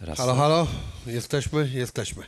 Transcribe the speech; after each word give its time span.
Raz. 0.00 0.18
Halo, 0.18 0.34
halo, 0.34 0.66
jesteśmy, 1.06 1.68
jesteśmy. 1.74 2.22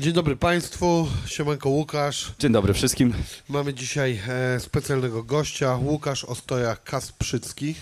Dzień 0.00 0.12
dobry 0.12 0.36
Państwu, 0.36 1.08
siemanko 1.26 1.68
Łukasz. 1.68 2.32
Dzień 2.38 2.52
dobry 2.52 2.74
wszystkim. 2.74 3.14
Mamy 3.48 3.74
dzisiaj 3.74 4.20
e, 4.28 4.60
specjalnego 4.60 5.22
gościa, 5.22 5.76
Łukasz 5.76 6.24
Ostoja 6.24 6.76
Kasprzycki. 6.76 7.74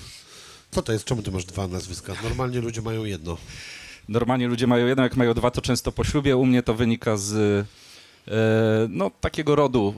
Co 0.71 0.83
to 0.83 0.93
jest? 0.93 1.05
Czemu 1.05 1.23
ty 1.23 1.31
masz 1.31 1.45
dwa 1.45 1.69
nazwiska? 1.69 2.13
Normalnie 2.23 2.61
ludzie 2.61 2.83
mają 2.83 3.05
jedno. 3.05 3.37
Normalnie 4.09 4.49
ludzie 4.49 4.67
mają 4.67 4.87
jedno, 4.87 5.03
jak 5.03 5.17
mają 5.17 5.35
dwa, 5.35 5.51
to 5.51 5.61
często 5.61 5.93
po 5.93 6.05
ślubie. 6.05 6.37
U 6.37 6.47
mnie 6.47 6.63
to 6.63 6.75
wynika 6.75 7.17
z 7.17 7.67
no, 8.89 9.11
takiego 9.21 9.55
rodu, 9.55 9.95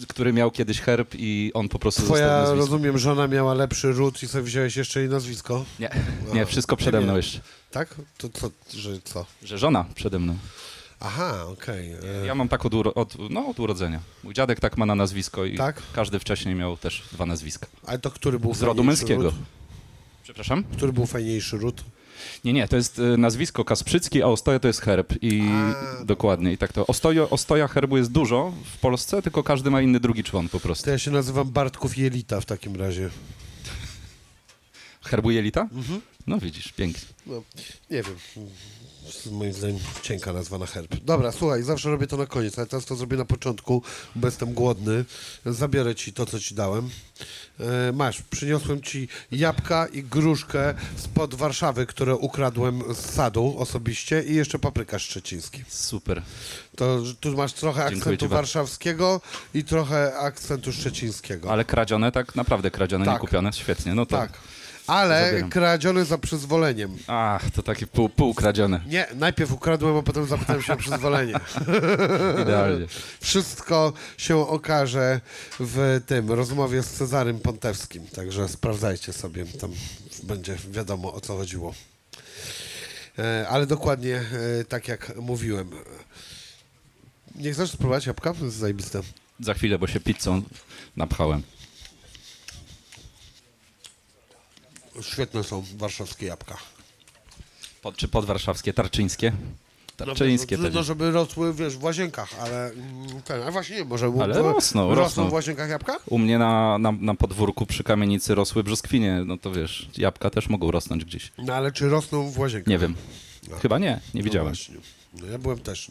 e, 0.00 0.06
który 0.08 0.32
miał 0.32 0.50
kiedyś 0.50 0.80
herb 0.80 1.08
i 1.14 1.50
on 1.54 1.68
po 1.68 1.78
prostu 1.78 2.00
został 2.00 2.16
Twoja, 2.16 2.54
rozumiem, 2.54 2.98
żona 2.98 3.28
miała 3.28 3.54
lepszy 3.54 3.92
ród 3.92 4.22
i 4.22 4.28
sobie 4.28 4.44
wziąłeś 4.44 4.76
jeszcze 4.76 5.00
jej 5.00 5.08
nazwisko? 5.08 5.64
Nie, 5.80 5.90
nie, 6.34 6.46
wszystko 6.46 6.76
przede 6.76 7.00
mną 7.00 7.16
jeszcze. 7.16 7.40
Tak? 7.70 7.94
To 8.18 8.28
co, 8.28 8.50
że 8.74 9.00
co? 9.04 9.26
Że 9.42 9.58
żona 9.58 9.84
przede 9.94 10.18
mną. 10.18 10.36
Aha, 11.00 11.44
okej. 11.52 11.92
e, 11.92 12.26
Ja 12.26 12.34
mam 12.34 12.48
tak 12.48 12.64
od, 12.66 12.74
od, 12.74 13.16
no, 13.30 13.46
od 13.48 13.60
urodzenia. 13.60 14.00
Mój 14.24 14.34
dziadek 14.34 14.60
tak 14.60 14.76
ma 14.76 14.86
na 14.86 14.94
nazwisko 14.94 15.44
i 15.44 15.56
Tak? 15.56 15.82
każdy 15.94 16.18
wcześniej 16.18 16.54
miał 16.54 16.76
też 16.76 17.02
dwa 17.12 17.26
nazwiska. 17.26 17.66
Ale 17.86 17.98
to 17.98 18.10
który 18.10 18.38
był 18.38 18.54
Z 18.54 18.62
rodu 18.62 18.84
męskiego. 18.84 19.22
Ród? 19.22 19.34
Przepraszam? 20.22 20.64
Który 20.64 20.92
był 20.92 21.06
fajniejszy 21.06 21.56
ród? 21.58 21.84
Nie, 22.44 22.52
nie, 22.52 22.68
to 22.68 22.76
jest 22.76 22.98
e, 22.98 23.02
nazwisko 23.16 23.64
Kasprzycki, 23.64 24.22
a 24.22 24.26
Ostoja 24.26 24.58
to 24.58 24.68
jest 24.68 24.80
herb. 24.80 25.14
I 25.22 25.42
A. 26.00 26.04
dokładnie, 26.04 26.52
i 26.52 26.58
tak 26.58 26.72
to. 26.72 26.86
Ostojo, 26.86 27.30
ostoja 27.30 27.68
herbu 27.68 27.96
jest 27.96 28.12
dużo 28.12 28.52
w 28.74 28.78
Polsce, 28.78 29.22
tylko 29.22 29.42
każdy 29.42 29.70
ma 29.70 29.82
inny 29.82 30.00
drugi 30.00 30.24
człon 30.24 30.48
po 30.48 30.60
prostu. 30.60 30.84
To 30.84 30.90
ja 30.90 30.98
się 30.98 31.10
nazywam 31.10 31.50
Bartków 31.50 31.98
Jelita 31.98 32.40
w 32.40 32.44
takim 32.44 32.76
razie. 32.76 33.10
Herbu 35.02 35.30
jelita? 35.30 35.60
Mhm. 35.72 36.00
No 36.26 36.38
widzisz, 36.38 36.72
pięknie. 36.72 37.08
No, 37.26 37.42
nie 37.90 38.02
wiem. 38.02 38.16
Moim 39.30 39.52
zdaniem 39.52 39.78
cienka 40.02 40.32
nazwa 40.32 40.58
na 40.58 40.66
herb. 40.66 40.94
Dobra, 41.04 41.32
słuchaj, 41.32 41.62
zawsze 41.62 41.90
robię 41.90 42.06
to 42.06 42.16
na 42.16 42.26
koniec, 42.26 42.58
ale 42.58 42.66
teraz 42.66 42.84
to 42.84 42.96
zrobię 42.96 43.16
na 43.16 43.24
początku, 43.24 43.82
bo 44.16 44.26
jestem 44.28 44.52
głodny. 44.54 45.04
Zabiorę 45.46 45.94
ci 45.94 46.12
to, 46.12 46.26
co 46.26 46.40
ci 46.40 46.54
dałem. 46.54 46.90
E, 47.60 47.92
masz, 47.92 48.22
przyniosłem 48.22 48.82
ci 48.82 49.08
jabłka 49.32 49.86
i 49.86 50.02
gruszkę 50.02 50.74
spod 50.96 51.34
Warszawy, 51.34 51.86
które 51.86 52.16
ukradłem 52.16 52.82
z 52.94 52.98
sadu 53.14 53.54
osobiście 53.58 54.22
i 54.22 54.34
jeszcze 54.34 54.58
papryka 54.58 54.98
szczeciński. 54.98 55.64
Super. 55.68 56.22
To 56.76 57.02
tu 57.20 57.36
masz 57.36 57.52
trochę 57.52 57.80
Dziękuję 57.80 57.96
akcentu 57.98 58.24
bardzo. 58.24 58.36
warszawskiego 58.36 59.20
i 59.54 59.64
trochę 59.64 60.18
akcentu 60.18 60.72
szczecińskiego. 60.72 61.52
Ale 61.52 61.64
kradzione, 61.64 62.12
tak 62.12 62.34
naprawdę 62.34 62.70
kradzione, 62.70 63.04
nie 63.06 63.12
Tak. 63.12 63.20
kupione? 63.20 63.52
Świetnie, 63.52 63.94
no 63.94 64.06
to... 64.06 64.16
tak. 64.16 64.32
Ale 64.86 65.26
Zabieram. 65.26 65.50
kradzione 65.50 66.04
za 66.04 66.18
przyzwoleniem. 66.18 66.96
Ach, 67.06 67.50
to 67.50 67.62
takie 67.62 67.86
pół, 67.86 68.08
pół 68.08 68.34
kradzione. 68.34 68.80
Nie, 68.86 69.06
najpierw 69.14 69.52
ukradłem, 69.52 69.96
a 69.96 70.02
potem 70.02 70.26
zapytałem 70.26 70.62
się 70.62 70.72
o 70.72 70.76
przyzwolenie. 70.76 71.34
Idealnie. 72.42 72.86
Wszystko 73.20 73.92
się 74.18 74.48
okaże 74.48 75.20
w 75.60 76.00
tym 76.06 76.32
rozmowie 76.32 76.82
z 76.82 76.90
Cezarym 76.90 77.40
Pontewskim, 77.40 78.06
także 78.06 78.48
sprawdzajcie 78.48 79.12
sobie, 79.12 79.44
tam 79.44 79.70
będzie 80.22 80.56
wiadomo 80.70 81.14
o 81.14 81.20
co 81.20 81.36
chodziło. 81.36 81.74
E, 83.18 83.48
ale 83.48 83.66
dokładnie 83.66 84.16
e, 84.60 84.64
tak 84.64 84.88
jak 84.88 85.16
mówiłem. 85.16 85.70
Nie 87.34 87.52
chcesz 87.52 87.70
spróbować 87.70 88.06
jabłka? 88.06 88.34
To 88.34 88.44
jest 88.44 88.56
zajebiste. 88.56 89.00
Za 89.40 89.54
chwilę, 89.54 89.78
bo 89.78 89.86
się 89.86 90.00
pizzą 90.00 90.42
napchałem. 90.96 91.42
Świetne 95.02 95.44
są 95.44 95.64
warszawskie 95.76 96.26
jabłka. 96.26 96.56
Pod, 97.82 97.96
czy 97.96 98.08
podwarszawskie, 98.08 98.72
tarczyńskie? 98.72 99.32
Tarczyńskie 99.96 100.56
no, 100.56 100.62
no, 100.62 100.68
no, 100.74 100.82
żeby 100.82 101.10
rosły, 101.10 101.54
wiesz, 101.54 101.76
w 101.76 101.84
łazienkach, 101.84 102.28
ale 102.40 102.70
mm, 102.70 103.22
ten, 103.22 103.42
a 103.42 103.50
właśnie 103.50 103.76
nie, 103.76 103.84
może 103.84 104.06
Ale 104.06 104.26
rosną, 104.26 104.52
rosną 104.52 104.94
rosną. 104.94 105.28
w 105.28 105.32
łazienkach 105.32 105.70
jabłka? 105.70 105.96
U 106.06 106.18
mnie 106.18 106.38
na, 106.38 106.78
na, 106.78 106.92
na 106.92 107.14
podwórku 107.14 107.66
przy 107.66 107.84
kamienicy 107.84 108.34
rosły 108.34 108.64
brzoskwinie, 108.64 109.22
no 109.26 109.38
to 109.38 109.52
wiesz, 109.52 109.88
jabłka 109.96 110.30
też 110.30 110.48
mogą 110.48 110.70
rosnąć 110.70 111.04
gdzieś. 111.04 111.32
No 111.38 111.54
ale 111.54 111.72
czy 111.72 111.88
rosną 111.88 112.30
w 112.30 112.38
łazienkach? 112.38 112.66
Nie 112.70 112.78
wiem. 112.78 112.94
No. 113.50 113.56
Chyba 113.56 113.78
nie, 113.78 114.00
nie 114.14 114.20
No 114.20 114.24
widziałem. 114.24 114.48
właśnie. 114.48 114.74
No 115.20 115.26
ja 115.26 115.38
byłem 115.38 115.58
też. 115.58 115.90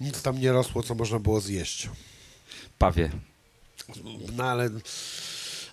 Nic 0.00 0.22
tam 0.22 0.40
nie 0.40 0.52
rosło, 0.52 0.82
co 0.82 0.94
można 0.94 1.18
było 1.18 1.40
zjeść. 1.40 1.88
Pawie. 2.78 3.10
No 4.36 4.44
ale, 4.44 4.70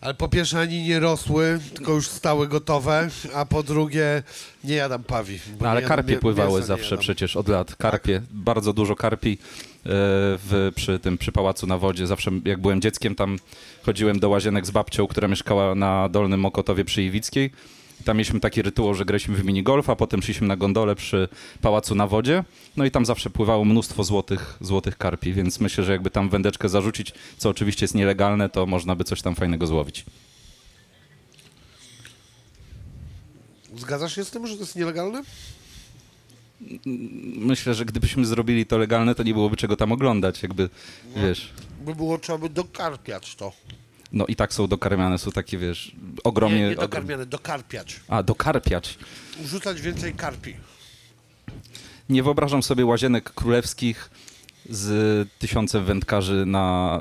ale 0.02 0.14
po 0.14 0.30
pierwsze 0.30 0.60
ani 0.60 0.84
nie 0.84 1.00
rosły, 1.00 1.60
tylko 1.74 1.94
już 1.94 2.08
stały 2.08 2.48
gotowe, 2.48 3.10
a 3.36 3.46
po 3.46 3.64
drugie 3.64 4.24
nie 4.64 4.76
jadam 4.76 5.04
pawi. 5.04 5.40
No 5.60 5.70
ale 5.70 5.82
karpie 5.82 6.18
pływały 6.18 6.64
zawsze. 6.64 6.90
Tak. 6.90 7.00
przecież 7.00 7.36
od 7.36 7.48
lat. 7.48 7.76
Karpie, 7.76 8.22
bardzo 8.32 8.74
dużo 8.74 8.96
karpi 8.96 9.32
e, 9.32 9.38
w, 9.86 10.72
przy 10.76 11.00
tym, 11.00 11.18
przy 11.18 11.32
pałacu 11.32 11.68
na 11.68 11.78
wodzie. 11.78 12.08
Zawsze 12.08 12.32
jak 12.46 12.62
byłem 12.62 12.82
dzieckiem, 12.82 13.16
tam 13.16 13.38
chodziłem 13.84 14.20
do 14.20 14.30
łazienek 14.30 14.66
z 14.66 14.72
babcią, 14.72 15.08
która 15.08 15.28
mieszkała 15.28 15.76
na 15.76 16.10
Dolnym 16.10 16.40
Mokotowie 16.40 16.86
przy 16.86 17.04
Iwickiej. 17.04 17.52
Tam 18.06 18.18
mieliśmy 18.18 18.40
taki 18.40 18.62
rytuał, 18.62 18.94
że 18.94 19.06
graliśmy 19.06 19.36
w 19.36 19.46
minigolf, 19.46 19.90
a 19.90 19.96
potem 19.96 20.22
szliśmy 20.22 20.48
na 20.48 20.58
gondolę 20.58 20.96
przy 20.96 21.28
pałacu 21.62 21.96
na 21.96 22.08
wodzie. 22.08 22.44
No 22.78 22.86
i 22.86 22.92
tam 22.92 23.06
zawsze 23.06 23.30
pływało 23.30 23.66
mnóstwo 23.66 24.04
złotych, 24.04 24.58
złotych 24.62 24.98
karpi, 24.98 25.34
więc 25.34 25.60
myślę, 25.60 25.84
że 25.84 25.92
jakby 25.92 26.12
tam 26.12 26.30
wędeczkę 26.30 26.70
zarzucić, 26.70 27.14
co 27.38 27.50
oczywiście 27.50 27.84
jest 27.84 27.96
nielegalne, 27.96 28.50
to 28.50 28.66
można 28.66 28.96
by 28.96 29.04
coś 29.04 29.22
tam 29.22 29.36
fajnego 29.36 29.68
złowić. 29.68 30.06
Zgadzasz 33.78 34.16
się 34.16 34.26
z 34.26 34.32
tym, 34.32 34.48
że 34.48 34.54
to 34.56 34.60
jest 34.60 34.76
nielegalne? 34.76 35.24
Myślę, 37.36 37.74
że 37.74 37.86
gdybyśmy 37.86 38.26
zrobili 38.26 38.66
to 38.66 38.78
legalne, 38.78 39.16
to 39.16 39.24
nie 39.24 39.34
byłoby 39.34 39.58
czego 39.58 39.76
tam 39.76 39.92
oglądać, 39.92 40.44
jakby, 40.44 40.70
wiesz... 41.16 41.50
By 41.86 41.96
było 41.96 42.18
trzeba 42.18 42.38
by 42.38 42.50
dokarpiać 42.50 43.36
to. 43.36 43.52
No 44.14 44.26
i 44.26 44.36
tak 44.36 44.54
są 44.54 44.68
dokarmiane, 44.68 45.18
są 45.18 45.32
takie, 45.32 45.58
wiesz, 45.58 45.96
Nie, 46.16 46.24
ogromnie... 46.24 46.60
nie 46.60 46.76
ogrom- 46.76 46.80
dokarmiane, 46.82 47.26
dokarpiać. 47.26 48.00
A, 48.08 48.24
dokarpiać. 48.24 48.98
Rzucać 49.46 49.82
więcej 49.82 50.14
karpi. 50.14 50.56
Nie 52.10 52.24
wyobrażam 52.24 52.64
sobie 52.64 52.86
łazienek 52.86 53.34
królewskich 53.34 54.10
z 54.70 55.28
tysiącem 55.40 55.86
wędkarzy 55.86 56.46
na 56.46 57.00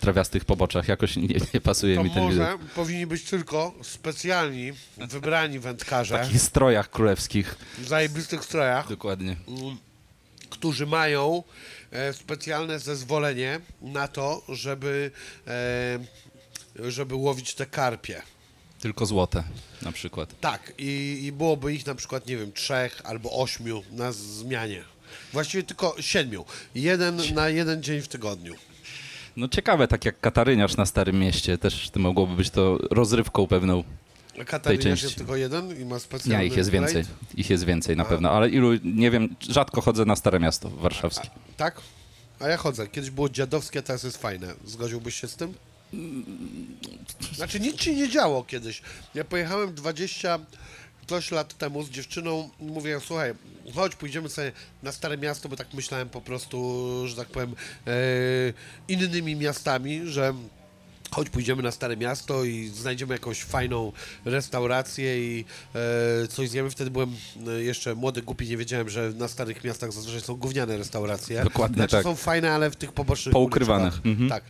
trawiastych 0.00 0.44
poboczach. 0.44 0.88
Jakoś 0.88 1.16
nie, 1.16 1.28
nie 1.54 1.60
pasuje 1.60 1.96
To 1.96 2.04
mi 2.04 2.10
ten 2.10 2.28
widok. 2.30 2.46
może 2.46 2.58
powinni 2.74 3.06
być 3.06 3.24
tylko 3.24 3.74
specjalni, 3.82 4.72
wybrani 4.98 5.58
W 5.58 5.62
wędkarze 5.62 6.18
takich 6.18 6.42
strojach 6.42 6.90
królewskich. 6.90 7.56
w 7.78 7.88
zajebistych 7.88 8.44
strojach, 8.44 8.88
Dokładnie. 8.88 9.36
którzy 10.50 10.86
mają 10.86 11.42
e, 11.90 12.12
specjalne 12.12 12.78
zezwolenie 12.78 13.60
na 13.82 14.08
to, 14.08 14.42
żeby, 14.48 15.10
e, 15.46 15.98
żeby 16.78 17.14
łowić 17.14 17.54
te 17.54 17.66
karpie. 17.66 18.22
Tylko 18.80 19.06
złote 19.06 19.44
na 19.82 19.92
przykład. 19.92 20.40
Tak, 20.40 20.72
i, 20.78 21.20
i 21.24 21.32
byłoby 21.32 21.74
ich 21.74 21.86
na 21.86 21.94
przykład, 21.94 22.26
nie 22.26 22.36
wiem, 22.36 22.52
trzech 22.52 23.00
albo 23.04 23.30
ośmiu 23.42 23.82
na 23.92 24.12
zmianie. 24.12 24.84
Właściwie 25.32 25.62
tylko 25.62 25.96
siedmiu. 26.00 26.44
Jeden 26.74 27.34
na 27.34 27.48
jeden 27.48 27.82
dzień 27.82 28.00
w 28.00 28.08
tygodniu. 28.08 28.54
No 29.36 29.48
ciekawe, 29.48 29.88
tak 29.88 30.04
jak 30.04 30.20
Kataryniarz 30.20 30.76
na 30.76 30.86
Starym 30.86 31.18
Mieście. 31.18 31.58
Też 31.58 31.90
to 31.90 32.00
mogłoby 32.00 32.36
być 32.36 32.50
to 32.50 32.78
rozrywką 32.90 33.46
pewną. 33.46 33.84
A 34.40 34.44
Kataryniasz 34.44 34.84
części. 34.84 35.04
jest 35.04 35.16
tylko 35.16 35.36
jeden 35.36 35.80
i 35.80 35.84
ma 35.84 35.98
specjalny 35.98 36.38
Nie, 36.44 36.46
ich 36.50 36.56
jest 36.56 36.70
więcej. 36.70 37.04
plate? 37.04 37.18
Ich 37.34 37.50
jest 37.50 37.64
więcej 37.64 37.96
na 37.96 38.02
A. 38.02 38.06
pewno, 38.06 38.30
ale 38.30 38.48
ilu, 38.48 38.70
nie 38.84 39.10
wiem, 39.10 39.36
rzadko 39.40 39.80
chodzę 39.80 40.04
na 40.04 40.16
Stare 40.16 40.40
Miasto 40.40 40.70
warszawskie. 40.70 41.28
Tak? 41.56 41.80
A 42.40 42.48
ja 42.48 42.56
chodzę. 42.56 42.86
Kiedyś 42.88 43.10
było 43.10 43.28
dziadowskie, 43.28 43.82
teraz 43.82 44.02
jest 44.04 44.16
fajne. 44.22 44.54
Zgodziłbyś 44.64 45.14
się 45.20 45.28
z 45.28 45.36
tym? 45.36 45.54
Znaczy 47.34 47.60
nic 47.60 47.80
się 47.82 47.94
nie 47.94 48.08
działo 48.08 48.44
kiedyś. 48.44 48.82
Ja 49.14 49.24
pojechałem 49.24 49.74
20 49.74 50.38
coś 51.06 51.30
lat 51.30 51.58
temu 51.58 51.82
z 51.82 51.90
dziewczyną 51.90 52.50
mówię, 52.60 53.00
słuchaj, 53.00 53.34
chodź, 53.74 53.94
pójdziemy 53.94 54.28
sobie 54.28 54.52
na 54.82 54.92
Stare 54.92 55.18
Miasto, 55.18 55.48
bo 55.48 55.56
tak 55.56 55.74
myślałem 55.74 56.08
po 56.08 56.20
prostu, 56.20 57.02
że 57.06 57.16
tak 57.16 57.28
powiem, 57.28 57.54
e, 57.86 57.92
innymi 58.88 59.36
miastami, 59.36 60.00
że 60.04 60.34
chodź, 61.16 61.30
pójdziemy 61.30 61.62
na 61.62 61.70
Stare 61.70 61.96
Miasto 61.96 62.44
i 62.44 62.68
znajdziemy 62.68 63.14
jakąś 63.14 63.42
fajną 63.42 63.92
restaurację 64.24 65.18
i 65.18 65.44
e, 65.74 66.28
coś 66.28 66.48
zjemy. 66.48 66.70
Wtedy 66.70 66.90
byłem 66.90 67.16
e, 67.48 67.62
jeszcze 67.62 67.94
młody, 67.94 68.22
głupi, 68.22 68.48
nie 68.48 68.56
wiedziałem, 68.56 68.88
że 68.88 69.12
na 69.16 69.28
starych 69.28 69.64
miastach 69.64 69.92
zazwyczaj 69.92 70.20
są 70.20 70.34
gówniane 70.34 70.76
restauracje. 70.76 71.44
Dokładnie 71.44 71.76
znaczy, 71.76 71.92
tak. 71.92 72.02
są 72.02 72.16
fajne, 72.16 72.52
ale 72.52 72.70
w 72.70 72.76
tych 72.76 72.92
pobocznych 72.92 73.32
Poukrywane. 73.32 73.84
uliczkach. 73.84 74.06
Mhm. 74.06 74.30
Tak. 74.30 74.44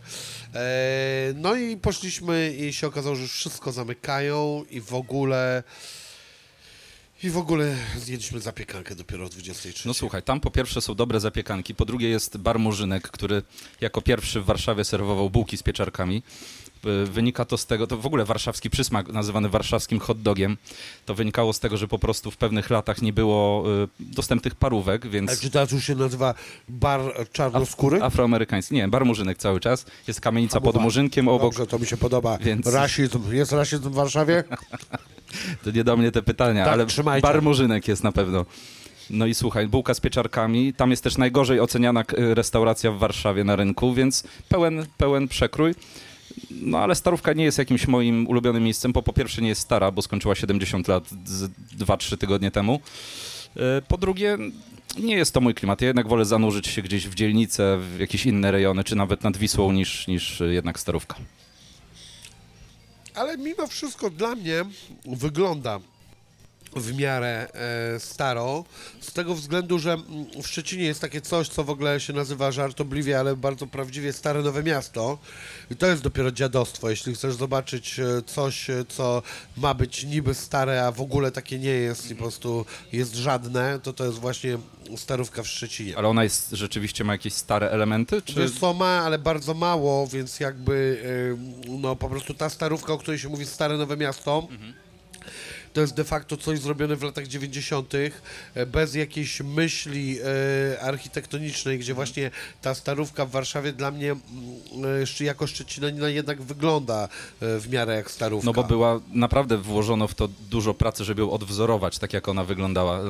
E, 0.53 1.33
no 1.35 1.55
i 1.55 1.77
poszliśmy 1.77 2.53
i 2.59 2.73
się 2.73 2.87
okazało, 2.87 3.15
że 3.15 3.21
już 3.21 3.33
wszystko 3.33 3.71
zamykają 3.71 4.63
i 4.69 4.81
w 4.81 4.93
ogóle... 4.93 5.63
I 7.23 7.29
w 7.29 7.37
ogóle 7.37 7.75
zjedliśmy 7.97 8.39
zapiekankę 8.39 8.95
dopiero 8.95 9.25
o 9.25 9.29
23. 9.29 9.87
No 9.87 9.93
słuchaj, 9.93 10.23
tam 10.23 10.39
po 10.39 10.51
pierwsze 10.51 10.81
są 10.81 10.95
dobre 10.95 11.19
zapiekanki, 11.19 11.75
po 11.75 11.85
drugie 11.85 12.09
jest 12.09 12.37
bar 12.37 12.59
Murzynek, 12.59 13.07
który 13.09 13.43
jako 13.81 14.01
pierwszy 14.01 14.41
w 14.41 14.45
Warszawie 14.45 14.83
serwował 14.83 15.29
bułki 15.29 15.57
z 15.57 15.63
pieczarkami. 15.63 16.23
Y, 16.85 17.05
Wynika 17.05 17.45
to 17.45 17.57
z 17.57 17.65
tego, 17.65 17.87
to 17.87 17.97
w 17.97 18.05
ogóle 18.05 18.25
warszawski 18.25 18.69
przysmak 18.69 19.07
nazywany 19.07 19.49
warszawskim 19.49 19.99
hot 19.99 20.21
dogiem, 20.21 20.57
to 21.05 21.15
wynikało 21.15 21.53
z 21.53 21.59
tego, 21.59 21.77
że 21.77 21.87
po 21.87 21.99
prostu 21.99 22.31
w 22.31 22.37
pewnych 22.37 22.69
latach 22.69 23.01
nie 23.01 23.13
było 23.13 23.63
y, 23.83 23.87
dostępnych 23.99 24.55
parówek, 24.55 25.07
więc... 25.07 25.31
A 25.31 25.35
czy 25.35 25.49
teraz 25.49 25.71
już 25.71 25.83
się 25.83 25.95
nazywa 25.95 26.33
bar 26.69 27.01
czarnoskóry? 27.31 28.03
Afroamerykański, 28.03 28.75
nie, 28.75 28.87
bar 28.87 29.05
Murzynek 29.05 29.37
cały 29.37 29.59
czas. 29.59 29.85
Jest 30.07 30.21
kamienica 30.21 30.61
pod 30.61 30.75
Murzynkiem 30.75 31.27
obok. 31.27 31.53
Dobrze, 31.53 31.67
to 31.67 31.79
mi 31.79 31.85
się 31.85 31.97
podoba. 31.97 32.37
Więc- 32.37 32.67
Rasizm. 32.67 33.33
Jest 33.33 33.51
rasizm 33.51 33.89
w 33.89 33.93
Warszawie? 33.93 34.43
To 35.63 35.71
nie 35.71 35.83
do 35.83 35.97
mnie 35.97 36.11
te 36.11 36.21
pytania, 36.21 36.63
Tak, 36.63 36.73
ale 36.73 36.85
trzymajcie. 36.85 37.21
bar 37.27 37.41
Murzynek 37.41 37.87
jest 37.87 38.03
na 38.03 38.11
pewno. 38.11 38.45
No 39.09 39.25
i 39.25 39.33
słuchaj, 39.33 39.67
bułka 39.67 39.93
z 39.93 39.99
pieczarkami. 39.99 40.73
Tam 40.73 40.91
jest 40.91 41.03
też 41.03 41.17
najgorzej 41.17 41.59
oceniana 41.59 42.03
restauracja 42.17 42.91
w 42.91 42.97
Warszawie 42.97 43.43
na 43.43 43.55
rynku, 43.55 43.93
więc 43.93 44.23
pełen, 44.49 44.85
pełen 44.97 45.27
przekrój. 45.27 45.75
No 46.51 46.79
ale 46.79 46.95
Starówka 46.95 47.33
nie 47.33 47.43
jest 47.43 47.57
jakimś 47.57 47.87
moim 47.87 48.27
ulubionym 48.27 48.63
miejscem, 48.63 48.91
bo 48.91 49.03
po 49.03 49.13
pierwsze 49.13 49.41
nie 49.41 49.47
jest 49.49 49.61
stara, 49.61 49.91
bo 49.91 50.01
skończyła 50.01 50.35
70 50.35 50.87
lat 50.87 51.03
z 51.25 51.51
2-3 51.77 52.17
tygodnie 52.17 52.51
temu. 52.51 52.79
E, 53.57 53.81
Po 53.87 53.97
drugie, 53.97 54.37
nie 54.99 55.15
jest 55.15 55.33
to 55.33 55.41
mój 55.41 55.53
klimat. 55.53 55.81
Ja 55.81 55.87
jednak 55.87 56.07
wolę 56.07 56.25
zanurzyć 56.25 56.67
się 56.67 56.81
gdzieś 56.81 57.07
w 57.07 57.15
dzielnicę, 57.15 57.77
w 57.95 57.99
jakieś 57.99 58.25
inne 58.25 58.51
rejony, 58.51 58.83
czy 58.83 58.95
nawet 58.95 59.23
nad 59.23 59.37
Wisłą 59.37 59.71
niż, 59.71 60.07
niż 60.07 60.43
jednak 60.49 60.79
Starówka. 60.79 61.15
Ale 63.15 63.37
mimo 63.37 63.67
wszystko 63.67 64.09
dla 64.09 64.35
mnie 64.35 64.65
wygląda 65.05 65.79
w 66.79 66.97
miarę 66.97 67.47
e, 67.95 67.99
staro, 67.99 68.65
z 68.99 69.13
tego 69.13 69.35
względu, 69.35 69.79
że 69.79 69.93
mm, 69.93 70.25
w 70.43 70.47
Szczecinie 70.47 70.83
jest 70.83 71.01
takie 71.01 71.21
coś, 71.21 71.49
co 71.49 71.63
w 71.63 71.69
ogóle 71.69 71.99
się 71.99 72.13
nazywa 72.13 72.51
żartobliwie, 72.51 73.19
ale 73.19 73.35
bardzo 73.35 73.67
prawdziwie 73.67 74.13
Stare 74.13 74.41
Nowe 74.41 74.63
Miasto 74.63 75.17
i 75.71 75.75
to 75.75 75.87
jest 75.87 76.03
dopiero 76.03 76.31
dziadostwo, 76.31 76.89
jeśli 76.89 77.15
chcesz 77.15 77.35
zobaczyć 77.35 77.99
e, 77.99 78.21
coś, 78.25 78.69
e, 78.69 78.85
co 78.87 79.21
ma 79.57 79.73
być 79.73 80.03
niby 80.03 80.33
stare, 80.33 80.85
a 80.85 80.91
w 80.91 81.01
ogóle 81.01 81.31
takie 81.31 81.59
nie 81.59 81.69
jest 81.69 82.11
i 82.11 82.15
po 82.15 82.21
prostu 82.21 82.65
jest 82.91 83.15
żadne, 83.15 83.79
to 83.79 83.93
to 83.93 84.05
jest 84.05 84.19
właśnie 84.19 84.57
Starówka 84.95 85.43
w 85.43 85.47
Szczecinie. 85.47 85.97
Ale 85.97 86.07
ona 86.07 86.23
jest 86.23 86.51
rzeczywiście 86.51 87.03
ma 87.03 87.13
jakieś 87.13 87.33
stare 87.33 87.69
elementy? 87.69 88.21
Czy... 88.21 88.33
Wiesz 88.33 88.59
co, 88.59 88.73
ma, 88.73 89.01
ale 89.01 89.19
bardzo 89.19 89.53
mało, 89.53 90.07
więc 90.07 90.39
jakby 90.39 90.73
y, 91.67 91.71
no 91.71 91.95
po 91.95 92.09
prostu 92.09 92.33
ta 92.33 92.49
starówka, 92.49 92.93
o 92.93 92.97
której 92.97 93.19
się 93.19 93.29
mówi 93.29 93.45
Stare 93.45 93.77
Nowe 93.77 93.97
Miasto, 93.97 94.47
to 95.73 95.81
jest 95.81 95.93
de 95.93 96.03
facto 96.03 96.37
coś 96.37 96.59
zrobione 96.59 96.95
w 96.95 97.03
latach 97.03 97.27
90. 97.27 97.93
e, 98.53 98.65
bez 98.65 98.95
jakiejś 98.95 99.41
myśli 99.41 100.19
e, 100.19 100.81
architektonicznej, 100.81 101.79
gdzie 101.79 101.93
właśnie 101.93 102.31
ta 102.61 102.75
starówka 102.75 103.25
w 103.25 103.31
Warszawie 103.31 103.73
dla 103.73 103.91
mnie 103.91 104.11
mm, 104.11 104.21
e, 105.21 105.23
jako 105.23 105.47
Szczecinanina 105.47 106.09
jednak 106.09 106.41
wygląda 106.41 107.07
w 107.41 107.65
miarę 107.71 107.95
jak 107.95 108.11
starówka. 108.11 108.45
No 108.45 108.53
bo 108.53 108.63
była, 108.63 108.99
naprawdę 109.13 109.57
włożono 109.57 110.07
w 110.07 110.15
to 110.15 110.27
dużo 110.49 110.73
pracy, 110.73 111.03
żeby 111.03 111.21
ją 111.21 111.31
odwzorować, 111.31 111.99
tak 111.99 112.13
jak 112.13 112.27
ona 112.27 112.43
wyglądała. 112.43 113.01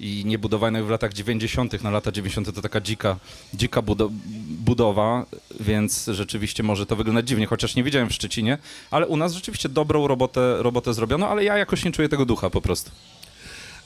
I 0.00 0.22
nie 0.26 0.38
budowano 0.38 0.78
jej 0.78 0.86
w 0.86 0.90
latach 0.90 1.12
90., 1.12 1.82
na 1.82 1.90
lata 1.90 2.12
90. 2.12 2.54
to 2.54 2.62
taka 2.62 2.80
dzika, 2.80 3.16
dzika 3.54 3.82
budo- 3.82 4.10
budowa, 4.48 5.26
więc 5.60 6.06
rzeczywiście 6.12 6.62
może 6.62 6.86
to 6.86 6.96
wyglądać 6.96 7.28
dziwnie, 7.28 7.46
chociaż 7.46 7.74
nie 7.74 7.84
widziałem 7.84 8.08
w 8.08 8.12
Szczecinie, 8.12 8.58
ale 8.90 9.06
u 9.06 9.16
nas 9.16 9.32
rzeczywiście 9.32 9.68
dobrą 9.68 10.06
robotę, 10.06 10.56
robotę 10.62 10.94
zrobiono, 10.94 11.28
ale 11.28 11.44
ja 11.44 11.56
jakoś 11.56 11.84
nie 11.84 11.92
czuję 11.92 12.08
tego 12.08 12.24
ducha 12.26 12.50
po 12.50 12.60
prostu. 12.60 12.90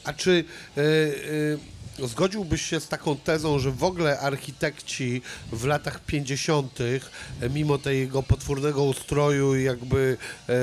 A 0.05 0.13
czy 0.13 0.31
y, 0.31 0.81
y, 0.81 1.59
zgodziłbyś 2.07 2.63
się 2.63 2.81
z 2.81 2.89
taką 2.89 3.17
tezą, 3.17 3.59
że 3.59 3.71
w 3.71 3.85
ogóle 3.85 4.21
architekci 4.21 5.23
w 5.53 5.65
latach 5.65 6.01
50., 6.01 6.79
e, 6.81 7.51
mimo 7.51 7.79
tego 7.79 8.23
potwornego 8.23 8.85
ustroju 8.85 9.57
i 9.57 9.65
jakby 9.65 10.17
e, 10.49 10.55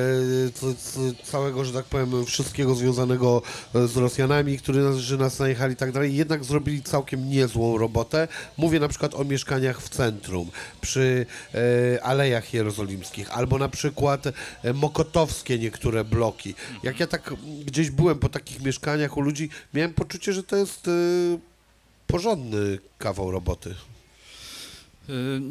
całego, 1.23 1.65
że 1.65 1.73
tak 1.73 1.85
powiem, 1.85 2.25
wszystkiego 2.25 2.75
związanego 2.75 3.41
e, 3.75 3.87
z 3.87 3.97
Rosjanami, 3.97 4.57
którzy 4.57 4.81
nas, 4.81 4.95
że 4.95 5.17
nas 5.17 5.39
najechali 5.39 5.73
i 5.73 5.77
tak 5.77 5.91
dalej, 5.91 6.15
jednak 6.15 6.43
zrobili 6.43 6.83
całkiem 6.83 7.29
niezłą 7.29 7.77
robotę. 7.77 8.27
Mówię 8.57 8.79
na 8.79 8.87
przykład 8.87 9.15
o 9.15 9.23
mieszkaniach 9.23 9.81
w 9.81 9.89
centrum, 9.89 10.51
przy 10.81 11.25
Alejach 12.01 12.53
Jerozolimskich, 12.53 13.37
albo 13.37 13.57
na 13.57 13.69
przykład 13.69 14.23
mokotowskie 14.73 15.59
niektóre 15.59 16.03
bloki. 16.03 16.55
Jak 16.83 16.99
ja 16.99 17.07
tak 17.07 17.33
gdzieś 17.65 17.89
byłem 17.89 18.19
po 18.19 18.29
takich 18.29 18.61
mieszkaniach 18.61 19.17
u 19.17 19.21
ludzi, 19.21 19.49
miałem 19.73 19.93
poczucie, 19.93 20.33
że 20.33 20.43
to 20.43 20.55
jest 20.55 20.89
porządny 22.07 22.79
kawał 22.97 23.31
roboty. 23.31 23.69
Y, 25.09 25.41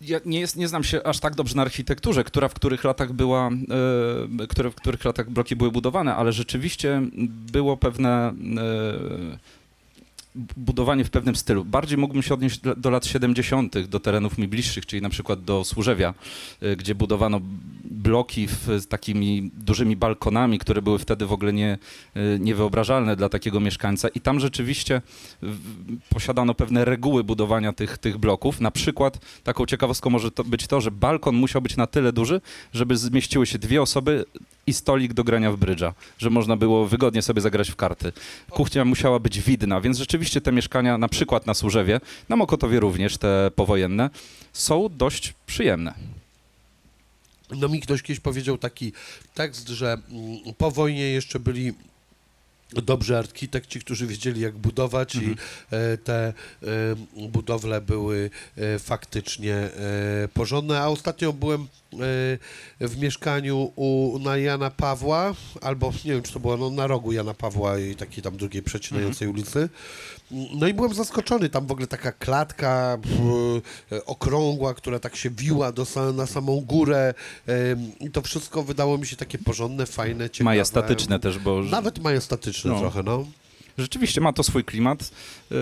Ja 0.00 0.20
nie, 0.24 0.40
jest, 0.40 0.56
nie 0.56 0.68
znam 0.68 0.84
się 0.84 1.02
aż 1.02 1.20
tak 1.20 1.34
dobrze 1.34 1.56
na 1.56 1.62
architekturze, 1.62 2.24
która 2.24 2.48
w 2.48 2.54
których 2.54 2.84
latach 2.84 3.12
była, 3.12 3.50
y, 4.44 4.48
które, 4.48 4.70
w 4.70 4.74
których 4.74 5.04
latach 5.04 5.30
bloki 5.30 5.56
były 5.56 5.72
budowane, 5.72 6.14
ale 6.14 6.32
rzeczywiście 6.32 7.02
było 7.52 7.76
pewne 7.76 8.30
y, 8.30 9.38
budowanie 10.56 11.04
w 11.04 11.10
pewnym 11.10 11.36
stylu. 11.36 11.64
Bardziej 11.64 11.98
mógłbym 11.98 12.22
się 12.22 12.34
odnieść 12.34 12.60
do, 12.76 12.90
lat 12.90 13.06
70., 13.06 13.78
do 13.78 14.00
terenów 14.00 14.38
mi 14.38 14.48
bliższych, 14.48 14.86
czyli 14.86 15.02
na 15.02 15.08
przykład 15.08 15.44
do 15.44 15.64
Służewia, 15.64 16.14
y, 16.62 16.76
gdzie 16.76 16.94
budowano 16.94 17.40
bloki 17.84 18.48
z 18.78 18.88
takimi 18.88 19.50
dużymi 19.54 19.96
balkonami, 19.96 20.58
które 20.58 20.82
były 20.82 20.98
wtedy 20.98 21.26
w 21.26 21.32
ogóle 21.32 21.52
nie, 21.52 21.78
y, 22.16 22.38
niewyobrażalne 22.40 23.16
dla 23.16 23.28
takiego 23.28 23.60
mieszkańca. 23.60 24.08
I 24.08 24.20
tam 24.20 24.40
rzeczywiście 24.40 25.02
w- 25.42 25.58
posiadano 26.08 26.54
pewne 26.54 26.84
reguły 26.84 27.24
budowania 27.24 27.72
tych, 27.72 27.98
tych 27.98 28.18
bloków. 28.18 28.60
Na 28.60 28.70
przykład 28.70 29.18
taką 29.44 29.66
ciekawostką 29.66 30.10
może 30.10 30.30
to 30.30 30.44
być 30.44 30.66
to, 30.66 30.80
że 30.80 30.90
balkon 30.90 31.36
musiał 31.36 31.62
być 31.62 31.76
na 31.76 31.86
tyle 31.86 32.12
duży, 32.12 32.40
żeby 32.72 32.96
zmieściły 32.96 33.46
się 33.46 33.58
dwie 33.58 33.82
osoby 33.82 34.24
i 34.66 34.72
stolik 34.72 35.12
do 35.12 35.24
grania 35.24 35.52
w 35.52 35.56
brydża, 35.56 35.94
że 36.18 36.30
można 36.30 36.56
było 36.56 36.86
wygodnie 36.86 37.22
sobie 37.22 37.40
zagrać 37.40 37.70
w 37.70 37.76
karty. 37.76 38.12
Kuchnia 38.50 38.84
musiała 38.84 39.18
być 39.18 39.40
widna, 39.40 39.80
więc 39.80 39.98
rzeczywiście 39.98 40.40
te 40.40 40.52
mieszkania, 40.52 40.98
na 40.98 41.08
przykład 41.08 41.46
na 41.46 41.54
Służewie, 41.54 42.00
na 42.28 42.36
Mokotowie 42.36 42.80
również, 42.80 43.18
te 43.18 43.50
powojenne, 43.56 44.10
są 44.52 44.88
dość 44.96 45.34
przyjemne. 45.46 45.94
No 47.50 47.68
mi 47.68 47.80
ktoś 47.80 48.02
kiedyś 48.02 48.20
powiedział 48.20 48.58
taki 48.58 48.92
tekst, 49.34 49.68
że 49.68 49.92
mm, 49.92 50.54
po 50.58 50.70
wojnie 50.70 51.02
jeszcze 51.02 51.40
byli 51.40 51.72
dobrzy 52.72 53.16
architekci, 53.16 53.80
którzy 53.80 54.06
wiedzieli 54.06 54.40
jak 54.40 54.58
budować 54.58 55.14
i 55.14 55.36
e, 55.70 55.98
te 55.98 56.14
e, 56.24 56.32
budowle 57.28 57.80
były 57.80 58.30
e, 58.56 58.78
faktycznie 58.78 59.68
porządne. 60.34 60.80
A 60.80 60.86
ostatnio 60.88 61.32
byłem 61.32 61.66
w 62.80 62.98
mieszkaniu 63.00 63.72
u, 63.76 64.18
na 64.18 64.36
Jana 64.36 64.70
Pawła, 64.70 65.34
albo 65.60 65.92
nie 66.04 66.12
wiem, 66.12 66.22
czy 66.22 66.32
to 66.32 66.40
było 66.40 66.56
no, 66.56 66.70
na 66.70 66.86
rogu 66.86 67.12
Jana 67.12 67.34
Pawła 67.34 67.78
i 67.78 67.94
takiej 67.94 68.22
tam 68.22 68.36
drugiej 68.36 68.62
przecinającej 68.62 69.28
ulicy. 69.28 69.68
No 70.30 70.68
i 70.68 70.74
byłem 70.74 70.94
zaskoczony, 70.94 71.48
tam 71.48 71.66
w 71.66 71.72
ogóle 71.72 71.86
taka 71.86 72.12
klatka 72.12 72.98
okrągła, 74.06 74.74
która 74.74 74.98
tak 74.98 75.16
się 75.16 75.30
wiła 75.30 75.72
do, 75.72 75.86
na 76.14 76.26
samą 76.26 76.60
górę 76.60 77.14
i 78.00 78.10
to 78.10 78.22
wszystko 78.22 78.62
wydało 78.62 78.98
mi 78.98 79.06
się 79.06 79.16
takie 79.16 79.38
porządne, 79.38 79.86
fajne, 79.86 80.30
ciekawe. 80.30 80.44
Majestatyczne 80.44 81.20
też, 81.20 81.38
bo 81.38 81.62
Nawet 81.62 81.98
majestatyczne 81.98 82.70
No. 82.70 82.80
trochę, 82.80 83.02
no. 83.02 83.24
Rzeczywiście 83.78 84.20
ma 84.20 84.32
to 84.32 84.42
swój 84.42 84.64
klimat. 84.64 85.10
Yy, 85.50 85.56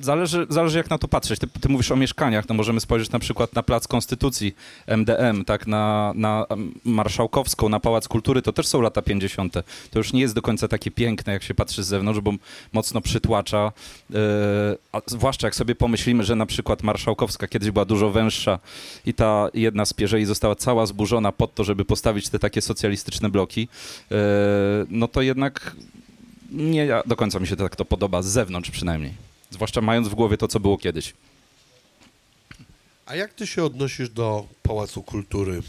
Zależy, 0.00 0.46
zależy 0.48 0.78
jak 0.78 0.90
na 0.90 0.98
to 0.98 1.08
patrzeć. 1.08 1.40
Ty, 1.40 1.46
ty 1.60 1.68
mówisz 1.68 1.90
o 1.90 1.96
mieszkaniach, 1.96 2.48
no 2.48 2.54
możemy 2.54 2.80
spojrzeć 2.80 3.10
na 3.10 3.18
przykład 3.18 3.54
na 3.54 3.62
Plac 3.62 3.88
Konstytucji, 3.88 4.54
MDM, 4.86 5.44
tak, 5.44 5.66
na, 5.66 6.12
na 6.14 6.46
Marszałkowską, 6.84 7.68
na 7.68 7.80
Pałac 7.80 8.08
Kultury, 8.08 8.42
to 8.42 8.52
też 8.52 8.66
są 8.66 8.80
lata 8.80 9.02
50. 9.02 9.54
To 9.90 9.98
już 9.98 10.12
nie 10.12 10.20
jest 10.20 10.34
do 10.34 10.42
końca 10.42 10.68
takie 10.68 10.90
piękne, 10.90 11.32
jak 11.32 11.42
się 11.42 11.54
patrzy 11.54 11.84
z 11.84 11.86
zewnątrz, 11.86 12.20
bo 12.20 12.32
mocno 12.72 13.00
przytłacza. 13.00 13.72
Yy, 14.10 14.18
A 14.92 15.00
zwłaszcza 15.06 15.46
jak 15.46 15.54
sobie 15.54 15.74
pomyślimy, 15.74 16.24
że 16.24 16.36
na 16.36 16.46
przykład 16.46 16.82
Marszałkowska 16.82 17.48
kiedyś 17.48 17.70
była 17.70 17.84
dużo 17.84 18.10
węższa 18.10 18.58
i 19.06 19.14
ta 19.14 19.48
jedna 19.54 19.84
z 19.84 19.92
pierzei 19.92 20.24
została 20.24 20.54
cała 20.54 20.86
zburzona 20.86 21.32
pod 21.32 21.54
to, 21.54 21.64
żeby 21.64 21.84
postawić 21.84 22.28
te 22.28 22.38
takie 22.38 22.60
socjalistyczne 22.60 23.28
bloki, 23.28 23.68
yy, 24.10 24.16
no 24.90 25.08
to 25.08 25.22
jednak 25.22 25.76
nie 26.50 27.02
do 27.06 27.16
końca 27.16 27.38
mi 27.38 27.46
się 27.46 27.56
tak 27.56 27.76
to 27.76 27.84
podoba, 27.84 28.22
z 28.22 28.26
zewnątrz 28.26 28.70
przynajmniej. 28.70 29.12
Zwłaszcza 29.50 29.80
mając 29.80 30.08
w 30.08 30.14
głowie 30.14 30.36
to, 30.36 30.48
co 30.48 30.60
było 30.60 30.78
kiedyś. 30.78 31.14
A 33.06 33.16
jak 33.16 33.34
ty 33.34 33.46
się 33.46 33.64
odnosisz 33.64 34.10
do 34.10 34.46
Pałacu 34.62 35.02
Kultury? 35.02 35.62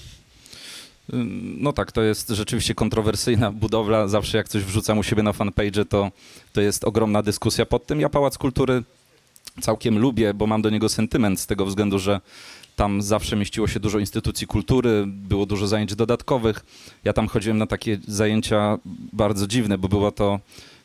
No 1.57 1.73
tak, 1.73 1.91
to 1.91 2.01
jest 2.01 2.29
rzeczywiście 2.29 2.75
kontrowersyjna 2.75 3.51
budowla. 3.51 4.07
Zawsze 4.07 4.37
jak 4.37 4.49
coś 4.49 4.63
wrzucam 4.63 4.97
u 4.97 5.03
siebie 5.03 5.23
na 5.23 5.33
fanpage, 5.33 5.85
to, 5.85 6.11
to 6.53 6.61
jest 6.61 6.83
ogromna 6.83 7.23
dyskusja 7.23 7.65
pod 7.65 7.85
tym. 7.85 8.01
Ja 8.01 8.09
Pałac 8.09 8.37
Kultury 8.37 8.83
całkiem 9.61 9.99
lubię, 9.99 10.33
bo 10.33 10.47
mam 10.47 10.61
do 10.61 10.69
niego 10.69 10.89
sentyment 10.89 11.39
z 11.39 11.45
tego 11.45 11.65
względu, 11.65 11.99
że 11.99 12.21
tam 12.77 13.01
zawsze 13.01 13.35
mieściło 13.35 13.67
się 13.67 13.79
dużo 13.79 13.99
instytucji 13.99 14.47
kultury, 14.47 15.03
było 15.07 15.45
dużo 15.45 15.67
zajęć 15.67 15.95
dodatkowych. 15.95 16.65
Ja 17.03 17.13
tam 17.13 17.27
chodziłem 17.27 17.57
na 17.57 17.67
takie 17.67 17.97
zajęcia 18.07 18.77
bardzo 19.13 19.47
dziwne, 19.47 19.77
bo 19.77 19.87
było 19.87 20.11
to 20.11 20.39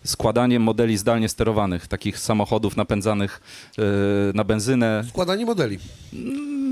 składanie 0.04 0.61
modeli 0.61 0.96
zdalnie 0.99 1.28
sterowanych, 1.28 1.87
takich 1.87 2.18
samochodów 2.18 2.76
napędzanych 2.76 3.40
yy, 3.78 3.84
na 4.34 4.44
benzynę, 4.44 5.04
Składanie 5.08 5.46
modeli. 5.46 5.78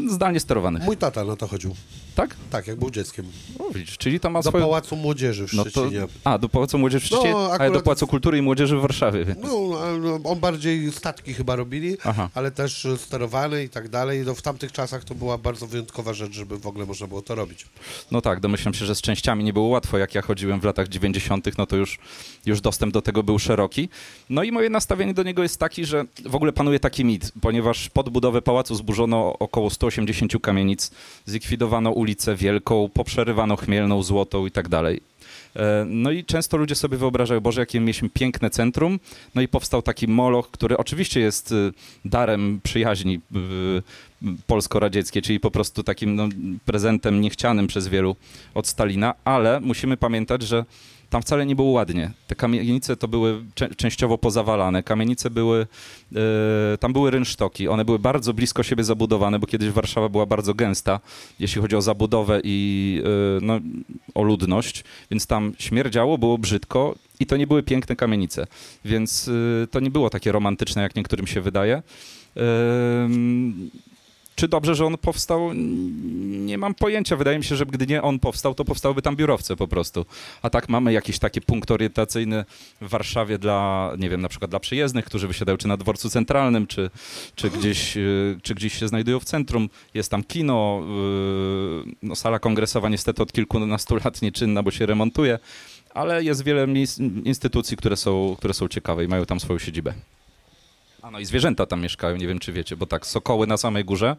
zdalnie 0.08 0.40
sterowanych. 0.40 0.82
Mój 0.84 0.96
tata 0.96 1.24
na 1.24 1.36
to 1.36 1.46
chodził. 1.46 1.74
Tak? 2.14 2.36
Tak, 2.50 2.66
jak 2.66 2.76
był 2.78 2.90
dzieckiem. 2.90 3.26
O, 3.58 3.70
widzisz, 3.74 3.98
czyli 3.98 4.20
to 4.20 4.30
ma 4.30 4.42
Do 4.42 4.48
swoją... 4.48 4.64
Pałacu 4.64 4.96
Młodzieży 4.96 5.48
w 5.48 5.52
No 5.52 5.64
to, 5.64 5.70
Szczecinie. 5.70 6.06
a, 6.24 6.38
do 6.38 6.48
Pałacu 6.48 6.78
Młodzieży 6.78 7.04
w 7.04 7.06
Szczecinie, 7.06 7.30
No, 7.32 7.38
a 7.46 7.52
ja 7.52 7.58
do 7.58 7.64
akurat- 7.64 7.82
Pałacu 7.84 8.06
Kultury 8.06 8.38
i 8.38 8.42
Młodzieży 8.42 8.76
w 8.76 8.80
Warszawie. 8.80 9.24
Więc... 9.24 9.38
No, 9.42 9.50
no, 10.00 10.30
on 10.30 10.40
bardziej 10.40 10.92
statki 10.92 11.34
chyba 11.34 11.56
robili, 11.56 11.96
Aha. 12.04 12.28
ale 12.34 12.50
też 12.50 12.86
sterowane 12.96 13.64
i 13.64 13.68
tak 13.68 13.88
dalej. 13.88 14.22
No, 14.26 14.34
w 14.34 14.42
tamtych 14.42 14.72
czasach 14.72 15.04
to 15.04 15.14
była 15.14 15.38
bardzo 15.38 15.66
wyjątkowa 15.66 16.12
rzecz, 16.14 16.32
żeby 16.32 16.58
w 16.58 16.66
ogóle 16.66 16.86
można 16.86 17.06
było 17.06 17.22
to 17.22 17.34
robić. 17.34 17.66
No 18.10 18.20
tak, 18.20 18.40
domyślam 18.40 18.74
się, 18.74 18.86
że 18.86 18.94
z 18.94 19.00
częściami 19.00 19.44
nie 19.44 19.52
było 19.52 19.66
łatwo. 19.66 19.98
Jak 19.98 20.14
ja 20.14 20.22
chodziłem 20.22 20.60
w 20.60 20.64
latach 20.64 20.88
90., 20.88 21.58
no 21.58 21.66
to 21.66 21.76
już, 21.76 21.98
już 22.46 22.60
dostęp 22.60 22.92
do 22.94 23.02
tego 23.02 23.22
był 23.22 23.38
szeroki. 23.38 23.88
No 24.30 24.42
i 24.42 24.52
moje 24.52 24.70
nastawienie 24.70 25.14
do 25.14 25.22
niego 25.22 25.42
jest 25.42 25.58
taki, 25.58 25.84
że 25.84 26.04
w 26.26 26.34
ogóle 26.34 26.52
panuje 26.52 26.80
taki 26.80 27.04
mit, 27.04 27.32
ponieważ 27.42 27.88
pod 27.88 28.08
budowę 28.08 28.42
pałacu 28.42 28.74
zburzono 28.74 29.38
około 29.38 29.70
180 29.70 30.32
kamienic, 30.42 30.90
zlikwidowano 31.26 31.92
ulicę 32.00 32.36
Wielką, 32.36 32.90
poprzerywano 32.94 33.56
Chmielną, 33.56 34.02
Złotą 34.02 34.46
i 34.46 34.50
tak 34.50 34.68
dalej. 34.68 35.00
E, 35.56 35.84
No 35.88 36.10
i 36.10 36.24
często 36.24 36.56
ludzie 36.56 36.74
sobie 36.74 36.96
wyobrażają, 36.96 37.40
Boże, 37.40 37.60
jakie 37.60 37.80
mieliśmy 37.80 38.08
piękne 38.08 38.50
centrum. 38.50 39.00
No 39.34 39.42
i 39.42 39.48
powstał 39.48 39.82
taki 39.82 40.08
moloch, 40.08 40.50
który 40.50 40.76
oczywiście 40.76 41.20
jest 41.20 41.52
y, 41.52 41.72
darem 42.04 42.60
przyjaźni 42.62 43.14
y, 43.14 43.82
polsko-radzieckiej, 44.46 45.22
czyli 45.22 45.40
po 45.40 45.50
prostu 45.50 45.82
takim 45.82 46.16
no, 46.16 46.28
prezentem 46.64 47.20
niechcianym 47.20 47.66
przez 47.66 47.88
wielu 47.88 48.16
od 48.54 48.66
Stalina, 48.66 49.14
ale 49.24 49.60
musimy 49.60 49.96
pamiętać, 49.96 50.42
że 50.42 50.64
tam 51.10 51.22
wcale 51.22 51.46
nie 51.46 51.56
było 51.56 51.70
ładnie. 51.70 52.10
Te 52.26 52.34
kamienice 52.34 52.96
to 52.96 53.08
były 53.08 53.44
cze- 53.54 53.74
częściowo 53.74 54.18
pozawalane. 54.18 54.82
Kamienice 54.82 55.30
były, 55.30 55.66
e, 56.74 56.78
tam 56.78 56.92
były 56.92 57.10
rynsztoki. 57.10 57.68
One 57.68 57.84
były 57.84 57.98
bardzo 57.98 58.34
blisko 58.34 58.62
siebie 58.62 58.84
zabudowane, 58.84 59.38
bo 59.38 59.46
kiedyś 59.46 59.70
Warszawa 59.70 60.08
była 60.08 60.26
bardzo 60.26 60.54
gęsta, 60.54 61.00
jeśli 61.40 61.62
chodzi 61.62 61.76
o 61.76 61.82
zabudowę 61.82 62.40
i 62.44 63.02
e, 63.04 63.40
no, 63.44 63.60
o 64.14 64.22
ludność, 64.22 64.84
więc 65.10 65.26
tam 65.26 65.52
śmierdziało, 65.58 66.18
było 66.18 66.38
brzydko 66.38 66.94
i 67.20 67.26
to 67.26 67.36
nie 67.36 67.46
były 67.46 67.62
piękne 67.62 67.96
kamienice. 67.96 68.46
Więc 68.84 69.28
e, 69.62 69.66
to 69.66 69.80
nie 69.80 69.90
było 69.90 70.10
takie 70.10 70.32
romantyczne, 70.32 70.82
jak 70.82 70.96
niektórym 70.96 71.26
się 71.26 71.40
wydaje. 71.40 71.82
Czy 74.40 74.48
dobrze, 74.48 74.74
że 74.74 74.86
on 74.86 74.98
powstał? 74.98 75.52
Nie 75.52 76.58
mam 76.58 76.74
pojęcia. 76.74 77.16
Wydaje 77.16 77.38
mi 77.38 77.44
się, 77.44 77.56
że 77.56 77.66
gdy 77.66 77.86
nie 77.86 78.02
on 78.02 78.18
powstał, 78.18 78.54
to 78.54 78.64
powstałyby 78.64 79.02
tam 79.02 79.16
biurowce 79.16 79.56
po 79.56 79.68
prostu. 79.68 80.06
A 80.42 80.50
tak 80.50 80.68
mamy 80.68 80.92
jakiś 80.92 81.18
taki 81.18 81.40
punkt 81.40 81.70
orientacyjny 81.70 82.44
w 82.80 82.88
Warszawie 82.88 83.38
dla, 83.38 83.92
nie 83.98 84.10
wiem, 84.10 84.20
na 84.20 84.28
przykład 84.28 84.50
dla 84.50 84.60
przyjezdnych, 84.60 85.04
którzy 85.04 85.28
wysiadają 85.28 85.58
czy 85.58 85.68
na 85.68 85.76
dworcu 85.76 86.10
centralnym, 86.10 86.66
czy, 86.66 86.90
czy, 87.34 87.50
gdzieś, 87.50 87.96
y, 87.96 88.38
czy 88.42 88.54
gdzieś 88.54 88.78
się 88.78 88.88
znajdują 88.88 89.20
w 89.20 89.24
centrum. 89.24 89.68
Jest 89.94 90.10
tam 90.10 90.24
kino, 90.24 90.82
y, 90.82 91.96
no, 92.02 92.16
sala 92.16 92.38
kongresowa 92.38 92.88
niestety 92.88 93.22
od 93.22 93.32
kilkunastu 93.32 93.96
lat 93.96 94.22
nieczynna, 94.22 94.62
bo 94.62 94.70
się 94.70 94.86
remontuje, 94.86 95.38
ale 95.94 96.24
jest 96.24 96.44
wiele 96.44 96.66
miejsc, 96.66 96.98
instytucji, 97.24 97.76
które 97.76 97.96
są, 97.96 98.36
które 98.38 98.54
są 98.54 98.68
ciekawe 98.68 99.04
i 99.04 99.08
mają 99.08 99.26
tam 99.26 99.40
swoją 99.40 99.58
siedzibę. 99.58 99.94
A 101.02 101.10
no 101.10 101.18
i 101.18 101.24
zwierzęta 101.24 101.66
tam 101.66 101.80
mieszkają, 101.80 102.16
nie 102.16 102.26
wiem 102.26 102.38
czy 102.38 102.52
wiecie, 102.52 102.76
bo 102.76 102.86
tak, 102.86 103.06
sokoły 103.06 103.46
na 103.46 103.56
samej 103.56 103.84
górze, 103.84 104.16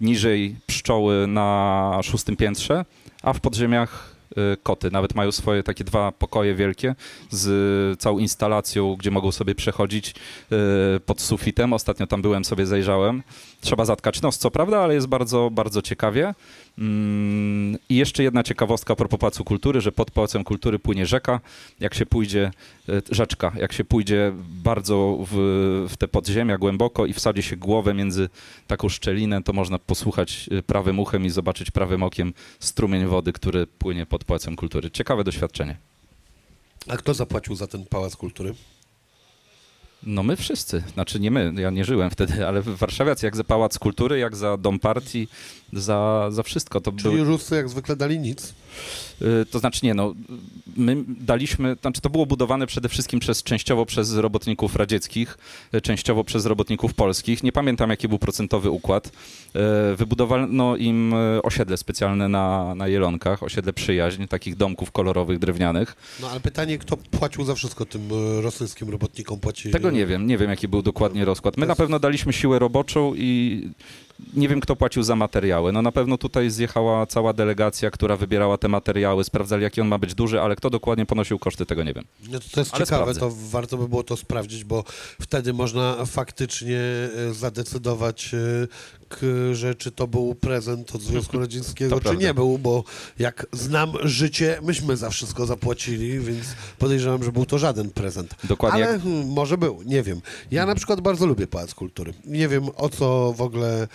niżej 0.00 0.56
pszczoły 0.66 1.26
na 1.26 2.00
szóstym 2.02 2.36
piętrze, 2.36 2.84
a 3.22 3.32
w 3.32 3.40
podziemiach 3.40 4.14
y, 4.32 4.56
koty. 4.62 4.90
Nawet 4.90 5.14
mają 5.14 5.32
swoje 5.32 5.62
takie 5.62 5.84
dwa 5.84 6.12
pokoje 6.12 6.54
wielkie 6.54 6.94
z 7.30 8.00
całą 8.00 8.18
instalacją, 8.18 8.96
gdzie 8.96 9.10
mogą 9.10 9.32
sobie 9.32 9.54
przechodzić 9.54 10.10
y, 10.10 11.00
pod 11.00 11.20
sufitem. 11.20 11.72
Ostatnio 11.72 12.06
tam 12.06 12.22
byłem, 12.22 12.44
sobie 12.44 12.66
zajrzałem. 12.66 13.22
Trzeba 13.60 13.84
zatkać 13.84 14.22
nos, 14.22 14.38
co 14.38 14.50
prawda, 14.50 14.80
ale 14.80 14.94
jest 14.94 15.06
bardzo, 15.06 15.50
bardzo 15.52 15.82
ciekawie. 15.82 16.34
Mm, 16.78 17.78
I 17.88 17.96
jeszcze 17.96 18.22
jedna 18.22 18.42
ciekawostka 18.42 18.92
a 18.92 18.96
propos 18.96 19.20
Pałacu 19.20 19.44
Kultury, 19.44 19.80
że 19.80 19.92
pod 19.92 20.10
Pałacem 20.10 20.44
Kultury 20.44 20.78
płynie 20.78 21.06
rzeka. 21.06 21.40
Jak 21.80 21.94
się 21.94 22.06
pójdzie, 22.06 22.50
e, 22.88 23.02
rzeczka, 23.10 23.52
jak 23.56 23.72
się 23.72 23.84
pójdzie 23.84 24.32
bardzo 24.62 25.18
w, 25.30 25.86
w 25.90 25.96
te 25.96 26.08
podziemia 26.08 26.58
głęboko 26.58 27.06
i 27.06 27.12
wsadzi 27.12 27.42
się 27.42 27.56
głowę 27.56 27.94
między 27.94 28.28
taką 28.66 28.88
szczelinę, 28.88 29.42
to 29.42 29.52
można 29.52 29.78
posłuchać 29.78 30.48
e, 30.52 30.62
prawym 30.62 30.98
uchem 30.98 31.24
i 31.24 31.30
zobaczyć 31.30 31.70
prawym 31.70 32.02
okiem 32.02 32.32
strumień 32.60 33.06
wody, 33.06 33.32
który 33.32 33.66
płynie 33.66 34.06
pod 34.06 34.24
Pałacem 34.24 34.56
Kultury. 34.56 34.90
Ciekawe 34.90 35.24
doświadczenie. 35.24 35.76
A 36.88 36.96
kto 36.96 37.14
zapłacił 37.14 37.54
za 37.54 37.66
ten 37.66 37.86
Pałac 37.86 38.16
Kultury? 38.16 38.54
No 40.06 40.22
my 40.22 40.36
wszyscy, 40.36 40.82
znaczy 40.94 41.20
nie 41.20 41.30
my, 41.30 41.52
ja 41.56 41.70
nie 41.70 41.84
żyłem 41.84 42.10
wtedy, 42.10 42.46
ale 42.46 42.62
warszawiacy 42.62 43.26
jak 43.26 43.36
za 43.36 43.44
Pałac 43.44 43.78
Kultury, 43.78 44.18
jak 44.18 44.36
za 44.36 44.56
Dom 44.56 44.78
Partii, 44.78 45.28
za, 45.72 46.26
za 46.30 46.42
wszystko. 46.42 46.80
To 46.80 46.92
Czyli 46.92 47.14
były- 47.14 47.24
Ruscy 47.28 47.54
jak 47.56 47.68
zwykle 47.68 47.96
dali 47.96 48.18
nic. 48.18 48.54
Y, 49.22 49.46
To 49.50 49.58
znaczy 49.58 49.80
nie, 49.82 49.94
no, 49.94 50.14
my 50.76 51.04
daliśmy, 51.06 51.76
znaczy 51.80 52.00
to 52.00 52.10
było 52.10 52.26
budowane 52.26 52.66
przede 52.66 52.88
wszystkim 52.88 53.20
przez, 53.20 53.42
częściowo 53.42 53.86
przez 53.86 54.14
robotników 54.16 54.76
radzieckich, 54.76 55.38
y, 55.74 55.80
częściowo 55.80 56.24
przez 56.24 56.46
robotników 56.46 56.94
polskich. 56.94 57.42
Nie 57.42 57.52
pamiętam, 57.52 57.90
jaki 57.90 58.08
był 58.08 58.18
procentowy 58.18 58.70
układ. 58.70 59.06
Y, 59.06 59.96
Wybudowano 59.96 60.76
im 60.76 61.14
osiedle 61.42 61.76
specjalne 61.76 62.28
na, 62.28 62.74
na 62.74 62.88
Jelonkach, 62.88 63.42
osiedle 63.42 63.72
przyjaźń, 63.72 64.26
takich 64.26 64.56
domków 64.56 64.92
kolorowych, 64.92 65.38
drewnianych. 65.38 65.96
No 66.20 66.30
ale 66.30 66.40
pytanie, 66.40 66.78
kto 66.78 66.96
płacił 66.96 67.44
za 67.44 67.54
wszystko 67.54 67.86
tym 67.86 68.08
rosyjskim 68.42 68.90
robotnikom? 68.90 69.40
Płacili... 69.40 69.72
Tego 69.72 69.90
nie 69.90 70.06
wiem, 70.06 70.26
nie 70.26 70.38
wiem, 70.38 70.50
jaki 70.50 70.68
był 70.68 70.82
dokładnie 70.82 71.24
rozkład. 71.24 71.56
My 71.56 71.66
na 71.66 71.74
pewno 71.76 71.98
daliśmy 71.98 72.32
siłę 72.32 72.58
roboczą 72.58 73.14
i 73.16 73.68
nie 74.34 74.48
wiem, 74.48 74.60
kto 74.60 74.76
płacił 74.76 75.02
za 75.02 75.16
materiały. 75.16 75.72
No 75.72 75.82
na 75.82 75.92
pewno 75.92 76.18
tutaj 76.18 76.50
zjechała 76.50 77.06
cała 77.06 77.32
delegacja, 77.32 77.90
która 77.90 78.16
wybierała 78.16 78.58
te 78.58 78.68
materiały, 78.68 79.24
sprawdzali, 79.24 79.62
jaki 79.62 79.80
on 79.80 79.88
ma 79.88 79.98
być 79.98 80.14
duży, 80.14 80.40
ale 80.40 80.56
kto 80.56 80.70
dokładnie 80.70 81.06
ponosił 81.06 81.38
koszty, 81.38 81.66
tego 81.66 81.82
nie 81.82 81.92
wiem. 81.94 82.04
No 82.30 82.40
to, 82.40 82.44
to 82.52 82.60
jest 82.60 82.74
Ale 82.74 82.84
ciekawe, 82.86 83.14
sprawdzę. 83.14 83.20
to 83.20 83.48
warto 83.50 83.76
by 83.76 83.88
było 83.88 84.02
to 84.02 84.16
sprawdzić, 84.16 84.64
bo 84.64 84.84
wtedy 85.20 85.52
można 85.52 86.04
faktycznie 86.06 86.78
e, 87.30 87.34
zadecydować, 87.34 88.34
e, 88.34 89.54
że 89.54 89.74
czy 89.74 89.92
to 89.92 90.06
był 90.06 90.34
prezent 90.34 90.94
od 90.94 91.02
Związku 91.02 91.38
Radzieckiego, 91.44 92.00
czy 92.00 92.16
nie 92.16 92.34
był, 92.34 92.58
bo 92.58 92.84
jak 93.18 93.46
znam 93.52 93.92
życie, 94.02 94.58
myśmy 94.62 94.96
za 94.96 95.10
wszystko 95.10 95.46
zapłacili, 95.46 96.20
więc 96.20 96.46
podejrzewam, 96.78 97.24
że 97.24 97.32
był 97.32 97.46
to 97.46 97.58
żaden 97.58 97.90
prezent. 97.90 98.34
Dokładnie 98.44 98.84
Ale 98.84 98.92
jak- 98.92 99.02
hmm, 99.02 99.28
może 99.28 99.58
był, 99.58 99.82
nie 99.86 100.02
wiem. 100.02 100.20
Ja 100.50 100.66
na 100.66 100.74
przykład 100.74 101.00
bardzo 101.00 101.26
lubię 101.26 101.46
Pałac 101.46 101.74
Kultury. 101.74 102.14
Nie 102.24 102.48
wiem 102.48 102.64
o 102.76 102.88
co 102.88 103.32
w 103.36 103.40
ogóle 103.42 103.88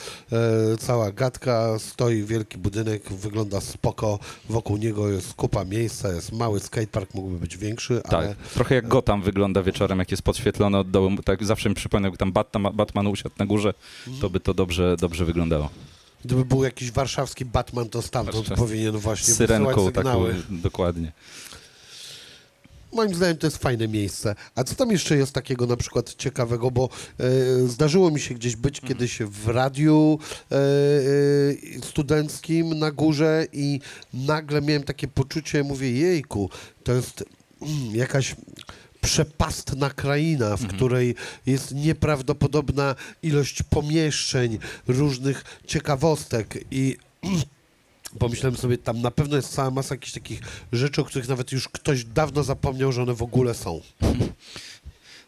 cała 0.79 1.11
gadka, 1.11 1.79
stoi 1.79 2.23
wielki 2.23 2.57
budynek, 2.57 3.13
wygląda 3.13 3.61
spoko, 3.61 4.19
wokół 4.49 4.77
niego 4.77 5.09
jest 5.09 5.33
kupa 5.33 5.65
miejsca, 5.65 6.11
jest 6.11 6.31
mały 6.31 6.59
skatepark, 6.59 7.13
mógłby 7.13 7.39
być 7.39 7.57
większy, 7.57 8.01
Tak, 8.03 8.13
ale... 8.13 8.35
trochę 8.53 8.75
jak 8.75 8.87
Gotham 8.87 9.21
wygląda 9.21 9.63
wieczorem, 9.63 9.99
jak 9.99 10.11
jest 10.11 10.23
podświetlone 10.23 10.79
od 10.79 10.91
dołu. 10.91 11.09
Tak 11.25 11.45
zawsze 11.45 11.69
mi 11.69 11.75
przypomina, 11.75 12.09
jak 12.09 12.17
tam 12.17 12.31
Batman, 12.31 12.73
Batman 12.75 13.07
usiadł 13.07 13.35
na 13.39 13.45
górze, 13.45 13.73
to 14.21 14.29
by 14.29 14.39
to 14.39 14.53
dobrze, 14.53 14.95
dobrze 14.99 15.25
wyglądało. 15.25 15.69
Gdyby 16.25 16.45
był 16.45 16.63
jakiś 16.63 16.91
warszawski 16.91 17.45
Batman, 17.45 17.89
to 17.89 18.01
stamtąd 18.01 18.49
powinien 18.49 18.97
właśnie 18.97 19.33
syrenką 19.33 19.69
wysyłać 19.69 19.95
taką, 19.95 20.25
sygnały. 20.25 20.35
dokładnie. 20.49 21.11
Moim 22.93 23.15
zdaniem 23.15 23.37
to 23.37 23.47
jest 23.47 23.57
fajne 23.57 23.87
miejsce. 23.87 24.35
A 24.55 24.63
co 24.63 24.75
tam 24.75 24.91
jeszcze 24.91 25.17
jest 25.17 25.33
takiego 25.33 25.65
na 25.65 25.77
przykład 25.77 26.15
ciekawego, 26.15 26.71
bo 26.71 26.89
e, 27.19 27.67
zdarzyło 27.67 28.11
mi 28.11 28.19
się 28.19 28.35
gdzieś 28.35 28.55
być 28.55 28.75
Mhm. 28.79 28.93
kiedyś 28.93 29.19
w 29.19 29.47
radiu 29.47 30.19
e, 30.51 30.55
e, 30.55 30.59
studenckim 31.85 32.79
na 32.79 32.91
górze 32.91 33.45
i 33.53 33.79
nagle 34.13 34.61
miałem 34.61 34.83
takie 34.83 35.07
poczucie, 35.07 35.63
mówię, 35.63 35.91
jejku, 35.91 36.49
to 36.83 36.93
jest 36.93 37.23
mm, 37.61 37.95
jakaś 37.95 38.35
przepastna 39.01 39.89
kraina, 39.89 40.57
w 40.57 40.67
której 40.67 41.15
jest 41.45 41.75
nieprawdopodobna 41.75 42.95
ilość 43.23 43.63
pomieszczeń, 43.63 44.59
różnych 44.87 45.43
ciekawostek 45.67 46.57
i 46.71 46.97
Pomyślałem 48.19 48.57
sobie, 48.57 48.77
tam 48.77 49.01
na 49.01 49.11
pewno 49.11 49.35
jest 49.35 49.53
cała 49.53 49.71
masa 49.71 49.95
jakichś 49.95 50.13
takich 50.13 50.41
rzeczy, 50.71 51.01
o 51.01 51.05
których 51.05 51.27
nawet 51.27 51.51
już 51.51 51.69
ktoś 51.69 52.03
dawno 52.03 52.43
zapomniał, 52.43 52.91
że 52.91 53.03
one 53.03 53.13
w 53.13 53.21
ogóle 53.21 53.53
są. 53.53 53.81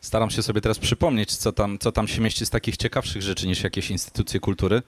Staram 0.01 0.29
się 0.29 0.43
sobie 0.43 0.61
teraz 0.61 0.79
przypomnieć, 0.79 1.35
co 1.35 1.51
tam, 1.51 1.79
co 1.79 1.91
tam 1.91 2.07
się 2.07 2.21
mieści 2.21 2.45
z 2.45 2.49
takich 2.49 2.77
ciekawszych 2.77 3.21
rzeczy 3.21 3.47
niż 3.47 3.63
jakieś 3.63 3.91
instytucje 3.91 4.39
kultury. 4.39 4.81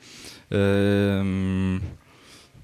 Ym, 1.20 1.82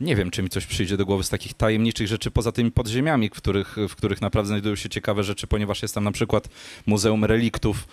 nie 0.01 0.15
wiem, 0.15 0.31
czy 0.31 0.43
mi 0.43 0.49
coś 0.49 0.65
przyjdzie 0.65 0.97
do 0.97 1.05
głowy 1.05 1.23
z 1.23 1.29
takich 1.29 1.53
tajemniczych 1.53 2.07
rzeczy 2.07 2.31
poza 2.31 2.51
tymi 2.51 2.71
podziemiami, 2.71 3.29
w 3.29 3.31
których, 3.31 3.75
w 3.89 3.95
których 3.95 4.21
naprawdę 4.21 4.47
znajdują 4.47 4.75
się 4.75 4.89
ciekawe 4.89 5.23
rzeczy, 5.23 5.47
ponieważ 5.47 5.81
jest 5.81 5.95
tam 5.95 6.03
na 6.03 6.11
przykład 6.11 6.49
Muzeum 6.85 7.25
Reliktów 7.25 7.87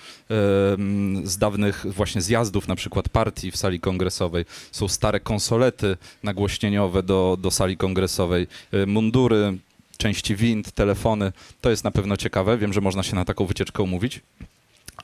ym, 0.75 1.23
z 1.25 1.39
dawnych 1.39 1.87
właśnie 1.89 2.23
zjazdów, 2.23 2.69
na 2.69 2.77
przykład 2.77 3.09
partii 3.09 3.51
w 3.51 3.57
sali 3.57 3.81
kongresowej. 3.81 4.45
Są 4.73 4.89
stare 4.89 5.21
konsolety 5.21 5.97
nagłośnieniowe 6.23 7.03
do, 7.03 7.39
do 7.41 7.51
sali 7.51 7.77
kongresowej, 7.77 8.47
y, 8.75 8.87
mundury, 8.87 9.59
części 9.97 10.37
wind, 10.37 10.73
telefony. 10.73 11.33
To 11.61 11.71
jest 11.71 11.85
na 11.85 11.91
pewno 11.91 12.17
ciekawe. 12.17 12.59
Wiem, 12.59 12.73
że 12.73 12.81
można 12.81 13.03
się 13.03 13.15
na 13.17 13.25
taką 13.25 13.47
wycieczkę 13.47 13.83
umówić. 13.83 14.21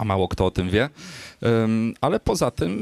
A 0.02 0.04
mało 0.04 0.28
kto 0.28 0.46
o 0.46 0.50
tym 0.50 0.70
wie. 0.70 0.90
Ale 2.00 2.20
poza 2.20 2.50
tym 2.50 2.72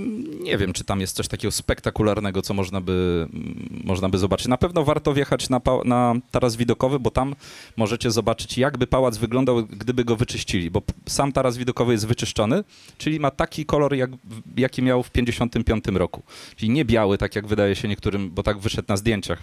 nie 0.43 0.59
wiem, 0.59 0.73
czy 0.73 0.85
tam 0.85 1.01
jest 1.01 1.17
coś 1.17 1.29
takiego 1.29 1.53
spektakularnego, 1.53 2.43
co 2.43 2.55
można 2.55 2.81
by, 2.81 3.29
mm, 3.33 3.83
można 3.85 4.09
by 4.09 4.19
zobaczyć. 4.19 4.49
Na 4.49 4.57
pewno 4.57 4.85
warto 4.85 5.15
wjechać 5.15 5.49
na, 5.49 5.61
na 5.85 6.15
taras 6.31 6.57
widokowy, 6.57 6.99
bo 6.99 7.11
tam 7.11 7.35
możecie 7.77 8.11
zobaczyć, 8.11 8.59
jakby 8.59 8.87
pałac 8.87 9.19
wyglądał, 9.19 9.67
gdyby 9.67 10.05
go 10.05 10.17
wyczyścili, 10.17 10.71
bo 10.71 10.83
sam 11.07 11.33
taras 11.33 11.57
widokowy 11.57 11.93
jest 11.93 12.07
wyczyszczony, 12.07 12.65
czyli 12.99 13.21
ma 13.21 13.31
taki 13.31 13.67
kolor, 13.67 13.95
jak, 13.95 14.11
jaki 14.57 14.83
miał 14.83 15.03
w 15.03 15.11
55 15.11 15.85
roku. 15.87 16.23
Czyli 16.57 16.71
nie 16.71 16.85
biały, 16.85 17.19
tak 17.19 17.37
jak 17.37 17.47
wydaje 17.47 17.77
się 17.77 17.89
niektórym, 17.89 18.31
bo 18.31 18.43
tak 18.43 18.59
wyszedł 18.59 18.89
na 18.89 18.97
zdjęciach, 18.97 19.43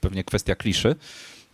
pewnie 0.00 0.24
kwestia 0.24 0.54
kliszy. 0.54 0.96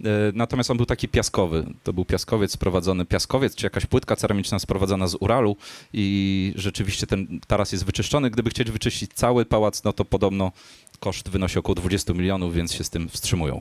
E, 0.01 0.07
Natomiast 0.35 0.71
on 0.71 0.77
był 0.77 0.87
taki 0.87 1.09
piaskowy. 1.09 1.67
To 1.83 1.93
był 1.93 2.05
piaskowiec 2.05 2.53
sprowadzony, 2.53 3.05
piaskowiec 3.07 3.55
czy 3.55 3.67
jakaś 3.67 3.87
płytka 3.87 4.17
ceramiczna 4.17 4.59
sprowadzona 4.59 5.09
z 5.09 5.15
Uralu 5.21 5.57
i 5.93 6.53
rzeczywiście 6.57 7.07
ten 7.07 7.41
taras 7.47 7.73
jest 7.73 7.85
wyczyszczony. 7.85 8.31
Gdyby 8.31 8.51
chcieć 8.51 8.71
wyczyścić 8.71 9.11
cały 9.15 9.45
pałac, 9.45 9.85
no 9.85 9.93
to 9.93 10.05
podobno 10.05 10.53
koszt 11.01 11.29
wynosi 11.29 11.59
około 11.59 11.75
20 11.75 12.13
milionów, 12.13 12.55
więc 12.55 12.73
się 12.73 12.85
z 12.85 12.91
tym 12.91 13.09
wstrzymują. 13.09 13.61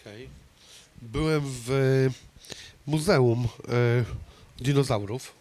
Okej. 0.00 0.28
Byłem 1.02 1.42
w 1.44 1.70
e, 1.70 2.10
muzeum 2.86 3.48
e, 3.68 4.04
dinozaurów 4.60 5.39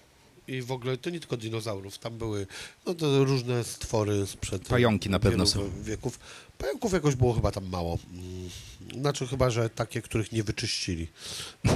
i 0.50 0.62
w 0.62 0.72
ogóle 0.72 0.98
to 0.98 1.10
nie 1.10 1.20
tylko 1.20 1.38
dinozaurów, 1.38 1.98
tam 1.98 2.18
były 2.18 2.48
no, 2.86 2.94
to 2.94 3.24
różne 3.25 3.63
stwory 3.63 4.27
sprzed 4.27 4.68
Pająki 4.68 5.10
na 5.10 5.20
pewno 5.20 5.46
są. 5.46 5.70
wieków. 5.84 6.20
Pająków 6.58 6.94
jakoś 6.94 7.15
było 7.15 7.34
chyba 7.34 7.51
tam 7.51 7.70
mało. 7.70 7.98
Mm, 8.13 8.50
Znaczy 9.01 9.27
chyba, 9.27 9.50
że 9.50 9.70
takie, 9.70 10.01
których 10.01 10.32
nie 10.32 10.44
wyczyścili. 10.44 11.08
E, 11.68 11.70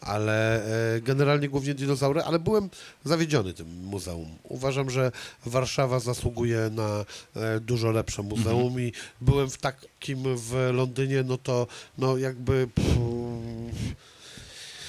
ale 0.00 0.64
e, 0.96 1.00
generalnie 1.00 1.48
głównie 1.48 1.74
dinozaury, 1.74 2.22
ale 2.22 2.38
byłem 2.38 2.70
zawiedziony 3.04 3.54
tym 3.54 3.84
muzeum. 3.84 4.28
Uważam, 4.42 4.90
że 4.90 5.12
Warszawa 5.46 6.00
zasługuje 6.00 6.70
na 6.72 7.04
e, 7.36 7.60
dużo 7.60 7.90
lepsze 7.90 8.22
muzeum 8.22 8.66
Mhm. 8.66 8.80
i 8.86 8.92
byłem 9.20 9.50
w 9.50 9.58
takim 9.58 10.36
w 10.36 10.70
Londynie, 10.72 11.22
no 11.22 11.38
to 11.38 11.66
no 11.98 12.16
jakby 12.16 12.68
pff, 12.74 12.90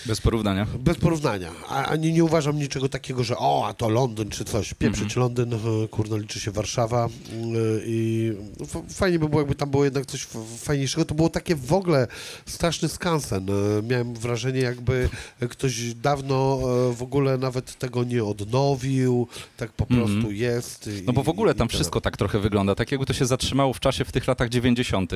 Bez 0.05 0.21
porównania. 0.21 0.67
bez 0.79 0.97
porównania. 0.97 1.51
A, 1.69 1.85
ani 1.85 2.13
nie 2.13 2.23
uważam 2.23 2.57
niczego 2.59 2.89
takiego, 2.89 3.23
że 3.23 3.37
o, 3.37 3.67
a 3.67 3.73
to 3.73 3.89
Londyn 3.89 4.29
czy 4.29 4.45
coś. 4.45 4.73
Pieprzyć 4.73 5.03
Mhm. 5.17 5.19
Londyn, 5.21 5.53
e, 5.53 5.87
kurno, 5.87 6.17
liczy 6.17 6.39
się 6.39 6.51
Warszawa 6.51 7.07
y, 7.07 7.09
i 7.85 8.31
fajnie 8.89 9.19
by 9.19 9.29
było, 9.29 9.41
jakby 9.41 9.55
tam 9.55 9.69
było 9.69 9.83
jednak 9.83 10.05
coś 10.05 10.27
fajniejszego. 10.57 11.05
To 11.05 11.15
było 11.15 11.29
takie 11.29 11.55
w 11.55 11.73
ogóle 11.73 12.07
straszny 12.45 12.89
skansen. 12.89 13.47
E, 13.49 13.53
Miałem 13.83 14.13
wrażenie, 14.13 14.59
jakby 14.59 15.09
ktoś 15.49 15.93
dawno 15.93 16.59
e, 16.89 16.93
w 16.95 17.01
ogóle 17.03 17.37
nawet 17.37 17.77
tego 17.77 18.03
nie 18.03 18.23
odnowił, 18.23 19.27
tak 19.57 19.71
po 19.71 19.85
Mhm. 19.89 20.01
prostu 20.09 20.31
jest. 20.31 20.87
i- 20.87 21.03
No 21.05 21.13
bo 21.13 21.23
w 21.23 21.29
ogóle 21.29 21.55
tam 21.55 21.69
wszystko 21.69 22.01
tak 22.01 22.17
trochę 22.17 22.39
wygląda, 22.39 22.75
tak 22.75 22.91
jakby 22.91 23.05
to 23.05 23.13
się 23.13 23.25
zatrzymało 23.25 23.73
w 23.73 23.79
czasie 23.79 24.05
w 24.05 24.11
tych 24.11 24.27
latach 24.27 24.49
90., 24.49 25.11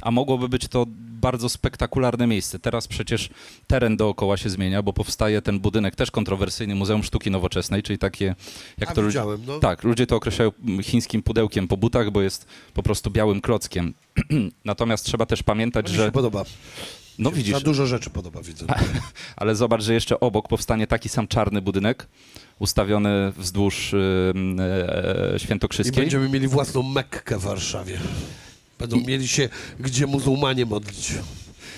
a 0.00 0.10
mogłoby 0.10 0.48
być 0.48 0.68
to 0.68 0.86
bardzo 1.20 1.48
spektakularne 1.48 2.26
miejsce. 2.26 2.58
Teraz 2.58 2.88
przecież 2.88 3.28
teren 3.66 3.96
dookoła 3.96 4.23
się 4.36 4.50
zmienia, 4.50 4.82
bo 4.82 4.92
powstaje 4.92 5.42
ten 5.42 5.60
budynek 5.60 5.96
też 5.96 6.10
kontrowersyjny 6.10 6.74
Muzeum 6.74 7.02
Sztuki 7.02 7.30
Nowoczesnej, 7.30 7.82
czyli 7.82 7.98
takie, 7.98 8.34
jak 8.78 8.90
A 8.90 8.94
to 8.94 9.00
ludzie... 9.02 9.22
no. 9.46 9.58
Tak, 9.58 9.82
ludzie 9.84 10.06
to 10.06 10.16
określają 10.16 10.52
chińskim 10.82 11.22
pudełkiem 11.22 11.68
po 11.68 11.76
butach, 11.76 12.10
bo 12.10 12.22
jest 12.22 12.46
po 12.74 12.82
prostu 12.82 13.10
białym 13.10 13.40
klockiem. 13.40 13.94
Natomiast 14.64 15.04
trzeba 15.04 15.26
też 15.26 15.42
pamiętać, 15.42 15.86
Mi 15.86 15.96
się 15.96 16.02
że... 16.02 16.12
podoba. 16.12 16.44
No 17.18 17.30
Za 17.30 17.36
widzisz, 17.36 17.62
dużo 17.62 17.86
rzeczy 17.86 18.10
podoba, 18.10 18.42
widzę. 18.42 18.66
ale 19.36 19.56
zobacz, 19.56 19.82
że 19.82 19.94
jeszcze 19.94 20.20
obok 20.20 20.48
powstanie 20.48 20.86
taki 20.86 21.08
sam 21.08 21.28
czarny 21.28 21.62
budynek, 21.62 22.06
ustawiony 22.58 23.32
wzdłuż 23.36 23.92
yy, 23.92 24.34
e, 24.64 25.36
I 25.36 25.40
Świętokrzyskiej. 25.40 26.02
będziemy 26.02 26.28
mieli 26.28 26.48
własną 26.48 26.82
Mekkę 26.82 27.38
w 27.38 27.42
Warszawie. 27.42 27.98
Będą 28.78 28.96
I- 28.96 29.06
mieli 29.06 29.28
się, 29.28 29.48
gdzie 29.80 30.06
muzułmanie 30.06 30.66
modlić. 30.66 31.12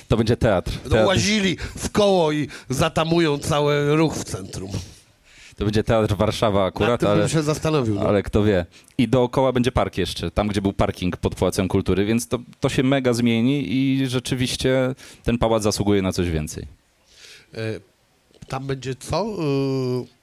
To 0.09 0.17
będzie 0.17 0.37
teatr. 0.37 0.73
Teatr 0.73 1.07
łazili 1.07 1.57
w 1.77 1.91
koło 1.91 2.33
i 2.33 2.49
zatamują 2.69 3.39
cały 3.39 3.97
ruch 3.97 4.15
w 4.15 4.25
centrum. 4.25 4.71
To 5.57 5.65
będzie 5.65 5.85
teatr 5.85 6.17
Warszawa 6.17 6.65
akurat, 6.65 7.01
tym 7.01 7.09
ale, 7.09 7.29
się 7.29 7.43
zastanowił. 7.43 7.95
No. 7.95 8.01
ale 8.01 8.23
kto 8.23 8.45
wie. 8.45 8.67
I 8.99 9.09
dookoła 9.09 9.53
będzie 9.53 9.73
park 9.73 9.99
jeszcze, 9.99 10.31
tam 10.31 10.49
gdzie 10.49 10.63
był 10.63 10.73
parking 10.73 11.17
pod 11.17 11.35
Pałacem 11.35 11.69
Kultury, 11.69 12.05
więc 12.05 12.29
to, 12.29 12.39
to 12.61 12.69
się 12.69 12.83
mega 12.83 13.13
zmieni 13.13 13.73
i 13.73 14.07
rzeczywiście 14.07 14.95
ten 15.23 15.39
pałac 15.39 15.63
zasługuje 15.63 16.03
na 16.03 16.13
coś 16.13 16.31
więcej. 16.31 16.67
E, 17.55 17.59
Tam 18.49 18.67
będzie 18.67 18.95
co? 18.95 19.17
E, 19.23 19.27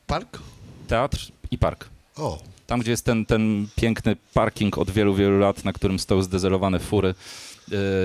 Park? 0.07 0.39
Teatr 0.87 1.31
i 1.51 1.57
park. 1.57 1.89
O, 2.17 2.39
Tam, 2.67 2.79
gdzie 2.79 2.91
jest 2.91 3.05
ten, 3.05 3.25
ten 3.25 3.67
piękny 3.75 4.15
parking 4.33 4.77
od 4.77 4.91
wielu, 4.91 5.15
wielu 5.15 5.39
lat, 5.39 5.65
na 5.65 5.73
którym 5.73 5.99
stoją 5.99 6.21
zdezelowane 6.21 6.79
fury 6.79 7.15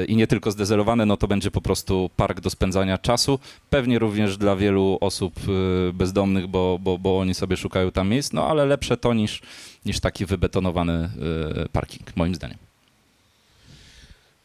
i 0.09 0.17
nie 0.17 0.27
tylko 0.27 0.51
zdezelowane, 0.51 1.07
no 1.07 1.17
to 1.17 1.29
będzie 1.29 1.51
po 1.51 1.61
prostu 1.61 2.11
park 2.17 2.41
do 2.41 2.51
spędzania 2.51 2.99
czasu. 2.99 3.39
Pewnie 3.71 3.99
również 3.99 4.37
dla 4.37 4.57
wielu 4.57 4.99
osób 5.01 5.49
yy, 5.49 5.93
bezdomnych, 5.93 6.47
bo, 6.47 6.79
bo, 6.83 6.99
bo 6.99 7.19
oni 7.19 7.35
sobie 7.35 7.57
szukają 7.57 7.93
tam 7.93 8.09
miejsc, 8.09 8.33
no 8.33 8.47
ale 8.47 8.67
lepsze 8.67 8.97
to 8.97 9.15
niż, 9.15 9.43
niż 9.87 10.01
taki 10.01 10.27
wybetonowany 10.27 11.11
yy, 11.57 11.69
parking, 11.73 12.17
moim 12.17 12.35
zdaniem. 12.35 12.59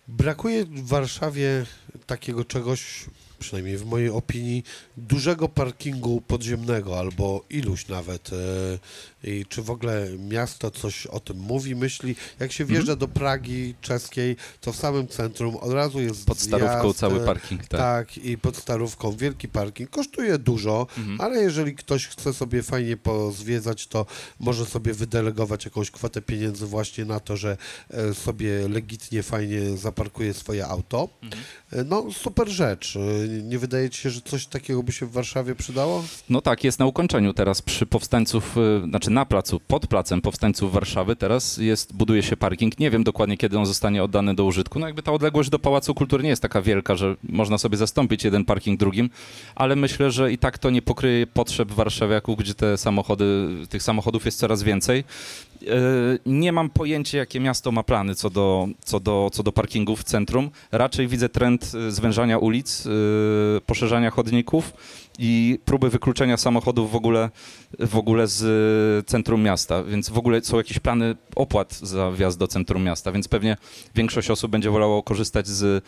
Brakuje 0.08 0.66
w 0.66 0.88
Warszawie 0.88 1.66
takiego 2.06 2.46
czegoś, 2.46 3.06
przynajmniej 3.40 3.78
w 3.78 3.86
mojej 3.86 4.10
opinii, 4.10 4.64
dużego 4.98 5.50
parkingu 5.50 6.22
podziemnego 6.22 7.00
albo 7.00 7.44
iluś 7.50 7.88
nawet. 7.88 8.32
I 9.24 9.46
czy 9.50 9.62
w 9.62 9.70
ogóle 9.70 10.08
miasto 10.30 10.72
coś 10.72 11.08
o 11.08 11.20
tym 11.20 11.38
mówi, 11.40 11.76
myśli? 11.76 12.16
Jak 12.40 12.52
się 12.52 12.66
wjeżdża 12.66 12.96
do 12.96 13.08
Pragi 13.08 13.76
czeskiej, 13.82 14.36
to 14.62 14.74
w 14.74 14.76
samym 14.76 15.08
centrum 15.08 15.56
od 15.56 15.72
razu 15.74 16.02
jest 16.02 16.26
Pod 16.26 16.40
starówką 16.40 16.82
zjazd, 16.82 17.00
cały 17.00 17.22
e, 17.22 17.26
parking, 17.26 17.62
tak. 17.68 17.80
Tak, 17.80 18.18
i 18.18 18.38
pod 18.38 18.58
starówką 18.58 19.12
wielki 19.12 19.48
parking. 19.48 19.90
Kosztuje 19.90 20.38
dużo, 20.38 20.88
Mhm. 20.98 21.22
ale 21.22 21.40
jeżeli 21.42 21.76
ktoś 21.76 22.08
chce 22.08 22.34
sobie 22.34 22.64
fajnie 22.64 22.98
pozwiedzać, 22.98 23.88
to 23.88 24.06
może 24.40 24.66
sobie 24.66 24.94
wydelegować 24.94 25.66
jakąś 25.66 25.92
kwotę 25.92 26.22
pieniędzy 26.22 26.66
właśnie 26.66 27.06
na 27.06 27.20
to, 27.20 27.38
że 27.38 27.58
e, 27.90 28.14
sobie 28.14 28.68
legitnie, 28.68 29.24
fajnie 29.24 29.78
zaparkuje 29.78 30.34
swoje 30.34 30.66
auto. 30.68 31.10
Mhm. 31.24 31.44
E, 31.72 31.84
No, 31.84 32.06
super 32.12 32.50
rzecz. 32.50 32.98
Nie 33.44 33.60
wydaje 33.60 33.90
ci 33.90 34.02
się, 34.02 34.10
że 34.10 34.22
coś 34.22 34.46
takiego 34.48 34.84
by 34.84 34.92
się 34.92 35.06
w 35.06 35.12
Warszawie 35.12 35.56
przydało? 35.56 36.04
No 36.30 36.42
tak, 36.42 36.64
jest 36.64 36.80
na 36.80 36.86
ukończeniu 36.86 37.34
teraz 37.34 37.62
przy 37.62 37.86
powstańców, 37.86 38.56
znaczy 38.90 39.10
na 39.14 39.26
placu, 39.26 39.60
pod 39.60 39.88
placem 39.88 40.22
powstańców 40.22 40.74
Warszawy 40.74 41.16
teraz 41.16 41.58
jest, 41.58 41.94
buduje 41.94 42.24
się 42.24 42.38
parking. 42.38 42.80
Nie 42.80 42.92
wiem 42.92 43.04
dokładnie, 43.04 43.38
kiedy 43.38 43.58
on 43.58 43.66
zostanie 43.66 44.04
oddany 44.04 44.36
do 44.36 44.46
użytku. 44.46 44.80
No 44.80 44.88
jakby 44.88 45.04
ta 45.04 45.12
odległość 45.12 45.50
do 45.50 45.60
Pałacu 45.60 45.94
Kultury 45.94 46.24
nie 46.24 46.30
jest 46.30 46.42
taka 46.42 46.62
wielka, 46.62 46.96
że 46.96 47.16
można 47.24 47.58
sobie 47.58 47.78
zastąpić 47.78 48.24
jeden 48.24 48.46
parking 48.46 48.80
drugim, 48.80 49.10
ale 49.56 49.76
myślę, 49.76 50.12
że 50.12 50.32
i 50.32 50.38
tak 50.38 50.58
to 50.58 50.70
nie 50.70 50.82
pokryje 50.82 51.28
potrzeb 51.28 51.72
warszawiaków, 51.72 52.38
gdzie 52.38 52.54
te 52.54 52.78
samochody, 52.78 53.50
tych 53.70 53.84
samochodów 53.84 54.26
jest 54.26 54.40
coraz 54.40 54.64
więcej. 54.64 55.04
Y, 55.62 56.20
Nie 56.26 56.52
mam 56.52 56.70
pojęcia, 56.70 57.18
jakie 57.18 57.40
miasto 57.40 57.72
ma 57.72 57.84
plany 57.84 58.16
co 58.16 58.30
do, 58.30 58.68
co 58.86 59.00
do, 59.00 59.30
co 59.34 59.44
do 59.44 59.52
parkingów 59.52 60.00
w 60.00 60.04
centrum. 60.04 60.50
Raczej 60.72 61.08
widzę 61.08 61.30
trend 61.30 61.72
y, 61.76 61.92
zwężania 61.92 62.38
ulic, 62.38 62.86
y, 62.86 63.62
poszerzania 63.66 64.10
chodników 64.10 64.74
i 65.20 65.60
próby 65.66 65.90
wykluczenia 65.90 66.38
samochodów 66.38 66.92
w 66.92 66.96
ogóle, 66.96 67.30
w 67.80 67.98
ogóle 67.98 68.28
z 68.28 69.08
centrum 69.08 69.42
miasta, 69.44 69.84
więc 69.84 70.10
w 70.10 70.18
ogóle 70.18 70.42
są 70.42 70.58
jakieś 70.58 70.80
plany 70.80 71.16
opłat 71.36 71.74
za 71.74 72.12
wjazd 72.12 72.40
do 72.40 72.48
centrum 72.48 72.84
miasta, 72.84 73.12
więc 73.12 73.28
pewnie 73.28 73.58
większość 73.96 74.30
osób 74.30 74.52
będzie 74.52 74.70
wolało 74.70 75.04
korzystać 75.04 75.48
z, 75.48 75.84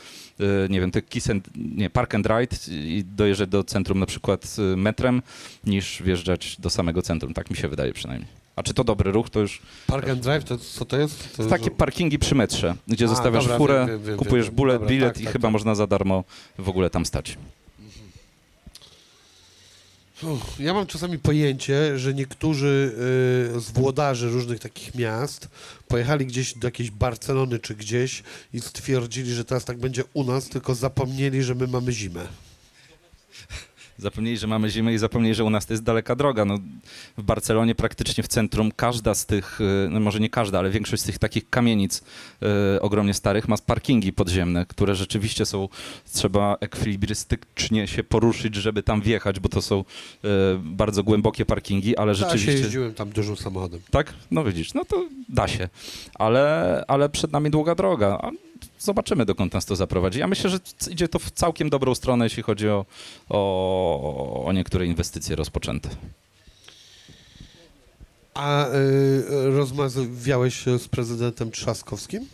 nie 0.69 0.79
wiem, 0.79 0.91
tych 0.91 1.07
kiss 1.09 1.29
and, 1.29 1.49
nie, 1.55 1.89
park 1.89 2.15
and 2.15 2.27
ride 2.27 2.57
i 2.71 3.03
dojeżdżać 3.15 3.49
do 3.49 3.63
centrum 3.63 3.99
na 3.99 4.05
przykład 4.05 4.55
metrem, 4.77 5.21
niż 5.63 6.03
wjeżdżać 6.03 6.57
do 6.59 6.69
samego 6.69 7.01
centrum, 7.01 7.33
tak 7.33 7.49
mi 7.49 7.57
się 7.57 7.67
wydaje 7.67 7.93
przynajmniej. 7.93 8.44
A 8.55 8.63
czy 8.63 8.73
to 8.73 8.83
dobry 8.83 9.11
ruch, 9.11 9.29
to 9.29 9.39
już 9.39 9.61
Park 9.87 10.09
and 10.09 10.19
Drive, 10.21 10.43
to 10.43 10.57
co 10.57 10.85
to 10.85 10.97
jest? 10.97 11.37
To 11.37 11.45
takie 11.45 11.71
parkingi 11.71 12.19
przy 12.19 12.35
metrze, 12.35 12.75
gdzie 12.87 13.05
A, 13.05 13.07
zostawiasz 13.07 13.43
dobra, 13.43 13.57
furę, 13.57 13.85
wiem, 13.89 14.03
wiem, 14.03 14.17
kupujesz 14.17 14.45
wiem. 14.45 14.55
bulet, 14.55 14.75
Dobra, 14.75 14.89
bilet 14.89 15.13
tak, 15.13 15.21
i 15.21 15.23
tak, 15.23 15.33
chyba 15.33 15.47
tak. 15.47 15.51
można 15.51 15.75
za 15.75 15.87
darmo 15.87 16.23
w 16.57 16.69
ogóle 16.69 16.89
tam 16.89 17.05
stać. 17.05 17.37
Uff, 20.23 20.59
Ja 20.59 20.73
mam 20.73 20.87
czasami 20.87 21.19
pojęcie, 21.19 21.99
że 21.99 22.13
niektórzy 22.13 22.91
y, 23.57 23.59
z 23.59 23.71
włodarzy 23.71 24.29
różnych 24.29 24.59
takich 24.59 24.95
miast 24.95 25.49
pojechali 25.87 26.25
gdzieś 26.25 26.53
do 26.53 26.67
jakiejś 26.67 26.91
Barcelony 26.91 27.59
czy 27.59 27.75
gdzieś 27.75 28.23
i 28.53 28.59
stwierdzili, 28.61 29.33
że 29.33 29.45
teraz 29.45 29.65
tak 29.65 29.77
będzie 29.77 30.03
u 30.13 30.23
nas, 30.23 30.49
tylko 30.49 30.75
zapomnieli, 30.75 31.43
że 31.43 31.55
my 31.55 31.67
mamy 31.67 31.91
zimę. 31.91 32.27
Zapomnieli, 33.97 34.37
że 34.37 34.47
mamy 34.47 34.69
zimę 34.69 34.93
i 34.93 34.97
zapomnieli, 34.97 35.35
że 35.35 35.43
u 35.43 35.49
nas 35.49 35.65
to 35.65 35.73
jest 35.73 35.83
daleka 35.83 36.15
droga. 36.15 36.45
No, 36.45 36.59
w 37.17 37.23
Barcelonie 37.23 37.75
praktycznie 37.75 38.23
w 38.23 38.27
centrum 38.27 38.71
każda 38.75 39.13
z 39.13 39.25
tych, 39.25 39.61
y, 39.61 39.87
no 39.89 39.99
może 39.99 40.19
nie 40.19 40.29
każda, 40.29 40.59
ale 40.59 40.69
większość 40.69 41.03
z 41.03 41.05
tych 41.05 41.19
takich 41.19 41.49
kamienic 41.49 42.03
y, 42.75 42.81
ogromnie 42.81 43.13
starych 43.13 43.47
ma 43.47 43.55
parkingi 43.65 44.13
podziemne, 44.13 44.65
które 44.65 44.95
rzeczywiście 44.95 45.45
są, 45.45 45.69
trzeba 46.13 46.57
ekwilibrystycznie 46.59 47.87
się 47.87 48.03
poruszyć, 48.03 48.55
żeby 48.55 48.83
tam 48.83 49.01
wjechać, 49.01 49.39
bo 49.39 49.49
to 49.49 49.61
są 49.61 49.79
y, 49.79 50.27
bardzo 50.59 51.03
głębokie 51.03 51.45
parkingi, 51.45 51.97
ale 51.97 52.11
Ja 52.11 52.15
się 52.15 52.23
rzeczywiście... 52.23 52.51
jeździłem 52.51 52.93
tam 52.93 53.09
dużym 53.09 53.37
samochodem. 53.37 53.79
Tak? 53.91 54.13
No 54.31 54.43
widzisz, 54.43 54.73
no 54.73 54.85
to 54.85 55.05
da 55.29 55.47
się. 55.47 55.69
Ale, 56.15 56.83
ale 56.87 57.09
przed 57.09 57.31
nami 57.31 57.49
długa 57.49 57.75
droga. 57.75 58.31
Zobaczymy, 58.79 59.25
dokąd 59.25 59.53
nas 59.53 59.65
to 59.65 59.75
zaprowadzi. 59.75 60.19
Ja 60.19 60.27
myślę, 60.27 60.49
że 60.49 60.59
idzie 60.91 61.07
to 61.07 61.19
w 61.19 61.31
całkiem 61.31 61.69
dobrą 61.69 61.95
stronę, 61.95 62.25
jeśli 62.25 62.43
chodzi 62.43 62.69
o, 62.69 62.85
o, 63.29 64.43
o 64.45 64.53
niektóre 64.53 64.85
inwestycje 64.85 65.35
rozpoczęte. 65.35 65.89
A 68.33 68.67
y, 68.67 69.23
rozmawiałeś 69.51 70.63
z 70.65 70.87
prezydentem 70.87 71.51
Trzaskowskim? 71.51 72.25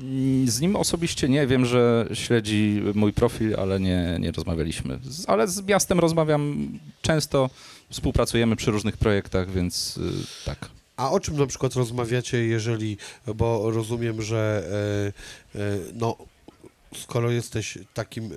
Mm, 0.00 0.48
Z 0.48 0.60
nim 0.60 0.76
osobiście 0.76 1.28
nie 1.28 1.46
wiem, 1.46 1.66
że 1.66 2.08
śledzi 2.14 2.82
mój 2.94 3.12
profil, 3.12 3.56
ale 3.58 3.80
nie, 3.80 4.16
nie 4.20 4.32
rozmawialiśmy. 4.32 4.98
Z, 5.04 5.28
ale 5.28 5.48
z 5.48 5.62
miastem 5.62 5.98
rozmawiam 6.00 6.68
często, 7.02 7.50
współpracujemy 7.90 8.56
przy 8.56 8.70
różnych 8.70 8.96
projektach, 8.96 9.50
więc 9.50 9.96
y, 9.96 10.00
tak. 10.44 10.68
A 10.98 11.10
o 11.10 11.20
czym 11.20 11.36
na 11.36 11.46
przykład 11.46 11.74
rozmawiacie, 11.74 12.44
jeżeli, 12.44 12.96
bo 13.34 13.70
rozumiem, 13.70 14.22
że 14.22 14.68
e, 15.54 15.60
e, 15.60 15.78
no, 15.94 16.16
skoro 16.96 17.30
jesteś 17.30 17.78
takim 17.94 18.24
e, 18.24 18.36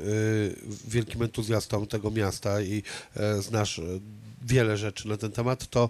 wielkim 0.87 1.23
entuzjastą 1.23 1.87
tego 1.87 2.11
miasta 2.11 2.61
i 2.61 2.83
znasz 3.39 3.81
wiele 4.41 4.77
rzeczy 4.77 5.07
na 5.07 5.17
ten 5.17 5.31
temat, 5.31 5.67
to 5.67 5.89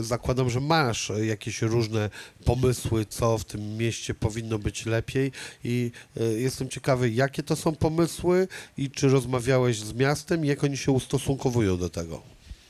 zakładam, 0.00 0.50
że 0.50 0.60
masz 0.60 1.12
jakieś 1.22 1.62
różne 1.62 2.10
pomysły, 2.44 3.06
co 3.06 3.38
w 3.38 3.44
tym 3.44 3.76
mieście 3.76 4.14
powinno 4.14 4.58
być 4.58 4.86
lepiej 4.86 5.32
i 5.64 5.90
jestem 6.36 6.68
ciekawy, 6.68 7.10
jakie 7.10 7.42
to 7.42 7.56
są 7.56 7.74
pomysły 7.74 8.48
i 8.78 8.90
czy 8.90 9.08
rozmawiałeś 9.08 9.80
z 9.80 9.94
miastem 9.94 10.44
jak 10.44 10.64
oni 10.64 10.76
się 10.76 10.92
ustosunkowują 10.92 11.76
do 11.76 11.88
tego. 11.90 12.22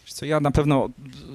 Co, 0.06 0.26
ja 0.26 0.40
na 0.40 0.50
pewno 0.50 0.88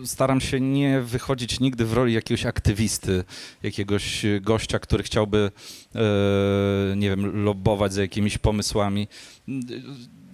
staram 0.05 0.41
się 0.41 0.59
nie 0.59 1.01
wychodzić 1.01 1.59
nigdy 1.59 1.85
w 1.85 1.93
roli 1.93 2.13
jakiegoś 2.13 2.45
aktywisty, 2.45 3.23
jakiegoś 3.63 4.25
gościa, 4.41 4.79
który 4.79 5.03
chciałby, 5.03 5.51
e, 5.95 6.95
nie 6.95 7.09
wiem, 7.09 7.43
lobbować 7.43 7.93
za 7.93 8.01
jakimiś 8.01 8.37
pomysłami. 8.37 9.07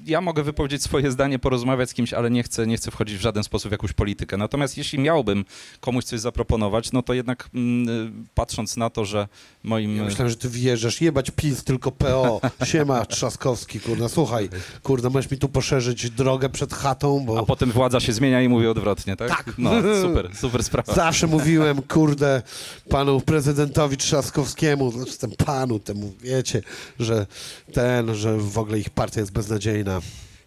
Ja 0.06 0.22
mogę 0.22 0.44
wypowiedzieć 0.44 0.84
swoje 0.84 1.12
zdanie, 1.12 1.40
porozmawiać 1.40 1.90
z 1.90 1.94
kimś, 1.94 2.14
ale 2.14 2.32
nie 2.32 2.44
chcę, 2.44 2.68
nie 2.68 2.78
chcę 2.78 2.92
wchodzić 2.92 3.18
w 3.18 3.22
żaden 3.22 3.44
sposób 3.44 3.70
w 3.70 3.72
jakąś 3.72 3.94
politykę. 3.94 4.38
Natomiast 4.38 4.78
jeśli 4.78 5.00
miałbym 5.00 5.46
komuś 5.80 6.04
coś 6.04 6.20
zaproponować, 6.20 6.92
no 6.92 7.04
to 7.04 7.14
jednak 7.14 7.50
mm, 7.54 8.28
patrząc 8.36 8.78
na 8.78 8.90
to, 8.90 9.06
że 9.06 9.28
moim... 9.64 9.98
Ja 9.98 10.04
myślałem, 10.04 10.30
że 10.30 10.36
ty 10.36 10.50
wjeżdżasz, 10.50 11.02
jebać 11.02 11.32
PiS, 11.32 11.64
tylko 11.64 11.92
PO. 11.92 12.42
Siema, 12.72 13.06
Trzaskowski, 13.06 13.80
kurna, 13.80 14.10
słuchaj, 14.10 14.50
kurna, 14.84 15.10
możesz 15.10 15.32
mi 15.32 15.38
tu 15.38 15.50
poszerzyć 15.50 16.10
drogę 16.10 16.50
przed 16.50 16.74
chatą, 16.74 17.26
bo 17.26 17.40
A 17.40 17.44
potem 17.44 17.72
władza 17.72 18.00
się 18.00 18.14
zmienia 18.14 18.42
i 18.42 18.50
mówi 18.50 18.68
odwrotnie, 18.68 19.16
tak? 19.16 19.30
Tak. 19.30 19.54
No, 19.58 19.72
super, 20.02 20.36
super 20.36 20.64
sprawa. 20.64 20.94
zawsze 20.94 21.28
mówiłem, 21.38 21.82
kurde, 21.82 22.42
panu 22.90 23.22
prezydentowi 23.22 23.98
Trzaskowskiemu, 23.98 24.92
znaczy 24.92 25.18
temu 25.18 25.36
panu, 25.46 25.80
temu, 25.80 26.14
wiecie, 26.22 26.62
że 27.00 27.26
ten, 27.74 28.16
że 28.16 28.38
w 28.38 28.58
ogóle 28.58 28.80
ich 28.80 28.90
partia 28.90 29.20
jest 29.20 29.32
beznadziejna. 29.32 29.93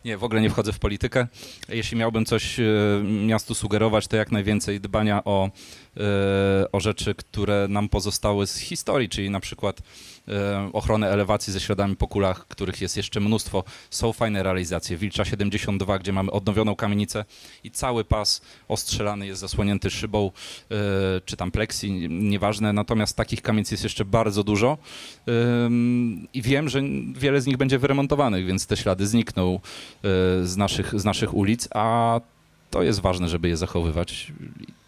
Nie, 0.04 0.18
w 0.18 0.24
ogóle 0.24 0.40
nie 0.40 0.50
wchodzę 0.50 0.72
w 0.72 0.78
politykę. 0.78 1.26
Jeśli 1.68 1.96
miałbym 1.96 2.24
coś 2.24 2.61
e, 2.61 2.64
miastu 3.02 3.54
sugerować, 3.54 4.06
to 4.06 4.16
jak 4.16 4.32
najwięcej 4.32 4.80
dbania 4.80 5.24
o, 5.24 5.50
o 6.72 6.80
rzeczy, 6.80 7.14
które 7.14 7.66
nam 7.68 7.88
pozostały 7.88 8.46
z 8.46 8.59
historii, 8.59 9.09
czyli 9.09 9.30
na 9.30 9.40
przykład 9.40 9.82
e, 10.28 10.70
ochronę 10.72 11.11
elewacji 11.11 11.52
ze 11.52 11.61
śladami 11.61 11.96
po 11.96 12.09
kulach, 12.09 12.48
których 12.48 12.80
jest 12.80 12.96
jeszcze 12.96 13.20
mnóstwo. 13.20 13.64
Są 13.90 14.12
fajne 14.12 14.42
realizacje. 14.42 14.96
Wilcza 14.96 15.24
72, 15.24 15.98
gdzie 15.98 16.12
mamy 16.12 16.30
odnowioną 16.30 16.76
kamienicę 16.76 17.24
i 17.64 17.70
cały 17.70 18.04
pas 18.04 18.40
ostrzelany 18.68 19.26
jest 19.26 19.40
zasłonięty 19.40 19.90
szybą, 19.90 20.30
e, 20.70 20.74
czy 21.24 21.37
tam 21.37 21.50
pleksji, 21.50 22.09
nieważne. 22.11 22.72
Natomiast 22.72 23.16
takich 23.16 23.42
kamienic 23.42 23.70
jest 23.70 23.82
jeszcze 23.82 24.04
bardzo 24.04 24.44
dużo 24.44 24.78
i 26.32 26.42
wiem, 26.42 26.68
że 26.68 26.82
wiele 27.14 27.40
z 27.40 27.46
nich 27.46 27.56
będzie 27.56 27.78
wyremontowanych, 27.78 28.46
więc 28.46 28.66
te 28.66 28.76
ślady 28.76 29.06
znikną 29.06 29.54
e, 29.54 29.61
z 30.46 30.56
naszych, 30.56 31.00
z 31.00 31.04
naszych 31.04 31.35
ulic, 31.35 31.68
a 31.74 32.20
to 32.70 32.82
jest 32.82 33.00
ważne, 33.00 33.28
żeby 33.28 33.48
je 33.48 33.56
zachowywać. 33.56 34.32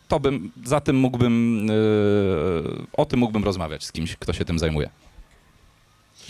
To 0.09 0.21
bym, 0.21 0.53
za 0.65 0.81
tym 0.81 0.97
mógłbym, 0.97 1.67
e, 1.71 2.87
o 2.93 3.05
tym 3.05 3.21
mógłbym 3.21 3.45
rozmawiać 3.45 3.85
z 3.85 3.93
kimś, 3.93 4.17
kto 4.17 4.33
się 4.33 4.45
tym 4.45 4.59
zajmuje. 4.59 4.91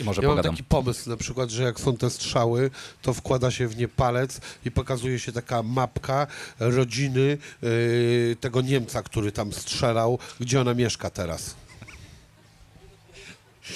I 0.01 0.05
może 0.05 0.23
Ja 0.23 0.29
mam 0.29 0.37
pogadam. 0.37 0.53
taki 0.57 0.65
pomysł 0.65 1.11
na 1.11 1.17
przykład, 1.17 1.51
że 1.51 1.63
jak 1.63 1.81
są 1.81 1.97
te 1.97 2.11
strzały, 2.11 2.71
to 3.03 3.15
wkłada 3.15 3.51
się 3.51 3.69
w 3.69 3.77
nie 3.77 3.89
palec 3.89 4.41
i 4.65 4.71
pokazuje 4.71 5.19
się 5.19 5.33
taka 5.33 5.63
mapka 5.63 6.27
rodziny 6.59 7.39
yy, 7.63 8.37
tego 8.41 8.61
Niemca, 8.61 9.03
który 9.03 9.33
tam 9.33 9.53
strzelał, 9.53 10.19
gdzie 10.41 10.61
ona 10.61 10.75
mieszka 10.75 11.11
teraz. 11.11 11.55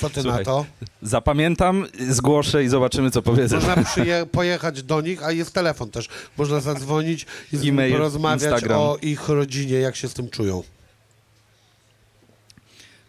Co 0.00 0.10
ty 0.10 0.22
Słuchaj, 0.22 0.38
na 0.40 0.44
to? 0.44 0.66
Zapamiętam, 1.02 1.86
zgłoszę 2.08 2.64
i 2.64 2.68
zobaczymy, 2.68 3.10
co 3.10 3.22
powiedzę. 3.22 3.56
Można 3.56 3.76
pojechać 4.32 4.82
do 4.82 5.00
nich, 5.00 5.22
a 5.24 5.32
jest 5.32 5.52
telefon 5.52 5.90
też. 5.90 6.08
Można 6.38 6.60
zadzwonić 6.60 7.26
i 7.52 7.56
z 7.56 7.64
E-mail, 7.66 7.92
porozmawiać 7.92 8.42
Instagram. 8.42 8.80
o 8.80 8.96
ich 9.02 9.28
rodzinie, 9.28 9.74
jak 9.74 9.96
się 9.96 10.08
z 10.08 10.14
tym 10.14 10.28
czują. 10.30 10.62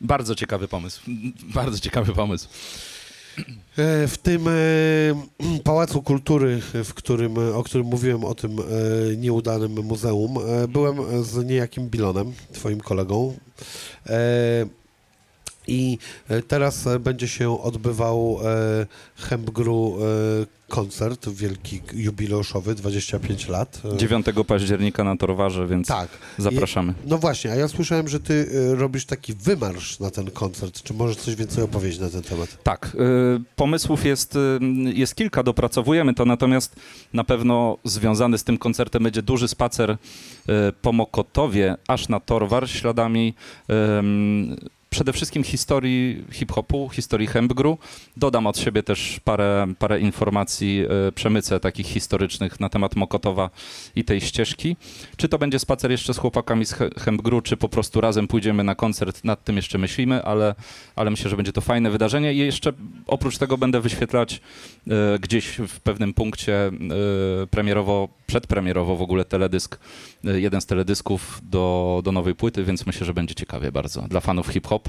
Bardzo 0.02 0.36
ciekawy 0.36 0.68
pomysł. 0.68 1.02
Bardzo 1.56 1.80
ciekawy 1.80 2.14
pomysł. 2.14 2.48
E, 3.78 4.08
W 4.08 4.18
tym 4.24 4.48
e, 4.48 4.52
Pałacu 5.64 6.02
Kultury, 6.02 6.62
w 6.84 6.94
którym, 6.94 7.38
o 7.56 7.64
którym 7.64 7.88
mówiłem, 7.88 8.24
o 8.24 8.36
tym 8.36 8.52
e, 8.60 8.64
nieudanym 9.18 9.72
muzeum, 9.72 10.38
e, 10.38 10.68
byłem 10.68 11.24
z 11.24 11.46
niejakim 11.46 11.90
Bilonem, 11.90 12.34
twoim 12.54 12.80
kolegą. 12.82 13.38
I 15.68 15.98
e, 16.30 16.42
teraz 16.42 16.88
e, 16.88 17.00
będzie 17.00 17.28
się 17.28 17.62
odbywał 17.62 18.40
e, 18.44 18.86
Hempgru 19.16 19.98
e, 20.02 20.64
koncert 20.70 21.30
wielki, 21.30 21.82
jubileuszowy, 21.94 22.76
25 22.76 23.48
lat. 23.48 23.82
E, 23.94 23.98
9 23.98 24.26
października 24.48 25.04
na 25.04 25.18
Torwarze, 25.18 25.68
więc 25.68 25.88
Tak. 25.88 26.10
zapraszamy. 26.38 26.94
No 27.06 27.18
właśnie, 27.18 27.52
a 27.52 27.56
ja 27.56 27.68
słyszałem, 27.68 28.08
że 28.08 28.20
ty 28.20 28.48
robisz 28.76 29.06
taki 29.06 29.34
wymarsz 29.34 30.00
na 30.00 30.12
ten 30.12 30.32
koncert. 30.32 30.84
Czy 30.84 30.94
możesz 30.94 31.18
coś 31.18 31.36
więcej 31.36 31.64
opowiedzieć 31.64 32.00
na 32.00 32.10
ten 32.10 32.22
temat? 32.22 32.64
Tak, 32.64 32.98
pomysłów 33.56 34.06
jest, 34.06 34.38
jest 34.94 35.16
kilka, 35.16 35.44
dopracowujemy 35.44 36.14
to, 36.14 36.26
natomiast 36.26 36.76
na 37.14 37.24
pewno 37.24 37.78
związany 37.84 38.38
z 38.38 38.44
tym 38.44 38.58
koncertem 38.58 39.04
będzie 39.04 39.22
duży 39.22 39.48
spacer 39.48 39.98
po 40.82 40.92
Mokotowie, 40.92 41.76
aż 41.88 42.10
na 42.10 42.20
Torwar, 42.20 42.70
śladami 42.70 43.34
przede 44.94 45.14
wszystkim 45.14 45.44
historii 45.44 46.26
hip-hopu, 46.32 46.90
historii 46.90 47.28
Hempgru. 47.28 47.78
Dodam 48.18 48.48
od 48.48 48.58
siebie 48.58 48.84
też 48.84 49.20
parę, 49.24 49.68
parę 49.80 50.00
informacji, 50.00 50.86
y, 51.08 51.12
przemycę 51.12 51.60
takich 51.60 51.88
historycznych 51.88 52.60
na 52.60 52.70
temat 52.70 52.96
Mokotowa 52.96 53.50
i 53.96 54.04
tej 54.04 54.22
ścieżki. 54.22 54.76
Czy 55.18 55.30
to 55.30 55.38
będzie 55.38 55.60
spacer 55.60 55.92
jeszcze 55.92 56.14
z 56.14 56.18
chłopakami 56.18 56.66
z 56.66 56.74
He- 56.74 56.90
Hempgru, 57.00 57.42
czy 57.42 57.58
po 57.58 57.70
prostu 57.70 58.02
razem 58.02 58.28
pójdziemy 58.28 58.64
na 58.64 58.76
koncert, 58.76 59.24
nad 59.24 59.44
tym 59.44 59.56
jeszcze 59.56 59.78
myślimy, 59.78 60.24
ale, 60.24 60.56
ale 60.96 61.10
myślę, 61.10 61.30
że 61.30 61.36
będzie 61.36 61.54
to 61.54 61.62
fajne 61.62 61.92
wydarzenie 61.92 62.34
i 62.34 62.38
jeszcze 62.38 62.74
oprócz 63.08 63.38
tego 63.38 63.58
będę 63.58 63.82
wyświetlać 63.82 64.42
e, 64.88 65.20
gdzieś 65.20 65.48
w 65.68 65.80
pewnym 65.80 66.14
punkcie 66.14 66.68
e, 66.68 66.72
premierowo, 67.48 68.10
przedpremierowo 68.28 68.96
w 68.96 69.02
ogóle 69.02 69.26
teledysk, 69.26 69.80
e, 70.26 70.40
jeden 70.40 70.62
z 70.62 70.66
teledysków 70.66 71.42
do, 71.44 72.02
do 72.04 72.12
nowej 72.12 72.36
płyty, 72.36 72.64
więc 72.64 72.86
myślę, 72.86 73.06
że 73.06 73.14
będzie 73.14 73.36
ciekawie 73.36 73.72
bardzo 73.72 74.02
dla 74.02 74.20
fanów 74.20 74.48
hip-hopu 74.48 74.83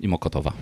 i 0.00 0.08
Mokotowa. 0.08 0.52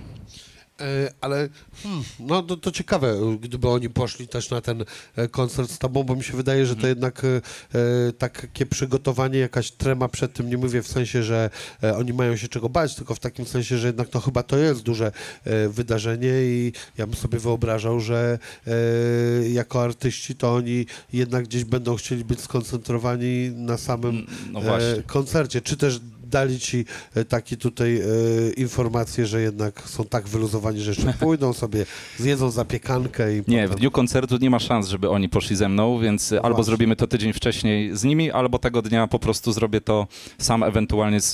E, 0.81 1.13
ale 1.21 1.49
hmm, 1.83 2.05
no 2.21 2.43
to, 2.43 2.57
to 2.57 2.71
ciekawe, 2.73 3.17
gdyby 3.41 3.69
oni 3.69 3.91
poszli 3.91 4.29
też 4.29 4.51
na 4.51 4.61
ten 4.61 4.85
e, 5.17 5.29
koncert 5.29 5.71
z 5.71 5.79
tobą, 5.79 6.03
bo 6.03 6.17
mi 6.17 6.25
się 6.25 6.37
wydaje, 6.37 6.67
że 6.67 6.77
to 6.77 6.87
jednak 6.87 7.23
e, 7.25 7.29
e, 7.29 8.13
takie 8.13 8.67
przygotowanie, 8.67 9.39
jakaś 9.39 9.71
trema 9.71 10.09
przed 10.09 10.33
tym, 10.33 10.51
nie 10.51 10.59
mówię 10.59 10.83
w 10.83 10.89
sensie, 10.89 11.23
że 11.23 11.51
e, 11.83 11.97
oni 11.97 12.13
mają 12.13 12.37
się 12.37 12.49
czego 12.49 12.69
bać, 12.69 12.95
tylko 12.95 13.15
w 13.15 13.21
takim 13.21 13.47
sensie, 13.47 13.79
że 13.79 13.87
jednak 13.87 14.09
to 14.09 14.21
chyba 14.21 14.43
to 14.43 14.57
jest 14.57 14.83
duże 14.83 15.13
e, 15.45 15.69
wydarzenie 15.69 16.33
i 16.43 16.73
ja 16.99 17.07
bym 17.07 17.17
sobie 17.17 17.39
wyobrażał, 17.39 18.01
że 18.01 18.39
jako 19.53 19.83
artyści 19.83 20.35
to 20.35 20.55
oni 20.55 20.87
jednak 21.13 21.45
gdzieś 21.45 21.65
będą 21.65 21.97
chcieli 21.97 22.25
być 22.25 22.41
skoncentrowani 22.41 23.51
na 23.51 23.79
samym 23.79 24.27
No 24.53 24.61
koncercie, 25.07 25.61
czy 25.61 25.77
też 25.77 26.01
dali 26.35 26.61
ci 26.61 26.85
e, 27.15 27.25
takie 27.25 27.57
tutaj 27.57 27.97
e, 27.97 28.05
informacje, 28.57 29.27
że 29.27 29.41
jednak 29.43 29.83
są 29.89 30.05
tak 30.05 30.29
wyluzowani, 30.29 30.81
że 30.81 30.91
jeszcze 30.91 31.13
pójdą 31.27 31.53
sobie, 31.53 31.87
zjedzą 32.19 32.51
zapiekankę 32.51 33.37
i 33.37 33.43
Nie, 33.49 33.67
w 33.67 33.69
potem... 33.69 33.81
dniu 33.81 33.91
koncertu 33.91 34.37
nie 34.37 34.51
ma 34.51 34.59
szans, 34.59 34.89
żeby 34.89 35.11
oni 35.11 35.29
poszli 35.29 35.57
ze 35.57 35.69
mną, 35.69 35.99
więc 35.99 36.33
albo 36.33 36.49
właśnie. 36.49 36.65
zrobimy 36.65 36.97
to 36.97 37.07
tydzień 37.07 37.33
wcześniej 37.33 37.97
z 37.97 38.05
nimi, 38.05 38.31
albo 38.31 38.59
tego 38.59 38.83
dnia 38.83 39.07
po 39.07 39.19
prostu 39.19 39.53
zrobię 39.53 39.81
to 39.81 40.07
sam, 40.39 40.63
ewentualnie 40.63 41.21
z, 41.21 41.31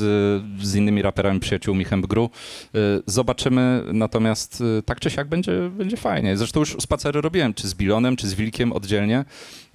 z 0.63 0.75
innymi 0.75 1.03
raperami, 1.03 1.41
przyjaciółmi 1.41 1.85
Hempgru. 1.85 2.31
Y, 2.75 2.79
Zobaczymy, 3.07 3.83
natomiast 3.93 4.63
tak 4.85 5.01
czy 5.01 5.11
siak 5.11 5.29
będzie, 5.29 5.71
będzie 5.71 5.97
fajnie. 5.97 6.37
Zresztą 6.37 6.61
już 6.61 6.77
spacery 6.81 7.21
robiłem, 7.21 7.55
czy 7.55 7.69
z 7.69 7.75
Bilonem, 7.75 8.17
czy 8.17 8.29
z 8.29 8.35
Wilkiem 8.35 8.73
oddzielnie 8.73 9.25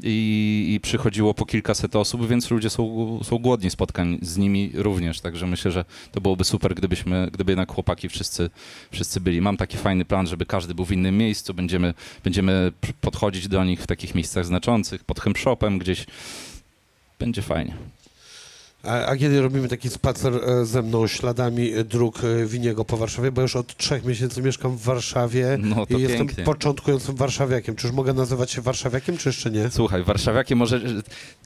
i, 0.03 0.73
i 0.75 0.79
przychodziło 0.79 1.33
po 1.33 1.45
kilkaset 1.45 1.95
osób, 1.95 2.27
więc 2.27 2.51
ludzie 2.51 2.69
są, 2.69 3.19
są 3.23 3.37
głodni 3.37 3.69
spotkań 3.69 4.17
z 4.21 4.37
nimi 4.37 4.71
również, 4.73 5.21
także 5.21 5.47
myślę, 5.47 5.71
że 5.71 5.85
to 6.11 6.21
byłoby 6.21 6.43
super, 6.43 6.75
gdybyśmy, 6.75 7.29
gdyby 7.31 7.51
jednak 7.51 7.71
chłopaki 7.71 8.09
wszyscy, 8.09 8.49
wszyscy 8.91 9.21
byli. 9.21 9.41
Mam 9.41 9.57
taki 9.57 9.77
fajny 9.77 10.05
plan, 10.05 10.27
żeby 10.27 10.45
każdy 10.45 10.75
był 10.75 10.85
w 10.85 10.91
innym 10.91 11.17
miejscu, 11.17 11.53
będziemy, 11.53 11.93
będziemy 12.23 12.71
podchodzić 13.01 13.47
do 13.47 13.63
nich 13.63 13.81
w 13.81 13.87
takich 13.87 14.15
miejscach 14.15 14.45
znaczących, 14.45 15.03
pod 15.03 15.19
Hempshopem 15.19 15.79
gdzieś. 15.79 16.05
Będzie 17.19 17.41
fajnie. 17.41 17.75
A, 18.87 19.05
a 19.05 19.17
kiedy 19.17 19.41
robimy 19.41 19.67
taki 19.67 19.89
spacer 19.89 20.33
e, 20.35 20.65
ze 20.65 20.81
mną 20.81 21.07
śladami 21.07 21.71
dróg 21.85 22.19
e, 22.23 22.45
Winiego 22.45 22.85
po 22.85 22.97
Warszawie, 22.97 23.31
bo 23.31 23.41
już 23.41 23.55
od 23.55 23.77
trzech 23.77 24.05
miesięcy 24.05 24.41
mieszkam 24.41 24.77
w 24.77 24.81
Warszawie 24.81 25.57
No 25.59 25.85
i 25.89 26.01
jestem 26.01 26.27
pięknie. 26.27 26.43
początkującym 26.43 27.15
warszawiakiem. 27.15 27.75
Czy 27.75 27.87
już 27.87 27.95
mogę 27.95 28.13
nazywać 28.13 28.51
się 28.51 28.61
warszawiakiem, 28.61 29.17
czy 29.17 29.29
jeszcze 29.29 29.51
nie? 29.51 29.69
Słuchaj, 29.69 30.03
warszawiakiem 30.03 30.57
może, 30.57 30.81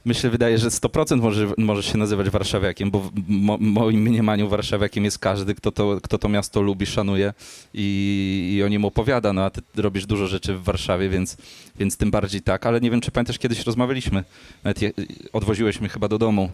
myślę, 0.04 0.30
wydaje, 0.30 0.58
że 0.58 0.68
100% 0.68 1.20
może, 1.20 1.52
może 1.58 1.82
się 1.82 1.98
nazywać 1.98 2.30
warszawiakiem, 2.30 2.90
bo 2.90 3.00
w 3.00 3.10
mo, 3.28 3.58
moim 3.60 4.00
mniemaniu 4.00 4.48
warszawiakiem 4.48 5.04
jest 5.04 5.18
każdy, 5.18 5.54
kto 5.54 5.72
to, 5.72 5.98
kto 6.02 6.18
to 6.18 6.28
miasto 6.28 6.60
lubi, 6.62 6.86
szanuje 6.86 7.32
i, 7.74 8.54
i 8.56 8.62
o 8.62 8.68
nim 8.68 8.84
opowiada, 8.84 9.32
no 9.32 9.44
a 9.44 9.50
ty 9.50 9.60
robisz 9.76 10.06
dużo 10.06 10.26
rzeczy 10.26 10.54
w 10.54 10.62
Warszawie, 10.62 11.08
więc, 11.08 11.36
więc 11.78 11.96
tym 11.96 12.10
bardziej 12.10 12.42
tak, 12.42 12.66
ale 12.66 12.80
nie 12.80 12.90
wiem, 12.90 13.00
czy 13.00 13.10
pamiętasz, 13.10 13.38
kiedyś 13.38 13.66
rozmawialiśmy, 13.66 14.24
nawet 14.64 14.82
je, 14.82 14.92
odwoziłeś 15.32 15.80
mnie 15.80 15.88
chyba 15.88 16.08
do 16.08 16.18
domu 16.18 16.50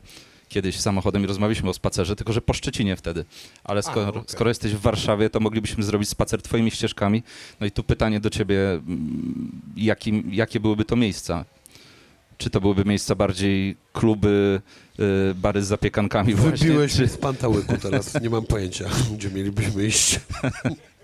kiedyś 0.49 0.81
samochodem 0.81 1.25
i 1.25 1.27
rozmawialiśmy 1.27 1.71
o 1.71 1.75
spacerze, 1.75 2.17
tylko 2.17 2.33
że 2.33 2.41
po 2.41 2.53
Szczecinie 2.55 2.97
wtedy. 2.97 3.25
Ale 3.65 3.83
skoro, 3.83 4.09
okej. 4.09 4.23
skoro 4.27 4.51
jesteś 4.51 4.73
w 4.73 4.81
Warszawie, 4.81 5.31
to 5.31 5.41
moglibyśmy 5.41 5.85
zrobić 5.85 6.09
spacer 6.09 6.43
twoimi 6.43 6.71
ścieżkami. 6.71 7.23
No 7.61 7.67
i 7.67 7.71
tu 7.71 7.85
pytanie 7.85 8.21
do 8.21 8.31
ciebie, 8.31 8.71
mm, 8.71 9.63
jakim, 9.77 10.31
jakie 10.33 10.61
byłyby 10.61 10.85
to 10.85 10.97
miejsca? 10.97 11.45
Czy 12.39 12.51
to 12.51 12.61
byłyby 12.61 12.85
miejsca 12.85 13.15
bardziej 13.15 13.77
kluby, 13.93 14.61
y, 15.31 15.35
bary 15.35 15.63
z 15.63 15.67
zapiekankami 15.67 16.35
właśnie? 16.35 16.67
Wybiłeś 16.67 16.97
Czy, 16.97 17.09
z 17.09 17.17
pantałyku 17.17 17.77
teraz, 17.83 18.21
nie 18.23 18.31
mam 18.31 18.47
pojęcia, 18.47 18.85
gdzie 19.17 19.31
mielibyśmy 19.31 19.87
iść. 19.87 20.21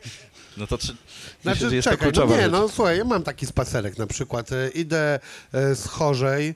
no 0.56 0.66
to 0.66 0.78
czy, 0.78 0.86
myślę, 0.86 0.98
Znaczy, 1.42 1.70
że 1.70 1.76
jest 1.76 1.84
to 1.84 1.90
czekaj, 1.90 2.06
no 2.08 2.12
kluczowa 2.12 2.36
nie, 2.36 2.42
rzecz. 2.42 2.52
no 2.52 2.68
słuchaj, 2.68 2.98
ja 2.98 3.04
mam 3.04 3.22
taki 3.22 3.46
spacerek 3.46 3.98
na 3.98 4.06
przykład. 4.06 4.52
E, 4.52 4.68
Idę 4.68 5.20
e, 5.52 5.74
z 5.74 5.86
Chorzej 5.86 6.48
e, 6.48 6.54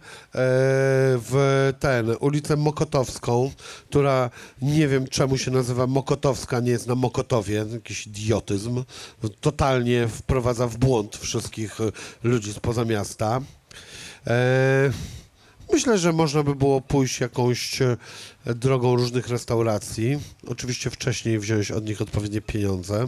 w 1.18 1.72
ten, 1.80 2.16
ulicę 2.20 2.56
Mokotowską, 2.56 3.50
która 3.90 4.30
nie 4.62 4.88
wiem 4.88 5.08
czemu 5.08 5.38
się 5.38 5.50
nazywa 5.50 5.86
Mokotowska, 5.86 6.60
nie 6.60 6.70
jest 6.70 6.86
na 6.86 6.94
Mokotowie, 6.94 7.66
jakiś 7.72 8.06
idiotyzm. 8.06 8.84
Totalnie 9.40 10.08
wprowadza 10.08 10.66
w 10.66 10.76
błąd 10.76 11.16
wszystkich 11.16 11.78
ludzi 12.22 12.52
spoza 12.52 12.84
miasta. 12.84 13.40
E, 14.26 14.90
Myślę, 15.72 15.98
że 15.98 16.12
można 16.12 16.42
by 16.42 16.54
było 16.54 16.80
pójść 16.80 17.20
jakąś 17.20 17.82
e, 17.82 17.96
drogą 18.46 18.96
różnych 18.96 19.28
restauracji. 19.28 20.18
Oczywiście 20.46 20.90
wcześniej 20.90 21.38
wziąć 21.38 21.70
od 21.70 21.86
nich 21.86 22.02
odpowiednie 22.02 22.40
pieniądze. 22.40 23.06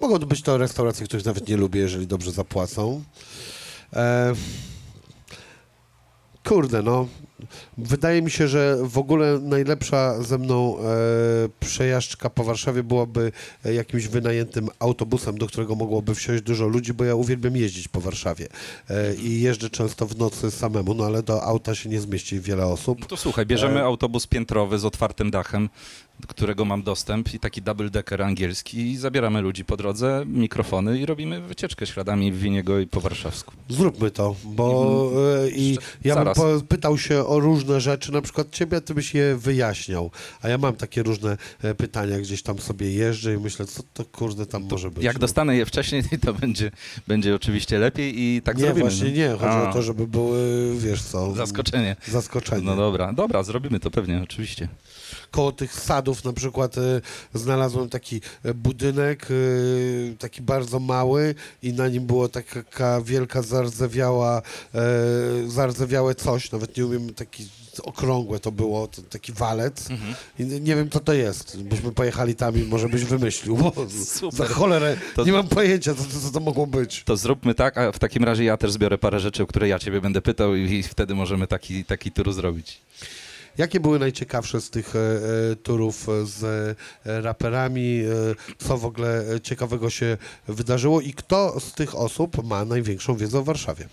Mogą 0.00 0.18
to 0.18 0.26
być 0.26 0.42
to 0.42 0.58
restauracje, 0.58 1.06
których 1.06 1.24
nawet 1.26 1.48
nie 1.48 1.56
lubię, 1.56 1.80
jeżeli 1.80 2.06
dobrze 2.06 2.32
zapłacą. 2.32 3.04
E, 3.92 4.34
kurde, 6.44 6.82
no. 6.82 7.08
Wydaje 7.78 8.22
mi 8.22 8.30
się, 8.30 8.48
że 8.48 8.76
w 8.82 8.98
ogóle 8.98 9.38
najlepsza 9.42 10.22
ze 10.22 10.38
mną 10.38 10.78
e, 10.78 10.82
przejażdżka 11.60 12.30
po 12.30 12.44
Warszawie 12.44 12.82
byłaby 12.82 13.32
e, 13.64 13.74
jakimś 13.74 14.08
wynajętym 14.08 14.68
autobusem, 14.78 15.38
do 15.38 15.46
którego 15.46 15.74
mogłoby 15.74 16.14
wsiąść 16.14 16.42
dużo 16.42 16.66
ludzi, 16.66 16.94
bo 16.94 17.04
ja 17.04 17.14
uwielbiam 17.14 17.56
jeździć 17.56 17.88
po 17.88 18.00
Warszawie. 18.00 18.48
E, 18.90 19.14
I 19.14 19.40
jeżdżę 19.40 19.70
często 19.70 20.06
w 20.06 20.18
nocy 20.18 20.50
samemu, 20.50 20.94
no 20.94 21.04
ale 21.04 21.22
do 21.22 21.42
auta 21.42 21.74
się 21.74 21.88
nie 21.88 22.00
zmieści 22.00 22.40
wiele 22.40 22.66
osób. 22.66 23.00
No 23.00 23.06
to 23.06 23.16
słuchaj, 23.16 23.46
bierzemy 23.46 23.80
E, 23.80 23.84
autobus 23.84 24.26
piętrowy 24.26 24.78
z 24.78 24.84
otwartym 24.84 25.30
dachem, 25.30 25.68
do 26.20 26.26
którego 26.26 26.64
mam 26.64 26.82
dostęp 26.82 27.34
i 27.34 27.38
taki 27.38 27.62
double 27.62 27.90
decker 27.90 28.22
angielski 28.22 28.78
i 28.78 28.96
zabieramy 28.96 29.40
ludzi 29.40 29.64
po 29.64 29.76
drodze, 29.76 30.24
mikrofony 30.26 30.98
i 30.98 31.06
robimy 31.06 31.40
wycieczkę 31.40 31.86
śladami 31.86 32.32
Winiego 32.32 32.78
i 32.78 32.86
po 32.86 33.00
warszawsku. 33.00 33.52
Zróbmy 33.68 34.10
to, 34.10 34.36
bo 34.44 35.10
e, 35.44 35.50
i 35.50 35.78
ja 36.04 36.24
bym 36.24 36.60
pytał 36.68 36.98
się 36.98 37.25
o 37.26 37.40
różne 37.40 37.80
rzeczy, 37.80 38.12
na 38.12 38.22
przykład 38.22 38.50
ciebie, 38.50 38.80
ty 38.80 38.94
byś 38.94 39.14
je 39.14 39.36
wyjaśniał, 39.36 40.10
a 40.42 40.48
ja 40.48 40.58
mam 40.58 40.76
takie 40.76 41.02
różne 41.02 41.36
e, 41.62 41.74
pytania, 41.74 42.18
gdzieś 42.18 42.42
tam 42.42 42.58
sobie 42.58 42.92
jeżdżę 42.92 43.34
i 43.34 43.38
myślę, 43.38 43.66
co 43.66 43.82
to 43.94 44.04
kurde 44.04 44.46
tam 44.46 44.62
może 44.70 44.90
być. 44.90 45.04
Jak 45.04 45.14
no. 45.14 45.20
dostanę 45.20 45.56
je 45.56 45.66
wcześniej, 45.66 46.02
to 46.26 46.34
będzie, 46.34 46.70
będzie 47.06 47.34
oczywiście 47.34 47.78
lepiej 47.78 48.20
i 48.20 48.42
tak 48.42 48.56
nie, 48.56 48.64
zrobimy. 48.64 48.90
właśnie 48.90 49.10
no. 49.10 49.16
nie, 49.16 49.28
chodzi 49.30 49.44
A, 49.44 49.70
o 49.70 49.72
to, 49.72 49.82
żeby 49.82 50.06
były, 50.06 50.72
wiesz 50.78 51.02
co, 51.02 51.34
Zaskoczenie. 51.34 51.96
zaskoczenie. 52.08 52.62
No 52.62 52.76
dobra, 52.76 53.12
dobra, 53.12 53.42
zrobimy 53.42 53.80
to 53.80 53.90
pewnie, 53.90 54.20
oczywiście. 54.22 54.68
Koło 55.30 55.52
tych 55.52 55.74
sadów 55.74 56.24
na 56.24 56.32
przykład 56.32 56.78
e, 56.78 57.00
znalazłem 57.34 57.88
taki 57.88 58.20
e, 58.44 58.54
budynek, 58.54 59.28
e, 59.30 60.16
taki 60.16 60.42
bardzo 60.42 60.80
mały 60.80 61.34
i 61.62 61.72
na 61.72 61.88
nim 61.88 62.06
było 62.06 62.28
taka 62.28 63.00
wielka 63.00 63.42
zardzewiała, 63.42 64.42
e, 64.74 64.80
zardzewiałe 65.46 66.14
coś, 66.14 66.52
nawet 66.52 66.76
nie 66.76 66.86
umiem, 66.86 67.14
taki 67.14 67.48
okrągłe 67.82 68.38
to 68.40 68.52
było, 68.52 68.88
taki 69.10 69.32
walec. 69.32 69.88
I 70.38 70.44
nie 70.44 70.76
wiem, 70.76 70.90
co 70.90 71.00
to 71.00 71.12
jest. 71.12 71.62
Byśmy 71.62 71.92
pojechali 71.92 72.34
tam 72.34 72.56
i 72.56 72.62
może 72.62 72.88
byś 72.88 73.04
wymyślił, 73.04 73.56
bo 73.56 73.72
Super. 74.06 74.38
za 74.38 74.54
cholerę 74.54 74.96
To- 75.16 75.24
nie 75.24 75.32
mam 75.32 75.48
pojęcia, 75.48 75.94
co, 75.94 76.04
co, 76.04 76.20
co 76.20 76.30
to 76.30 76.40
mogło 76.40 76.66
być. 76.66 77.02
To 77.04 77.16
zróbmy 77.16 77.54
tak, 77.54 77.78
a 77.78 77.92
w 77.92 77.98
takim 77.98 78.24
razie 78.24 78.44
ja 78.44 78.56
też 78.56 78.72
zbiorę 78.72 78.98
parę 78.98 79.20
rzeczy, 79.20 79.42
o 79.42 79.46
które 79.46 79.68
ja 79.68 79.78
ciebie 79.78 80.00
będę 80.00 80.22
pytał 80.22 80.54
i, 80.54 80.72
i 80.72 80.82
wtedy 80.82 81.14
możemy 81.14 81.46
taki, 81.46 81.84
taki 81.84 82.12
tur 82.12 82.32
zrobić. 82.32 82.80
Jakie 83.58 83.80
były 83.80 83.98
najciekawsze 83.98 84.60
z 84.60 84.70
tych 84.70 84.96
e, 84.96 84.98
e, 84.98 85.56
turów 85.56 86.08
e, 86.08 86.26
z 86.26 86.78
raperami? 87.04 88.02
Co 88.58 88.78
w 88.78 88.84
ogóle 88.84 89.24
ciekawego 89.42 89.90
się 89.90 90.16
wydarzyło 90.48 91.00
i 91.00 91.12
kto 91.12 91.60
z 91.60 91.72
tych 91.72 91.94
osób 91.94 92.44
ma 92.44 92.64
największą 92.64 93.16
wiedzę 93.16 93.38
o 93.38 93.42
Warszawie? 93.42 93.88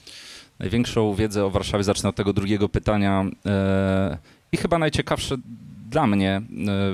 Największą 0.59 1.15
wiedzę 1.15 1.45
o 1.45 1.49
Warszawie 1.49 1.83
zacznę 1.83 2.09
od 2.09 2.15
tego 2.15 2.33
drugiego 2.33 2.69
pytania. 2.69 3.25
I 4.51 4.57
chyba 4.57 4.77
najciekawsze 4.77 5.35
dla 5.89 6.07
mnie 6.07 6.41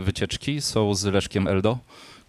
wycieczki 0.03 0.61
są 0.61 0.95
z 0.95 1.05
Leszkiem 1.05 1.47
Eldo, 1.47 1.77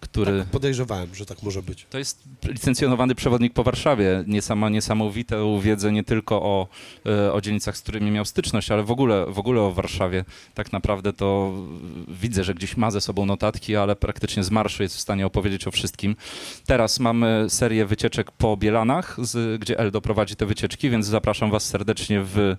który... 0.01 0.39
Tak, 0.39 0.47
podejrzewałem, 0.47 1.15
że 1.15 1.25
tak 1.25 1.43
może 1.43 1.61
być. 1.61 1.85
To 1.89 1.97
jest 1.97 2.23
licencjonowany 2.47 3.15
przewodnik 3.15 3.53
po 3.53 3.63
Warszawie. 3.63 4.23
Niesama, 4.27 4.69
niesamowitą 4.69 5.59
wiedzę 5.59 5.91
nie 5.91 6.03
tylko 6.03 6.41
o, 6.41 6.67
e, 7.05 7.33
o 7.33 7.41
dzielnicach, 7.41 7.77
z 7.77 7.81
którymi 7.81 8.11
miał 8.11 8.25
styczność, 8.25 8.71
ale 8.71 8.83
w 8.83 8.91
ogóle, 8.91 9.25
w 9.29 9.39
ogóle 9.39 9.61
o 9.61 9.71
Warszawie. 9.71 10.25
Tak 10.53 10.71
naprawdę 10.71 11.13
to 11.13 11.53
widzę, 12.07 12.43
że 12.43 12.53
gdzieś 12.53 12.77
ma 12.77 12.91
ze 12.91 13.01
sobą 13.01 13.25
notatki, 13.25 13.75
ale 13.75 13.95
praktycznie 13.95 14.43
z 14.43 14.51
marszu 14.51 14.83
jest 14.83 14.97
w 14.97 14.99
stanie 14.99 15.25
opowiedzieć 15.25 15.67
o 15.67 15.71
wszystkim. 15.71 16.15
Teraz 16.65 16.99
mamy 16.99 17.45
serię 17.49 17.85
wycieczek 17.85 18.31
po 18.31 18.57
Bielanach, 18.57 19.17
z, 19.19 19.61
gdzie 19.61 19.79
Eldo 19.79 20.01
prowadzi 20.01 20.35
te 20.35 20.45
wycieczki, 20.45 20.89
więc 20.89 21.05
zapraszam 21.05 21.51
Was 21.51 21.63
serdecznie 21.65 22.21
w 22.23 22.55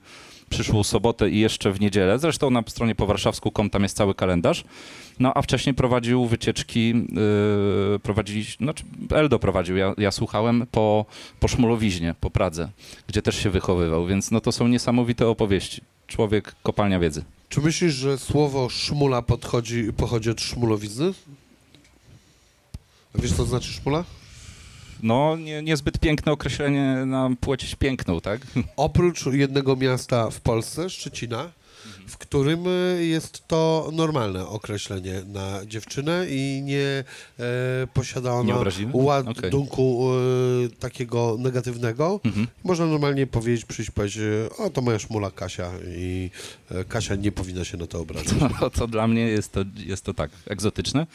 przyszłą 0.52 0.82
sobotę 0.82 1.30
i 1.30 1.38
jeszcze 1.38 1.72
w 1.72 1.80
niedzielę. 1.80 2.18
Zresztą 2.18 2.50
na 2.50 2.62
stronie 2.66 2.94
powarszawsku.com 2.94 3.70
tam 3.70 3.82
jest 3.82 3.96
cały 3.96 4.14
kalendarz. 4.14 4.64
No 5.20 5.32
a 5.34 5.42
wcześniej 5.42 5.74
prowadził 5.74 6.26
wycieczki, 6.26 6.88
yy, 6.88 7.98
prowadzili, 8.02 8.44
znaczy 8.44 8.84
Eldo 9.10 9.38
prowadził, 9.38 9.76
ja, 9.76 9.94
ja 9.98 10.10
słuchałem 10.10 10.66
po, 10.70 11.06
po 11.40 11.48
Szmulowiźnie, 11.48 12.14
po 12.20 12.30
Pradze, 12.30 12.68
gdzie 13.06 13.22
też 13.22 13.42
się 13.42 13.50
wychowywał, 13.50 14.06
więc 14.06 14.30
no 14.30 14.40
to 14.40 14.52
są 14.52 14.68
niesamowite 14.68 15.28
opowieści. 15.28 15.80
Człowiek, 16.06 16.54
kopalnia 16.62 16.98
wiedzy. 16.98 17.24
Czy 17.48 17.60
myślisz, 17.60 17.94
że 17.94 18.18
słowo 18.18 18.68
szmula 18.68 19.22
podchodzi, 19.22 19.92
pochodzi 19.96 20.30
od 20.30 20.40
szmulowizny? 20.40 21.12
Wiesz, 23.14 23.32
co 23.32 23.44
znaczy 23.44 23.72
szmula? 23.72 24.04
No, 25.02 25.36
nie, 25.36 25.62
niezbyt 25.62 25.98
piękne 25.98 26.32
określenie 26.32 27.02
na 27.06 27.30
płeć 27.40 27.74
piękną, 27.74 28.20
tak? 28.20 28.40
Oprócz 28.76 29.26
jednego 29.26 29.76
miasta 29.76 30.30
w 30.30 30.40
Polsce, 30.40 30.90
Szczecina, 30.90 31.50
w 32.06 32.18
którym 32.18 32.66
y, 32.66 33.04
jest 33.06 33.48
to 33.48 33.90
normalne 33.92 34.46
określenie 34.46 35.22
na 35.26 35.66
dziewczynę 35.66 36.26
i 36.28 36.62
nie 36.64 37.04
e, 37.38 37.86
posiada 37.94 38.32
ona 38.32 38.54
Nie 38.54 38.60
ładunku 38.92 40.08
e, 40.10 40.68
takiego 40.68 41.36
negatywnego. 41.38 42.20
Mhm. 42.24 42.46
Można 42.64 42.86
normalnie 42.86 43.26
powiedzieć, 43.26 43.90
powiedzieć, 43.94 44.22
o 44.58 44.70
to 44.70 44.82
moja 44.82 44.98
szmula 44.98 45.30
Kasia 45.30 45.70
i 45.96 46.30
e, 46.70 46.84
Kasia 46.84 47.14
nie 47.14 47.32
powinna 47.32 47.64
się 47.64 47.76
na 47.76 47.86
to 47.86 48.00
obrazić. 48.00 48.32
No, 48.60 48.70
to 48.70 48.86
dla 48.86 49.06
mnie 49.06 49.20
jest 49.20 49.52
to, 49.52 49.60
jest 49.76 50.04
to 50.04 50.14
tak 50.14 50.30
egzotyczne, 50.46 51.06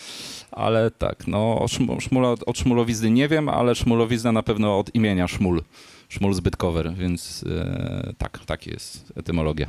ale 0.52 0.92
tak, 0.92 1.28
no 1.28 1.62
o, 1.62 1.68
szmula, 2.00 2.36
od 2.46 2.58
szmulowizny 2.58 3.12
nie 3.12 3.28
wiem, 3.28 3.50
ale 3.50 3.76
szmulowizna 3.76 4.32
na 4.32 4.44
pewno 4.44 4.80
od 4.80 4.96
imienia 4.96 5.28
szmul. 5.28 5.62
Szmul 6.10 6.34
zbytkower, 6.34 6.94
więc 6.94 7.46
e, 7.50 8.14
tak, 8.18 8.40
tak 8.46 8.68
jest 8.68 9.14
etymologia. 9.16 9.68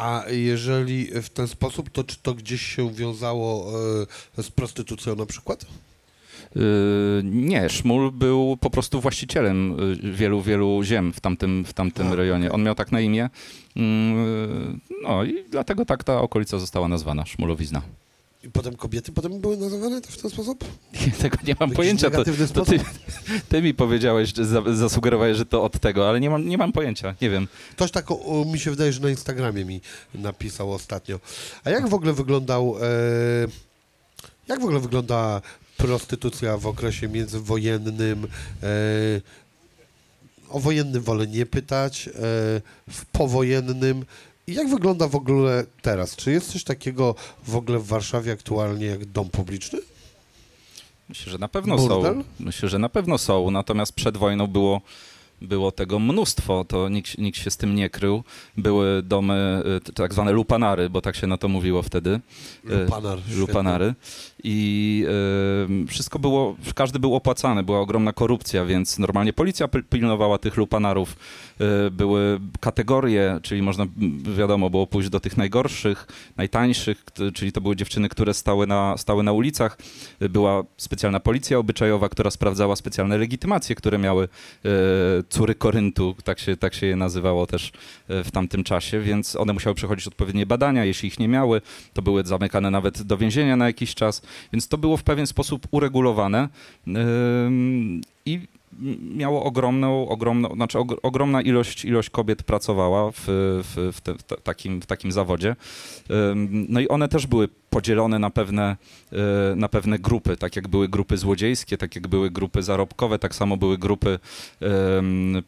A 0.00 0.24
jeżeli 0.30 1.22
w 1.22 1.28
ten 1.28 1.48
sposób, 1.48 1.90
to 1.90 2.04
czy 2.04 2.16
to 2.22 2.34
gdzieś 2.34 2.62
się 2.62 2.92
wiązało 2.92 3.72
e, 4.38 4.42
z 4.42 4.50
prostytucją 4.50 5.16
na 5.16 5.26
przykład? 5.26 5.66
Yy, 6.56 6.62
nie, 7.24 7.68
Szmul 7.68 8.12
był 8.12 8.56
po 8.60 8.70
prostu 8.70 9.00
właścicielem 9.00 9.76
yy, 10.02 10.12
wielu, 10.12 10.42
wielu 10.42 10.82
ziem 10.82 11.12
w 11.12 11.20
tamtym, 11.20 11.64
w 11.64 11.72
tamtym 11.72 12.12
rejonie. 12.12 12.52
On 12.52 12.62
miał 12.62 12.74
tak 12.74 12.92
na 12.92 13.00
imię. 13.00 13.30
Yy, 13.76 13.82
No 15.02 15.24
i 15.24 15.44
dlatego 15.50 15.84
tak 15.84 16.04
ta 16.04 16.20
okolica 16.20 16.58
została 16.58 16.88
nazwana 16.88 17.26
Szmulowizna. 17.26 17.82
I 18.44 18.50
potem 18.50 18.76
kobiety 18.76 19.12
potem 19.12 19.40
były 19.40 19.56
nazywane 19.56 20.00
w 20.00 20.16
ten 20.16 20.30
sposób? 20.30 20.64
Tego 21.22 21.38
nie 21.46 21.56
mam 21.60 21.70
pojęcia. 21.70 22.10
To, 22.10 22.24
to 22.54 22.64
ty, 22.64 22.80
ty 23.48 23.62
mi 23.62 23.74
powiedziałeś, 23.74 24.34
że 24.34 24.44
zasugerowałeś, 24.76 25.36
że 25.36 25.46
to 25.46 25.62
od 25.62 25.80
tego, 25.80 26.08
ale 26.08 26.20
nie 26.20 26.30
mam, 26.30 26.48
nie 26.48 26.58
mam 26.58 26.72
pojęcia. 26.72 27.14
Nie 27.20 27.30
wiem. 27.30 27.48
Ktoś 27.72 27.90
tak 27.90 28.10
o, 28.10 28.44
mi 28.52 28.58
się 28.58 28.70
wydaje, 28.70 28.92
że 28.92 29.00
na 29.00 29.10
Instagramie 29.10 29.64
mi 29.64 29.80
napisał 30.14 30.72
ostatnio. 30.72 31.20
A 31.64 31.70
jak 31.70 31.88
w 31.88 31.94
ogóle 31.94 32.12
wyglądał, 32.12 32.76
e, 32.82 32.86
jak 34.48 34.60
w 34.60 34.64
ogóle 34.64 34.80
wygląda 34.80 35.42
prostytucja 35.76 36.56
w 36.56 36.66
okresie 36.66 37.08
międzywojennym? 37.08 38.28
E, 38.62 38.66
o 40.48 40.60
wojennym 40.60 41.02
wolę 41.02 41.26
nie 41.26 41.46
pytać, 41.46 42.08
e, 42.08 42.12
w 42.90 43.04
powojennym. 43.12 44.04
I 44.46 44.54
jak 44.54 44.68
wygląda 44.68 45.08
w 45.08 45.14
ogóle 45.14 45.64
teraz? 45.82 46.16
Czy 46.16 46.30
jest 46.32 46.52
coś 46.52 46.64
takiego 46.64 47.14
w 47.46 47.56
ogóle 47.56 47.78
w 47.78 47.86
Warszawie 47.86 48.32
aktualnie 48.32 48.86
jak 48.86 49.04
dom 49.04 49.28
publiczny? 49.30 49.78
Myślę, 51.08 51.32
że 51.32 51.38
na 51.38 51.48
pewno 51.48 51.76
Burdel? 51.76 52.14
są. 52.14 52.24
Myślę, 52.40 52.68
że 52.68 52.78
na 52.78 52.88
pewno 52.88 53.18
są. 53.18 53.50
Natomiast 53.50 53.92
przed 53.92 54.16
wojną 54.16 54.46
było, 54.46 54.80
było 55.42 55.72
tego 55.72 55.98
mnóstwo. 55.98 56.64
To 56.68 56.88
nikt, 56.88 57.18
nikt 57.18 57.38
się 57.38 57.50
z 57.50 57.56
tym 57.56 57.74
nie 57.74 57.90
krył. 57.90 58.22
Były 58.56 59.02
domy, 59.02 59.62
y, 59.88 59.92
tak 59.92 60.12
zwane 60.12 60.32
lupanary, 60.32 60.90
bo 60.90 61.00
tak 61.00 61.16
się 61.16 61.26
na 61.26 61.36
to 61.36 61.48
mówiło 61.48 61.82
wtedy. 61.82 62.20
Y, 62.70 62.76
Lupanar. 62.84 63.18
lupanary. 63.36 63.94
I 64.44 65.04
y, 65.84 65.86
wszystko 65.86 66.18
było, 66.18 66.56
każdy 66.74 66.98
był 66.98 67.14
opłacany, 67.14 67.62
była 67.62 67.80
ogromna 67.80 68.12
korupcja, 68.12 68.64
więc 68.64 68.98
normalnie 68.98 69.32
policja 69.32 69.66
pil- 69.66 69.82
pilnowała 69.90 70.38
tych 70.38 70.56
lupanarów. 70.56 71.16
Y, 71.86 71.90
były 71.90 72.40
kategorie, 72.60 73.38
czyli 73.42 73.62
można, 73.62 73.86
wiadomo, 74.36 74.70
było 74.70 74.86
pójść 74.86 75.08
do 75.08 75.20
tych 75.20 75.36
najgorszych, 75.36 76.06
najtańszych, 76.36 77.04
czyli 77.34 77.52
to 77.52 77.60
były 77.60 77.76
dziewczyny, 77.76 78.08
które 78.08 78.34
stały 78.34 78.66
na, 78.66 78.96
stały 78.96 79.22
na 79.22 79.32
ulicach. 79.32 79.78
Y, 80.22 80.28
Była 80.28 80.62
specjalna 80.76 81.20
policja 81.20 81.58
obyczajowa, 81.58 82.08
która 82.08 82.30
sprawdzała 82.30 82.76
specjalne 82.76 83.18
legitymacje, 83.18 83.74
które 83.74 83.98
miały 83.98 84.24
y, 84.24 84.68
córy 85.28 85.54
Koryntu, 85.54 86.14
tak 86.24 86.38
się, 86.38 86.56
tak 86.56 86.74
się 86.74 86.86
je 86.86 86.96
nazywało 86.96 87.46
też 87.46 87.72
w 88.08 88.30
tamtym 88.32 88.64
czasie, 88.64 89.00
więc 89.00 89.36
one 89.36 89.52
musiały 89.52 89.74
przechodzić 89.74 90.06
odpowiednie 90.06 90.46
badania, 90.46 90.84
jeśli 90.84 91.06
ich 91.08 91.18
nie 91.18 91.28
miały, 91.28 91.60
to 91.92 92.02
były 92.02 92.24
zamykane 92.24 92.70
nawet 92.70 93.02
do 93.02 93.16
więzienia 93.16 93.56
na 93.56 93.66
jakiś 93.66 93.94
czas, 93.94 94.22
więc 94.52 94.68
to 94.68 94.78
było 94.78 94.96
w 94.96 95.02
pewien 95.02 95.26
sposób 95.26 95.66
uregulowane 95.70 96.48
i 98.26 98.40
miało 99.16 99.44
ogromną, 99.44 100.08
ogromną 100.08 100.54
znaczy 100.54 100.78
og- 100.78 100.98
ogromna 101.02 101.42
ilość, 101.42 101.84
ilość 101.84 102.10
kobiet 102.10 102.42
pracowała 102.42 103.10
w, 103.10 103.16
w, 103.26 103.90
w, 103.96 104.00
te, 104.00 104.14
w, 104.14 104.22
ta- 104.22 104.36
takim, 104.36 104.80
w 104.82 104.86
takim 104.86 105.12
zawodzie. 105.12 105.56
No 106.68 106.80
i 106.80 106.88
one 106.88 107.08
też 107.08 107.26
były 107.26 107.48
podzielone 107.70 108.18
na 108.18 108.30
pewne, 108.30 108.76
y, 109.52 109.56
na 109.56 109.68
pewne 109.68 109.98
grupy, 109.98 110.36
tak 110.36 110.56
jak 110.56 110.68
były 110.68 110.88
grupy 110.88 111.16
złodziejskie, 111.16 111.78
tak 111.78 111.94
jak 111.94 112.08
były 112.08 112.30
grupy 112.30 112.62
zarobkowe, 112.62 113.18
tak 113.18 113.34
samo 113.34 113.56
były 113.56 113.78
grupy 113.78 114.18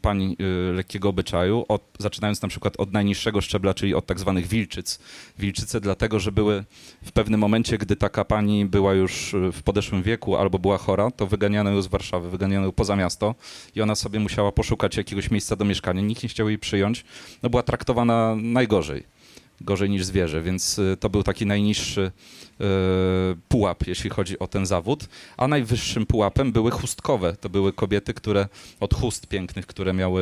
pań 0.01 0.35
y, 0.69 0.73
lekkiego 0.73 1.09
obyczaju, 1.09 1.65
od, 1.67 1.81
zaczynając 1.99 2.41
na 2.41 2.47
przykład 2.47 2.73
od 2.77 2.93
najniższego 2.93 3.41
szczebla, 3.41 3.73
czyli 3.73 3.95
od 3.95 4.05
tak 4.05 4.19
zwanych 4.19 4.47
wilczyc. 4.47 4.99
Wilczyce 5.39 5.81
dlatego, 5.81 6.19
że 6.19 6.31
były 6.31 6.63
w 7.03 7.11
pewnym 7.11 7.39
momencie, 7.39 7.77
gdy 7.77 7.95
taka 7.95 8.25
pani 8.25 8.65
była 8.65 8.93
już 8.93 9.33
y, 9.33 9.51
w 9.51 9.63
podeszłym 9.63 10.03
wieku 10.03 10.35
albo 10.35 10.59
była 10.59 10.77
chora, 10.77 11.11
to 11.11 11.27
wyganiano 11.27 11.69
ją 11.69 11.81
z 11.81 11.87
Warszawy, 11.87 12.29
wyganiano 12.29 12.65
ją 12.65 12.71
poza 12.71 12.95
miasto 12.95 13.35
i 13.75 13.81
ona 13.81 13.95
sobie 13.95 14.19
musiała 14.19 14.51
poszukać 14.51 14.97
jakiegoś 14.97 15.31
miejsca 15.31 15.55
do 15.55 15.65
mieszkania. 15.65 16.01
Nikt 16.01 16.23
nie 16.23 16.29
chciał 16.29 16.49
jej 16.49 16.59
przyjąć, 16.59 17.05
no 17.43 17.49
była 17.49 17.63
traktowana 17.63 18.35
najgorzej 18.41 19.03
gorzej 19.61 19.89
niż 19.89 20.05
zwierzę, 20.05 20.41
więc 20.41 20.79
y, 20.79 20.97
to 20.99 21.09
był 21.09 21.23
taki 21.23 21.45
najniższy 21.45 22.01
y, 22.01 22.63
pułap, 23.49 23.87
jeśli 23.87 24.09
chodzi 24.09 24.39
o 24.39 24.47
ten 24.47 24.65
zawód, 24.65 25.07
a 25.37 25.47
najwyższym 25.47 26.05
pułapem 26.05 26.51
były 26.51 26.71
chustkowe. 26.71 27.35
To 27.41 27.49
były 27.49 27.73
kobiety, 27.73 28.13
które 28.13 28.47
od 28.79 28.93
chust 28.93 29.27
pięknych, 29.27 29.67
które 29.67 29.93
miały 29.93 30.21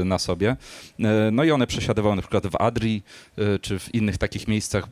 y, 0.00 0.04
na 0.04 0.18
sobie. 0.18 0.56
No 1.32 1.44
i 1.44 1.50
one 1.50 1.66
przesiadywały 1.66 2.16
na 2.16 2.22
przykład 2.22 2.46
w 2.46 2.56
Adrii, 2.56 3.02
czy 3.60 3.78
w 3.78 3.94
innych 3.94 4.18
takich 4.18 4.48
miejscach 4.48 4.88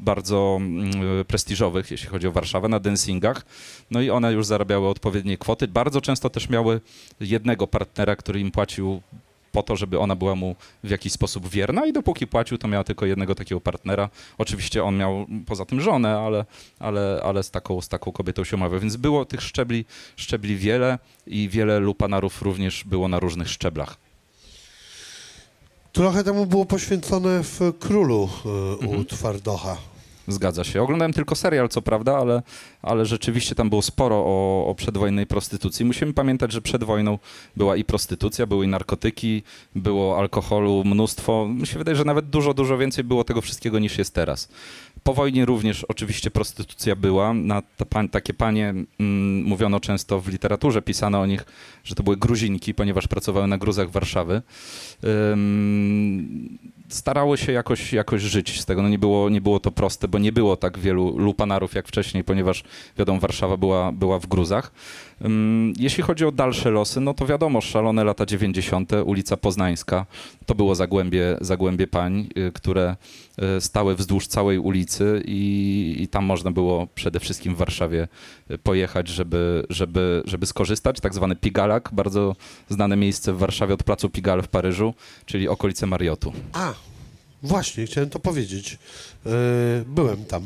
bardzo 0.00 0.58
mm, 0.60 1.24
prestiżowych, 1.24 1.90
jeśli 1.90 2.08
chodzi 2.08 2.26
o 2.26 2.32
Warszawę, 2.32 2.68
na 2.68 2.80
dancingach. 2.80 3.44
No 3.90 4.00
i 4.00 4.10
one 4.10 4.32
już 4.32 4.46
zarabiały 4.46 4.88
odpowiednie 4.88 5.38
kwoty. 5.38 5.68
Bardzo 5.68 6.00
często 6.00 6.30
też 6.30 6.48
miały 6.48 6.80
jednego 7.20 7.66
partnera, 7.66 8.16
który 8.16 8.40
im 8.40 8.50
płacił 8.50 9.00
po 9.52 9.62
to, 9.62 9.76
żeby 9.76 9.98
ona 9.98 10.16
była 10.16 10.34
mu 10.34 10.56
w 10.84 10.90
jakiś 10.90 11.12
sposób 11.12 11.48
wierna 11.48 11.86
i 11.86 11.92
dopóki 11.92 12.26
płacił, 12.26 12.58
to 12.58 12.68
miała 12.68 12.84
tylko 12.84 13.06
jednego 13.06 13.34
takiego 13.34 13.60
partnera. 13.60 14.08
Oczywiście 14.38 14.84
on 14.84 14.96
miał 14.96 15.26
poza 15.46 15.64
tym 15.64 15.80
żonę, 15.80 16.18
ale, 16.18 16.44
ale, 16.78 17.20
ale 17.24 17.42
z, 17.42 17.50
taką, 17.50 17.80
z 17.80 17.88
taką 17.88 18.12
kobietą 18.12 18.44
się 18.44 18.56
umawiał. 18.56 18.80
Więc 18.80 18.96
było 18.96 19.24
tych 19.24 19.42
szczebli, 19.42 19.84
szczebli 20.16 20.56
wiele 20.56 20.98
i 21.26 21.48
wiele 21.48 21.78
lupanarów 21.78 22.42
również 22.42 22.84
było 22.84 23.08
na 23.08 23.20
różnych 23.20 23.48
szczeblach. 23.48 23.96
Trochę 25.92 26.24
temu 26.24 26.46
było 26.46 26.66
poświęcone 26.66 27.42
w 27.42 27.60
Królu 27.80 28.28
e, 28.44 28.48
u 28.76 28.84
Mhm. 28.84 29.04
Twardocha. 29.04 29.76
Zgadza 30.32 30.64
się. 30.64 30.82
Oglądałem 30.82 31.12
tylko 31.12 31.34
serial, 31.34 31.68
co 31.68 31.82
prawda, 31.82 32.16
ale, 32.18 32.42
ale 32.82 33.06
rzeczywiście 33.06 33.54
tam 33.54 33.70
było 33.70 33.82
sporo 33.82 34.16
o, 34.16 34.66
o 34.66 34.74
przedwojennej 34.74 35.26
prostytucji. 35.26 35.84
Musimy 35.84 36.12
pamiętać, 36.12 36.52
że 36.52 36.60
przed 36.62 36.84
wojną 36.84 37.18
była 37.56 37.76
i 37.76 37.84
prostytucja, 37.84 38.46
były 38.46 38.64
i 38.64 38.68
narkotyki, 38.68 39.42
było 39.74 40.18
alkoholu 40.18 40.84
mnóstwo. 40.84 41.48
Mi 41.48 41.66
się 41.66 41.78
wydaje, 41.78 41.96
że 41.96 42.04
nawet 42.04 42.30
dużo, 42.30 42.54
dużo 42.54 42.78
więcej 42.78 43.04
było 43.04 43.24
tego 43.24 43.40
wszystkiego 43.40 43.78
niż 43.78 43.98
jest 43.98 44.14
teraz. 44.14 44.48
Po 45.02 45.14
wojnie 45.14 45.44
również 45.44 45.84
oczywiście 45.84 46.30
prostytucja 46.30 46.96
była. 46.96 47.34
Na 47.34 47.62
takie 48.10 48.34
panie, 48.34 48.68
mm, 48.68 49.42
mówiono 49.44 49.80
często 49.80 50.20
w 50.20 50.28
literaturze, 50.28 50.82
pisano 50.82 51.20
o 51.20 51.26
nich, 51.26 51.44
że 51.84 51.94
to 51.94 52.02
były 52.02 52.16
gruzinki, 52.16 52.74
ponieważ 52.74 53.08
pracowały 53.08 53.46
na 53.46 53.58
gruzach 53.58 53.90
Warszawy. 53.90 54.42
Ym, 55.04 56.58
starały 56.90 57.38
się 57.38 57.52
jakoś, 57.52 57.92
jakoś 57.92 58.22
żyć 58.22 58.60
z 58.60 58.66
tego. 58.66 58.82
No 58.82 58.88
nie, 58.88 58.98
było, 58.98 59.28
nie 59.28 59.40
było 59.40 59.60
to 59.60 59.70
proste, 59.70 60.08
bo 60.08 60.18
nie 60.18 60.32
było 60.32 60.56
tak 60.56 60.78
wielu 60.78 61.18
lupanarów 61.18 61.74
jak 61.74 61.88
wcześniej, 61.88 62.24
ponieważ 62.24 62.64
wiadomo, 62.98 63.20
Warszawa 63.20 63.56
była, 63.56 63.92
była 63.92 64.18
w 64.18 64.26
gruzach. 64.26 64.72
Jeśli 65.78 66.02
chodzi 66.02 66.24
o 66.24 66.32
dalsze 66.32 66.70
losy, 66.70 67.00
no 67.00 67.14
to 67.14 67.26
wiadomo, 67.26 67.60
szalone 67.60 68.04
lata 68.04 68.26
90., 68.26 68.92
ulica 69.04 69.36
Poznańska, 69.36 70.06
to 70.46 70.54
było 70.54 70.74
zagłębie, 70.74 71.36
zagłębie 71.40 71.86
pań, 71.86 72.28
y, 72.38 72.52
które 72.52 72.96
y, 73.56 73.60
stały 73.60 73.94
wzdłuż 73.94 74.26
całej 74.26 74.58
ulicy 74.58 75.22
i, 75.24 75.96
i 75.98 76.08
tam 76.08 76.24
można 76.24 76.50
było 76.50 76.86
przede 76.94 77.20
wszystkim 77.20 77.54
w 77.54 77.58
Warszawie 77.58 78.08
y, 78.50 78.58
pojechać, 78.58 79.08
żeby, 79.08 79.66
żeby, 79.70 80.22
żeby 80.24 80.46
skorzystać. 80.46 81.00
Tak 81.00 81.14
zwany 81.14 81.36
Pigalak, 81.36 81.90
bardzo 81.92 82.36
znane 82.68 82.96
miejsce 82.96 83.32
w 83.32 83.38
Warszawie 83.38 83.74
od 83.74 83.82
placu 83.82 84.10
Pigalle 84.10 84.42
w 84.42 84.48
Paryżu, 84.48 84.94
czyli 85.26 85.48
okolice 85.48 85.86
Mariotu. 85.86 86.32
A, 86.52 86.74
właśnie, 87.42 87.86
chciałem 87.86 88.10
to 88.10 88.18
powiedzieć. 88.18 88.78
Byłem 89.86 90.24
tam. 90.24 90.42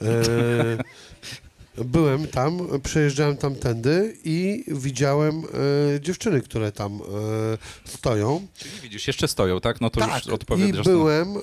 E, 1.80 1.84
byłem 1.84 2.26
tam, 2.26 2.80
przejeżdżałem 2.82 3.36
tamtędy 3.36 4.16
i 4.24 4.64
widziałem 4.68 5.42
e, 5.44 6.00
dziewczyny, 6.00 6.40
które 6.40 6.72
tam 6.72 6.94
e, 6.94 7.90
stoją. 7.90 8.46
Czyli 8.58 8.80
widzisz, 8.82 9.06
jeszcze 9.06 9.28
stoją, 9.28 9.60
tak? 9.60 9.80
No 9.80 9.90
to 9.90 10.00
tak, 10.00 10.24
już 10.24 10.34
odpowiadasz. 10.34 10.86
i 10.86 10.88
byłem 10.88 11.36
e, 11.36 11.40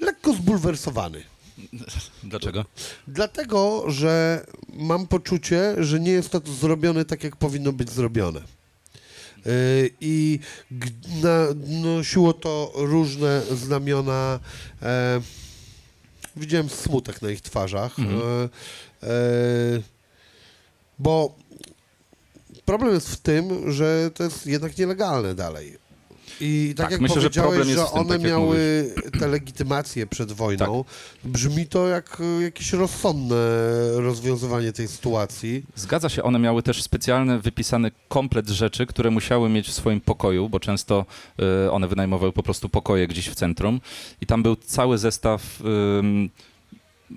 lekko 0.00 0.32
zbulwersowany. 0.32 1.22
Dlaczego? 2.22 2.64
Dlatego, 3.08 3.84
że 3.88 4.46
mam 4.72 5.06
poczucie, 5.06 5.74
że 5.78 6.00
nie 6.00 6.12
jest 6.12 6.30
to 6.30 6.40
zrobione 6.60 7.04
tak, 7.04 7.24
jak 7.24 7.36
powinno 7.36 7.72
być 7.72 7.90
zrobione. 7.90 8.40
Y, 9.46 9.90
I 10.00 10.38
na, 11.22 11.46
nosiło 11.66 12.32
to 12.32 12.72
różne 12.74 13.42
znamiona. 13.50 14.40
E, 14.82 15.20
widziałem 16.36 16.68
smutek 16.68 17.22
na 17.22 17.30
ich 17.30 17.40
twarzach. 17.40 17.98
Mhm. 17.98 18.20
E, 19.02 19.06
e, 19.06 19.82
bo 20.98 21.34
problem 22.64 22.94
jest 22.94 23.08
w 23.08 23.16
tym, 23.16 23.72
że 23.72 24.10
to 24.14 24.24
jest 24.24 24.46
jednak 24.46 24.78
nielegalne 24.78 25.34
dalej. 25.34 25.78
I 26.40 26.74
tak, 26.76 26.86
Tak, 26.86 26.92
jak 26.92 27.00
myślę, 27.00 27.20
że 27.20 27.30
powiedziałeś, 27.30 27.68
że 27.68 27.74
tym, 27.74 27.84
one 27.92 28.18
tak 28.18 28.22
miały 28.22 28.86
te 29.20 29.28
legitymacje 29.28 30.06
przed 30.06 30.32
wojną, 30.32 30.84
brzmi 31.24 31.66
to 31.66 31.88
jak 31.88 32.18
e, 32.20 32.42
jakieś 32.42 32.72
rozsądne 32.72 33.36
rozwiązywanie 33.94 34.72
tej 34.72 34.88
sytuacji. 34.88 35.62
Zgadza 35.76 36.08
się, 36.08 36.22
one 36.22 36.38
miały 36.38 36.62
też 36.62 36.82
specjalny, 36.82 37.38
wypisany 37.40 37.90
komplet 38.08 38.48
rzeczy, 38.48 38.86
które 38.86 39.10
musiały 39.10 39.48
mieć 39.48 39.68
w 39.68 39.72
swoim 39.72 40.00
pokoju, 40.00 40.48
bo 40.48 40.60
często 40.60 41.06
y, 41.66 41.70
one 41.70 41.88
wynajmowały 41.88 42.32
po 42.32 42.42
prostu 42.42 42.68
pokoje 42.68 43.06
gdzieś 43.08 43.28
w 43.28 43.34
centrum. 43.34 43.80
I 44.20 44.26
tam 44.26 44.42
był 44.42 44.56
cały 44.56 44.98
zestaw 44.98 45.60
ym, 45.98 46.30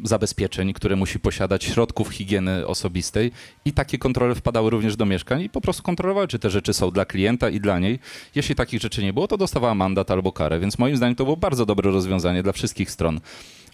zabezpieczeń, 0.03 0.73
które 0.73 0.95
musi 0.95 1.19
posiadać, 1.19 1.63
środków 1.63 2.09
higieny 2.09 2.67
osobistej 2.67 3.31
i 3.65 3.73
takie 3.73 3.97
kontrole 3.97 4.35
wpadały 4.35 4.69
również 4.69 4.95
do 4.95 5.05
mieszkań 5.05 5.41
i 5.41 5.49
po 5.49 5.61
prostu 5.61 5.83
kontrolowały, 5.83 6.27
czy 6.27 6.39
te 6.39 6.49
rzeczy 6.49 6.73
są 6.73 6.91
dla 6.91 7.05
klienta 7.05 7.49
i 7.49 7.59
dla 7.59 7.79
niej. 7.79 7.99
Jeśli 8.35 8.55
takich 8.55 8.81
rzeczy 8.81 9.03
nie 9.03 9.13
było, 9.13 9.27
to 9.27 9.37
dostawała 9.37 9.75
mandat 9.75 10.11
albo 10.11 10.31
karę, 10.31 10.59
więc 10.59 10.79
moim 10.79 10.97
zdaniem 10.97 11.15
to 11.15 11.23
było 11.23 11.37
bardzo 11.37 11.65
dobre 11.65 11.91
rozwiązanie 11.91 12.43
dla 12.43 12.51
wszystkich 12.51 12.91
stron. 12.91 13.19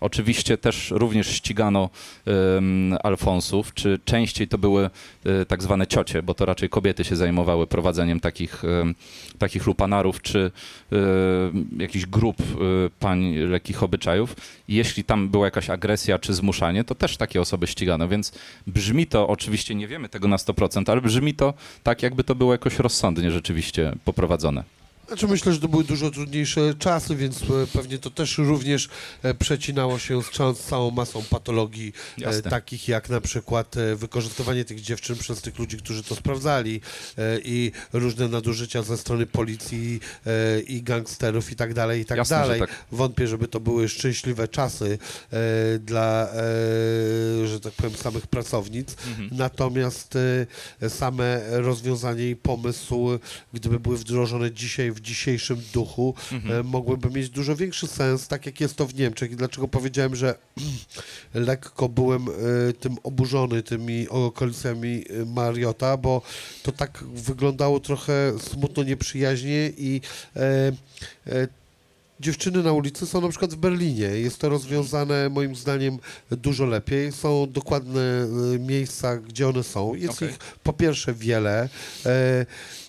Oczywiście 0.02 0.58
też 0.58 0.92
również 0.92 1.28
ścigano 1.28 1.90
um, 2.26 2.98
Alfonsów, 3.04 3.74
czy 3.74 4.00
częściej 4.06 4.48
to 4.48 4.58
były 4.58 4.90
e, 5.26 5.46
tak 5.46 5.64
zwane 5.64 5.88
ciocie, 5.88 6.24
bo 6.24 6.34
to 6.34 6.46
raczej 6.46 6.70
kobiety 6.70 7.04
się 7.04 7.16
zajmowały 7.16 7.68
prowadzeniem 7.68 8.20
takich, 8.20 8.64
em, 8.66 8.96
takich 9.38 9.68
lupanarów, 9.68 10.22
czy 10.22 10.52
e, 10.92 10.96
jakichś 11.82 12.06
grup 12.06 12.42
e, 12.42 12.46
pań 13.00 13.36
lekkich 13.36 13.84
obyczajów. 13.84 14.36
I 14.68 14.76
jeśli 14.76 15.04
tam 15.04 15.30
była 15.30 15.46
jakaś 15.46 15.70
agresja 15.70 16.20
czy 16.20 16.34
zmuszanie, 16.34 16.84
to 16.84 16.96
też 16.96 17.18
takie 17.18 17.42
osoby 17.42 17.68
ścigano, 17.68 18.08
więc 18.08 18.32
brzmi 18.68 19.08
to, 19.08 19.28
oczywiście 19.28 19.76
nie 19.76 19.88
wiemy 19.88 20.10
tego 20.10 20.28
na 20.28 20.38
100%, 20.38 20.92
ale 20.92 21.02
brzmi 21.02 21.34
to 21.34 21.54
tak, 21.84 22.04
jakby 22.04 22.24
to 22.24 22.36
było 22.36 22.52
jakoś 22.52 22.80
rozsądnie 22.80 23.32
rzeczywiście 23.32 23.94
poprowadzone. 24.06 24.79
Znaczy 25.10 25.28
myślę, 25.28 25.54
że 25.54 25.60
to 25.60 25.68
były 25.68 25.84
dużo 25.84 26.12
trudniejsze 26.12 26.74
czasy, 26.80 27.16
więc 27.16 27.42
e, 27.42 27.46
pewnie 27.74 27.98
to 27.98 28.10
też 28.10 28.38
również 28.38 28.90
e, 29.24 29.34
przecinało 29.34 30.00
się 30.00 30.22
z 30.24 30.30
całą- 30.70 30.92
masą 30.92 31.24
patologii, 31.30 31.94
e, 32.18 32.22
Jasne. 32.22 32.50
takich 32.50 32.88
jak 32.88 33.10
na 33.10 33.22
przykład 33.22 33.76
wykorzystywanie 33.96 34.66
tych 34.66 34.82
dziewczyn 34.82 35.16
przez 35.16 35.42
tych 35.42 35.60
ludzi, 35.60 35.78
którzy 35.78 36.04
to 36.04 36.16
sprawdzali 36.16 36.82
i 37.44 37.72
różne 37.94 38.28
nadużycia 38.28 38.84
ze 38.84 38.98
strony 38.98 39.26
policji 39.26 40.00
i 40.68 40.84
gangsterów 40.84 41.52
i 41.52 41.56
tak 41.56 41.74
dalej, 41.74 42.02
i 42.02 42.06
tak 42.06 42.18
Jasne, 42.18 42.36
że 42.36 42.42
dalej. 42.42 42.60
tak. 42.60 42.70
Wątpię, 42.92 43.28
żeby 43.28 43.48
to 43.48 43.60
były 43.60 43.90
szczęśliwe 43.90 44.48
czasy 44.48 44.98
dla, 45.80 46.28
że 47.46 47.60
tak 47.60 47.74
powiem, 47.74 47.94
samych 47.98 48.28
pracownic. 48.28 48.96
Mhm. 49.08 49.30
Natomiast 49.32 50.18
same 50.90 51.42
rozwiązanie 51.50 52.30
i 52.30 52.36
pomysł, 52.36 53.10
gdyby 53.54 53.80
były 53.80 53.98
wdrożone 53.98 54.52
dzisiaj 54.52 54.92
w 54.92 54.99
dzisiejszym 55.02 55.62
duchu, 55.74 56.14
Mhm. 56.32 56.60
e, 56.60 56.64
mogłyby 56.64 57.10
mieć 57.10 57.30
dużo 57.30 57.56
większy 57.56 57.88
sens, 57.88 58.28
tak 58.28 58.46
jak 58.46 58.62
jest 58.62 58.76
to 58.76 58.86
w 58.86 58.96
Niemczech. 58.96 59.32
I 59.32 59.36
dlaczego 59.36 59.68
powiedziałem, 59.68 60.16
że 60.16 60.36
lekko 61.34 61.90
byłem 61.90 62.26
e, 62.30 62.74
tym 62.74 62.98
oburzony 63.04 63.64
tymi 63.64 64.10
okolicami 64.10 65.06
e, 65.10 65.26
Mariota, 65.26 65.98
bo 65.98 66.22
to 66.64 66.72
tak 66.72 67.04
wyglądało 67.14 67.80
trochę 67.80 68.34
smutno, 68.40 68.84
nieprzyjaźnie 68.84 69.72
i 69.78 70.02
Dziewczyny 72.20 72.64
na 72.64 72.74
ulicy 72.74 73.08
są 73.08 73.22
na 73.22 73.30
przykład 73.30 73.54
w 73.54 73.56
Berlinie. 73.58 74.06
Jest 74.06 74.38
to 74.38 74.50
rozwiązane 74.50 75.30
moim 75.30 75.56
zdaniem 75.56 76.00
dużo 76.32 76.66
lepiej. 76.66 77.12
Są 77.12 77.48
dokładne 77.52 78.28
miejsca, 78.60 79.18
gdzie 79.18 79.48
one 79.48 79.64
są. 79.64 79.96
Jest 79.96 80.14
Okej. 80.14 80.30
ich 80.30 80.38
po 80.64 80.74
pierwsze 80.74 81.14
wiele 81.14 81.70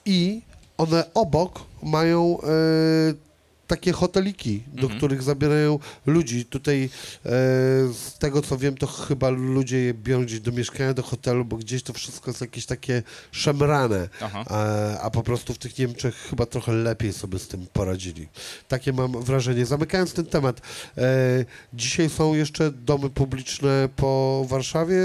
i 0.04 0.42
one 0.80 1.04
obok 1.14 1.60
mają 1.82 2.38
e, 2.42 2.46
takie 3.66 3.92
hoteliki, 3.92 4.62
do 4.72 4.82
Mhm. 4.82 4.98
których 4.98 5.22
zabierają 5.22 5.78
ludzi. 6.06 6.44
Tutaj 6.44 6.84
e, 6.84 6.88
z 7.92 8.18
tego 8.18 8.42
co 8.42 8.58
wiem, 8.58 8.76
to 8.76 8.86
chyba 8.86 9.30
ludzie 9.30 9.78
je 9.78 9.94
biorą 9.94 10.22
gdzieś 10.24 10.40
do 10.40 10.52
mieszkania, 10.52 10.94
do 10.94 11.02
hotelu, 11.02 11.44
bo 11.44 11.56
gdzieś 11.56 11.82
to 11.82 11.92
wszystko 11.92 12.30
jest 12.30 12.40
jakieś 12.40 12.66
takie 12.66 13.02
szemrane. 13.32 14.08
Aha. 14.20 14.44
A, 15.02 15.10
po 15.10 15.22
prostu 15.22 15.54
w 15.54 15.58
tych 15.58 15.78
Niemczech 15.78 16.14
chyba 16.30 16.46
trochę 16.46 16.72
lepiej 16.72 17.12
sobie 17.12 17.38
z 17.38 17.48
tym 17.48 17.66
poradzili. 17.72 18.28
Takie 18.68 18.92
mam 18.92 19.12
wrażenie. 19.22 19.66
Zamykając 19.66 20.12
ten 20.12 20.26
temat, 20.26 20.60
e, 20.98 21.44
dzisiaj 21.74 22.08
są 22.10 22.34
jeszcze 22.34 22.70
domy 22.72 23.10
publiczne 23.10 23.88
po 23.96 24.44
Warszawie. 24.48 24.96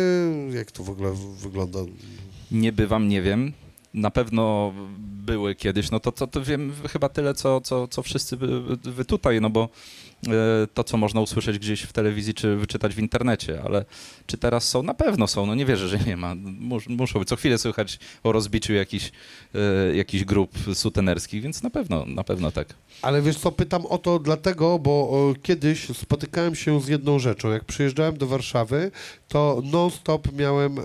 Jak 0.52 0.72
to 0.72 0.84
w 0.84 0.90
ogóle 0.90 1.12
wygląda? 1.40 1.80
Nie 2.52 2.72
bywam, 2.72 3.08
nie 3.08 3.22
wiem. 3.22 3.54
Na 3.94 4.12
pewno 4.12 4.74
były 5.26 5.56
kiedyś, 5.56 5.92
no 5.92 6.00
to, 6.00 6.12
to, 6.12 6.28
to 6.28 6.42
wiem 6.44 6.74
chyba 6.90 7.10
tyle, 7.10 7.34
co, 7.34 7.62
co, 7.62 7.88
co 7.88 8.04
wszyscy 8.04 8.38
wy, 8.38 8.62
wy 8.78 9.06
tutaj, 9.06 9.42
no 9.42 9.50
bo 9.50 9.70
to, 10.74 10.84
co 10.84 10.98
można 10.98 11.22
usłyszeć 11.22 11.60
gdzieś 11.60 11.82
w 11.82 11.94
telewizji, 11.94 12.34
czy 12.34 12.56
wyczytać 12.56 12.96
w 12.96 13.00
internecie, 13.00 13.62
ale 13.66 13.86
czy 14.26 14.38
teraz 14.38 14.68
są? 14.68 14.84
Na 14.84 14.94
pewno 14.94 15.28
są, 15.28 15.46
no 15.46 15.56
nie 15.56 15.66
wierzę, 15.66 15.88
że 15.88 16.00
nie 16.00 16.18
ma. 16.18 16.36
Mus, 16.36 16.84
muszą 16.88 17.20
być. 17.20 17.30
Co 17.30 17.36
chwilę 17.36 17.58
słychać 17.58 18.00
o 18.24 18.32
rozbiciu 18.32 18.74
jakichś, 18.74 19.12
e, 19.56 19.96
jakichś 19.96 20.24
grup 20.24 20.52
sutenerskich, 20.74 21.42
więc 21.42 21.64
na 21.64 21.70
pewno, 21.70 22.06
na 22.06 22.24
pewno 22.24 22.52
tak. 22.52 22.68
Ale 23.02 23.22
wiesz 23.22 23.38
co, 23.38 23.52
pytam 23.52 23.86
o 23.86 23.98
to 23.98 24.20
dlatego, 24.20 24.80
bo 24.80 25.34
kiedyś 25.44 25.88
spotykałem 25.98 26.56
się 26.56 26.82
z 26.82 26.88
jedną 26.88 27.20
rzeczą. 27.20 27.52
Jak 27.52 27.66
przyjeżdżałem 27.66 28.18
do 28.18 28.28
Warszawy, 28.28 28.92
to 29.28 29.62
non-stop 29.64 30.32
miałem 30.34 30.80
e, 30.80 30.84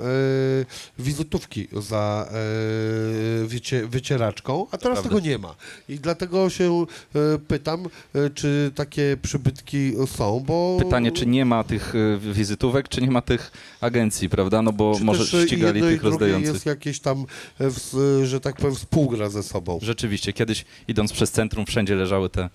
wizytówki 0.99 1.69
za 1.73 2.29
e, 2.31 3.47
wycie, 3.47 3.87
wycieraczką, 3.87 4.67
a 4.71 4.79
teraz 4.79 4.99
prawda. 4.99 5.03
tego 5.03 5.21
nie 5.21 5.39
ma. 5.39 5.55
I 5.89 5.99
dlatego 5.99 6.51
się 6.51 6.87
e, 7.15 7.39
pytam, 7.39 7.87
e, 8.15 8.31
czy 8.31 8.71
takie 8.75 9.17
przybytki 9.31 9.93
są, 10.17 10.41
bo... 10.47 10.77
Pytanie, 10.79 11.13
czy 11.13 11.27
nie 11.27 11.45
ma 11.45 11.65
tych 11.65 11.95
e, 11.95 12.19
wizytówek, 12.33 12.89
czy 12.89 13.01
nie 13.01 13.11
ma 13.11 13.23
tych 13.23 13.53
agencji, 13.81 14.29
prawda? 14.29 14.63
No 14.63 14.73
bo 14.73 14.95
czy 14.99 15.05
może 15.05 15.25
też, 15.25 15.35
e, 15.35 15.47
ścigali 15.47 15.81
tych 15.81 16.03
rozdających. 16.03 16.55
jest 16.55 16.67
jakieś 16.67 17.01
tam, 17.01 17.27
e, 17.61 18.27
że 18.27 18.41
tak 18.41 18.57
powiem, 18.57 18.75
współgra 18.75 19.29
ze 19.29 19.43
sobą. 19.43 19.79
Rzeczywiście, 19.83 20.33
kiedyś 20.33 20.65
idąc 20.89 21.13
przez 21.13 21.31
centrum, 21.31 21.67
wszędzie 21.67 21.95
leżały 21.95 22.31
te, 22.31 22.49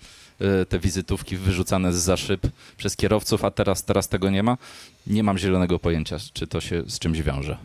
y, 0.62 0.66
te 0.66 0.78
wizytówki 0.78 1.36
wyrzucane 1.36 1.92
z 1.92 2.20
szyb 2.20 2.46
przez 2.76 2.96
kierowców, 2.96 3.44
a 3.44 3.50
teraz, 3.50 3.84
teraz 3.84 4.08
tego 4.08 4.30
nie 4.30 4.42
ma. 4.42 4.58
Nie 5.06 5.22
mam 5.22 5.38
zielonego 5.38 5.78
pojęcia, 5.78 6.16
czy 6.32 6.46
to 6.46 6.60
się 6.60 6.82
z 6.86 6.98
czymś 6.98 7.22
wiąże. 7.22 7.58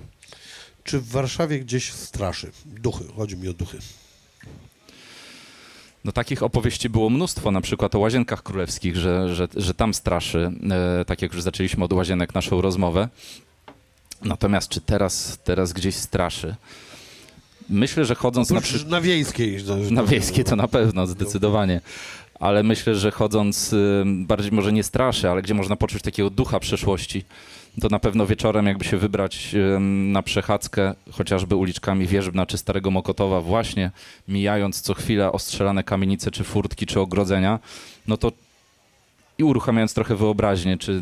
Czy 0.84 1.00
w 1.00 1.08
Warszawie 1.08 1.60
gdzieś 1.60 1.92
straszy? 1.94 2.52
Duchy, 2.66 3.04
chodzi 3.16 3.38
mi 3.38 3.48
o 3.48 3.54
duchy. 3.54 3.78
No 6.06 6.12
takich 6.12 6.44
opowieści 6.44 6.90
było 6.90 7.10
mnóstwo, 7.10 7.52
na 7.52 7.62
przykład 7.62 7.96
o 7.96 8.00
Łazienkach 8.00 8.44
Królewskich, 8.44 8.96
że, 8.96 9.36
że, 9.36 9.48
że 9.56 9.74
tam 9.74 9.94
straszy, 9.94 10.52
e, 11.02 11.06
tak 11.06 11.22
jak 11.22 11.34
już 11.34 11.42
zaczęliśmy 11.42 11.84
od 11.84 11.94
Łazienek 11.94 12.36
naszą 12.36 12.62
rozmowę. 12.62 13.10
Natomiast 14.24 14.70
czy 14.70 14.82
teraz, 14.82 15.40
teraz 15.44 15.74
gdzieś 15.74 15.96
straszy? 15.96 16.56
Myślę, 17.70 18.06
że 18.06 18.16
chodząc 18.16 18.50
na 18.50 18.62
przykład... 18.62 18.90
na 18.92 19.02
wiejskiej. 19.02 19.58
no, 19.68 19.76
Na 19.92 20.04
wiejskiej 20.04 20.44
to 20.44 20.56
na 20.56 20.68
pewno, 20.68 21.08
zdecydowanie. 21.08 21.82
Ale 22.40 22.64
myślę, 22.64 22.96
że 22.96 23.12
chodząc 23.12 23.74
y, 23.74 24.04
bardziej 24.06 24.52
może 24.52 24.74
nie 24.74 24.84
straszy, 24.84 25.30
ale 25.30 25.42
gdzie 25.42 25.54
można 25.54 25.76
poczuć 25.76 26.02
takiego 26.02 26.30
ducha 26.30 26.60
przeszłości, 26.60 27.24
to 27.82 27.88
na 27.90 28.00
pewno 28.00 28.26
wieczorem 28.26 28.66
jakby 28.66 28.86
się 28.86 28.98
wybrać 28.98 29.56
na 29.80 30.24
przechadzkę 30.24 30.94
chociażby 31.12 31.56
uliczkami 31.56 32.08
Wierzbna 32.08 32.46
czy 32.46 32.58
Starego 32.58 32.92
Mokotowa, 32.92 33.42
właśnie 33.42 33.92
mijając 34.28 34.82
co 34.82 34.94
chwilę 34.94 35.32
ostrzelane 35.32 35.84
kamienice, 35.84 36.32
czy 36.32 36.44
furtki, 36.44 36.86
czy 36.86 37.00
ogrodzenia, 37.00 37.60
no 38.08 38.18
to 38.18 38.32
i 39.38 39.44
uruchamiając 39.44 39.94
trochę 39.94 40.16
wyobraźnię, 40.16 40.78
czy 40.78 41.02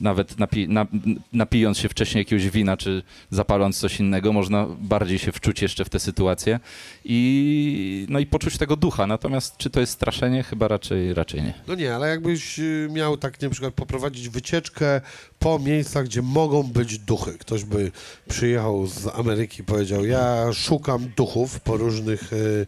nawet 0.00 0.38
napi 0.38 0.68
na, 0.68 0.86
napijąc 1.32 1.78
się 1.78 1.88
wcześniej 1.88 2.20
jakiegoś 2.20 2.50
wina, 2.50 2.76
czy 2.76 3.02
zapaląc 3.30 3.78
coś 3.78 4.00
innego, 4.00 4.32
można 4.32 4.66
bardziej 4.80 5.18
się 5.18 5.32
wczuć 5.32 5.62
jeszcze 5.62 5.84
w 5.84 5.88
tę 5.88 6.00
sytuację 6.00 6.60
i, 7.04 8.06
no 8.08 8.18
i 8.18 8.26
poczuć 8.26 8.58
tego 8.58 8.76
ducha. 8.76 9.06
Natomiast 9.06 9.56
czy 9.56 9.70
to 9.70 9.80
jest 9.80 9.92
straszenie? 9.92 10.42
Chyba 10.42 10.68
raczej, 10.68 11.14
raczej 11.14 11.42
nie. 11.42 11.54
No 11.68 11.74
nie, 11.74 11.94
ale 11.94 12.08
jakbyś 12.08 12.58
y, 12.58 12.88
miał 12.92 13.16
tak 13.16 13.42
na 13.42 13.50
przykład 13.50 13.74
poprowadzić 13.74 14.28
wycieczkę 14.28 15.00
po 15.38 15.58
miejscach, 15.58 16.04
gdzie 16.04 16.22
mogą 16.22 16.62
być 16.62 16.98
duchy. 16.98 17.38
Ktoś 17.38 17.64
by 17.64 17.92
przyjechał 18.28 18.86
z 18.86 19.06
Ameryki 19.06 19.60
i 19.60 19.64
powiedział, 19.64 20.04
ja 20.04 20.52
szukam 20.52 21.08
duchów 21.16 21.60
po 21.60 21.76
różnych 21.76 22.32
y, 22.32 22.66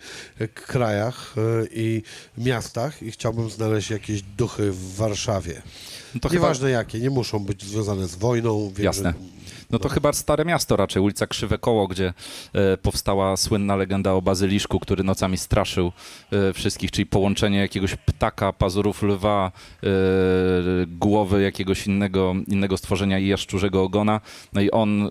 krajach 0.48 1.34
y, 1.38 1.68
i 1.72 2.02
miastach 2.38 3.02
i 3.02 3.10
chciałbym 3.10 3.50
znaleźć 3.50 3.90
jakieś 3.90 4.22
duchy 4.22 4.72
w 4.72 4.96
Warszawie. 4.96 5.62
No 6.14 6.20
to 6.20 6.28
chyba, 6.28 6.40
Nieważne 6.40 6.70
jakie, 6.70 7.00
nie 7.00 7.10
muszą 7.10 7.38
być 7.38 7.64
związane 7.64 8.08
z 8.08 8.14
wojną. 8.14 8.72
Wiem, 8.76 8.84
Jasne. 8.84 9.14
No 9.74 9.78
to 9.78 9.88
chyba 9.88 10.12
Stare 10.12 10.44
Miasto 10.44 10.76
raczej, 10.76 11.02
ulica 11.02 11.26
Krzywe 11.26 11.58
Koło, 11.58 11.88
gdzie 11.88 12.12
e, 12.52 12.76
powstała 12.76 13.36
słynna 13.36 13.76
legenda 13.76 14.12
o 14.12 14.22
bazyliszku, 14.22 14.80
który 14.80 15.04
nocami 15.04 15.36
straszył 15.36 15.92
e, 16.32 16.52
wszystkich, 16.52 16.90
czyli 16.90 17.06
połączenie 17.06 17.58
jakiegoś 17.58 17.96
ptaka, 17.96 18.52
pazurów 18.52 19.02
lwa, 19.02 19.52
e, 19.82 19.88
głowy 20.86 21.42
jakiegoś 21.42 21.86
innego, 21.86 22.34
innego 22.48 22.76
stworzenia 22.76 23.18
i 23.18 23.26
jaszczurzego 23.26 23.82
ogona. 23.82 24.20
No 24.52 24.60
i 24.60 24.70
on 24.70 25.10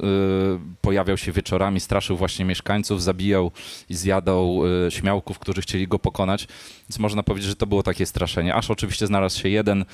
pojawiał 0.81 1.17
się 1.17 1.31
wieczorami, 1.31 1.79
straszył 1.79 2.17
właśnie 2.17 2.45
mieszkańców, 2.45 3.03
zabijał 3.03 3.51
i 3.89 3.95
zjadał 3.95 4.61
śmiałków, 4.89 5.39
którzy 5.39 5.61
chcieli 5.61 5.87
go 5.87 5.99
pokonać. 5.99 6.47
Więc 6.89 6.99
można 6.99 7.23
powiedzieć, 7.23 7.49
że 7.49 7.55
to 7.55 7.67
było 7.67 7.83
takie 7.83 8.05
straszenie. 8.05 8.55
Aż 8.55 8.71
oczywiście 8.71 9.07
znalazł 9.07 9.39
się 9.39 9.49
jeden 9.49 9.85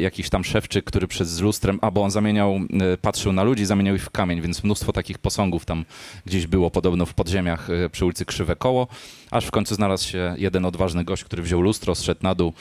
jakiś 0.00 0.30
tam 0.30 0.44
szewczyk, 0.44 0.84
który 0.84 1.06
przed 1.06 1.28
z 1.28 1.40
lustrem, 1.40 1.78
albo 1.82 2.02
on 2.02 2.10
zamieniał, 2.10 2.60
patrzył 3.02 3.32
na 3.32 3.42
ludzi, 3.42 3.66
zamieniał 3.66 3.77
ich 3.86 4.04
w 4.04 4.10
kamień, 4.10 4.40
więc 4.40 4.64
mnóstwo 4.64 4.92
takich 4.92 5.18
posągów 5.18 5.64
tam 5.64 5.84
gdzieś 6.26 6.46
było 6.46 6.70
podobno 6.70 7.06
w 7.06 7.14
podziemiach 7.14 7.70
y, 7.70 7.90
przy 7.90 8.04
ulicy 8.04 8.24
Krzywe 8.24 8.56
Koło, 8.56 8.86
aż 9.30 9.46
w 9.46 9.50
końcu 9.50 9.74
znalazł 9.74 10.08
się 10.08 10.34
jeden 10.38 10.64
odważny 10.64 11.04
gość, 11.04 11.24
który 11.24 11.42
wziął 11.42 11.60
lustro, 11.60 11.94
zszedł 11.94 12.20
na 12.22 12.34
dół, 12.34 12.52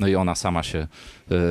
no 0.00 0.08
i 0.08 0.14
ona 0.14 0.34
sama 0.34 0.62
się, 0.62 0.86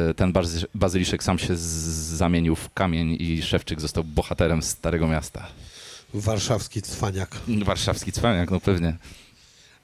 y, 0.10 0.14
ten 0.14 0.34
bazy, 0.34 0.66
bazyliszek 0.76 1.24
sam 1.24 1.40
się 1.40 1.56
zamienił 1.56 2.56
w 2.56 2.74
kamień 2.74 3.18
i 3.20 3.42
szewczyk 3.42 3.82
został 3.82 4.04
bohaterem 4.04 4.62
Starego 4.62 5.08
Miasta. 5.08 5.48
Warszawski 6.14 6.82
cwaniak. 6.82 7.38
Warszawski 7.48 8.12
cwaniak, 8.12 8.52
no 8.52 8.60
pewnie. 8.60 8.98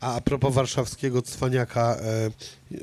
A 0.02 0.16
a 0.16 0.22
propos 0.22 0.54
warszawskiego 0.54 1.22
cwaniaka, 1.22 1.96
e, 1.96 2.32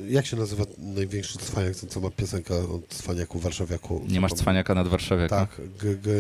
jak 0.09 0.27
się 0.27 0.37
nazywa 0.37 0.65
największy 0.79 1.39
cwaniak, 1.39 1.77
ten 1.77 1.89
co 1.89 2.01
ma 2.01 2.11
piosenkę 2.11 2.55
o 2.55 2.81
cwaniaku, 2.89 3.39
warszawiaku? 3.39 4.05
Nie 4.09 4.21
masz 4.21 4.33
cwaniaka 4.33 4.75
nad 4.75 4.89
Warszawiakiem? 4.89 5.39
Tak, 5.39 5.61
G, 5.81 5.95
G, 5.97 6.13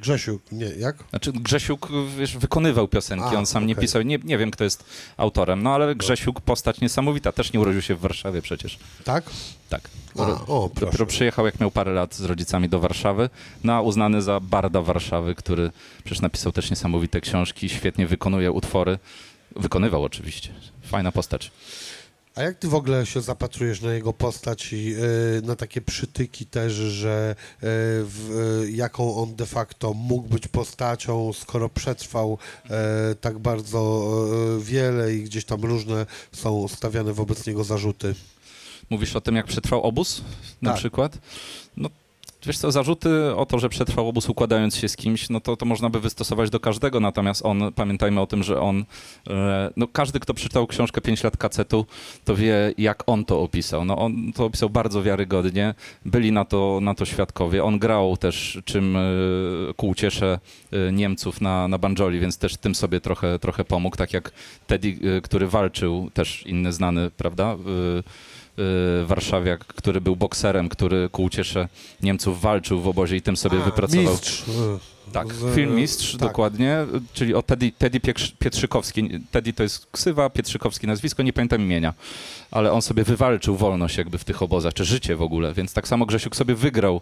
Grzesiu, 0.00 0.40
nie, 0.52 0.66
jak? 0.66 0.96
Znaczy 1.10 1.32
Grzesiuk 1.32 1.88
wiesz, 2.18 2.36
wykonywał 2.36 2.88
piosenki, 2.88 3.24
A, 3.24 3.38
on 3.38 3.46
sam 3.46 3.66
nie 3.66 3.74
okej. 3.74 3.82
pisał, 3.82 4.02
nie, 4.02 4.18
nie 4.24 4.38
wiem 4.38 4.50
kto 4.50 4.64
jest 4.64 4.84
autorem, 5.16 5.62
no 5.62 5.74
ale 5.74 5.94
Grzesiuk 5.94 6.40
postać 6.40 6.80
niesamowita, 6.80 7.32
też 7.32 7.52
nie 7.52 7.60
urodził 7.60 7.82
się 7.82 7.94
w 7.94 8.00
Warszawie 8.00 8.42
przecież. 8.42 8.78
Tak? 9.04 9.24
Tak. 9.68 9.90
A, 10.18 10.22
o, 10.22 10.70
proszę. 10.74 10.86
Dopiero 10.86 11.06
przyjechał 11.06 11.46
jak 11.46 11.60
miał 11.60 11.70
parę 11.70 11.92
lat 11.92 12.14
z 12.14 12.24
rodzicami 12.24 12.68
do 12.68 12.80
Warszawy, 12.80 13.30
no 13.64 13.72
a 13.72 13.80
uznany 13.80 14.22
za 14.22 14.40
barda 14.40 14.82
Warszawy, 14.82 15.34
który 15.34 15.70
przecież 16.04 16.20
napisał 16.20 16.52
też 16.52 16.70
niesamowite 16.70 17.20
książki, 17.20 17.68
świetnie 17.68 18.06
wykonuje 18.06 18.52
utwory. 18.52 18.98
Wykonywał 19.56 20.04
oczywiście. 20.04 20.54
Fajna 20.82 21.12
postać. 21.12 21.50
A 22.34 22.42
jak 22.42 22.58
ty 22.58 22.68
w 22.68 22.74
ogóle 22.74 23.06
się 23.06 23.20
zapatrujesz 23.20 23.80
na 23.80 23.92
jego 23.94 24.12
postać 24.12 24.72
i 24.72 24.94
y, 24.96 25.42
na 25.42 25.56
takie 25.56 25.80
przytyki 25.80 26.46
też, 26.46 26.72
że 26.72 27.34
y, 27.38 27.56
w, 28.04 28.30
y, 28.64 28.70
jaką 28.70 29.16
on 29.16 29.36
de 29.36 29.46
facto 29.46 29.94
mógł 29.94 30.28
być 30.28 30.48
postacią, 30.48 31.32
skoro 31.32 31.68
przetrwał 31.68 32.38
tak 33.20 33.38
bardzo 33.38 34.10
wiele 34.60 35.14
i 35.14 35.22
gdzieś 35.22 35.44
tam 35.44 35.60
różne 35.64 36.06
są 36.32 36.68
stawiane 36.68 37.12
wobec 37.12 37.46
niego 37.46 37.64
zarzuty? 37.64 38.14
Mówisz 38.90 39.16
o 39.16 39.20
tym, 39.20 39.36
jak 39.36 39.46
przetrwał 39.46 39.82
obóz 39.82 40.20
na 40.62 40.70
Tak. 40.70 40.78
przykład? 40.78 41.18
No, 41.76 41.88
wiesz 42.46 42.58
co, 42.58 42.72
zarzuty 42.72 43.36
o 43.36 43.46
to, 43.46 43.58
że 43.58 43.68
przetrwał 43.68 44.08
obóz 44.08 44.28
układając 44.28 44.76
się 44.76 44.88
z 44.88 44.96
kimś, 44.96 45.30
no 45.30 45.40
to, 45.40 45.56
to 45.56 45.66
można 45.66 45.90
by 45.90 46.00
wystosować 46.00 46.50
do 46.50 46.60
każdego, 46.60 47.00
natomiast 47.00 47.46
on, 47.46 47.72
pamiętajmy 47.72 48.20
o 48.20 48.26
tym, 48.26 48.42
że 48.42 48.60
on, 48.60 48.84
e, 49.30 49.70
no 49.76 49.88
każdy, 49.88 50.20
kto 50.20 50.34
przeczytał 50.34 50.66
książkę 50.66 51.00
5 51.00 51.24
lat 51.24 51.36
kacetu, 51.36 51.86
to 52.24 52.36
wie, 52.36 52.74
jak 52.78 53.02
on 53.06 53.24
to 53.24 53.40
opisał. 53.40 53.84
No 53.84 53.98
on 53.98 54.32
to 54.32 54.44
opisał 54.44 54.70
bardzo 54.70 55.02
wiarygodnie, 55.02 55.74
byli 56.04 56.32
na 56.32 56.44
to, 56.44 56.78
na 56.82 56.94
to 56.94 57.04
świadkowie. 57.04 57.64
On 57.64 57.78
grał 57.78 58.16
też, 58.16 58.58
czym 58.64 58.96
e, 58.96 59.00
ku 59.76 59.88
uciesze 59.88 60.38
e, 60.72 60.92
Niemców 60.92 61.40
na, 61.40 61.68
na 61.68 61.78
banjoli, 61.78 62.20
więc 62.20 62.38
też 62.38 62.56
tym 62.56 62.74
sobie 62.74 63.00
trochę, 63.00 63.38
trochę 63.38 63.64
pomógł, 63.64 63.96
tak 63.96 64.12
jak 64.12 64.32
Teddy, 64.66 65.20
który 65.22 65.48
walczył, 65.48 66.10
też 66.14 66.46
inny 66.46 66.72
znany, 66.72 67.10
prawda? 67.10 67.56
Y, 69.02 69.06
warszawiak, 69.06 69.64
który 69.66 70.00
był 70.00 70.16
bokserem, 70.16 70.68
który 70.68 71.08
ku 71.12 71.24
uciesze 71.24 71.68
Niemców 72.02 72.40
walczył 72.40 72.80
w 72.80 72.88
obozie 72.88 73.16
i 73.16 73.22
tym 73.22 73.36
sobie 73.36 73.58
A, 73.62 73.64
wypracował. 73.64 74.04
Mistrz. 74.12 74.42
y, 74.48 75.12
Tak, 75.12 75.34
z- 75.34 75.54
film 75.54 75.74
Mistrz, 75.74 76.12
tak. 76.12 76.20
dokładnie, 76.20 76.86
czyli 77.12 77.34
o 77.34 77.42
Teddy, 77.42 77.72
Teddy 77.78 78.00
Pietrzykowski. 78.38 79.08
Teddy 79.30 79.52
to 79.52 79.62
jest 79.62 79.86
ksywa, 79.92 80.30
Pietrzykowski 80.30 80.86
nazwisko, 80.86 81.22
nie 81.22 81.32
pamiętam 81.32 81.62
imienia, 81.62 81.94
ale 82.50 82.72
on 82.72 82.82
sobie 82.82 83.04
wywalczył 83.04 83.56
wolność 83.56 83.96
jakby 83.96 84.18
w 84.18 84.24
tych 84.24 84.42
obozach, 84.42 84.74
czy 84.74 84.84
życie 84.84 85.16
w 85.16 85.22
ogóle, 85.22 85.54
więc 85.54 85.72
tak 85.72 85.88
samo 85.88 86.06
Grzesiuk 86.06 86.36
sobie 86.36 86.54
wygrał 86.54 87.00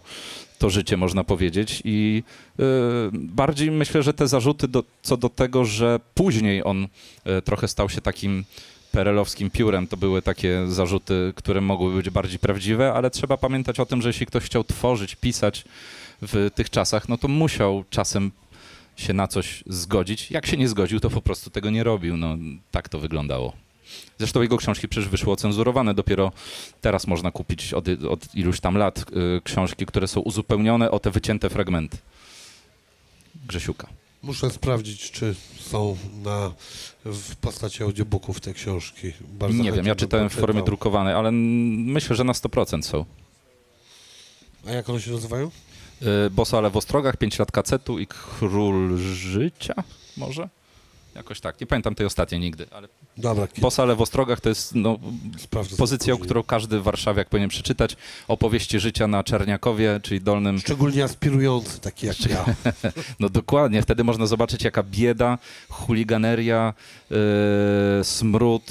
to 0.59 0.69
życie, 0.69 0.97
można 0.97 1.23
powiedzieć 1.23 1.81
i 1.85 2.23
y, 2.59 2.63
bardziej 3.13 3.71
myślę, 3.71 4.03
że 4.03 4.13
te 4.13 4.27
zarzuty 4.27 4.67
do, 4.67 4.83
co 5.01 5.17
do 5.17 5.29
tego, 5.29 5.65
że 5.65 5.99
później 6.13 6.63
on 6.63 6.87
trochę 7.45 7.67
stał 7.67 7.89
się 7.89 8.01
takim 8.01 8.43
perelowskim 8.95 9.49
piórem, 9.49 9.87
to 9.87 9.97
były 9.97 10.21
takie 10.21 10.67
zarzuty, 10.67 11.33
które 11.35 11.61
mogły 11.61 11.93
być 11.95 12.09
bardziej 12.09 12.39
prawdziwe, 12.39 12.93
ale 12.93 13.11
trzeba 13.11 13.37
pamiętać 13.37 13.79
o 13.79 13.85
tym, 13.85 14.01
że 14.01 14.09
jeśli 14.09 14.25
ktoś 14.25 14.43
chciał 14.43 14.63
tworzyć, 14.63 15.15
pisać 15.15 15.63
w 16.21 16.49
tych 16.55 16.69
czasach, 16.69 17.09
no 17.09 17.17
to 17.17 17.27
musiał 17.27 17.83
czasem 17.89 18.31
się 18.95 19.13
na 19.13 19.27
coś 19.27 19.63
zgodzić. 19.67 20.31
Jak 20.31 20.45
się 20.45 20.57
nie 20.57 20.67
zgodził, 20.67 20.99
to 20.99 21.09
po 21.09 21.21
prostu 21.21 21.49
tego 21.49 21.69
nie 21.69 21.83
robił. 21.83 22.17
No, 22.17 22.37
tak 22.71 22.89
to 22.89 22.99
wyglądało. 22.99 23.53
Zresztą 24.17 24.41
jego 24.41 24.57
książki 24.57 24.87
przecież 24.87 25.09
wyszły 25.09 25.33
ocenzurowane. 25.33 25.93
Dopiero 25.93 26.31
teraz 26.81 27.07
można 27.07 27.31
kupić 27.31 27.73
od, 27.73 27.85
od 28.09 28.35
iluś 28.35 28.59
tam 28.59 28.77
lat 28.77 28.99
y, 29.37 29.41
książki, 29.43 29.85
które 29.85 30.07
są 30.07 30.19
uzupełnione 30.19 30.91
o 30.91 30.99
te 30.99 31.11
wycięte 31.11 31.49
fragmenty. 31.49 31.97
Grzesiuka. 33.47 33.87
Muszę 34.25 34.49
sprawdzić, 34.49 35.11
czy 35.11 35.35
są 35.59 35.97
na, 36.23 36.51
w 37.05 37.35
postaci 37.35 37.83
audiobooków 37.83 38.39
te 38.39 38.53
książki. 38.53 39.13
Bardzo 39.21 39.63
nie 39.63 39.71
wiem, 39.71 39.85
ja 39.85 39.95
czytałem 39.95 40.29
w 40.29 40.33
formie 40.33 40.63
drukowanej, 40.63 41.13
ale 41.13 41.31
myślę, 41.31 42.15
że 42.15 42.23
na 42.23 42.33
100% 42.33 42.81
są. 42.81 43.05
A 44.67 44.71
jak 44.71 44.89
one 44.89 45.01
się 45.01 45.11
nazywają? 45.11 45.51
Y, 46.27 46.29
Bosa 46.29 46.69
w 46.69 46.77
Ostrogach, 46.77 47.17
5 47.17 47.39
lat 47.39 47.51
kacetu 47.51 47.99
i 47.99 48.07
Król 48.07 48.97
Życia 48.97 49.73
może? 50.17 50.49
Jakoś 51.15 51.41
tak. 51.41 51.61
Nie 51.61 51.67
pamiętam 51.67 51.95
tej 51.95 52.05
ostatniej 52.05 52.41
nigdy, 52.41 52.67
ale 52.71 52.87
Dobra, 53.17 53.47
kiedy 53.47 53.61
Bosa 53.61 53.95
w 53.95 54.01
Ostrogach 54.01 54.41
to 54.41 54.49
jest 54.49 54.75
no, 54.75 54.99
sprawdzę. 55.37 55.77
pozycja, 55.77 56.15
którą 56.21 56.43
każdy 56.43 56.81
warszawiak 56.81 57.29
powinien 57.29 57.49
przeczytać. 57.49 57.95
Opowieści 58.27 58.79
życia 58.79 59.07
na 59.07 59.23
Czerniakowie, 59.23 59.99
czyli 60.03 60.21
Dolnym... 60.21 60.59
Szczególnie 60.59 61.03
aspirujący, 61.03 61.79
taki 61.79 62.07
jak 62.07 62.25
ja. 62.29 62.45
No 63.19 63.29
dokładnie, 63.29 63.81
wtedy 63.81 64.03
można 64.03 64.25
zobaczyć 64.25 64.63
jaka 64.63 64.83
bieda, 64.83 65.37
chuliganeria, 65.69 66.73
yy, 67.09 67.17
smród, 68.03 68.63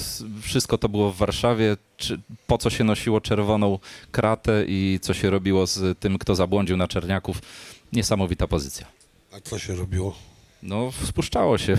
wszystko 0.43 0.79
to 0.79 0.89
było 0.89 1.13
w 1.13 1.17
Warszawie, 1.17 1.77
czy, 1.97 2.21
po 2.47 2.59
co 2.59 2.71
się 2.71 2.85
nosiło 2.85 3.21
czerwoną 3.21 3.79
kratę 4.13 4.65
i 4.69 4.99
co 5.03 5.15
się 5.15 5.31
robiło 5.31 5.67
z 5.67 5.99
tym, 5.99 6.19
kto 6.19 6.35
zabłądził 6.35 6.77
na 6.77 6.89
Czerniaków. 6.89 7.43
Niesamowita 7.93 8.47
pozycja. 8.47 8.87
A 9.33 9.41
co 9.41 9.59
się 9.59 9.75
robiło? 9.75 10.17
No, 10.63 10.93
spuszczało 11.05 11.59
się 11.59 11.77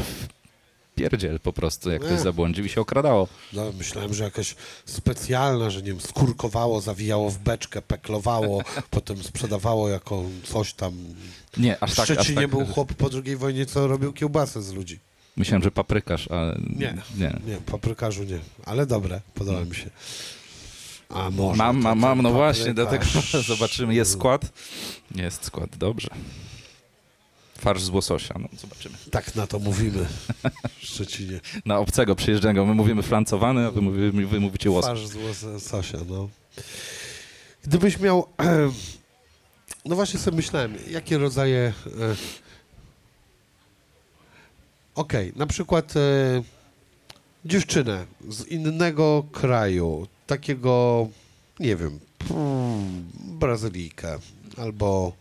pierdziel 0.95 1.39
po 1.39 1.53
prostu, 1.53 1.91
jak 1.91 2.01
ktoś 2.01 2.19
zabłądził 2.19 2.65
i 2.65 2.69
się 2.69 2.81
okradało. 2.81 3.27
No, 3.53 3.71
myślałem, 3.77 4.13
że 4.13 4.23
jakaś 4.23 4.55
specjalna, 4.85 5.69
że 5.69 5.81
nie 5.81 5.87
wiem, 5.87 6.01
skórkowało, 6.01 6.81
zawijało 6.81 7.29
w 7.29 7.37
beczkę, 7.37 7.81
peklowało, 7.81 8.61
potem 8.91 9.23
sprzedawało 9.23 9.89
jako 9.89 10.23
coś 10.43 10.73
tam. 10.73 10.93
Nie, 11.57 11.83
aż 11.83 11.93
W 11.93 11.95
tak, 11.95 12.09
aż 12.09 12.17
Szczecinie 12.17 12.41
tak. 12.41 12.49
był 12.49 12.65
chłop 12.65 12.93
po 12.93 13.09
II 13.25 13.35
wojnie, 13.35 13.65
co 13.65 13.87
robił 13.87 14.13
kiełbasę 14.13 14.61
z 14.61 14.73
ludzi. 14.73 14.99
Myślałem, 15.37 15.63
że 15.63 15.71
paprykarz, 15.71 16.27
ale 16.31 16.59
Nie. 16.69 16.97
nie. 17.17 17.39
Nie, 17.47 17.57
paprykarzu 17.65 18.23
nie, 18.23 18.39
ale 18.65 18.85
dobre, 18.85 19.21
podoba 19.33 19.65
mi 19.65 19.75
się. 19.75 19.89
A 21.09 21.29
może 21.29 21.57
Mam, 21.57 21.81
mam, 21.81 21.99
mam, 21.99 22.21
no 22.21 22.31
właśnie, 22.31 22.73
paprykarz. 22.73 23.11
dlatego 23.13 23.43
zobaczymy. 23.55 23.95
Jest 23.95 24.11
skład? 24.11 24.41
Jest 25.15 25.45
skład, 25.45 25.77
dobrze. 25.77 26.09
Farsz 27.66 27.84
z 27.84 27.89
łososia, 27.89 28.36
no 28.39 28.47
zobaczymy. 28.57 28.95
Tak 29.11 29.36
na 29.36 29.47
to 29.47 29.59
mówimy 29.59 30.05
w 30.80 30.86
Szczecinie. 30.86 31.39
Na 31.66 31.80
obcego 31.80 32.16
przyjeżdżanego. 32.16 32.66
My 32.66 32.74
mówimy 32.74 33.03
flancowany, 33.03 33.66
a 33.68 33.72
wy, 33.72 33.82
mówimy, 33.82 34.28
wy 34.28 34.39
mówicie 34.39 34.72
łosoś. 34.72 34.99
Twarz 34.99 35.07
z 35.07 35.16
łososia, 35.45 35.97
no. 36.09 36.30
Gdybyś 37.63 37.99
miał... 37.99 38.28
No 39.86 39.95
właśnie 39.95 40.20
sobie 40.20 40.38
myślałem, 40.38 40.76
jakie 40.89 41.18
rodzaje... 41.18 41.74
e, 42.01 42.16
Okej, 44.95 45.34
na 45.36 45.47
przykład 45.47 45.97
e, 45.97 45.99
dziewczynę 47.45 48.05
z 48.30 48.47
innego 48.47 49.24
kraju, 49.32 50.07
takiego, 50.28 51.07
nie 51.59 51.76
wiem, 51.76 51.99
Brazylijkę 53.39 54.20
albo 54.57 55.13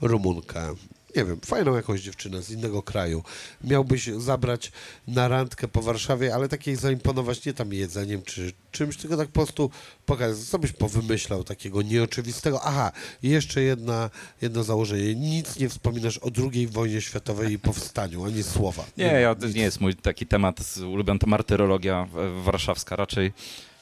Rumunkę, 0.00 0.74
nie 1.16 1.24
wiem, 1.24 1.40
fajną 1.44 1.76
jakąś 1.76 2.00
dziewczynę 2.00 2.42
z 2.42 2.50
innego 2.50 2.82
kraju, 2.82 3.22
miałbyś 3.64 4.06
zabrać 4.06 4.72
na 5.08 5.28
randkę 5.28 5.68
po 5.68 5.82
Warszawie, 5.82 6.34
ale 6.34 6.48
takiej 6.48 6.76
zaimponować 6.76 7.44
nie 7.44 7.54
tam 7.54 7.72
jedzeniem 7.72 8.22
czy 8.22 8.52
czymś, 8.72 8.96
tylko 8.96 9.16
tak 9.16 9.28
po 9.28 9.32
prostu 9.34 9.70
pokazać, 10.06 10.44
co 10.44 10.58
byś 10.58 10.72
powymyślał 10.72 11.44
takiego 11.44 11.82
nieoczywistego. 11.82 12.60
Aha, 12.64 12.92
jeszcze 13.22 13.62
jedna, 13.62 14.10
jedno 14.42 14.64
założenie. 14.64 15.14
Nic 15.14 15.58
nie 15.58 15.68
wspominasz 15.68 16.18
o 16.18 16.30
II 16.52 16.66
wojnie 16.66 17.00
światowej 17.00 17.52
i 17.52 17.58
powstaniu, 17.58 18.24
ani 18.24 18.42
słowa. 18.42 18.84
Nie, 18.96 19.04
ja, 19.04 19.34
to 19.34 19.46
nie 19.48 19.62
jest 19.62 19.80
mój 19.80 19.94
taki 19.96 20.26
temat, 20.26 20.60
ulubiony 20.92 21.18
to 21.20 21.26
martyrologia 21.26 22.08
w- 22.12 22.42
warszawska, 22.44 22.96
raczej, 22.96 23.32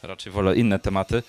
raczej 0.02 0.32
wolę 0.32 0.56
inne 0.56 0.78
tematy. 0.78 1.22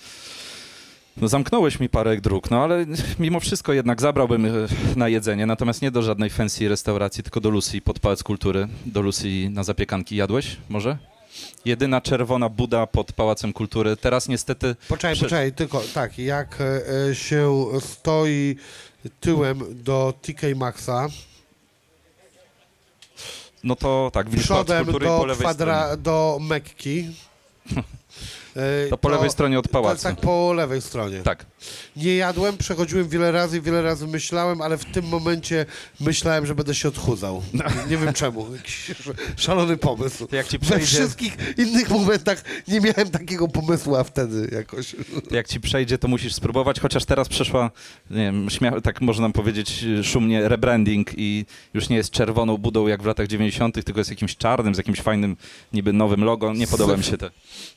No 1.20 1.28
zamknąłeś 1.28 1.80
mi 1.80 1.88
parę 1.88 2.16
dróg, 2.16 2.50
no 2.50 2.62
ale 2.64 2.86
mimo 3.18 3.40
wszystko 3.40 3.72
jednak 3.72 4.00
zabrałbym 4.00 4.46
e, 4.46 4.50
na 4.96 5.08
jedzenie, 5.08 5.46
natomiast 5.46 5.82
nie 5.82 5.90
do 5.90 6.02
żadnej 6.02 6.30
fancy 6.30 6.68
restauracji, 6.68 7.22
tylko 7.22 7.40
do 7.40 7.50
Lucy 7.50 7.80
pod 7.80 7.98
Pałac 7.98 8.22
Kultury. 8.22 8.68
Do 8.86 9.02
Lucy 9.02 9.28
na 9.50 9.64
zapiekanki 9.64 10.16
jadłeś 10.16 10.56
może? 10.68 10.98
Jedyna 11.64 12.00
czerwona 12.00 12.48
buda 12.48 12.86
pod 12.86 13.12
Pałacem 13.12 13.52
Kultury. 13.52 13.96
Teraz 13.96 14.28
niestety... 14.28 14.76
Poczekaj, 14.88 15.14
Prze- 15.14 15.24
poczekaj, 15.24 15.52
tylko 15.52 15.82
tak, 15.94 16.18
jak 16.18 16.60
e, 16.60 16.80
e, 17.10 17.14
się 17.14 17.66
stoi 17.80 18.56
tyłem 19.20 19.82
do 19.84 20.14
TK 20.22 20.42
Maxa, 20.56 21.08
No 23.64 23.76
to 23.76 24.10
tak, 24.12 24.30
widzisz 24.30 24.48
Pałac 24.48 24.66
Kultury 24.68 25.06
i 25.06 25.08
po 25.08 25.18
do, 25.18 25.26
lewej 25.26 25.44
kwadra, 25.44 25.82
stronie. 25.82 26.02
do 26.02 26.38
Mekki. 26.40 27.08
e, 28.56 28.88
To 28.90 28.98
po 28.98 29.08
lewej 29.08 29.30
stronie 29.30 29.58
od 29.58 29.68
pałacu. 29.68 30.02
Tak, 30.02 30.16
po 30.20 30.52
lewej 30.52 30.80
stronie. 30.82 31.20
Tak. 31.22 31.46
Nie 31.96 32.16
jadłem, 32.16 32.56
przechodziłem 32.56 33.08
wiele 33.08 33.32
razy 33.32 33.58
i 33.58 33.60
wiele 33.60 33.82
razy 33.82 34.06
myślałem, 34.06 34.62
ale 34.62 34.78
w 34.78 34.84
tym 34.84 35.04
momencie 35.08 35.66
myślałem, 36.00 36.46
że 36.46 36.54
będę 36.54 36.74
się 36.74 36.88
odchudzał. 36.88 37.42
Nie 37.90 37.96
wiem 37.96 38.12
czemu. 38.12 38.46
Jakiś 38.56 38.90
sz- 38.90 39.16
szalony 39.36 39.76
pomysł. 39.76 40.26
To 40.26 40.36
jak 40.36 40.48
ci 40.48 40.58
We 40.58 40.66
przejdzie, 40.66 40.86
wszystkich 40.86 41.36
innych 41.58 41.90
momentach 41.90 42.44
nie 42.68 42.80
miałem 42.80 43.10
takiego 43.10 43.48
pomysłu, 43.48 43.96
a 43.96 44.04
wtedy 44.04 44.48
jakoś. 44.52 44.96
jak 45.30 45.48
ci 45.48 45.60
przejdzie, 45.60 45.98
to 45.98 46.08
musisz 46.08 46.34
spróbować, 46.34 46.80
chociaż 46.80 47.04
teraz 47.04 47.28
przeszła, 47.28 47.70
nie 48.10 48.16
wiem, 48.16 48.46
śmia- 48.48 48.80
tak 48.80 49.00
można 49.00 49.30
powiedzieć 49.30 49.84
szumnie, 50.02 50.48
rebranding 50.48 51.10
i 51.16 51.44
już 51.74 51.88
nie 51.88 51.96
jest 51.96 52.10
czerwoną 52.10 52.56
budą 52.56 52.86
jak 52.86 53.02
w 53.02 53.06
latach 53.06 53.26
90., 53.26 53.84
tylko 53.84 54.00
jest 54.00 54.10
jakimś 54.10 54.36
czarnym, 54.36 54.74
z 54.74 54.78
jakimś 54.78 55.00
fajnym, 55.00 55.36
niby 55.72 55.92
nowym 55.92 56.24
logo. 56.24 56.52
Nie 56.52 56.66
podoba 56.66 56.96
mi 56.96 57.04
się 57.04 57.16
to. 57.18 57.30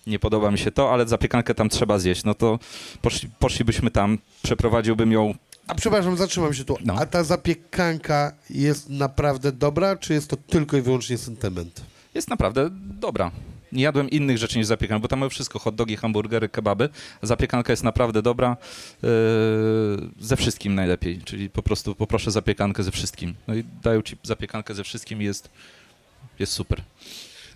Nie 0.08 0.20
podoba 0.20 0.52
mi 0.52 0.58
się 0.60 0.72
to, 0.74 0.94
ale 0.94 1.08
zapiekankę 1.08 1.54
tam 1.54 1.70
trzeba 1.70 2.00
zjeść. 2.00 2.24
No 2.24 2.34
to 2.34 2.60
poszli, 3.02 3.30
poszlibyśmy 3.40 3.92
tam, 3.92 4.18
przeprowadziłbym 4.44 5.12
ją. 5.12 5.36
A 5.68 5.76
przepraszam, 5.76 6.18
zatrzymam 6.18 6.54
się 6.54 6.64
tu. 6.66 6.78
No. 6.86 6.96
A 7.00 7.06
ta 7.06 7.24
zapiekanka 7.24 8.32
jest 8.50 8.90
naprawdę 8.90 9.52
dobra, 9.52 9.96
czy 9.96 10.14
jest 10.14 10.30
to 10.30 10.38
tylko 10.38 10.78
i 10.78 10.82
wyłącznie 10.82 11.18
sentyment? 11.18 11.82
Jest 12.14 12.30
naprawdę 12.30 12.70
dobra. 13.00 13.32
Nie 13.72 13.84
jadłem 13.84 14.10
innych 14.10 14.38
rzeczy 14.38 14.58
niż 14.58 14.68
zapiekanka, 14.68 15.02
bo 15.02 15.08
tam 15.08 15.20
mamy 15.20 15.30
wszystko, 15.30 15.60
hot 15.60 15.76
dogi, 15.76 15.98
hamburgery, 15.98 16.50
kebaby. 16.50 16.90
Zapiekanka 17.22 17.74
jest 17.74 17.84
naprawdę 17.84 18.22
dobra, 18.22 18.58
yy, 19.04 19.10
ze 20.20 20.36
wszystkim 20.36 20.76
najlepiej, 20.76 21.22
czyli 21.26 21.50
po 21.50 21.64
prostu 21.64 21.96
poproszę 21.96 22.32
zapiekankę 22.32 22.84
ze 22.84 22.92
wszystkim. 22.92 23.34
No 23.48 23.56
i 23.56 23.64
dają 23.84 24.02
ci 24.02 24.18
zapiekankę 24.24 24.74
ze 24.74 24.84
wszystkim 24.84 25.22
i 25.22 25.26
jest, 25.26 25.50
jest 26.40 26.54
super. 26.54 26.82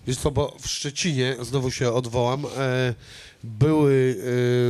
Wiesz 0.06 0.16
co, 0.16 0.30
bo 0.30 0.56
w 0.60 0.68
Szczecinie, 0.68 1.36
znowu 1.40 1.70
się 1.70 1.92
odwołam, 1.92 2.46
e, 2.56 2.94
były 3.44 4.16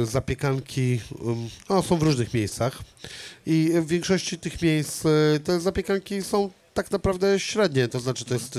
e, 0.03 0.07
zapiekanki, 0.07 1.01
um, 1.21 1.49
no, 1.69 1.83
są 1.83 1.97
w 1.97 2.03
różnych 2.03 2.35
miejscach 2.35 2.83
i 3.47 3.71
w 3.75 3.87
większości 3.87 4.39
tych 4.39 4.63
miejsc 4.63 5.07
e, 5.07 5.41
te 5.45 5.61
zapiekanki 5.61 6.23
są 6.23 6.51
tak 6.75 6.91
naprawdę 6.91 7.41
średnie, 7.41 7.89
to 7.89 8.01
znaczy 8.01 8.25
to 8.25 8.35
jest 8.35 8.59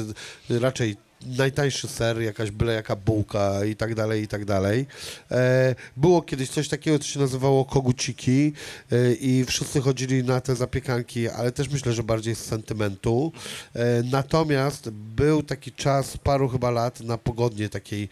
raczej 0.49 1.09
najtańszy 1.26 1.88
ser, 1.88 2.22
jakaś 2.22 2.51
byle 2.51 2.74
jaka 2.74 2.95
bułka 2.95 3.65
i 3.65 3.76
tak 3.76 3.95
dalej, 3.95 4.24
i 4.24 4.28
tak 4.28 4.45
dalej. 4.45 4.86
E, 5.32 5.76
było 5.97 6.22
kiedyś 6.22 6.49
coś 6.49 6.67
takiego, 6.67 6.99
co 6.99 7.05
się 7.05 7.20
nazywało 7.20 7.65
koguciki 7.65 8.53
e, 8.91 9.13
i 9.13 9.45
wszyscy 9.45 9.82
chodzili 9.82 10.24
na 10.24 10.41
te 10.41 10.55
zapiekanki, 10.55 11.30
ale 11.30 11.51
też 11.51 11.70
myślę, 11.70 11.93
że 11.93 12.03
bardziej 12.03 12.36
z 12.36 12.45
sentymentu. 12.45 13.32
E, 13.76 14.03
natomiast 14.03 14.89
był 14.89 15.43
taki 15.43 15.72
czas, 15.72 16.17
paru 16.17 16.49
chyba 16.49 16.72
lat, 16.72 17.01
na 17.01 17.17
pogodnie 17.17 17.70
takiej 17.70 18.09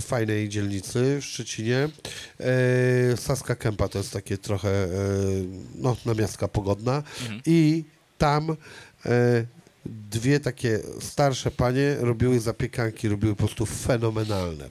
fajnej 0.00 0.48
dzielnicy 0.48 1.18
w 1.20 1.24
Szczecinie. 1.24 1.88
Saska 3.16 3.54
Kępa 3.54 3.88
to 3.88 3.98
jest 3.98 4.12
takie 4.12 4.38
trochę, 4.38 4.88
no, 5.74 5.96
namiastka 6.06 6.48
pogodna 6.48 7.02
i 7.46 7.84
tam 8.18 8.56
dwie 10.10 10.40
takie 10.40 10.80
starsze 11.00 11.50
panie 11.50 11.96
robiły 11.98 12.40
zapiekanki, 12.40 13.08
robiły 13.08 13.34
po 13.34 13.38
prostu 13.38 13.66
fenomenalne. 13.66 14.70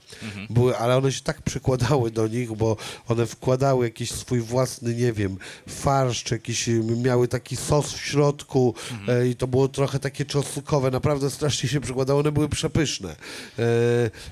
Były, 0.49 0.77
ale 0.77 0.97
one 0.97 1.11
się 1.11 1.21
tak 1.21 1.41
przykładały 1.41 2.11
do 2.11 2.27
nich, 2.27 2.53
bo 2.53 2.77
one 3.07 3.25
wkładały 3.25 3.85
jakiś 3.85 4.11
swój 4.11 4.39
własny, 4.39 4.95
nie 4.95 5.13
wiem, 5.13 5.37
farsz, 5.67 6.23
czy 6.23 6.35
jakiś, 6.35 6.69
miały 7.03 7.27
taki 7.27 7.55
sos 7.55 7.93
w 7.93 8.05
środku 8.05 8.75
e, 9.07 9.27
i 9.27 9.35
to 9.35 9.47
było 9.47 9.67
trochę 9.67 9.99
takie 9.99 10.25
czosnkowe, 10.25 10.91
naprawdę 10.91 11.29
strasznie 11.29 11.69
się 11.69 11.81
przykładały, 11.81 12.19
one 12.19 12.31
były 12.31 12.49
przepyszne. 12.49 13.15
E, 13.59 13.65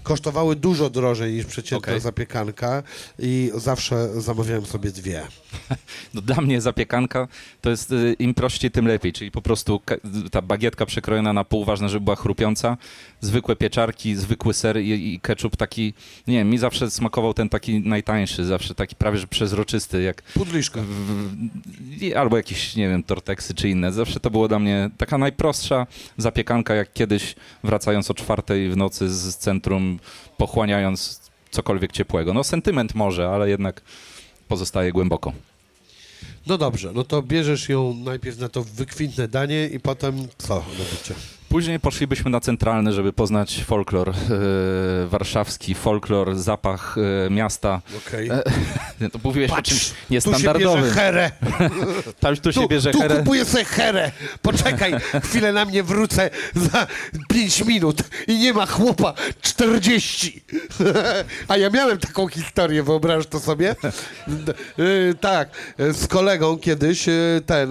kosztowały 0.04 0.56
dużo 0.56 0.90
drożej 0.90 1.34
niż 1.34 1.46
przeciętna 1.46 1.92
Okej. 1.92 2.02
zapiekanka 2.02 2.84
i 3.20 3.52
zawsze 3.56 4.22
zamawiałem 4.22 4.66
sobie 4.66 4.92
dwie. 4.92 5.22
No 6.14 6.22
dla 6.22 6.42
mnie 6.42 6.62
zapiekanka 6.62 7.28
to 7.62 7.70
jest 7.70 7.92
y, 7.92 8.16
im 8.20 8.34
prościej, 8.34 8.72
tym 8.72 8.88
lepiej, 8.88 9.14
czyli 9.14 9.32
po 9.32 9.42
prostu 9.42 9.82
ta 10.32 10.42
bagietka 10.74 10.86
przekrojona 10.86 11.34
na 11.34 11.44
pół, 11.44 11.66
ważne, 11.66 11.90
żeby 11.90 12.04
była 12.04 12.16
chrupiąca, 12.16 12.78
zwykłe 13.22 13.56
pieczarki, 13.56 14.16
zwykły 14.16 14.54
ser 14.54 14.82
i, 14.82 15.14
i 15.14 15.20
ketchup 15.20 15.56
taki, 15.56 15.94
nie 16.28 16.38
wiem, 16.38 16.50
mi 16.50 16.58
zawsze 16.58 16.92
smakował 16.92 17.34
ten 17.34 17.50
taki 17.50 17.80
najtańszy, 17.80 18.46
zawsze 18.46 18.76
taki 18.76 18.96
prawie 18.96 19.18
że 19.18 19.28
przezroczysty, 19.28 20.02
jak 20.02 20.22
Pudliszka. 20.22 20.82
w, 20.82 20.86
w, 20.86 22.16
albo 22.16 22.38
jakieś, 22.38 22.76
nie 22.76 22.90
wiem, 22.90 23.04
torteksy 23.04 23.54
czy 23.54 23.70
inne. 23.70 23.92
Zawsze 23.92 24.20
to 24.20 24.32
było 24.32 24.48
dla 24.48 24.60
mnie 24.60 24.90
taka 24.98 25.18
najprostsza 25.18 25.88
zapiekanka, 26.18 26.76
jak 26.76 26.94
kiedyś 26.94 27.36
wracając 27.64 28.12
o 28.12 28.14
czwartej 28.14 28.70
w 28.70 28.78
nocy 28.78 29.10
z 29.10 29.24
z 29.24 29.38
centrum, 29.38 30.00
pochłaniając 30.38 31.22
cokolwiek 31.52 31.92
ciepłego. 31.92 32.34
No 32.34 32.44
sentyment 32.44 32.96
może, 32.96 33.30
ale 33.30 33.50
jednak 33.50 33.82
pozostaje 34.48 34.92
głęboko. 34.92 35.34
No 36.48 36.58
dobrze, 36.58 36.92
no 36.94 37.04
to 37.04 37.22
bierzesz 37.22 37.70
ją 37.70 37.94
najpierw 37.94 38.40
na 38.40 38.50
to 38.50 38.64
wykwintne 38.64 39.28
danie 39.28 39.68
i 39.68 39.80
potem 39.80 40.28
co 40.38 40.56
robicie? 40.56 41.16
Później 41.54 41.80
poszlibyśmy 41.80 42.32
na 42.32 42.40
centralny, 42.40 42.94
żeby 42.94 43.14
poznać 43.14 43.64
folklor 43.64 44.10
e, 44.10 44.14
warszawski, 45.08 45.76
folklor, 45.76 46.36
zapach 46.36 46.96
e, 47.28 47.30
miasta. 47.30 47.82
Okej. 48.08 48.30
E, 49.02 49.10
to 49.14 49.20
mówiłeś 49.24 49.52
o 49.52 49.56
Patrz, 49.56 49.70
czymś 49.70 49.84
Tu 49.84 49.88
się 49.90 49.94
bierze 49.94 50.06
niestandardowym. 50.10 50.92
herę. 50.92 51.32
Tam 52.20 52.36
tu 52.36 52.54
się 52.54 52.62
Tu, 52.62 52.68
bierze 52.68 52.92
tu 52.92 53.00
herę. 53.00 53.18
kupuję 53.18 53.46
sobie 53.46 53.66
herę. 53.66 54.12
Poczekaj, 54.42 54.94
chwilę 55.24 55.54
na 55.54 55.66
mnie 55.66 55.84
wrócę 55.84 56.30
za 56.56 56.88
5 57.30 57.66
minut 57.66 58.04
i 58.28 58.40
nie 58.40 58.54
ma 58.54 58.66
chłopa 58.66 59.14
40. 59.42 60.44
A 61.48 61.58
ja 61.58 61.70
miałem 61.70 61.98
taką 61.98 62.28
historię, 62.28 62.84
wyobrażasz 62.84 63.28
to 63.28 63.40
sobie? 63.40 63.76
Y, 64.80 65.16
tak, 65.22 65.50
z 65.92 66.08
kolegą 66.08 66.58
kiedyś 66.58 67.08
y, 67.08 67.42
ten, 67.46 67.70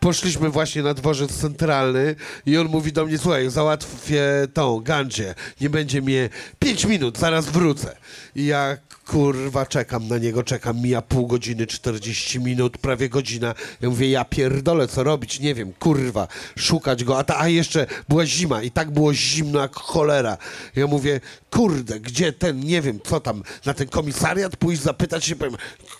poszliśmy 0.00 0.50
właśnie 0.50 0.82
na 0.82 0.94
dworzec 0.94 1.36
centralny 1.40 2.14
i 2.46 2.58
on 2.58 2.66
mówi 2.66 2.92
do 2.92 3.03
mnie, 3.06 3.18
słuchaj, 3.18 3.50
załatwię 3.50 4.24
tą 4.54 4.80
gandzie, 4.80 5.34
nie 5.60 5.70
będzie 5.70 6.02
mnie 6.02 6.28
5 6.58 6.84
minut, 6.84 7.18
zaraz 7.18 7.46
wrócę. 7.46 7.96
I 8.34 8.46
ja 8.46 8.76
kurwa 9.06 9.66
czekam 9.66 10.08
na 10.08 10.18
niego, 10.18 10.42
czekam, 10.42 10.80
mija 10.80 11.02
pół 11.02 11.26
godziny, 11.26 11.66
40 11.66 12.40
minut, 12.40 12.78
prawie 12.78 13.08
godzina. 13.08 13.54
Ja 13.80 13.88
mówię, 13.88 14.10
ja 14.10 14.24
pierdolę, 14.24 14.88
co 14.88 15.02
robić, 15.02 15.40
nie 15.40 15.54
wiem, 15.54 15.72
kurwa, 15.72 16.28
szukać 16.58 17.04
go, 17.04 17.18
a, 17.18 17.24
ta, 17.24 17.40
a 17.40 17.48
jeszcze 17.48 17.86
była 18.08 18.26
zima 18.26 18.62
i 18.62 18.70
tak 18.70 18.90
było 18.90 19.14
zimno 19.14 19.60
jak 19.60 19.76
cholera. 19.76 20.38
Ja 20.76 20.86
mówię, 20.86 21.20
kurde, 21.50 22.00
gdzie 22.00 22.32
ten, 22.32 22.60
nie 22.60 22.82
wiem, 22.82 23.00
co 23.04 23.20
tam, 23.20 23.42
na 23.64 23.74
ten 23.74 23.88
komisariat 23.88 24.56
pójść, 24.56 24.82
zapytać 24.82 25.24
się, 25.24 25.36
powiem, 25.36 25.56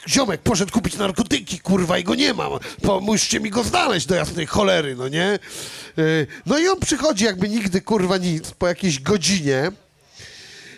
ziomek 0.09 0.41
poszedł 0.41 0.73
kupić 0.73 0.97
narkotyki, 0.97 1.61
kurwa, 1.61 1.99
i 1.99 2.05
go 2.05 2.15
nie 2.15 2.35
ma, 2.35 2.49
pomóżcie 2.83 3.41
mi 3.41 3.51
go 3.51 3.65
znaleźć 3.65 4.07
do 4.07 4.15
jasnej 4.15 4.47
cholery, 4.47 4.97
no 4.97 5.09
nie? 5.09 5.39
Yy, 5.97 6.27
No 6.47 6.59
i 6.59 6.69
on 6.69 6.81
przychodzi 6.81 7.25
jakby 7.25 7.49
nigdy, 7.49 7.81
kurwa, 7.81 8.17
nic, 8.17 8.51
po 8.51 8.69
jakiejś 8.69 9.01
godzinie, 9.01 9.73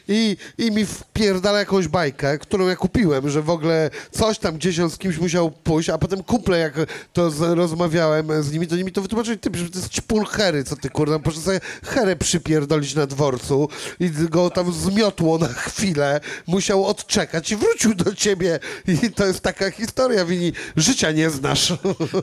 i, 0.08 0.36
i 0.58 0.70
mi 0.70 0.86
wpierdala 0.86 1.58
jakąś 1.58 1.88
bajkę, 1.88 2.38
którą 2.38 2.66
ja 2.66 2.76
kupiłem, 2.76 3.30
że 3.30 3.42
w 3.42 3.50
ogóle 3.50 3.90
coś 4.10 4.38
tam 4.38 4.54
gdzieś 4.54 4.80
on 4.80 4.90
z 4.90 4.98
kimś 4.98 5.18
musiał 5.18 5.50
pójść, 5.50 5.88
a 5.88 5.98
potem 5.98 6.22
kumple, 6.22 6.58
jak 6.58 6.74
to 7.12 7.30
z, 7.30 7.56
rozmawiałem 7.58 8.42
z 8.42 8.52
nimi, 8.52 8.66
to 8.66 8.76
nimi 8.76 8.92
to 8.92 9.02
wytłumaczyli, 9.02 9.38
ty, 9.38 9.50
że 9.54 9.70
to 9.70 9.78
jest 9.78 9.90
ćpun 9.92 10.24
hery, 10.24 10.64
co 10.64 10.76
ty 10.76 10.90
kurwa, 10.90 11.18
proszę 11.18 11.40
sobie 11.40 11.60
herę 11.84 12.16
przypierdolić 12.16 12.94
na 12.94 13.06
dworcu 13.06 13.68
i 14.00 14.10
go 14.10 14.50
tam 14.50 14.72
zmiotło 14.72 15.38
na 15.38 15.48
chwilę, 15.48 16.20
musiał 16.46 16.84
odczekać 16.84 17.52
i 17.52 17.56
wrócił 17.56 17.94
do 17.94 18.14
ciebie 18.14 18.58
i 18.88 19.10
to 19.10 19.26
jest 19.26 19.40
taka 19.40 19.70
historia, 19.70 20.24
Wini, 20.24 20.52
życia 20.76 21.10
nie 21.10 21.30
znasz. 21.30 21.72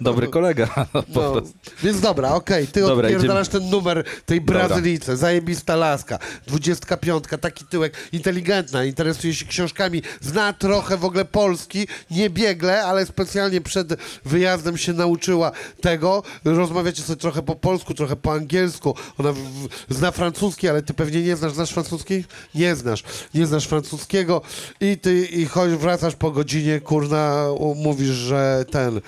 Dobry 0.02 0.28
kolega. 0.28 0.68
No, 1.16 1.42
więc 1.84 2.00
dobra, 2.02 2.34
okej, 2.34 2.68
ty 2.68 2.82
Dobra, 2.82 3.08
odpierdalasz 3.08 3.48
ten 3.48 3.70
numer 3.70 4.04
tej 4.26 4.42
Dobra. 4.42 4.68
Brazylijce, 4.68 5.18
zajebista 5.18 5.76
laska, 5.76 6.20
25, 6.48 7.24
taki 7.42 7.66
tyłek, 7.74 7.94
inteligentna, 8.12 8.84
interesuje 8.86 9.36
się 9.36 9.46
książkami, 9.46 10.02
zna 10.22 10.54
trochę 10.54 10.98
w 10.98 11.06
ogóle 11.06 11.26
Polski, 11.26 11.88
nie 12.12 12.30
biegle, 12.30 12.84
ale 12.84 13.06
specjalnie 13.06 13.62
przed 13.62 13.88
wyjazdem 14.26 14.78
się 14.78 14.94
nauczyła 14.94 15.52
tego, 15.82 16.24
rozmawiacie 16.46 17.02
sobie 17.02 17.20
trochę 17.20 17.42
po 17.42 17.56
polsku, 17.56 17.94
trochę 17.94 18.16
po 18.16 18.34
angielsku, 18.34 18.96
ona 19.18 19.32
w, 19.32 19.38
w, 19.38 19.94
zna 19.94 20.12
francuski, 20.12 20.70
ale 20.70 20.82
ty 20.82 20.94
pewnie 20.94 21.22
nie 21.22 21.36
znasz, 21.36 21.54
znasz 21.54 21.72
francuski? 21.72 22.24
Nie 22.56 22.76
znasz, 22.76 23.04
nie 23.34 23.46
znasz 23.46 23.68
francuskiego. 23.68 24.42
I 24.82 24.98
ty 24.98 25.26
i 25.26 25.46
chodź, 25.46 25.72
wracasz 25.72 26.16
po 26.16 26.32
godzinie, 26.32 26.80
kurna, 26.80 27.48
mówisz, 27.76 28.10
że 28.10 28.66
ten, 28.72 29.02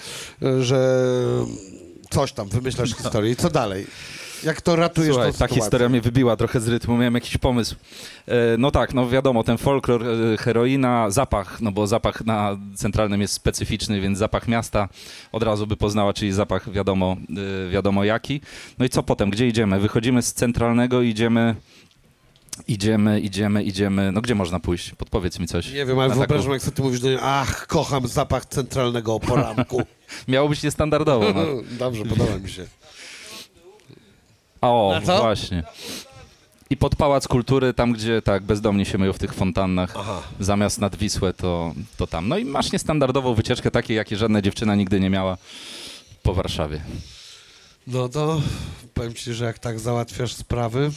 że 0.61 1.07
coś 2.09 2.31
tam, 2.31 2.49
wymyślasz 2.49 2.95
historię 2.95 3.31
i 3.31 3.35
co 3.35 3.49
dalej? 3.49 3.87
Jak 4.45 4.61
to 4.61 4.75
ratujesz 4.75 5.13
Słuchaj, 5.13 5.27
ta 5.31 5.33
sytuację? 5.33 5.55
historia 5.55 5.89
mnie 5.89 6.01
wybiła 6.01 6.35
trochę 6.35 6.59
z 6.59 6.67
rytmu, 6.67 6.97
miałem 6.97 7.13
jakiś 7.13 7.37
pomysł. 7.37 7.75
E, 8.27 8.33
No 8.57 8.71
tak, 8.71 8.93
no 8.93 9.09
wiadomo, 9.09 9.43
ten 9.43 9.57
folklor, 9.57 10.03
e, 10.03 10.37
heroina, 10.37 11.09
zapach, 11.09 11.61
no 11.61 11.71
bo 11.71 11.87
zapach 11.87 12.25
na 12.25 12.57
centralnym 12.75 13.21
jest 13.21 13.33
specyficzny, 13.33 14.01
więc 14.01 14.17
zapach 14.17 14.47
miasta 14.47 14.89
od 15.31 15.43
razu 15.43 15.67
by 15.67 15.77
poznała, 15.77 16.13
czyli 16.13 16.31
zapach 16.31 16.71
wiadomo, 16.71 17.17
e, 17.67 17.69
wiadomo 17.69 18.03
jaki. 18.03 18.41
No 18.79 18.85
i 18.85 18.89
co 18.89 19.03
potem, 19.03 19.29
gdzie 19.29 19.47
idziemy? 19.47 19.79
Wychodzimy 19.79 20.21
z 20.21 20.33
centralnego, 20.33 21.01
idziemy, 21.01 21.55
idziemy, 22.67 23.19
idziemy, 23.19 23.63
idziemy, 23.63 24.11
no 24.11 24.21
gdzie 24.21 24.35
można 24.35 24.59
pójść? 24.59 24.91
Podpowiedz 24.91 25.39
mi 25.39 25.47
coś. 25.47 25.73
Nie 25.73 25.85
wiem, 25.85 25.99
ale 25.99 26.15
wyobrażam, 26.15 26.43
taką- 26.45 26.53
jak 26.53 26.61
sobie 26.61 26.75
ty 26.75 26.81
mówisz 26.81 26.99
do 26.99 27.07
niej, 27.09 27.17
ach, 27.21 27.67
kocham 27.67 28.07
zapach 28.07 28.45
centralnego 28.45 29.19
poranku. 29.19 29.81
Miało 30.27 30.49
być 30.49 30.63
niestandardowo, 30.63 31.25
no. 31.35 31.45
Dobrze, 31.79 32.05
podoba 32.05 32.37
mi 32.37 32.49
się. 32.49 32.65
O, 34.61 34.91
Na 34.93 35.01
co? 35.01 35.21
właśnie. 35.21 35.63
I 36.69 36.77
pod 36.77 36.95
Pałac 36.95 37.27
Kultury, 37.27 37.73
tam 37.73 37.93
gdzie 37.93 38.21
tak 38.21 38.43
bezdomni 38.43 38.85
się 38.85 38.97
myją 38.97 39.13
w 39.13 39.19
tych 39.19 39.33
fontannach, 39.33 39.93
Aha. 39.97 40.21
zamiast 40.39 40.79
nad 40.79 40.95
Wisłę, 40.95 41.33
to, 41.33 41.73
to 41.97 42.07
tam. 42.07 42.27
No 42.27 42.37
i 42.37 42.45
masz 42.45 42.71
niestandardową 42.71 43.33
wycieczkę, 43.33 43.71
takiej, 43.71 43.97
jakiej 43.97 44.17
żadna 44.17 44.41
dziewczyna 44.41 44.75
nigdy 44.75 44.99
nie 44.99 45.09
miała 45.09 45.37
po 46.23 46.33
Warszawie. 46.33 46.81
No 47.87 48.09
to 48.09 48.41
powiem 48.93 49.13
ci, 49.13 49.33
że 49.33 49.45
jak 49.45 49.59
tak 49.59 49.79
załatwiasz 49.79 50.33
sprawy, 50.33 50.91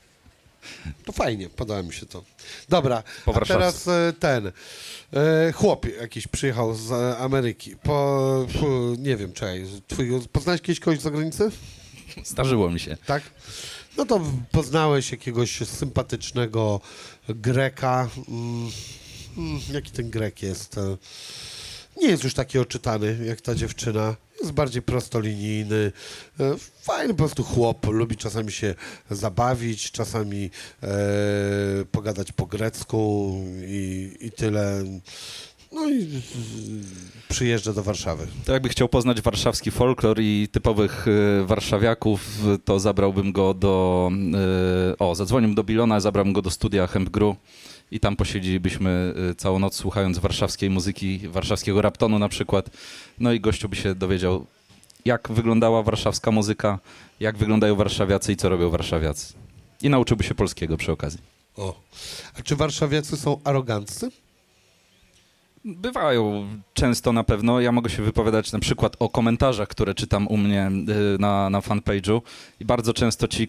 to 1.06 1.12
fajnie, 1.12 1.48
podoba 1.48 1.82
mi 1.82 1.92
się 1.92 2.06
to. 2.06 2.22
Dobra, 2.68 3.02
Po 3.24 3.30
a 3.30 3.34
warszawsku. 3.34 3.60
teraz 3.84 3.88
e, 3.88 4.12
ten 4.12 4.52
e, 5.12 5.52
chłop 5.52 5.86
jakiś 6.00 6.26
przyjechał 6.26 6.74
z 6.74 6.92
e, 6.92 7.18
Ameryki. 7.18 7.76
Po, 7.76 8.46
po 8.60 8.66
nie 8.98 9.16
wiem, 9.16 9.32
czekaj, 9.32 9.66
twój, 9.88 10.10
poznałeś 10.32 10.60
kiedyś 10.60 10.80
kogoś 10.80 10.98
z 11.00 11.02
zagranicy? 11.02 11.50
Zdarzyło 12.24 12.70
mi 12.70 12.80
się. 12.80 12.96
Tak? 13.06 13.22
No 13.96 14.06
to 14.06 14.20
poznałeś 14.50 15.12
jakiegoś 15.12 15.68
sympatycznego 15.68 16.80
Greka. 17.28 18.08
Mm, 18.28 18.70
mm, 19.38 19.60
jaki 19.72 19.90
ten 19.90 20.10
Grek 20.10 20.42
jest? 20.42 20.76
Nie 21.96 22.08
jest 22.08 22.24
już 22.24 22.34
taki 22.34 22.58
oczytany 22.58 23.18
jak 23.26 23.40
ta 23.40 23.54
dziewczyna. 23.54 24.16
Jest 24.40 24.52
bardziej 24.52 24.82
prostolinijny. 24.82 25.92
Fajny 26.82 27.14
po 27.14 27.18
prostu 27.18 27.44
chłop. 27.44 27.86
Lubi 27.86 28.16
czasami 28.16 28.52
się 28.52 28.74
zabawić, 29.10 29.90
czasami 29.90 30.50
e, 30.82 30.88
pogadać 31.92 32.32
po 32.32 32.46
grecku 32.46 33.34
i, 33.66 34.16
i 34.20 34.30
tyle. 34.32 34.84
No 35.72 35.88
i 35.88 36.02
e, 36.02 36.20
przyjeżdża 37.28 37.72
do 37.72 37.82
Warszawy. 37.82 38.26
To 38.44 38.52
jakby 38.52 38.68
chciał 38.68 38.88
poznać 38.88 39.20
warszawski 39.20 39.70
folklor 39.70 40.20
i 40.20 40.48
typowych 40.52 41.06
y, 41.08 41.44
warszawiaków, 41.46 42.44
to 42.64 42.80
zabrałbym 42.80 43.32
go 43.32 43.54
do... 43.54 44.10
Y, 44.92 44.98
o, 44.98 45.14
zadzwonił 45.14 45.54
do 45.54 45.64
Bilona, 45.64 46.00
zabrałbym 46.00 46.32
go 46.32 46.42
do 46.42 46.50
studia 46.50 46.86
Hempgru 46.86 47.36
i 47.90 48.00
tam 48.00 48.16
posiedzielibyśmy 48.16 49.14
y, 49.30 49.34
całą 49.34 49.58
noc 49.58 49.74
słuchając 49.74 50.18
warszawskiej 50.18 50.70
muzyki, 50.70 51.18
warszawskiego 51.18 51.82
raptonu 51.82 52.18
na 52.18 52.28
przykład. 52.28 52.70
No 53.18 53.32
i 53.32 53.40
gościu 53.40 53.68
by 53.68 53.76
się 53.76 53.94
dowiedział, 53.94 54.46
jak 55.04 55.28
wyglądała 55.32 55.82
warszawska 55.82 56.30
muzyka, 56.30 56.78
jak 57.20 57.38
wyglądają 57.38 57.76
warszawiacy 57.76 58.32
i 58.32 58.36
co 58.36 58.48
robią 58.48 58.70
warszawiacy. 58.70 59.32
I 59.82 59.90
nauczyłby 59.90 60.24
się 60.24 60.34
polskiego 60.34 60.76
przy 60.76 60.92
okazji. 60.92 61.20
O. 61.56 61.80
A 62.38 62.42
czy 62.42 62.56
warszawiacy 62.56 63.16
są 63.16 63.40
aroganccy? 63.44 64.10
Bywają 65.64 66.46
często 66.74 67.12
na 67.12 67.24
pewno. 67.24 67.60
Ja 67.60 67.72
mogę 67.72 67.90
się 67.90 68.02
wypowiadać 68.02 68.52
na 68.52 68.58
przykład 68.58 68.96
o 68.98 69.08
komentarzach, 69.08 69.68
które 69.68 69.94
czytam 69.94 70.26
u 70.26 70.36
mnie 70.36 70.70
y, 71.14 71.18
na, 71.18 71.50
na 71.50 71.60
fanpage'u 71.60 72.20
i 72.60 72.64
bardzo 72.64 72.94
często 72.94 73.28
ci, 73.28 73.48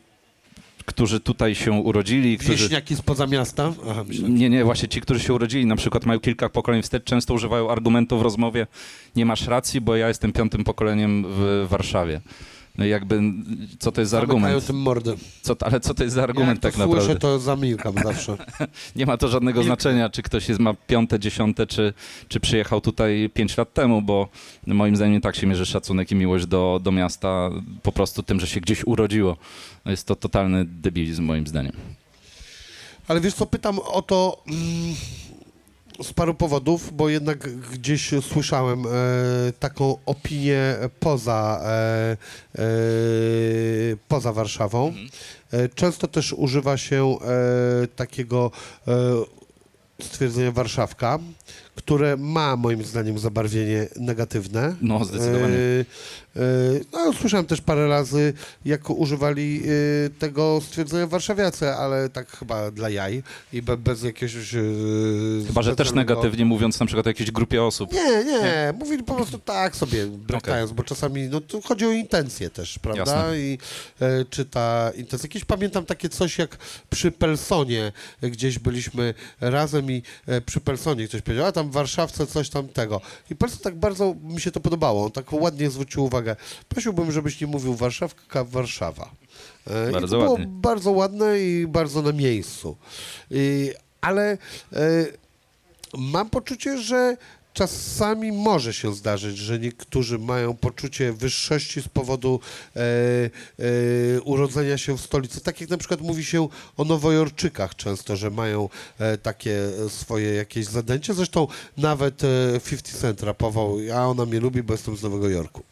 którzy 0.86 1.20
tutaj 1.20 1.56
się 1.56 1.72
urodzili, 1.72 2.38
którzy... 2.38 2.64
Wieśniaki 2.64 2.96
spoza 2.96 3.28
miasta? 3.28 3.74
Aha. 3.90 4.04
Nie, 4.30 4.50
nie, 4.50 4.64
właśnie 4.64 4.88
ci, 4.88 5.02
którzy 5.02 5.20
się 5.20 5.34
urodzili, 5.34 5.66
na 5.66 5.76
przykład 5.76 6.06
mają 6.06 6.20
kilka 6.20 6.50
pokoleń 6.50 6.82
wstecz, 6.82 7.04
często 7.04 7.34
używają 7.34 7.72
argumentu 7.72 8.20
w 8.20 8.22
rozmowie, 8.22 8.68
nie 9.16 9.26
masz 9.26 9.48
racji, 9.48 9.82
bo 9.82 9.96
ja 9.96 10.08
jestem 10.08 10.34
piątym 10.34 10.64
pokoleniem 10.64 11.26
w 11.28 11.66
Warszawie. 11.70 12.22
No 12.78 12.86
jakby, 12.86 13.22
co 13.80 13.92
to 13.92 14.02
jest 14.02 14.12
za 14.12 14.18
argument? 14.18 14.66
tym 14.66 14.76
mordę. 14.76 15.16
Co, 15.42 15.56
ale 15.60 15.80
co 15.80 15.94
to 15.94 16.04
jest 16.04 16.16
za 16.16 16.24
argument 16.24 16.64
Jak 16.64 16.74
tak 16.74 16.82
to 16.82 16.88
słyszę, 16.88 17.02
naprawdę? 17.02 17.20
to 17.20 17.40
zamilkam 17.40 17.94
zawsze. 18.04 18.38
Nie 18.96 19.06
ma 19.06 19.18
to 19.18 19.28
żadnego 19.28 19.64
znaczenia, 19.64 20.10
czy 20.10 20.22
ktoś 20.22 20.50
jest, 20.50 20.60
ma 20.60 20.74
piąte, 20.74 21.20
dziesiąte, 21.20 21.68
czy, 21.68 21.94
czy 22.28 22.40
przyjechał 22.40 22.82
tutaj 22.82 23.30
pięć 23.34 23.58
lat 23.58 23.74
temu, 23.74 24.02
bo 24.02 24.28
moim 24.68 24.96
zdaniem 24.96 25.14
nie 25.14 25.22
tak 25.22 25.36
się 25.36 25.48
mierzy 25.48 25.66
szacunek 25.66 26.12
i 26.12 26.16
miłość 26.16 26.46
do, 26.46 26.80
do 26.84 26.92
miasta 26.92 27.50
po 27.84 27.92
prostu 27.92 28.24
tym, 28.24 28.40
że 28.40 28.48
się 28.48 28.62
gdzieś 28.62 28.84
urodziło. 28.86 29.38
Jest 29.86 30.08
to 30.08 30.16
totalny 30.16 30.66
debilizm 30.66 31.24
moim 31.24 31.48
zdaniem. 31.48 31.74
Ale 33.08 33.22
wiesz 33.22 33.34
co, 33.34 33.46
pytam 33.46 33.80
o 33.80 34.02
to 34.02 34.44
mm, 34.48 34.96
z 36.04 36.14
paru 36.14 36.34
powodów, 36.34 36.94
bo 36.94 37.10
jednak 37.10 37.60
gdzieś 37.60 38.12
słyszałem 38.22 38.86
e, 38.86 38.90
taką 39.60 39.98
opinię 40.06 40.76
poza, 41.00 41.62
e, 41.64 42.18
e, 42.58 42.66
poza 44.08 44.34
Warszawą. 44.34 44.94
E, 45.52 45.70
często 45.70 46.08
też 46.08 46.34
używa 46.34 46.78
się 46.78 47.18
e, 47.22 47.88
takiego 47.88 48.52
e, 48.88 48.94
stwierdzenia 50.02 50.52
Warszawka, 50.52 51.20
które 51.76 52.18
ma 52.18 52.56
moim 52.56 52.84
zdaniem 52.84 53.20
zabarwienie 53.20 53.88
negatywne. 53.96 54.76
No, 54.82 55.06
zdecydowanie. 55.06 55.56
E, 55.56 56.40
e, 56.40 56.44
no, 56.94 57.14
słyszałem 57.14 57.46
też 57.46 57.62
parę 57.62 57.88
razy, 57.88 58.34
jak 58.66 58.90
używali 58.90 59.62
e, 60.06 60.10
tego 60.10 60.62
stwierdzenia 60.62 61.08
warszawiacy, 61.08 61.70
ale 61.70 62.10
tak 62.10 62.32
chyba 62.32 62.72
dla 62.72 62.90
jaj 62.90 63.24
i 63.54 63.62
be, 63.62 63.78
bez 63.78 64.04
jakiegoś... 64.04 64.56
Chyba, 65.48 65.62
że 65.62 65.76
też 65.76 65.92
negatywnie 65.94 66.46
mówiąc 66.46 66.80
na 66.80 66.86
przykład 66.86 67.08
o 67.08 67.10
jakiejś 67.10 67.32
grupie 67.32 67.64
osób. 67.64 67.94
Nie, 67.94 68.24
nie, 68.24 68.74
mówili 68.80 69.04
po 69.04 69.16
prostu 69.16 69.40
tak 69.40 69.76
sobie, 69.76 70.08
brekając, 70.08 70.72
bo 70.72 70.84
czasami, 70.84 71.28
no 71.28 71.42
tu 71.42 71.62
chodzi 71.62 71.86
o 71.86 71.92
intencje 71.92 72.50
też, 72.50 72.80
prawda? 72.80 73.02
Jasne. 73.02 73.40
I 73.40 73.58
czy 74.30 74.46
ta 74.46 74.92
intencja, 74.96 75.28
jakieś 75.28 75.46
pamiętam 75.46 75.86
takie 75.86 76.10
coś 76.10 76.38
jak 76.38 76.58
przy 76.90 77.12
Pelsonie, 77.12 77.92
gdzieś 78.22 78.60
byliśmy 78.60 79.14
razem 79.42 79.92
i 79.92 80.02
przy 80.46 80.62
Pelsonie 80.62 81.08
ktoś 81.08 81.22
powiedział, 81.22 81.46
a 81.46 81.52
tam 81.52 81.61
w 81.70 81.72
Warszawce 81.74 82.28
coś 82.28 82.50
tam 82.50 82.68
tego. 82.68 83.02
I 83.30 83.36
Pelson 83.36 83.60
tak 83.60 83.76
bardzo 83.76 84.16
mi 84.24 84.42
się 84.42 84.52
to 84.52 84.60
podobało, 84.60 85.06
on 85.06 85.12
tak 85.12 85.34
ładnie 85.34 85.70
zwrócił 85.70 86.04
uwagę. 86.04 86.36
Prosiłbym, 86.70 87.12
żebyś 87.12 87.42
nie 87.42 87.48
mówił 87.48 87.76
Warszawka, 87.76 88.44
Warszawa. 88.44 89.10
E, 89.68 89.92
Bardzo 89.92 90.08
I 90.08 90.10
to 90.10 90.26
było 90.26 90.32
ładnie. 90.32 90.48
bardzo 90.50 90.92
ładne 90.92 91.40
i 91.40 91.68
bardzo 91.68 92.02
na 92.02 92.12
miejscu. 92.12 92.78
I, 93.32 93.72
ale 94.02 94.32
e, 94.32 94.38
mam 95.98 96.30
poczucie, 96.30 96.78
że 96.78 97.18
czasami 97.54 98.32
może 98.32 98.74
się 98.74 98.94
zdarzyć, 98.94 99.38
że 99.38 99.60
niektórzy 99.60 100.20
mają 100.20 100.54
poczucie 100.54 101.14
wyższości 101.14 101.82
z 101.82 101.88
powodu 101.88 102.40
e, 102.76 102.80
e, 102.80 104.22
urodzenia 104.22 104.78
się 104.78 104.98
w 104.98 105.02
stolicy. 105.02 105.42
Tak 105.42 105.62
jak 105.62 105.70
na 105.70 105.78
przykład 105.78 106.02
mówi 106.02 106.26
się 106.26 106.48
o 106.78 106.84
Nowojorczykach 106.84 107.76
często, 107.76 108.16
że 108.16 108.30
mają 108.30 108.70
e, 109.00 109.18
takie 109.18 109.60
e, 109.86 109.90
swoje 109.90 110.34
jakieś 110.34 110.66
zadęcie. 110.66 111.14
Zresztą 111.14 111.48
nawet 111.78 112.24
e, 112.24 112.60
50 112.70 113.02
Cent 113.02 113.24
rapował, 113.24 113.78
a 113.96 114.06
ona 114.08 114.26
mnie 114.26 114.40
lubi, 114.40 114.64
bo 114.64 114.74
jestem 114.74 114.98
z 114.98 115.04
Nowego 115.04 115.30
Jorku. 115.30 115.64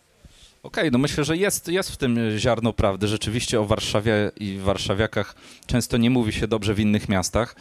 Okej, 0.64 0.92
no 0.92 0.98
myślę, 0.98 1.24
że 1.24 1.38
jest, 1.38 1.68
jest 1.68 1.92
w 1.92 1.98
tym 1.98 2.20
ziarno 2.38 2.74
prawdy. 2.74 3.08
Rzeczywiście 3.08 3.62
o 3.62 3.66
Warszawie 3.66 4.32
i 4.40 4.58
warszawiakach 4.58 5.36
często 5.66 5.98
nie 5.98 6.10
mówi 6.10 6.34
się 6.34 6.48
dobrze 6.48 6.74
w 6.74 6.80
innych 6.80 7.10
miastach. 7.10 7.56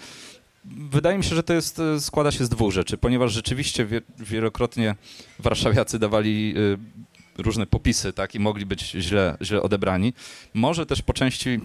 Wydaje 0.77 1.19
mi 1.19 1.25
się, 1.25 1.35
że 1.35 1.43
to 1.43 1.55
jest, 1.55 1.79
e, 1.79 2.01
składa 2.01 2.31
się 2.31 2.45
z 2.45 2.49
dwóch 2.49 2.73
rzeczy, 2.73 2.99
ponieważ 2.99 3.33
rzeczywiście 3.33 3.85
wie, 3.87 4.01
wielokrotnie 4.19 4.95
warszawiacy 5.39 5.99
dawali 5.99 6.55
y, 6.57 7.43
różne 7.43 7.67
popisy 7.67 8.13
tak, 8.13 8.35
i 8.35 8.41
mogli 8.41 8.67
być 8.67 8.91
źle, 8.91 9.37
źle 9.43 9.63
odebrani. 9.63 10.13
Może 10.55 10.87
też 10.87 11.03
po 11.03 11.13
części 11.13 11.61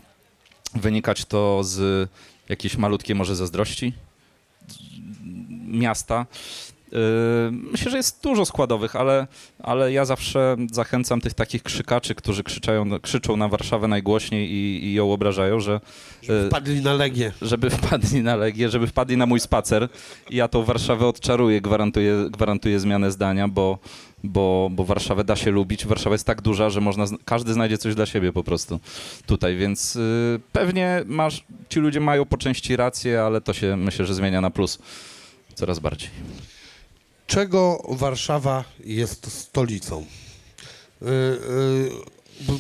wynikać 0.76 1.26
to 1.26 1.64
z 1.64 2.10
jakiejś 2.50 2.78
malutkiej 2.78 3.16
może 3.16 3.36
zazdrości 3.36 3.94
miasta. 5.68 6.26
Yy, 6.94 7.00
Myślę, 7.52 7.92
że 7.92 7.98
jest 7.98 8.24
dużo 8.24 8.46
składowych, 8.46 8.96
ale, 8.96 9.28
ale 9.60 9.94
ja 9.94 10.06
zawsze 10.06 10.56
zachęcam 10.72 11.22
tych 11.22 11.34
takich 11.34 11.64
krzykaczy, 11.64 12.16
którzy 12.16 12.44
krzyczają, 12.44 13.00
krzyczą 13.00 13.38
na 13.38 13.48
Warszawę 13.48 13.88
najgłośniej 13.88 14.52
i, 14.52 14.86
i 14.86 14.94
ją 14.94 15.14
obrażają, 15.14 15.60
że 15.60 15.82
yy, 16.28 16.48
Wpadli 16.48 16.82
na 16.82 16.94
Legię. 16.94 17.32
żeby 17.42 17.70
wpadli 17.70 18.22
na 18.22 18.36
Legię, 18.36 18.70
żeby 18.70 18.88
wpadli 18.88 19.18
na 19.18 19.26
mój 19.26 19.40
spacer. 19.40 19.90
I 20.30 20.36
ja 20.36 20.48
tą 20.48 20.64
Warszawę 20.64 21.08
odczaruję, 21.08 21.62
gwarantuję, 21.62 22.26
gwarantuję 22.30 22.80
zmianę 22.80 23.12
zdania, 23.12 23.48
bo, 23.48 23.78
bo, 24.24 24.70
bo 24.72 24.84
Warszawę 24.84 25.24
da 25.24 25.36
się 25.36 25.52
lubić. 25.52 25.86
Warszawa 25.86 26.14
jest 26.14 26.26
tak 26.26 26.42
duża, 26.42 26.70
że 26.70 26.82
można, 26.82 27.06
każdy 27.26 27.54
znajdzie 27.54 27.78
coś 27.78 27.96
dla 27.96 28.06
siebie 28.06 28.34
po 28.34 28.44
prostu 28.44 28.80
tutaj, 29.26 29.56
więc 29.56 29.96
y, 29.96 30.40
pewnie 30.52 31.04
masz, 31.06 31.44
ci 31.70 31.80
ludzie 31.80 32.00
mają 32.00 32.26
po 32.26 32.38
części 32.38 32.76
rację, 32.76 33.22
ale 33.22 33.42
to 33.42 33.54
się 33.54 33.78
myślę, 33.78 34.06
że 34.06 34.14
zmienia 34.14 34.42
na 34.42 34.50
plus 34.50 34.80
coraz 35.56 35.80
bardziej. 35.80 36.10
Czego 37.28 37.84
Warszawa 37.90 38.64
jest 38.86 39.32
stolicą? 39.32 40.06
Yy, 41.02 41.08
yy, 41.08 42.14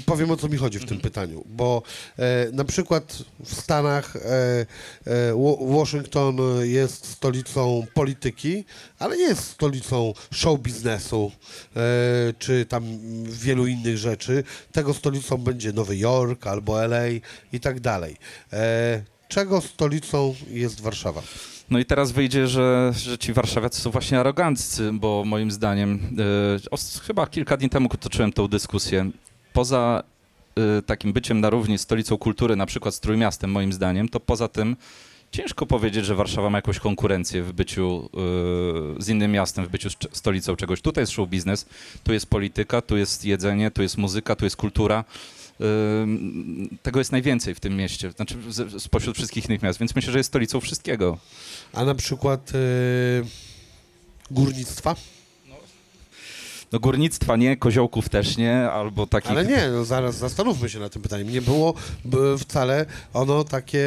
powiem 0.05 0.31
o 0.31 0.37
co 0.37 0.47
mi 0.49 0.57
chodzi 0.57 0.79
w 0.79 0.85
tym 0.85 0.99
pytaniu, 0.99 1.43
bo 1.45 1.83
e, 2.19 2.47
na 2.51 2.63
przykład 2.63 3.17
w 3.45 3.53
Stanach 3.61 4.15
e, 4.15 4.19
e, 4.19 4.65
Wa- 5.33 5.77
Waszyngton 5.77 6.37
jest 6.63 7.05
stolicą 7.05 7.85
polityki, 7.93 8.65
ale 8.99 9.17
nie 9.17 9.23
jest 9.23 9.43
stolicą 9.47 10.13
show 10.33 10.59
biznesu 10.59 11.31
czy 12.39 12.65
tam 12.65 12.83
wielu 13.25 13.67
innych 13.67 13.97
rzeczy. 13.97 14.43
Tego 14.71 14.93
stolicą 14.93 15.37
będzie 15.37 15.73
Nowy 15.73 15.97
Jork 15.97 16.47
albo 16.47 16.83
LA 16.83 17.07
i 17.53 17.59
tak 17.59 17.79
dalej. 17.79 18.17
Czego 19.27 19.61
stolicą 19.61 20.35
jest 20.49 20.81
Warszawa? 20.81 21.21
No 21.73 21.79
i 21.79 21.85
teraz 21.85 22.11
wyjdzie, 22.11 22.47
że, 22.47 22.91
że 22.97 23.17
ci 23.17 23.33
warszawiacy 23.33 23.81
są 23.81 23.91
właśnie 23.91 24.19
aroganccy, 24.19 24.89
bo 24.93 25.23
moim 25.25 25.51
zdaniem, 25.51 25.99
y, 26.65 26.69
os- 26.71 26.99
chyba 27.07 27.27
kilka 27.27 27.57
dni 27.57 27.69
temu 27.69 27.89
toczyłem 27.89 28.33
tą 28.33 28.47
dyskusję, 28.47 29.09
poza 29.53 30.03
y, 30.79 30.81
takim 30.81 31.13
byciem 31.13 31.41
na 31.41 31.49
równi 31.49 31.77
stolicą 31.77 32.17
kultury, 32.17 32.55
na 32.55 32.65
przykład 32.65 32.95
z 32.95 32.99
Trójmiastem 32.99 33.51
moim 33.51 33.73
zdaniem, 33.73 34.09
to 34.09 34.19
poza 34.19 34.47
tym 34.47 34.75
ciężko 35.31 35.65
powiedzieć, 35.65 36.05
że 36.05 36.15
Warszawa 36.15 36.49
ma 36.49 36.57
jakąś 36.57 36.79
konkurencję 36.79 37.43
w 37.43 37.53
byciu 37.53 38.09
y, 38.99 39.03
z 39.03 39.09
innym 39.09 39.31
miastem, 39.31 39.65
w 39.65 39.69
byciu 39.69 39.89
stolicą 40.11 40.55
czegoś. 40.55 40.81
Tutaj 40.81 41.01
jest 41.01 41.11
show 41.13 41.29
biznes, 41.29 41.65
tu 42.03 42.13
jest 42.13 42.25
polityka, 42.25 42.81
tu 42.81 42.97
jest 42.97 43.25
jedzenie, 43.25 43.71
tu 43.71 43.81
jest 43.81 43.97
muzyka, 43.97 44.35
tu 44.35 44.45
jest 44.45 44.55
kultura. 44.55 45.03
Tego 46.83 46.99
jest 46.99 47.11
najwięcej 47.11 47.55
w 47.55 47.59
tym 47.59 47.77
mieście, 47.77 48.11
znaczy 48.11 48.37
spośród 48.79 49.15
wszystkich 49.15 49.45
innych 49.45 49.61
miast, 49.61 49.79
więc 49.79 49.95
myślę, 49.95 50.11
że 50.11 50.17
jest 50.17 50.27
stolicą 50.27 50.59
wszystkiego. 50.59 51.17
A 51.73 51.85
na 51.85 51.95
przykład 51.95 52.51
e, 52.55 52.57
górnictwa? 54.31 54.95
No 56.73 56.79
górnictwa 56.79 57.35
nie, 57.35 57.57
koziołków 57.57 58.09
też 58.09 58.37
nie, 58.37 58.71
albo 58.71 59.07
takich... 59.07 59.31
Ale 59.31 59.45
nie, 59.45 59.69
no 59.71 59.85
zaraz 59.85 60.15
zastanówmy 60.15 60.69
się 60.69 60.79
nad 60.79 60.93
tym 60.93 61.01
pytaniem. 61.01 61.29
Nie 61.29 61.41
było 61.41 61.73
wcale 62.37 62.85
ono 63.13 63.43
takie, 63.43 63.79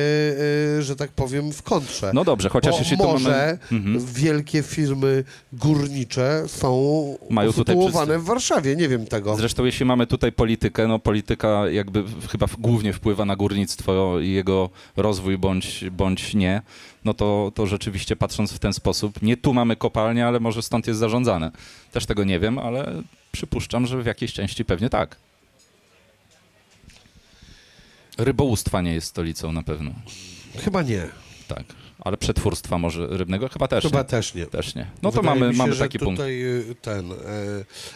y, 0.79 0.83
że 0.83 0.97
tak 0.97 1.11
powiem, 1.11 1.53
w 1.53 1.63
kontrze. 1.63 2.11
No 2.15 2.25
dobrze, 2.25 2.49
chociaż 2.49 2.73
Bo 2.73 2.79
jeśli 2.79 2.99
to 2.99 3.13
mamy... 3.13 3.59
Mhm. 3.73 4.07
wielkie 4.07 4.63
firmy 4.63 5.25
górnicze 5.53 6.43
są 6.47 6.77
Mają 7.31 7.51
usytuowane 7.51 8.19
w 8.19 8.25
Warszawie, 8.25 8.77
nie 8.77 8.89
wiem 8.89 9.07
tego. 9.07 9.37
Zresztą 9.37 9.65
jeśli 9.65 9.87
mamy 9.87 10.07
tutaj 10.07 10.33
politykę, 10.33 10.89
no 10.89 10.99
polityka 10.99 11.69
jakby 11.69 12.05
chyba 12.31 12.47
głównie 12.59 12.93
wpływa 12.93 13.25
na 13.25 13.37
górnictwo 13.37 14.21
i 14.21 14.31
jego 14.31 14.71
rozwój 14.97 15.39
bądź, 15.39 15.85
bądź 15.91 16.35
nie, 16.35 16.63
no 17.07 17.15
to, 17.15 17.53
to 17.55 17.67
rzeczywiście 17.67 18.17
patrząc 18.17 18.53
w 18.53 18.59
ten 18.59 18.73
sposób, 18.73 19.23
nie 19.23 19.37
tu 19.37 19.55
mamy 19.55 19.77
kopalnię, 19.77 20.27
ale 20.27 20.41
może 20.41 20.63
stąd 20.63 20.87
jest 20.87 21.01
zarządzane. 21.01 21.51
Też 21.93 22.07
tego 22.07 22.25
nie 22.25 22.41
wiem, 22.41 22.59
ale 22.59 23.03
przypuszczam, 23.33 23.87
że 23.87 24.03
w 24.03 24.07
jakiejś 24.07 24.33
części 24.33 24.65
pewnie 24.65 24.89
tak. 24.91 25.17
Rybołówstwa 28.19 28.83
nie 28.83 28.95
jest 28.95 29.07
stolicą 29.07 29.53
na 29.53 29.63
pewno, 29.63 29.91
Chyba 30.65 30.83
nie. 30.83 31.09
tak. 31.49 31.65
Ale 31.99 32.17
przetwórstwa 32.17 32.79
może 32.79 33.07
rybnego 33.07 33.49
chyba 33.49 33.69
też 33.69 33.85
Chyba 33.85 33.99
nie. 33.99 34.05
też 34.05 34.35
nie. 34.35 34.47
Też 34.47 34.75
nie. 34.75 34.87
No 35.03 35.13
to 35.13 35.21
Wydaje 35.23 35.41
mamy, 35.41 35.49
mi 35.49 35.55
się, 35.55 35.59
mamy 35.59 35.77
taki 35.77 35.99
punkt. 35.99 36.17
tutaj 36.21 36.43
y, 36.43 36.75
ten. 36.83 37.13
E, 37.13 37.17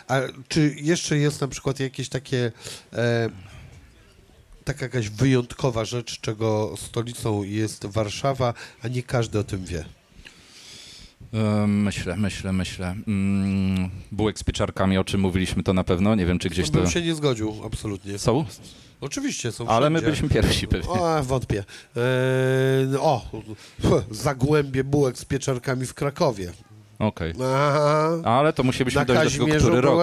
a 0.08 0.20
czy 0.48 0.74
jeszcze 0.80 1.16
jest 1.16 1.40
na 1.40 1.48
przykład 1.48 1.80
jakieś 1.80 2.08
takie. 2.08 2.52
E, 2.92 3.28
taka 4.74 4.84
jakaś 4.84 5.08
wyjątkowa 5.08 5.84
rzecz, 5.84 6.20
czego 6.20 6.74
stolicą 6.76 7.42
jest 7.42 7.86
Warszawa, 7.86 8.54
a 8.82 8.88
nie 8.88 9.02
każdy 9.02 9.38
o 9.38 9.44
tym 9.44 9.64
wie. 9.64 9.84
Myślę, 11.66 12.16
myślę, 12.16 12.52
myślę. 12.52 12.94
Mm, 13.08 13.90
bułek 14.12 14.38
z 14.38 14.44
pieczarkami, 14.44 14.98
o 14.98 15.04
czym 15.04 15.20
mówiliśmy, 15.20 15.62
to 15.62 15.72
na 15.72 15.84
pewno. 15.84 16.14
Nie 16.14 16.26
wiem, 16.26 16.38
czy 16.38 16.50
gdzieś 16.50 16.70
Bym 16.70 16.84
to 16.84 16.90
się 16.90 17.02
nie 17.02 17.14
zgodził, 17.14 17.54
absolutnie. 17.66 18.18
są, 18.18 18.44
Oczywiście 19.00 19.52
są 19.52 19.68
ale 19.68 19.90
my 19.90 20.02
byliśmy 20.02 20.28
pierwsi 20.28 20.68
pewnie. 20.68 20.90
O, 20.90 21.22
wątpię. 21.22 21.64
Eee, 21.96 22.96
o, 23.00 23.26
zagłębie 24.10 24.84
bułek 24.84 25.18
z 25.18 25.24
pieczarkami 25.24 25.86
w 25.86 25.94
Krakowie. 25.94 26.52
Okej. 26.98 27.32
Aha. 27.44 28.10
Ale 28.24 28.52
to 28.52 28.62
musieliśmy 28.62 29.00
Na 29.00 29.04
dojść 29.04 29.38
do 29.38 29.46
który 29.46 29.80
rok. 29.80 30.00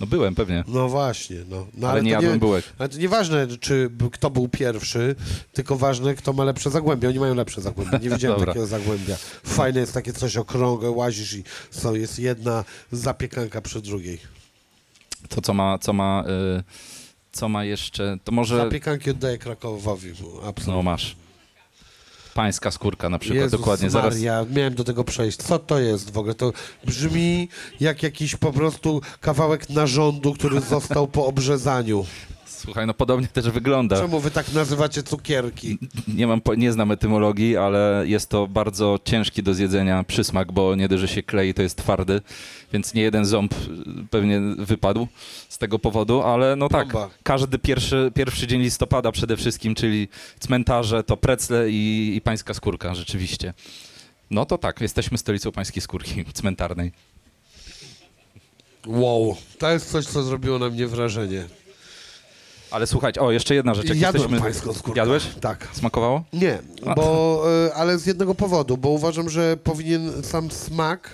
No 0.00 0.06
byłem 0.06 0.34
pewnie, 0.34 0.64
No 0.68 0.88
właśnie, 0.88 1.36
no. 1.48 1.66
no 1.74 1.88
ale 1.88 2.02
nie 2.02 2.10
to 2.10 2.22
jadłem 2.22 2.38
bułek. 2.38 2.64
Ale 2.78 2.88
to 2.88 2.98
nieważne, 2.98 3.46
czy 3.60 3.90
kto 4.12 4.30
był 4.30 4.48
pierwszy, 4.48 5.14
tylko 5.52 5.76
ważne, 5.76 6.14
kto 6.14 6.32
ma 6.32 6.44
lepsze 6.44 6.70
zagłębie. 6.70 7.08
Oni 7.08 7.18
mają 7.18 7.34
lepsze 7.34 7.60
zagłębie. 7.60 7.98
Nie 8.02 8.10
widziałem 8.10 8.40
takiego 8.46 8.66
zagłębia. 8.66 9.16
Fajne 9.44 9.80
jest 9.80 9.94
takie 9.94 10.12
coś 10.12 10.36
okrągłe, 10.36 10.90
łazisz 10.90 11.32
i 11.34 11.44
są, 11.70 11.94
jest 11.94 12.18
jedna 12.18 12.64
zapiekanka 12.92 13.60
przy 13.60 13.82
drugiej. 13.82 14.18
To 15.28 15.40
co 15.40 15.54
ma, 15.54 15.78
co 15.78 15.92
ma, 15.92 16.24
y, 16.58 16.62
co 17.32 17.48
ma 17.48 17.64
jeszcze, 17.64 18.16
to 18.24 18.32
może, 18.32 18.56
Zapiekanki 18.56 19.10
oddaję 19.10 19.38
Krakowowi. 19.38 20.10
Absolutnie. 20.44 20.74
no 20.74 20.82
masz. 20.82 21.16
Pańska 22.34 22.70
skórka 22.70 23.08
na 23.08 23.18
przykład, 23.18 23.36
Jezus 23.36 23.60
dokładnie, 23.60 23.90
zaraz. 23.90 24.14
Maria, 24.14 24.46
miałem 24.50 24.74
do 24.74 24.84
tego 24.84 25.04
przejść. 25.04 25.38
Co 25.38 25.58
to 25.58 25.78
jest 25.78 26.10
w 26.10 26.18
ogóle? 26.18 26.34
To 26.34 26.52
brzmi 26.84 27.48
jak 27.80 28.02
jakiś 28.02 28.36
po 28.36 28.52
prostu 28.52 29.00
kawałek 29.20 29.70
narządu, 29.70 30.34
który 30.34 30.60
został 30.60 31.08
po 31.08 31.26
obrzezaniu. 31.26 32.06
Słuchaj, 32.50 32.86
no 32.86 32.94
podobnie 32.94 33.26
też 33.26 33.50
wygląda. 33.50 33.96
Czemu 33.96 34.20
wy 34.20 34.30
tak 34.30 34.52
nazywacie 34.52 35.02
cukierki? 35.02 35.78
Nie, 36.08 36.26
mam, 36.26 36.40
nie 36.56 36.72
znam 36.72 36.90
etymologii, 36.90 37.56
ale 37.56 38.02
jest 38.06 38.28
to 38.28 38.46
bardzo 38.46 38.98
ciężki 39.04 39.42
do 39.42 39.54
zjedzenia 39.54 40.04
przysmak, 40.04 40.52
bo 40.52 40.74
nie 40.74 40.88
dość, 40.88 41.00
że 41.00 41.08
się 41.08 41.22
klei, 41.22 41.54
to 41.54 41.62
jest 41.62 41.76
twardy, 41.76 42.20
więc 42.72 42.94
nie 42.94 43.02
jeden 43.02 43.24
ząb 43.24 43.52
y, 43.52 43.56
pewnie 44.10 44.40
wypadł 44.58 45.08
z 45.48 45.58
tego 45.58 45.78
powodu, 45.78 46.22
ale 46.22 46.56
no 46.56 46.68
tak, 46.68 46.88
każdy 47.22 47.58
pierwszy, 47.58 48.12
pierwszy 48.14 48.46
dzień 48.46 48.60
listopada 48.60 49.12
przede 49.12 49.36
wszystkim, 49.36 49.74
czyli 49.74 50.08
cmentarze, 50.40 51.04
to 51.04 51.16
precle 51.16 51.70
i, 51.70 52.12
i 52.16 52.20
pańska 52.20 52.54
skórka, 52.54 52.94
rzeczywiście. 52.94 53.54
No 54.30 54.46
to 54.46 54.58
tak, 54.58 54.80
jesteśmy 54.80 55.18
stolicą 55.18 55.52
pańskiej 55.52 55.82
skórki 55.82 56.24
cmentarnej. 56.40 56.92
Wow, 58.86 59.36
to 59.58 59.70
jest 59.70 59.90
coś, 59.90 60.06
co 60.06 60.22
zrobiło 60.22 60.58
na 60.58 60.68
mnie 60.68 60.86
wrażenie. 60.86 61.44
Ale 62.70 62.86
słuchajcie, 62.86 63.20
o, 63.20 63.30
jeszcze 63.32 63.54
jedna 63.54 63.74
rzecz. 63.74 63.88
Jak 63.88 63.98
Jadłem 63.98 64.22
jesteśmy... 64.22 64.40
pańską 64.40 64.72
skórkę. 64.72 65.00
Jadłeś? 65.00 65.26
Tak. 65.40 65.68
Smakowało? 65.72 66.24
Nie, 66.32 66.58
bo, 66.96 67.44
y, 67.66 67.74
ale 67.74 67.98
z 67.98 68.06
jednego 68.06 68.34
powodu, 68.34 68.76
bo 68.76 68.88
uważam, 68.88 69.30
że 69.30 69.56
powinien 69.56 70.22
sam 70.22 70.50
smak 70.50 71.12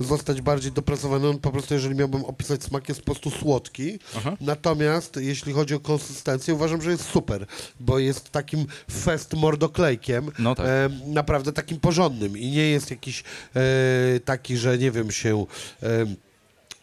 y, 0.00 0.04
zostać 0.04 0.40
bardziej 0.40 0.72
dopracowany. 0.72 1.28
On 1.28 1.38
po 1.38 1.50
prostu, 1.50 1.74
jeżeli 1.74 1.94
miałbym 1.94 2.24
opisać 2.24 2.62
smak, 2.62 2.88
jest 2.88 3.00
po 3.00 3.04
prostu 3.04 3.30
słodki. 3.30 3.98
Aha. 4.16 4.36
Natomiast 4.40 5.16
jeśli 5.16 5.52
chodzi 5.52 5.74
o 5.74 5.80
konsystencję, 5.80 6.54
uważam, 6.54 6.82
że 6.82 6.90
jest 6.90 7.04
super, 7.04 7.46
bo 7.80 7.98
jest 7.98 8.30
takim 8.30 8.66
fest 8.90 9.34
mordoklejkiem, 9.34 10.30
No 10.38 10.54
tak. 10.54 10.66
e, 10.66 10.90
naprawdę 11.06 11.52
takim 11.52 11.80
porządnym 11.80 12.38
i 12.38 12.50
nie 12.50 12.70
jest 12.70 12.90
jakiś 12.90 13.24
e, 13.56 14.20
taki, 14.24 14.56
że 14.56 14.78
nie 14.78 14.90
wiem, 14.90 15.10
się... 15.10 15.46
E, 15.82 15.86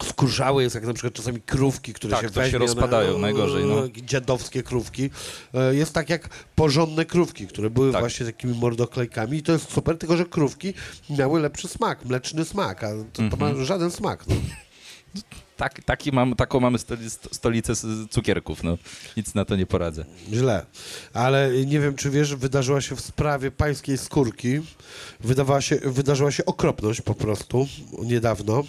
Skurzały 0.02 0.62
jest 0.62 0.74
jak 0.74 0.86
na 0.86 0.92
przykład 0.94 1.14
czasami 1.14 1.40
krówki, 1.40 1.92
które 1.92 2.12
Tak, 2.12 2.22
się 2.22 2.28
to 2.30 2.34
się 2.34 2.40
weźmie, 2.40 2.58
rozpadają, 2.58 3.10
one, 3.10 3.18
najgorzej, 3.18 3.64
no. 3.64 3.82
Dziadowskie 3.96 4.62
krówki. 4.62 5.10
E, 5.54 5.74
Jest 5.74 5.92
tak 5.92 6.10
jak 6.10 6.28
porządne 6.54 7.04
krówki, 7.04 7.46
które 7.46 7.70
były 7.70 7.92
Tak. 7.92 8.00
właśnie 8.02 8.26
takimi 8.26 8.58
mordoklejkami 8.58 9.38
i 9.38 9.42
to 9.42 9.52
jest 9.52 9.72
super, 9.72 9.98
tylko 9.98 10.16
że 10.16 10.24
krówki 10.26 10.74
miały 11.10 11.40
lepszy 11.40 11.68
smak, 11.68 12.04
mleczny 12.04 12.44
smak, 12.44 12.84
a 12.84 12.88
to, 12.90 13.04
to 13.12 13.22
Mhm. 13.22 13.56
ma 13.58 13.64
żaden 13.64 13.90
smak. 13.90 14.24
No. 14.26 14.34
Tak, 15.56 15.84
taki 15.84 16.12
mam, 16.12 16.34
taką 16.34 16.60
mamy 16.60 16.78
stoli, 16.78 17.10
stolicę 17.10 17.72
cukierków, 18.10 18.62
no. 18.62 18.78
Nic 19.16 19.34
na 19.34 19.44
to 19.44 19.56
nie 19.56 19.66
poradzę. 19.66 20.04
Źle. 20.32 20.66
Ale 21.12 21.50
nie 21.66 21.80
wiem, 21.80 21.94
czy 21.96 22.10
wiesz, 22.10 22.34
wydarzyła 22.34 22.80
się 22.80 22.96
w 22.96 23.00
sprawie 23.00 23.50
pańskiej 23.50 23.98
skórki, 23.98 24.60
wydawała 25.20 25.60
się, 25.60 25.76
wydarzyła 25.76 26.30
się 26.30 26.44
okropność 26.44 27.00
po 27.00 27.14
prostu 27.14 27.66
niedawno 28.02 28.62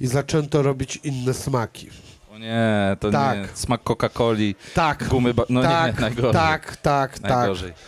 i 0.00 0.06
zaczęto 0.06 0.62
robić 0.62 0.98
inne 1.04 1.34
smaki. 1.34 1.90
O 2.30 2.38
nie, 2.38 2.96
to 3.00 3.10
Tak. 3.10 3.38
nie. 3.38 3.48
Smak 3.54 3.82
Coca-Coli, 3.84 4.54
Tak, 4.74 5.08
gumy, 5.08 5.34
ba- 5.34 5.44
no 5.48 5.62
tak, 5.62 5.94
nie, 5.94 6.00
najgorzej. 6.00 6.32
tak, 6.32 6.76
tak, 6.76 7.18
tak, 7.18 7.30
najgorzej. 7.30 7.70
tak. 7.72 7.78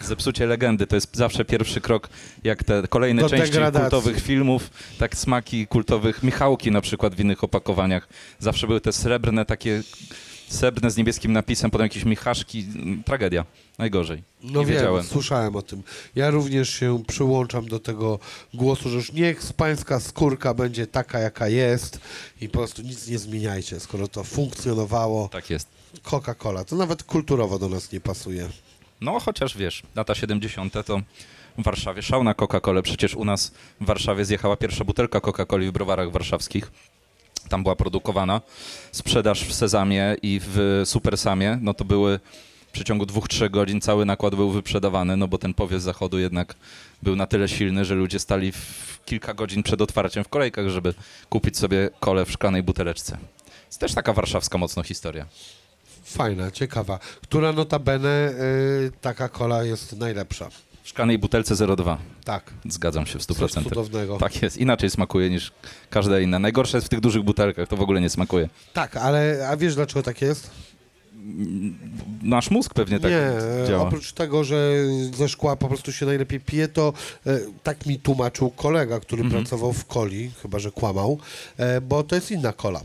Zepsucie 0.00 0.46
legendy 0.46 0.86
to 0.86 0.94
jest 0.96 1.16
zawsze 1.16 1.44
pierwszy 1.44 1.80
krok, 1.80 2.08
jak 2.44 2.64
te 2.64 2.88
kolejne 2.88 3.22
Do 3.22 3.28
części 3.28 3.52
degradacji. 3.52 3.90
kultowych 3.90 4.22
filmów, 4.22 4.70
tak 4.98 5.16
smaki 5.16 5.66
kultowych, 5.66 6.22
Michałki 6.22 6.70
na 6.70 6.80
przykład 6.80 7.14
w 7.14 7.20
innych 7.20 7.44
opakowaniach. 7.44 8.08
Zawsze 8.38 8.66
były 8.66 8.80
te 8.80 8.92
srebrne 8.92 9.44
takie, 9.44 9.82
srebrne 10.48 10.90
z 10.90 10.96
niebieskim 10.96 11.32
napisem, 11.32 11.70
potem 11.70 11.84
jakieś 11.84 12.04
michaszki, 12.04 12.58
mm, 12.74 13.02
tragedia, 13.04 13.44
najgorzej. 13.78 14.22
No 14.42 14.60
nie 14.60 14.66
wiem, 14.66 14.74
wiedziałem. 14.76 15.04
słyszałem 15.04 15.56
o 15.56 15.62
tym. 15.62 15.82
Ja 16.14 16.30
również 16.30 16.68
się 16.70 17.02
przyłączam 17.06 17.68
do 17.68 17.78
tego 17.80 18.18
głosu, 18.54 18.88
że 18.90 18.96
już 18.96 19.12
niech 19.12 19.40
pańska 19.56 20.00
skórka 20.00 20.54
będzie 20.54 20.86
taka, 20.86 21.18
jaka 21.18 21.48
jest 21.48 22.00
i 22.40 22.48
po 22.48 22.58
prostu 22.58 22.82
nic 22.82 23.08
nie 23.08 23.18
zmieniajcie, 23.18 23.80
skoro 23.80 24.08
to 24.08 24.24
funkcjonowało. 24.24 25.28
Tak 25.28 25.50
jest. 25.50 25.68
Coca-Cola, 26.02 26.64
to 26.64 26.76
nawet 26.76 27.02
kulturowo 27.02 27.58
do 27.58 27.68
nas 27.68 27.92
nie 27.92 28.00
pasuje. 28.00 28.48
No 29.00 29.20
chociaż 29.20 29.56
wiesz, 29.56 29.82
lata 29.94 30.14
70. 30.14 30.74
to 30.86 31.00
w 31.58 31.62
Warszawie 31.62 32.02
szał 32.02 32.24
na 32.24 32.34
Coca-Colę. 32.34 32.82
Przecież 32.82 33.14
u 33.14 33.24
nas 33.24 33.52
w 33.80 33.86
Warszawie 33.86 34.24
zjechała 34.24 34.56
pierwsza 34.56 34.84
butelka 34.84 35.20
Coca-Coli 35.20 35.68
w 35.68 35.72
browarach 35.72 36.10
warszawskich. 36.10 36.72
Tam 37.48 37.62
była 37.62 37.76
produkowana. 37.76 38.40
Sprzedaż 38.92 39.44
w 39.44 39.54
Sezamie 39.54 40.16
i 40.22 40.40
w 40.44 40.82
Supersamie, 40.84 41.58
no 41.60 41.74
to 41.74 41.84
były 41.84 42.20
w 42.68 42.70
przeciągu 42.72 43.06
dwóch, 43.06 43.28
trzech 43.28 43.50
godzin 43.50 43.80
cały 43.80 44.06
nakład 44.06 44.34
był 44.34 44.50
wyprzedawany, 44.50 45.16
no 45.16 45.28
bo 45.28 45.38
ten 45.38 45.54
powiew 45.54 45.82
zachodu 45.82 46.18
jednak 46.18 46.54
był 47.02 47.16
na 47.16 47.26
tyle 47.26 47.48
silny, 47.48 47.84
że 47.84 47.94
ludzie 47.94 48.18
stali 48.18 48.52
kilka 49.04 49.34
godzin 49.34 49.62
przed 49.62 49.80
otwarciem 49.80 50.24
w 50.24 50.28
kolejkach, 50.28 50.68
żeby 50.68 50.94
kupić 51.28 51.56
sobie 51.58 51.90
kolę 52.00 52.24
w 52.24 52.30
szklanej 52.30 52.62
buteleczce. 52.62 53.18
Jest 53.66 53.80
też 53.80 53.94
taka 53.94 54.12
warszawska 54.12 54.58
mocno 54.58 54.82
historia. 54.82 55.26
Fajna, 56.08 56.50
ciekawa. 56.50 56.98
Która 57.22 57.52
notabene 57.52 58.30
y, 58.86 58.90
taka 59.00 59.28
kola 59.28 59.64
jest 59.64 59.96
najlepsza? 59.96 60.48
W 60.82 60.88
szklanej 60.88 61.18
butelce 61.18 61.66
02. 61.76 61.98
Tak, 62.24 62.50
Zgadzam 62.68 63.06
się 63.06 63.18
w 63.18 63.26
coś 63.26 63.36
100%. 63.36 63.64
cudownego. 63.64 64.16
Tak 64.18 64.42
jest, 64.42 64.56
inaczej 64.56 64.90
smakuje 64.90 65.30
niż 65.30 65.52
każda 65.90 66.20
inna. 66.20 66.38
Najgorsze 66.38 66.76
jest 66.76 66.86
w 66.86 66.90
tych 66.90 67.00
dużych 67.00 67.22
butelkach, 67.22 67.68
to 67.68 67.76
w 67.76 67.80
ogóle 67.80 68.00
nie 68.00 68.10
smakuje. 68.10 68.48
Tak, 68.72 68.96
ale 68.96 69.48
a 69.50 69.56
wiesz 69.56 69.74
dlaczego 69.74 70.02
tak 70.02 70.22
jest? 70.22 70.50
Nasz 72.22 72.50
mózg 72.50 72.74
pewnie 72.74 73.00
tak 73.00 73.10
nie, 73.10 73.32
działa. 73.68 73.82
oprócz 73.88 74.12
tego, 74.12 74.44
że 74.44 74.72
ze 75.16 75.28
szkła 75.28 75.56
po 75.56 75.68
prostu 75.68 75.92
się 75.92 76.06
najlepiej 76.06 76.40
pije, 76.40 76.68
to 76.68 76.92
e, 77.26 77.38
tak 77.62 77.86
mi 77.86 77.98
tłumaczył 77.98 78.50
kolega, 78.50 79.00
który 79.00 79.22
Mhm. 79.22 79.42
pracował 79.42 79.72
w 79.72 79.84
coli, 79.84 80.30
chyba 80.42 80.58
że 80.58 80.70
kłamał, 80.72 81.18
e, 81.56 81.80
bo 81.80 82.02
to 82.02 82.14
jest 82.14 82.30
inna 82.30 82.52
kola. 82.52 82.80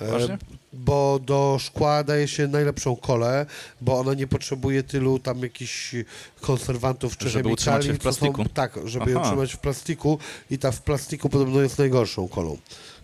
E, 0.00 0.06
Właśnie? 0.08 0.38
bo 0.72 1.20
do 1.26 1.56
szkła 1.60 2.04
daje 2.04 2.28
się 2.28 2.48
najlepszą 2.48 2.96
kolę, 2.96 3.46
bo 3.80 3.98
ona 3.98 4.14
nie 4.14 4.26
potrzebuje 4.26 4.82
tylu 4.82 5.18
tam 5.18 5.42
jakichś 5.42 5.94
konserwantów 6.40 7.16
czy 7.16 7.30
Żeby 7.30 7.48
utrzymać 7.48 7.84
się 7.84 7.92
w 7.92 7.98
co 7.98 8.12
są- 8.12 8.20
plastiku? 8.32 8.44
tak, 8.54 8.78
żeby 8.84 9.10
ją 9.10 9.18
Aha. 9.20 9.28
utrzymać 9.28 9.52
w 9.52 9.58
plastiku 9.58 10.18
i 10.50 10.58
ta 10.58 10.72
w 10.72 10.82
plastiku 10.82 11.28
podobno 11.28 11.60
jest 11.62 11.78
najgorszą 11.78 12.28
kolą. 12.28 12.56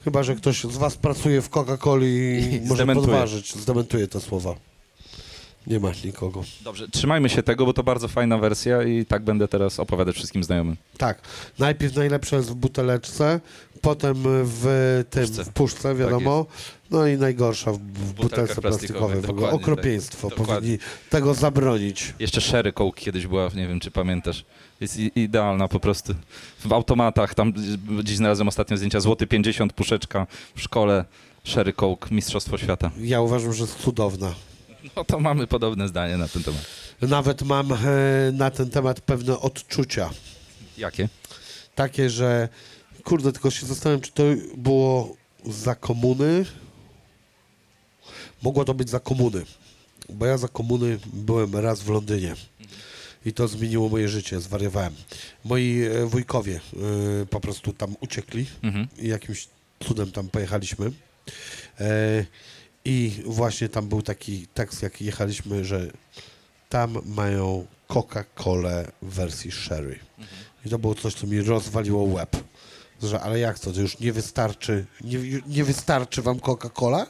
Chyba, 0.04 0.22
że 0.22 0.34
ktoś 0.36 0.64
z 0.64 0.76
was 0.76 0.96
pracuje 0.96 1.42
w 1.42 1.50
Coca-Coli 1.50 2.04
i 2.06 2.54
I 2.54 2.60
może 2.60 2.74
zdementuje. 2.74 3.06
podważyć, 3.06 3.54
zdementuje 3.56 4.08
te 4.08 4.20
słowa. 4.20 4.54
Nie 5.66 5.80
ma 5.80 5.90
nikogo. 6.04 6.44
Dobrze, 6.60 6.88
trzymajmy 6.88 7.28
się 7.28 7.42
tego, 7.42 7.66
bo 7.66 7.72
to 7.72 7.82
bardzo 7.82 8.08
fajna 8.08 8.38
wersja 8.38 8.82
i 8.82 9.04
tak 9.06 9.22
będę 9.22 9.48
teraz 9.48 9.80
opowiadać 9.80 10.16
wszystkim 10.16 10.44
znajomym. 10.44 10.76
Tak, 10.98 11.18
najpierw 11.58 11.94
najlepsza 11.96 12.36
jest 12.36 12.50
w 12.50 12.54
buteleczce, 12.54 13.40
potem 13.80 14.14
w 14.24 15.04
tym, 15.10 15.26
Puszce. 15.26 15.44
w 15.44 15.48
puszce, 15.48 15.94
wiadomo, 15.94 16.46
no 16.90 17.06
i 17.06 17.16
najgorsza 17.16 17.72
w, 17.72 17.78
w 17.78 18.12
butelce 18.12 18.60
plastikowej. 18.60 19.20
W 19.20 19.30
ogóle 19.30 19.46
dokładnie 19.46 19.60
okropieństwo, 19.60 20.30
tak. 20.30 20.38
Powinni 20.38 20.78
tego 21.10 21.34
zabronić. 21.34 22.14
Jeszcze 22.18 22.40
Sherry 22.40 22.72
Coke 22.72 23.00
kiedyś 23.00 23.26
była, 23.26 23.50
nie 23.54 23.68
wiem 23.68 23.80
czy 23.80 23.90
pamiętasz. 23.90 24.44
Jest 24.80 24.98
idealna 24.98 25.68
po 25.68 25.80
prostu. 25.80 26.14
W 26.64 26.72
automatach, 26.72 27.34
tam 27.34 27.52
dziś 28.04 28.16
znalazłem 28.16 28.48
ostatnio 28.48 28.76
zdjęcia, 28.76 29.00
złoty 29.00 29.26
50 29.26 29.72
puszeczka 29.72 30.26
w 30.54 30.60
szkole. 30.60 31.04
Sherry 31.44 31.72
Coke, 31.72 32.08
Mistrzostwo 32.10 32.58
Świata. 32.58 32.90
Ja 33.00 33.20
uważam, 33.20 33.52
że 33.52 33.62
jest 33.62 33.78
cudowna. 33.78 34.34
No 34.96 35.04
to 35.04 35.20
mamy 35.20 35.46
podobne 35.46 35.88
zdanie 35.88 36.16
na 36.16 36.28
ten 36.28 36.42
temat. 36.42 36.66
Nawet 37.02 37.42
mam 37.42 37.72
e, 37.72 37.76
na 38.32 38.50
ten 38.50 38.70
temat 38.70 39.00
pewne 39.00 39.38
odczucia. 39.40 40.10
Jakie? 40.78 41.08
Takie, 41.74 42.10
że 42.10 42.48
kurde, 43.04 43.32
tylko 43.32 43.50
się 43.50 43.66
zastanawiam, 43.66 44.00
czy 44.00 44.12
to 44.12 44.22
było 44.56 45.16
za 45.46 45.74
komuny. 45.74 46.44
Mogło 48.42 48.64
to 48.64 48.74
być 48.74 48.90
za 48.90 49.00
komuny, 49.00 49.44
bo 50.08 50.26
ja 50.26 50.38
za 50.38 50.48
komuny 50.48 50.98
byłem 51.12 51.56
raz 51.56 51.82
w 51.82 51.88
Londynie 51.88 52.34
i 53.26 53.32
to 53.32 53.48
zmieniło 53.48 53.88
moje 53.88 54.08
życie, 54.08 54.40
zwariowałem. 54.40 54.94
Moi 55.44 55.82
e, 55.82 56.06
wujkowie 56.06 56.60
e, 57.22 57.26
po 57.26 57.40
prostu 57.40 57.72
tam 57.72 57.96
uciekli 58.00 58.46
Mhm. 58.62 58.88
i 58.98 59.08
jakimś 59.08 59.48
cudem 59.84 60.12
tam 60.12 60.28
pojechaliśmy. 60.28 60.92
E, 61.80 62.24
I 62.84 63.22
właśnie 63.26 63.68
tam 63.68 63.88
był 63.88 64.02
taki 64.02 64.46
tekst, 64.54 64.82
jak 64.82 65.02
jechaliśmy, 65.02 65.64
że 65.64 65.90
tam 66.68 66.98
mają 67.06 67.66
Coca-Colę 67.88 68.84
w 69.02 69.14
wersji 69.14 69.52
sherry. 69.52 69.98
I 70.66 70.68
to 70.70 70.78
było 70.78 70.94
coś, 70.94 71.14
co 71.14 71.26
mi 71.26 71.40
rozwaliło 71.42 72.02
łeb. 72.02 72.36
Że, 73.02 73.20
ale 73.20 73.38
jak 73.38 73.58
to, 73.58 73.72
to 73.72 73.80
już 73.80 73.98
nie 73.98 74.12
wystarczy, 74.12 74.86
nie, 75.00 75.18
nie 75.46 75.64
wystarczy 75.64 76.22
wam 76.22 76.38
Coca-Cola? 76.38 77.06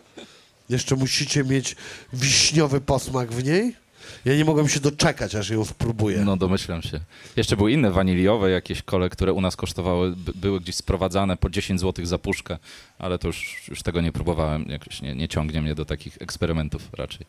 Jeszcze 0.69 0.97
musicie 0.97 1.45
mieć 1.45 1.77
wiśniowy 2.13 2.81
posmak 2.81 3.33
w 3.33 3.45
niej? 3.45 3.77
Ja 4.25 4.37
nie 4.37 4.45
mogłem 4.45 4.69
się 4.69 4.81
doczekać, 4.81 5.35
aż 5.35 5.51
ją 5.51 5.65
spróbuję. 5.65 6.19
No 6.25 6.37
domyślam 6.37 6.83
się. 6.83 7.01
Jeszcze 7.37 7.57
były 7.57 7.73
inne 7.73 7.91
waniliowe 7.91 8.51
jakieś 8.51 8.83
kole, 8.83 9.11
które 9.11 9.33
u 9.33 9.41
nas 9.41 9.57
kosztowały, 9.57 10.17
by, 10.17 10.33
były 10.35 10.61
gdzieś 10.61 10.75
sprowadzane 10.75 11.37
po 11.37 11.51
10 11.51 11.81
zł 11.81 12.07
za 12.07 12.19
puszkę, 12.19 12.59
ale 12.99 13.19
to 13.19 13.27
już, 13.27 13.65
już 13.69 13.83
tego 13.83 14.01
nie 14.01 14.13
próbowałem, 14.13 14.65
jakoś 14.69 15.03
nie, 15.03 15.15
nie 15.15 15.29
ciągnie 15.29 15.63
mnie 15.63 15.75
do 15.75 15.85
takich 15.85 16.23
eksperymentów 16.23 16.89
raczej. 16.93 17.27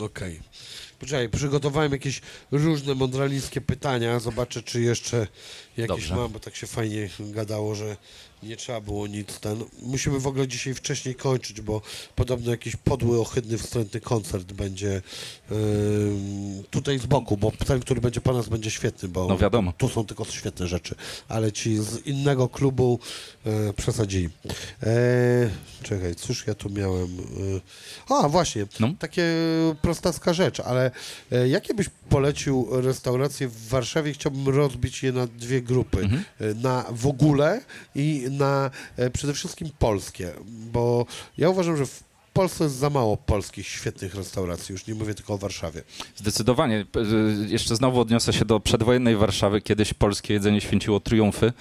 Okej. 0.00 0.40
Poczekaj, 1.00 1.28
przygotowałem 1.28 1.92
jakieś 1.92 2.20
różne 2.52 2.94
mądralińskie 2.94 3.60
pytania. 3.60 4.20
Zobaczę, 4.20 4.62
czy 4.62 4.80
jeszcze 4.80 5.26
jakieś 5.76 5.88
Dobrze. 5.88 6.16
mam, 6.16 6.32
bo 6.32 6.40
tak 6.40 6.56
się 6.56 6.66
fajnie 6.66 7.08
gadało, 7.20 7.74
że 7.74 7.96
nie 8.42 8.56
trzeba 8.56 8.80
było 8.80 9.06
nic 9.06 9.40
ten. 9.40 9.64
Musimy 9.82 10.18
w 10.20 10.26
ogóle 10.26 10.48
dzisiaj 10.48 10.74
wcześniej 10.74 11.14
kończyć, 11.14 11.60
bo 11.60 11.82
podobno 12.14 12.50
jakiś 12.50 12.76
podły, 12.76 13.20
ohydny, 13.20 13.58
wstrętny 13.58 14.00
koncert 14.00 14.52
będzie 14.52 15.02
ym, 15.50 16.62
tutaj 16.70 16.98
z 16.98 17.06
boku, 17.06 17.36
bo 17.36 17.52
ten, 17.66 17.80
który 17.80 18.00
będzie 18.00 18.20
po 18.20 18.32
nas, 18.32 18.48
będzie 18.48 18.70
świetny, 18.70 19.08
bo 19.08 19.26
No 19.28 19.38
wiadomo. 19.38 19.72
tu 19.78 19.88
są 19.88 20.06
tylko 20.06 20.24
świetne 20.24 20.66
rzeczy, 20.68 20.94
ale 21.28 21.52
ci 21.52 21.76
z 21.76 22.06
innego 22.06 22.48
klubu 22.48 22.98
e, 23.46 23.72
przesadzili. 23.72 24.28
E, 24.82 25.50
czekaj, 25.82 26.14
cóż 26.14 26.46
ja 26.46 26.54
tu 26.54 26.70
miałem? 26.70 27.18
E, 28.08 28.14
a, 28.14 28.28
właśnie, 28.28 28.66
No. 28.80 28.88
takie 28.98 29.24
prostacka 29.82 30.34
rzecz, 30.34 30.60
ale 30.60 30.90
e, 31.32 31.48
jakie 31.48 31.74
byś 31.74 31.86
polecił 32.10 32.68
restauracje 32.70 33.48
w 33.48 33.68
Warszawie? 33.68 34.12
Chciałbym 34.12 34.48
rozbić 34.54 35.02
je 35.02 35.12
na 35.12 35.26
dwie 35.26 35.62
grupy. 35.62 35.98
Mhm. 35.98 36.24
E, 36.40 36.54
Na 36.54 36.84
w 36.90 37.06
ogóle 37.06 37.60
i 37.94 38.26
na 38.30 38.70
e, 38.96 39.10
przede 39.10 39.32
wszystkim 39.34 39.70
polskie, 39.78 40.32
bo 40.72 41.06
ja 41.38 41.48
uważam, 41.50 41.76
że 41.76 41.86
w 41.86 42.09
Polsce 42.40 42.64
jest 42.64 42.76
za 42.76 42.90
mało 42.90 43.16
polskich 43.16 43.66
świetnych 43.66 44.14
restauracji, 44.14 44.72
już 44.72 44.86
nie 44.86 44.94
mówię 44.94 45.14
tylko 45.14 45.34
o 45.34 45.38
Warszawie. 45.38 45.82
Zdecydowanie. 46.16 46.80
Y, 46.80 47.48
Jeszcze 47.48 47.76
znowu 47.76 48.00
odniosę 48.00 48.32
się 48.32 48.44
do 48.44 48.60
przedwojennej 48.60 49.16
Warszawy. 49.16 49.60
Kiedyś 49.60 49.94
polskie 49.94 50.34
jedzenie 50.34 50.60
święciło 50.60 51.00
triumfy. 51.00 51.52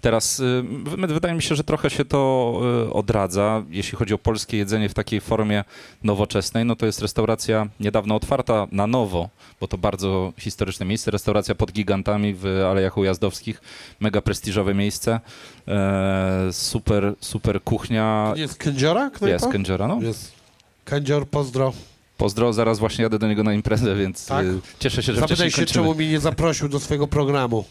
Teraz 0.00 0.40
w- 0.84 1.06
wydaje 1.14 1.34
mi 1.34 1.42
się, 1.42 1.54
że 1.54 1.64
trochę 1.64 1.90
się 1.90 2.04
to 2.04 2.60
y, 2.88 2.92
odradza. 2.92 3.64
Jeśli 3.70 3.98
chodzi 3.98 4.14
o 4.14 4.18
polskie 4.18 4.56
jedzenie 4.56 4.88
w 4.88 4.94
takiej 4.94 5.20
formie 5.20 5.64
nowoczesnej, 6.02 6.64
no 6.64 6.76
to 6.76 6.86
jest 6.86 7.02
restauracja 7.02 7.66
niedawno 7.80 8.14
otwarta 8.16 8.66
na 8.72 8.86
nowo, 8.86 9.28
bo 9.60 9.68
to 9.68 9.78
bardzo 9.78 10.32
historyczne 10.38 10.86
miejsce. 10.86 11.10
Restauracja 11.10 11.54
pod 11.54 11.72
gigantami 11.72 12.34
w 12.34 12.46
Alejach 12.70 12.96
Ujazdowskich. 12.98 13.60
Mega 14.00 14.20
prestiżowe 14.20 14.74
miejsce. 14.74 15.20
E, 15.68 16.48
super, 16.52 17.14
super 17.20 17.62
kuchnia. 17.62 18.26
To 18.30 18.36
nie 18.36 18.42
jest 18.42 18.56
kędziora? 18.58 19.10
knajpa? 19.10 19.28
Jest 19.34 19.48
kędziora, 19.52 19.88
no. 19.88 19.98
Jest. 20.02 20.25
Kędzior, 20.90 21.28
pozdro. 21.28 21.72
Pozdro, 22.16 22.52
zaraz 22.52 22.78
właśnie 22.78 23.02
jadę 23.02 23.18
do 23.18 23.28
niego 23.28 23.42
na 23.42 23.54
imprezę, 23.54 23.94
więc 23.96 24.26
Tak? 24.26 24.46
y, 24.46 24.60
cieszę 24.78 25.02
się, 25.02 25.12
że 25.12 25.20
Zapytaj 25.20 25.36
wcześniej 25.36 25.50
się, 25.50 25.56
kończymy. 25.56 25.84
czemu 25.84 25.94
mnie 25.94 26.08
nie 26.10 26.20
zaprosił 26.20 26.68
do 26.68 26.80
swojego 26.80 27.06
programu. 27.06 27.64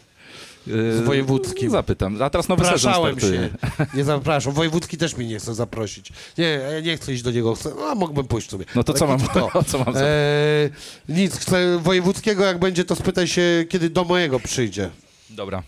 Z 0.66 1.00
wojewódzkim. 1.04 1.70
Zapytam. 1.70 2.22
A 2.22 2.30
teraz 2.30 2.48
nowy 2.48 2.64
sezon 2.64 2.78
Zapraszałem 2.78 3.16
startuje. 3.20 3.40
się. 3.78 3.86
Nie 3.96 4.04
zapraszam. 4.04 4.52
Wojewódzki 4.52 4.96
też 4.96 5.16
mnie 5.16 5.26
nie 5.26 5.38
chce 5.38 5.54
zaprosić. 5.54 6.12
Nie, 6.38 6.44
ja 6.44 6.80
nie 6.80 6.96
chcę 6.96 7.12
iść 7.12 7.22
do 7.22 7.30
niego. 7.30 7.54
Chcę, 7.54 7.70
a 7.90 7.94
mógłbym 7.94 8.26
pójść 8.26 8.50
sobie. 8.50 8.64
No 8.74 8.84
to 8.84 8.92
co 8.94 9.06
mam, 9.06 9.20
to. 9.20 9.50
co 9.68 9.78
mam 9.84 9.94
za... 9.94 10.00
Eee, 10.00 10.70
nic, 11.08 11.36
chcę 11.36 11.78
wojewódzkiego, 11.82 12.44
jak 12.44 12.58
będzie, 12.58 12.84
to 12.84 12.96
spytaj 12.96 13.28
się, 13.28 13.64
kiedy 13.68 13.90
do 13.90 14.04
mojego 14.04 14.40
przyjdzie. 14.40 14.90
Dobra. 15.30 15.62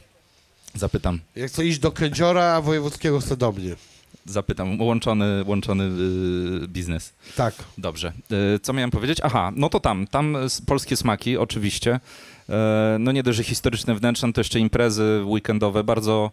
Zapytam. 0.75 1.21
Ja 1.37 1.49
chcę 1.49 1.67
iść 1.67 1.79
do 1.79 1.93
kędziora, 1.93 2.45
a 2.45 2.61
wojewódzkiego 2.61 3.21
chce 3.21 3.37
do 3.37 3.53
mnie. 3.53 3.75
Zapytam. 4.29 4.81
Łączony, 4.81 5.45
łączony 5.47 5.85
yy, 6.61 6.69
biznes. 6.69 7.15
Tak. 7.37 7.55
Dobrze. 7.79 8.13
E, 8.55 8.59
Co 8.59 8.73
miałem 8.73 8.91
powiedzieć? 8.91 9.19
Aha, 9.23 9.53
no 9.57 9.69
to 9.69 9.81
tam. 9.81 10.07
Tam 10.07 10.37
polskie 10.67 10.97
smaki, 10.97 11.37
oczywiście. 11.37 12.01
E, 12.49 12.97
No 13.01 13.13
nie 13.13 13.23
dość, 13.23 13.37
że 13.37 13.45
historyczne 13.45 13.95
wnętrze, 13.95 14.27
no 14.27 14.33
to 14.33 14.41
jeszcze 14.41 14.59
imprezy 14.61 15.21
weekendowe, 15.25 15.85
bardzo, 15.85 16.31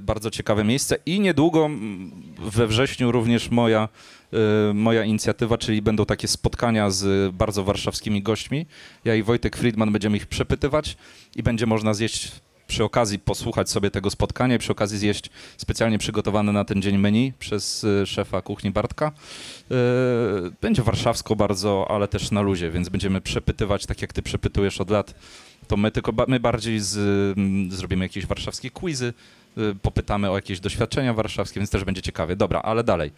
bardzo 0.00 0.30
ciekawe 0.30 0.64
miejsce. 0.64 0.96
I 1.06 1.20
niedługo 1.20 1.70
we 2.38 2.66
wrześniu 2.66 3.12
również 3.12 3.50
moja, 3.50 3.88
moja 4.74 5.04
inicjatywa, 5.04 5.58
czyli 5.58 5.82
będą 5.82 6.04
takie 6.04 6.28
spotkania 6.28 6.90
z 6.90 7.34
bardzo 7.34 7.64
warszawskimi 7.64 8.22
gośćmi. 8.22 8.66
Ja 9.04 9.14
i 9.14 9.22
Wojtek 9.22 9.56
Friedman 9.56 9.92
będziemy 9.92 10.16
ich 10.16 10.26
przepytywać 10.26 10.96
i 11.36 11.42
będzie 11.42 11.66
można 11.66 11.94
zjeść 11.94 12.32
przy 12.72 12.84
okazji 12.84 13.18
posłuchać 13.18 13.70
sobie 13.70 13.90
tego 13.90 14.10
spotkania 14.10 14.54
i 14.54 14.58
przy 14.58 14.72
okazji 14.72 14.98
zjeść 14.98 15.30
specjalnie 15.56 15.98
przygotowane 15.98 16.52
na 16.52 16.64
ten 16.64 16.82
dzień 16.82 16.98
menu 16.98 17.32
przez 17.38 17.84
e, 17.84 18.06
szefa 18.06 18.42
kuchni 18.42 18.70
Bartka. 18.70 19.12
E, 19.70 19.74
Będzie 20.60 20.82
warszawsko 20.82 21.36
bardzo, 21.36 21.86
ale 21.90 22.08
też 22.08 22.30
na 22.30 22.40
luzie, 22.40 22.70
więc 22.70 22.88
będziemy 22.88 23.20
przepytywać, 23.20 23.86
tak 23.86 24.02
jak 24.02 24.12
ty 24.12 24.22
przepytujesz 24.22 24.80
od 24.80 24.90
lat, 24.90 25.14
to 25.68 25.76
my 25.76 25.90
tylko 25.90 26.12
my 26.28 26.40
bardziej 26.40 26.80
z, 26.80 26.94
zrobimy 27.74 28.04
jakieś 28.04 28.26
warszawskie 28.26 28.70
quizy, 28.70 29.12
y, 29.58 29.74
popytamy 29.82 30.30
o 30.30 30.36
jakieś 30.36 30.60
doświadczenia 30.60 31.14
warszawskie, 31.14 31.60
więc 31.60 31.70
też 31.70 31.84
będzie 31.84 32.02
ciekawie. 32.02 32.36
Dobra, 32.36 32.60
ale 32.62 32.84
dalej. 32.84 33.12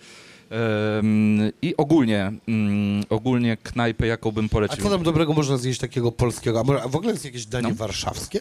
I 1.63 1.77
ogólnie, 1.77 2.33
mm, 2.49 3.05
ogólnie 3.11 3.57
knajpę, 3.57 4.07
jaką 4.07 4.33
bym 4.33 4.45
A 4.45 4.49
polecił. 4.49 4.85
co 4.85 4.91
tam 4.91 5.03
dobrego 5.03 5.33
można 5.33 5.57
zjeść 5.57 5.81
takiego 5.81 6.13
polskiego? 6.13 6.59
A 6.61 6.83
a 6.85 6.89
w 6.89 6.97
ogóle 6.97 7.13
jest 7.13 7.25
jakieś 7.25 7.47
danie 7.47 7.69
No. 7.69 7.75
warszawskie? 7.75 8.41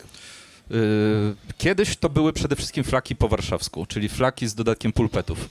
Y, 0.73 1.53
Kiedyś 1.57 1.97
to 1.97 2.09
były 2.09 2.33
przede 2.33 2.55
wszystkim 2.55 2.83
flaki 2.83 3.15
po 3.15 3.27
warszawsku, 3.27 3.85
czyli 3.85 4.09
flaki 4.09 4.47
z 4.47 4.55
dodatkiem 4.55 4.93
pulpetów. 4.93 5.49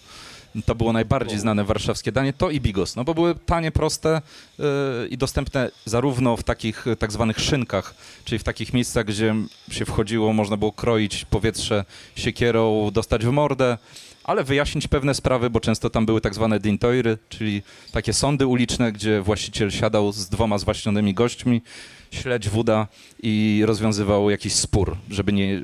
To 0.66 0.74
było 0.74 0.92
najbardziej 0.92 1.38
znane 1.38 1.64
warszawskie 1.64 2.12
danie, 2.12 2.32
to 2.32 2.50
i 2.50 2.60
bigos, 2.60 2.96
no 2.96 3.04
bo 3.04 3.14
były 3.14 3.34
tanie, 3.34 3.70
proste 3.70 4.22
y, 4.60 4.62
i 5.08 5.18
dostępne 5.18 5.70
zarówno 5.84 6.36
w 6.36 6.42
takich 6.42 6.86
y, 6.86 6.96
tak 6.96 7.12
zwanych 7.12 7.40
szynkach, 7.40 7.94
czyli 8.24 8.38
w 8.38 8.44
takich 8.44 8.72
miejscach, 8.72 9.06
gdzie 9.06 9.34
się 9.70 9.84
wchodziło, 9.84 10.32
można 10.32 10.56
było 10.56 10.72
kroić 10.72 11.24
powietrze 11.24 11.84
siekierą, 12.16 12.90
dostać 12.92 13.26
w 13.26 13.30
mordę, 13.30 13.78
ale 14.24 14.44
wyjaśnić 14.44 14.88
pewne 14.88 15.14
sprawy, 15.14 15.50
bo 15.50 15.60
często 15.60 15.90
tam 15.90 16.06
były 16.06 16.20
tak 16.20 16.34
zwane 16.34 16.60
dintoiry, 16.60 17.18
czyli 17.28 17.62
takie 17.92 18.12
sądy 18.12 18.46
uliczne, 18.46 18.92
gdzie 18.92 19.20
właściciel 19.20 19.70
siadał 19.70 20.12
z 20.12 20.28
dwoma 20.28 20.58
zwaśnionymi 20.58 21.14
gośćmi, 21.14 21.62
śledź 22.10 22.48
woda 22.48 22.86
i 23.22 23.62
rozwiązywał 23.66 24.30
jakiś 24.30 24.52
spór, 24.52 24.96
żeby 25.10 25.32
nie, 25.32 25.60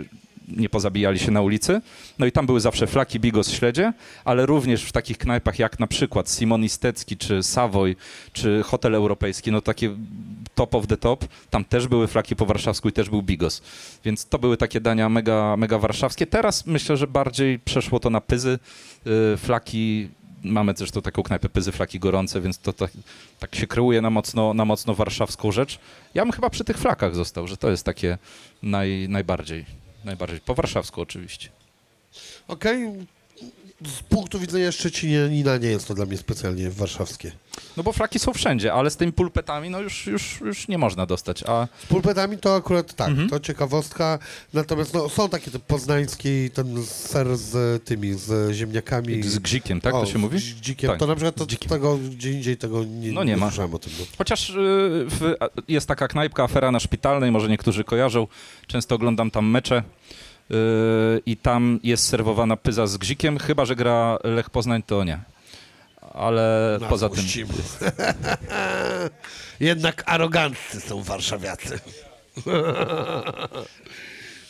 nie 0.57 0.68
pozabijali 0.68 1.18
się 1.18 1.30
na 1.30 1.42
ulicy. 1.42 1.80
No 2.18 2.26
i 2.26 2.32
tam 2.32 2.46
były 2.46 2.61
zawsze 2.61 2.86
flaki 2.86 3.20
bigos 3.20 3.51
śledzie, 3.51 3.92
ale 4.24 4.46
również 4.46 4.84
w 4.84 4.92
takich 4.92 5.18
knajpach 5.18 5.59
jak 5.59 5.80
na 5.80 5.86
przykład 5.86 6.30
Simon 6.30 6.64
Istecki, 6.64 7.16
czy 7.16 7.42
Savoy, 7.42 7.96
czy 8.32 8.62
Hotel 8.62 8.94
Europejski, 8.94 9.53
no 9.53 9.61
takie 9.61 9.96
top 10.55 10.74
of 10.74 10.86
the 10.86 10.96
top, 10.96 11.24
tam 11.51 11.64
też 11.64 11.88
były 11.88 12.07
flaki 12.07 12.36
po 12.36 12.46
warszawsku 12.46 12.88
i 12.88 12.92
też 12.92 13.11
był 13.11 13.22
bigos. 13.22 13.62
Więc 14.05 14.26
to 14.26 14.38
były 14.38 14.57
takie 14.57 14.80
dania 14.80 15.09
mega, 15.09 15.57
mega 15.57 15.78
warszawskie. 15.78 16.26
Teraz 16.26 16.66
myślę, 16.66 16.96
że 16.96 17.07
bardziej 17.07 17.59
przeszło 17.59 18.01
to 18.01 18.11
na 18.11 18.20
pyzy, 18.20 18.59
yy, 19.05 19.36
flaki 19.36 20.09
Mamy 20.44 20.74
tu 20.74 21.03
taką 21.03 21.22
knajpę 21.22 21.49
pyzy 21.49 21.72
flaki 21.72 21.99
gorące, 21.99 22.40
więc 22.40 22.59
to 22.59 22.72
tak, 22.72 22.90
tak 23.38 23.55
się 23.55 23.66
kreuje 23.66 24.01
na 24.01 24.11
mocno, 24.11 24.55
na 24.55 24.64
mocno 24.64 24.94
warszawską 24.94 25.53
rzecz. 25.53 25.78
Ja 26.14 26.22
bym 26.22 26.32
chyba 26.32 26.51
przy 26.51 26.64
tych 26.64 26.78
flakach 26.78 27.14
został, 27.14 27.46
że 27.46 27.57
to 27.57 27.70
jest 27.70 27.84
takie 27.84 28.18
naj, 28.62 29.07
najbardziej, 29.09 29.64
najbardziej 30.09 30.40
po 30.40 30.54
warszawsku 30.54 31.00
oczywiście. 31.00 31.48
Okej. 32.48 33.06
Z 33.87 34.03
punktu 34.03 34.39
widzenia 34.41 34.72
Szczecinina 34.72 35.57
nie 35.57 35.68
jest 35.68 35.89
to 35.89 35.95
dla 35.95 36.07
mnie 36.07 36.16
specjalnie 36.16 36.70
warszawskie. 36.70 37.33
No 37.76 37.83
bo 37.83 37.93
flaki 37.93 38.18
są 38.18 38.33
wszędzie, 38.33 38.72
ale 38.72 38.91
z 38.91 38.97
tymi 38.97 39.12
pulpetami 39.12 39.70
no 39.70 39.81
już, 39.81 40.07
już, 40.07 40.41
już 40.41 40.68
nie 40.68 40.79
można 40.79 41.07
dostać, 41.07 41.43
a 41.47 41.68
Z 41.83 41.87
pulpetami 41.87 42.39
to 42.39 42.55
akurat 42.57 42.95
tak, 42.95 43.09
Mhm. 43.09 43.29
to 43.29 43.41
ciekawostka. 43.41 44.18
Natomiast 44.55 44.95
no, 44.95 45.09
są 45.09 45.29
takie 45.29 45.51
te 45.51 45.59
poznańskie 45.59 46.51
ten 46.55 46.85
ser 46.87 47.37
z 47.37 47.85
tymi, 47.85 48.14
z 48.14 48.53
ziemniakami. 48.55 49.22
z 49.22 49.39
gzikiem, 49.39 49.81
tak 49.81 49.95
o, 49.95 50.01
to 50.05 50.07
się 50.12 50.18
mówi? 50.18 50.39
Z 50.39 50.43
dzikiem. 50.45 50.91
Tak, 50.91 50.99
To 50.99 51.07
na 51.07 51.14
przykład 51.14 51.35
to, 51.35 51.47
tego 51.68 51.99
gdzie 51.99 52.33
indziej 52.33 52.57
tego 52.57 52.85
nie, 52.85 53.12
No 53.12 53.24
nie 53.24 53.37
ma. 53.37 53.47
słyszałem 53.49 53.74
o 53.74 53.79
tym. 53.79 53.93
No. 54.01 54.05
Chociaż 54.18 54.51
y, 54.51 55.07
jest 55.68 55.87
taka 55.89 56.09
knajpka, 56.09 56.45
afera 56.45 56.70
na 56.70 56.81
Szpitalnej, 56.81 57.31
może 57.33 57.49
niektórzy 57.49 57.85
kojarzą, 57.85 58.26
często 58.66 58.95
oglądam 58.95 59.31
tam 59.31 59.51
mecze 59.51 59.83
i 61.26 61.36
tam 61.36 61.80
jest 61.82 62.07
serwowana 62.07 62.57
pyza 62.57 62.86
z 62.86 62.96
gzikiem, 62.96 63.38
chyba 63.38 63.64
że 63.64 63.76
gra 63.76 64.18
Lech 64.24 64.51
Poznań, 64.51 64.82
to 64.82 65.05
nie. 65.05 65.20
Ale 66.14 66.76
Nas 66.80 66.90
poza 66.90 67.09
tym... 67.09 67.18
puścimy. 67.18 67.55
Jednak 69.61 70.03
aroganccy 70.07 70.80
są 70.80 71.03
warszawiacy. 71.03 71.80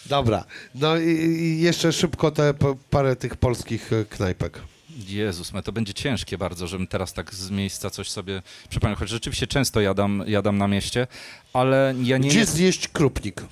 Dobra, 0.07 0.45
no 0.75 0.97
i, 0.97 1.59
jeszcze 1.61 1.93
szybko 1.93 2.31
te 2.31 2.55
parę 2.91 3.17
tych 3.17 3.37
polskich 3.37 3.93
e, 3.93 4.05
knajpek. 4.05 4.61
Jezus, 5.07 5.53
to 5.65 5.73
będzie 5.73 5.95
ciężkie 5.95 6.39
bardzo, 6.39 6.67
żebym 6.67 6.87
teraz 6.87 7.13
tak 7.13 7.35
z 7.35 7.51
miejsca 7.51 7.91
coś 7.91 8.11
sobie 8.11 8.43
przypomniał, 8.69 8.99
choć 8.99 9.09
rzeczywiście 9.09 9.47
często 9.47 9.81
jadam, 9.81 10.25
jadam 10.27 10.59
na 10.59 10.69
mieście, 10.69 11.07
ale 11.53 11.95
ja 12.03 12.19
nie... 12.19 12.29
Gdzie 12.29 12.47
zjeść 12.47 12.89
krupnik? 12.89 13.43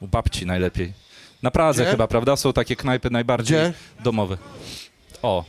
U 0.00 0.08
babci 0.08 0.46
najlepiej. 0.46 0.92
Na 1.42 1.50
Pradze 1.50 1.82
Gdzie? 1.82 1.90
chyba, 1.90 2.06
prawda? 2.06 2.36
Są 2.36 2.52
takie 2.52 2.76
knajpy 2.76 3.10
najbardziej 3.10 3.58
Gdzie? 3.58 3.72
domowe. 4.04 4.38
O. 5.22 5.44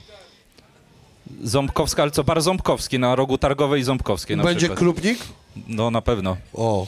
Ząbkowska, 1.44 2.02
ale 2.02 2.12
co? 2.12 2.24
Bar 2.24 2.42
Ząbkowski 2.42 3.00
na 3.00 3.16
rogu 3.16 3.38
Targowej 3.38 3.82
i 3.82 3.84
Ząbkowskiej 3.84 4.38
na 4.38 4.44
Będzie 4.44 4.60
przykład. 4.60 4.80
krupnik? 4.80 5.20
No 5.68 5.92
na 5.92 6.02
pewno. 6.02 6.38
O. 6.54 6.88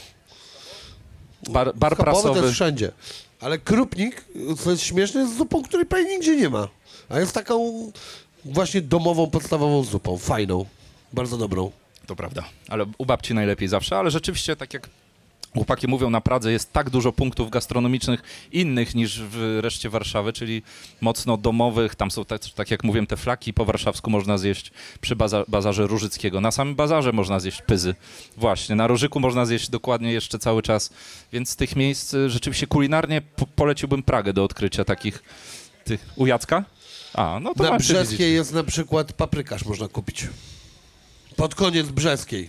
Bar, 1.50 1.72
bar 1.76 1.94
Schabowy 1.94 2.16
to 2.16 2.22
prasowy. 2.22 2.40
jest 2.40 2.54
wszędzie. 2.54 2.92
Ale 3.40 3.58
krupnik, 3.58 4.24
co 4.64 4.70
jest 4.70 4.82
śmieszne, 4.82 5.20
jest 5.20 5.36
zupą, 5.36 5.62
której 5.62 5.86
prawie 5.86 6.04
nigdzie 6.04 6.36
nie 6.36 6.48
ma. 6.50 6.68
A 7.08 7.20
jest 7.20 7.32
taką 7.34 7.72
właśnie 8.44 8.80
domową, 8.80 9.30
podstawową 9.30 9.82
zupą. 9.84 10.18
Fajną. 10.18 10.66
Bardzo 11.12 11.36
dobrą. 11.38 11.70
To 12.06 12.16
prawda. 12.16 12.44
Ale 12.68 12.86
u 12.98 13.06
babci 13.06 13.34
najlepiej 13.34 13.68
zawsze, 13.68 13.98
ale 13.98 14.10
rzeczywiście 14.10 14.56
tak 14.56 14.74
jak 14.74 14.88
chłopaki 15.56 15.88
mówią, 15.88 16.10
na 16.10 16.20
Pradze 16.20 16.52
jest 16.52 16.72
tak 16.72 16.90
dużo 16.90 17.12
punktów 17.12 17.50
gastronomicznych 17.50 18.22
innych 18.52 18.94
niż 18.94 19.20
w 19.22 19.58
reszcie 19.62 19.90
Warszawy, 19.90 20.32
czyli 20.32 20.62
mocno 21.00 21.36
domowych. 21.36 21.94
Tam 21.94 22.10
są, 22.10 22.24
tak, 22.24 22.40
tak 22.54 22.70
jak 22.70 22.84
mówiłem, 22.84 23.06
te 23.06 23.16
flaki 23.16 23.52
po 23.52 23.64
warszawsku 23.64 24.10
można 24.10 24.38
zjeść 24.38 24.70
przy 25.00 25.16
baza, 25.16 25.44
bazarze 25.48 25.86
Różyckiego. 25.86 26.40
Na 26.40 26.50
samym 26.50 26.74
bazarze 26.74 27.12
można 27.12 27.40
zjeść 27.40 27.62
pyzy. 27.62 27.94
Właśnie, 28.36 28.76
na 28.76 28.86
Rożyku 28.86 29.20
można 29.20 29.46
zjeść 29.46 29.70
dokładnie 29.70 30.12
jeszcze 30.12 30.38
cały 30.38 30.62
czas. 30.62 30.90
Więc 31.32 31.50
z 31.50 31.56
tych 31.56 31.76
miejsc 31.76 32.14
y, 32.14 32.30
rzeczywiście 32.30 32.66
kulinarnie 32.66 33.22
po, 33.22 33.46
poleciłbym 33.46 34.02
Pragę 34.02 34.32
do 34.32 34.44
odkrycia 34.44 34.84
takich 34.84 35.22
tych... 35.84 36.06
U 36.16 36.26
Jacka? 36.26 36.64
A, 37.14 37.38
no 37.42 37.54
to 37.54 37.62
Na 37.62 37.78
Brzeskiej 37.78 38.34
jest 38.34 38.52
na 38.52 38.64
przykład 38.64 39.12
paprykarz 39.12 39.64
można 39.64 39.88
kupić. 39.88 40.28
Pod 41.36 41.54
koniec 41.54 41.86
Brzeskiej. 41.86 42.48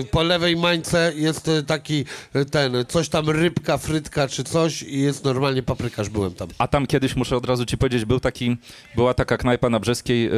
Y, 0.00 0.04
Po 0.10 0.22
lewej 0.22 0.56
mańce 0.56 1.12
jest 1.16 1.48
y, 1.48 1.62
taki 1.62 2.04
y, 2.36 2.44
ten, 2.44 2.72
coś 2.88 3.08
tam 3.08 3.30
rybka, 3.30 3.78
frytka 3.78 4.28
czy 4.28 4.44
coś 4.44 4.82
i 4.82 5.00
jest 5.00 5.24
normalnie 5.24 5.62
paprykarz, 5.62 6.08
byłem 6.08 6.34
tam. 6.34 6.48
A 6.58 6.68
tam 6.68 6.86
kiedyś, 6.86 7.16
muszę 7.16 7.36
od 7.36 7.46
razu 7.46 7.66
ci 7.66 7.78
powiedzieć, 7.78 8.04
był 8.04 8.20
taki, 8.20 8.56
była 8.94 9.14
taka 9.14 9.36
knajpa 9.36 9.70
na 9.70 9.80
Brzeskiej 9.80 10.24
yy, 10.24 10.30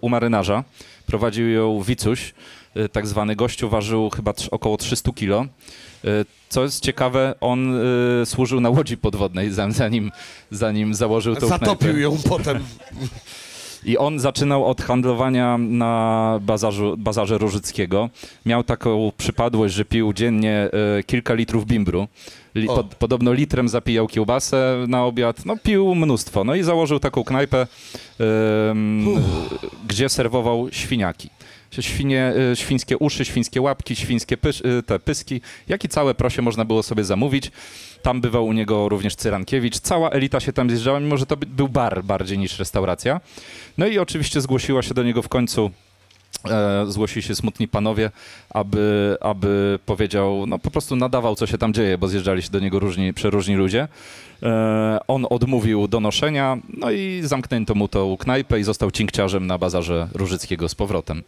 u 0.00 0.08
marynarza. 0.08 0.64
Prowadził 1.06 1.48
ją 1.50 1.82
Wicuś, 1.82 2.34
yy, 2.74 2.88
tak 2.88 3.06
zwany 3.06 3.36
gościu, 3.36 3.68
ważył 3.68 4.10
chyba 4.10 4.34
około 4.50 4.76
300 4.76 5.12
kilo. 5.12 5.46
Yy, 6.04 6.24
co 6.48 6.62
jest 6.62 6.82
ciekawe, 6.82 7.34
on 7.40 7.72
yy, 8.20 8.26
służył 8.26 8.60
na 8.60 8.70
łodzi 8.70 8.96
podwodnej, 8.96 9.50
zanim, 9.70 10.10
zanim 10.50 10.94
założył 10.94 11.36
tą 11.36 11.48
Zatopił 11.48 11.78
knajpę. 11.78 12.00
ją 12.00 12.18
potem. 12.28 12.58
I 13.84 13.98
on 13.98 14.18
zaczynał 14.18 14.66
od 14.66 14.82
handlowania 14.82 15.58
na 15.58 16.38
bazarzu, 16.42 16.96
bazarze 16.98 17.38
Różyckiego. 17.38 18.10
Miał 18.46 18.64
taką 18.64 19.12
przypadłość, 19.16 19.74
że 19.74 19.84
pił 19.84 20.12
dziennie 20.12 20.68
e, 20.98 21.02
kilka 21.02 21.34
litrów 21.34 21.66
bimbru. 21.66 22.08
Li, 22.54 22.66
pod, 22.66 22.94
podobno 22.94 23.32
litrem 23.32 23.68
zapijał 23.68 24.06
kiełbasę 24.06 24.84
na 24.88 25.04
obiad. 25.04 25.46
No 25.46 25.56
pił 25.56 25.94
mnóstwo. 25.94 26.44
No 26.44 26.54
i 26.54 26.62
założył 26.62 27.00
taką 27.00 27.24
knajpę, 27.24 27.66
gdzie 29.88 30.08
serwował 30.08 30.68
świniaki. 30.72 31.30
Świnie, 31.80 32.32
y, 32.52 32.56
świńskie 32.56 32.98
uszy, 32.98 33.24
świńskie 33.24 33.60
łapki, 33.60 33.96
świńskie 33.96 34.36
pysz, 34.36 34.60
y, 34.60 34.82
te 34.86 34.98
pyski, 34.98 35.40
jak 35.68 35.84
i 35.84 35.88
całe 35.88 36.14
prosie 36.14 36.42
można 36.42 36.64
było 36.64 36.82
sobie 36.82 37.04
zamówić. 37.04 37.50
Tam 38.02 38.20
bywał 38.20 38.46
u 38.46 38.52
niego 38.52 38.88
również 38.88 39.14
Cyrankiewicz. 39.16 39.78
Cała 39.78 40.10
elita 40.10 40.40
się 40.40 40.52
tam 40.52 40.70
zjeżdżała, 40.70 41.00
mimo 41.00 41.16
że 41.16 41.26
to 41.26 41.36
by- 41.36 41.46
był 41.46 41.68
bar 41.68 42.04
bardziej 42.04 42.38
niż 42.38 42.58
restauracja. 42.58 43.20
No 43.78 43.86
i 43.86 43.98
oczywiście 43.98 44.40
zgłosiła 44.40 44.82
się 44.82 44.94
do 44.94 45.02
niego 45.02 45.22
w 45.22 45.28
końcu 45.28 45.70
e, 46.50 46.84
zgłosili 46.88 47.22
się 47.22 47.34
smutni 47.34 47.68
panowie, 47.68 48.10
aby, 48.50 49.16
aby 49.20 49.78
powiedział, 49.86 50.44
no 50.46 50.58
po 50.58 50.70
prostu 50.70 50.96
nadawał, 50.96 51.36
co 51.36 51.46
się 51.46 51.58
tam 51.58 51.74
dzieje, 51.74 51.98
bo 51.98 52.08
zjeżdżali 52.08 52.42
się 52.42 52.50
do 52.50 52.58
niego 52.60 52.78
różni, 52.78 53.14
przeróżni 53.14 53.54
ludzie. 53.56 53.88
E, 54.42 54.98
on 55.08 55.26
odmówił 55.30 55.88
donoszenia, 55.88 56.58
no 56.76 56.90
i 56.90 57.20
zamknięto 57.24 57.74
mu 57.74 57.88
tą 57.88 58.16
knajpę 58.16 58.60
i 58.60 58.64
został 58.64 58.90
cinkciarzem 58.90 59.46
na 59.46 59.58
bazarze 59.58 60.08
Różyckiego 60.14 60.68
z 60.68 60.74
powrotem. 60.74 61.22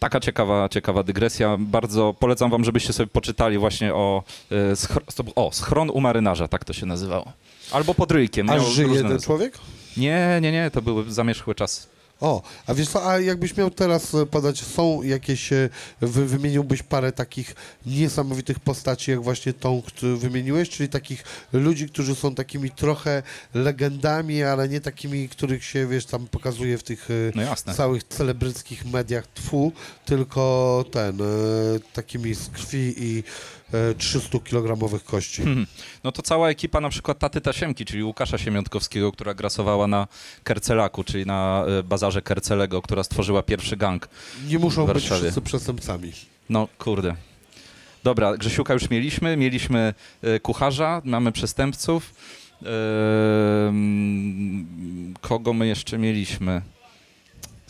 Taka 0.00 0.20
ciekawa, 0.20 0.68
ciekawa 0.68 1.02
dygresja. 1.02 1.56
Bardzo 1.58 2.14
polecam 2.18 2.50
wam, 2.50 2.64
żebyście 2.64 2.92
sobie 2.92 3.06
poczytali 3.06 3.58
właśnie 3.58 3.94
o, 3.94 4.22
e, 4.50 4.54
schro- 4.72 5.14
to 5.16 5.24
był- 5.24 5.32
o 5.36 5.52
schron 5.52 5.90
u 5.90 6.00
marynarza, 6.00 6.48
tak 6.48 6.64
to 6.64 6.72
się 6.72 6.86
nazywało. 6.86 7.32
Albo 7.72 7.94
pod 7.94 8.10
ryjkiem. 8.12 8.50
A 8.50 8.58
żyje 8.58 8.88
ten 9.02 9.20
człowiek? 9.20 9.58
Nie, 9.96 10.38
nie, 10.42 10.52
nie, 10.52 10.70
to 10.70 10.82
były 10.82 11.12
zamierzchłe 11.12 11.54
czasy. 11.54 11.86
O, 12.20 12.42
a 12.66 12.74
wiesz 12.74 12.88
co, 12.88 13.10
a 13.10 13.20
jakbyś 13.20 13.56
miał 13.56 13.70
teraz 13.70 14.14
e, 14.14 14.26
podać, 14.26 14.60
są 14.60 15.02
jakieś, 15.02 15.52
e, 15.52 15.68
wy, 16.00 16.26
wymieniłbyś 16.26 16.82
parę 16.82 17.12
takich 17.12 17.54
niesamowitych 17.86 18.60
postaci, 18.60 19.10
jak 19.10 19.22
właśnie 19.22 19.52
tą, 19.52 19.82
którą 19.82 20.16
wymieniłeś, 20.16 20.68
czyli 20.68 20.88
takich 20.88 21.24
ludzi, 21.52 21.88
którzy 21.88 22.14
są 22.14 22.34
takimi 22.34 22.70
trochę 22.70 23.22
legendami, 23.54 24.42
ale 24.42 24.68
nie 24.68 24.80
takimi, 24.80 25.28
których 25.28 25.64
się, 25.64 25.86
wiesz, 25.86 26.06
tam 26.06 26.26
pokazuje 26.26 26.78
w 26.78 26.82
tych 26.82 27.08
e, 27.10 27.14
No 27.66 27.74
całych 27.74 28.04
celebryckich 28.04 28.84
mediach 28.84 29.26
tfu, 29.26 29.72
tylko 30.04 30.84
ten, 30.92 31.18
takimi 31.92 32.34
z 32.34 32.48
krwi 32.48 32.94
i 32.98 33.22
e, 33.72 33.94
300-kilogramowych 33.94 35.04
kości. 35.04 35.42
Mhm. 35.42 35.66
No 36.04 36.12
to 36.12 36.22
cała 36.22 36.48
ekipa 36.50 36.80
na 36.80 36.88
przykład 36.88 37.18
Taty 37.18 37.40
Tasiemki, 37.40 37.84
czyli 37.84 38.04
Łukasza 38.04 38.38
Siemiątkowskiego, 38.38 39.12
która 39.12 39.34
grasowała 39.34 39.86
na 39.86 40.08
Kercelaku, 40.44 41.04
czyli 41.04 41.26
na 41.26 41.64
e, 41.78 41.82
bazarze 41.82 42.22
Kercelego, 42.22 42.82
która 42.82 43.02
stworzyła 43.04 43.42
pierwszy 43.42 43.76
gang. 43.76 44.08
Nie 44.48 44.58
muszą 44.58 44.86
być 44.86 45.04
wszyscy 45.04 45.40
przestępcami. 45.40 46.12
No 46.48 46.68
kurde. 46.78 47.14
Dobra, 48.04 48.36
Grzesiuka 48.36 48.74
już 48.74 48.90
mieliśmy, 48.90 49.36
mieliśmy 49.36 49.94
e, 50.22 50.40
kucharza, 50.40 51.02
mamy 51.04 51.32
przestępców. 51.32 52.14
Ehm, 53.68 54.66
kogo 55.20 55.52
my 55.52 55.66
jeszcze 55.66 55.98
mieliśmy? 55.98 56.62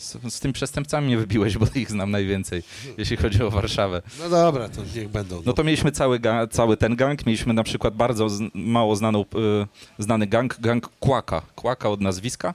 Z, 0.01 0.33
z 0.33 0.39
tymi 0.39 0.53
przestępcami 0.53 1.07
mnie 1.07 1.17
wybiłeś, 1.17 1.57
bo 1.57 1.65
ich 1.75 1.91
znam 1.91 2.11
najwięcej, 2.11 2.63
jeśli 2.97 3.17
chodzi 3.17 3.43
o 3.43 3.49
Warszawę. 3.51 4.01
No 4.19 4.29
dobra, 4.29 4.69
to 4.69 4.81
niech 4.95 5.09
będą. 5.09 5.41
No 5.45 5.53
to 5.53 5.63
mieliśmy 5.63 5.91
cały, 5.91 6.19
ga- 6.19 6.47
cały 6.49 6.77
ten 6.77 6.95
gang. 6.95 7.25
Mieliśmy 7.25 7.53
na 7.53 7.63
przykład 7.63 7.95
bardzo 7.95 8.29
z, 8.29 8.41
mało 8.53 8.95
znaną, 8.95 9.21
y, 9.21 9.23
znany 10.03 10.27
gang, 10.27 10.59
gang 10.59 10.89
Kłaka. 10.99 11.41
Kłaka 11.55 11.89
od 11.89 12.01
nazwiska. 12.01 12.53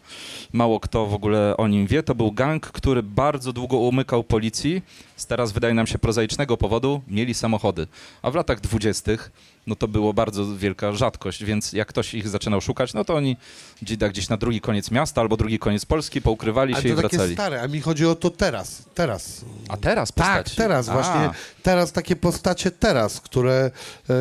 Mało 0.52 0.80
kto 0.80 1.06
w 1.06 1.14
ogóle 1.14 1.56
o 1.56 1.68
nim 1.68 1.86
wie. 1.86 2.02
To 2.02 2.14
był 2.14 2.32
gang, 2.32 2.66
który 2.66 3.02
bardzo 3.02 3.52
długo 3.52 3.76
umykał 3.76 4.24
policji. 4.24 4.82
Z 5.16 5.26
teraz 5.26 5.52
wydaje 5.52 5.74
nam 5.74 5.86
się 5.86 5.98
prozaicznego 5.98 6.56
powodu 6.56 7.02
mieli 7.08 7.34
samochody. 7.34 7.86
A 8.22 8.30
w 8.30 8.34
latach 8.34 8.60
dwudziestych 8.60 9.30
no 9.66 9.76
to 9.76 9.88
było 9.88 10.12
bardzo 10.14 10.56
wielka 10.56 10.92
rzadkość, 10.92 11.44
więc 11.44 11.72
jak 11.72 11.88
ktoś 11.88 12.14
ich 12.14 12.28
zaczynał 12.28 12.60
szukać, 12.60 12.94
no 12.94 13.04
to 13.04 13.14
oni 13.14 13.36
gdzieś, 13.82 13.98
tak 13.98 14.12
gdzieś 14.12 14.28
na 14.28 14.36
drugi 14.36 14.60
koniec 14.60 14.90
miasta 14.90 15.20
albo 15.20 15.36
drugi 15.36 15.58
koniec 15.58 15.84
Polski 15.84 16.22
poukrywali 16.22 16.74
się 16.74 16.80
i 16.80 16.82
to 16.82 17.02
takie 17.02 17.08
wracali. 17.08 17.34
stare, 17.34 17.62
a 17.62 17.68
mi 17.68 17.80
chodzi 17.80 18.06
o 18.06 18.14
to 18.14 18.30
teraz, 18.30 18.82
teraz. 18.94 19.44
A 19.68 19.76
teraz 19.76 20.12
Tak, 20.12 20.36
postaci. 20.36 20.56
teraz 20.56 20.88
A. 20.88 20.92
właśnie, 20.92 21.30
teraz 21.62 21.92
takie 21.92 22.16
postacie 22.16 22.70
teraz, 22.70 23.20
które 23.20 23.70
e, 24.10 24.14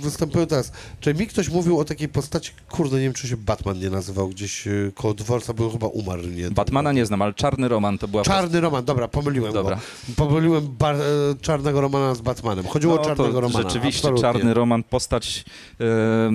występują 0.00 0.46
teraz. 0.46 0.72
Czy 1.00 1.14
mi 1.14 1.26
ktoś 1.26 1.48
mówił 1.48 1.78
o 1.78 1.84
takiej 1.84 2.08
postaci, 2.08 2.50
kurde, 2.70 2.96
nie 2.96 3.02
wiem, 3.02 3.12
czy 3.12 3.28
się 3.28 3.36
Batman 3.36 3.78
nie 3.78 3.90
nazywał 3.90 4.28
gdzieś 4.28 4.66
e, 4.66 4.70
koło 4.94 5.14
dworca, 5.14 5.52
bo 5.54 5.70
chyba 5.70 5.86
umarł, 5.86 6.22
nie? 6.22 6.50
Batmana 6.50 6.92
nie 6.92 7.06
znam, 7.06 7.22
ale 7.22 7.34
Czarny 7.34 7.68
Roman 7.68 7.98
to 7.98 8.08
była 8.08 8.22
Czarny 8.22 8.60
Roman, 8.60 8.84
dobra, 8.84 9.08
pomyliłem 9.08 9.52
Dobra. 9.52 9.73
Go. 9.74 9.80
Pomyliłem 10.16 10.76
bar, 10.78 10.94
e, 10.94 11.00
Czarnego 11.40 11.80
Romana 11.80 12.14
z 12.14 12.20
Batmanem. 12.20 12.64
Chodziło 12.64 12.94
o 13.00 13.04
Czarnego 13.04 13.32
No 13.32 13.40
Romana. 13.40 13.62
Rzeczywiście, 13.68 14.08
absolutnie. 14.08 14.22
Czarny 14.22 14.54
Roman, 14.54 14.82
postać 14.82 15.44
e, 15.70 15.84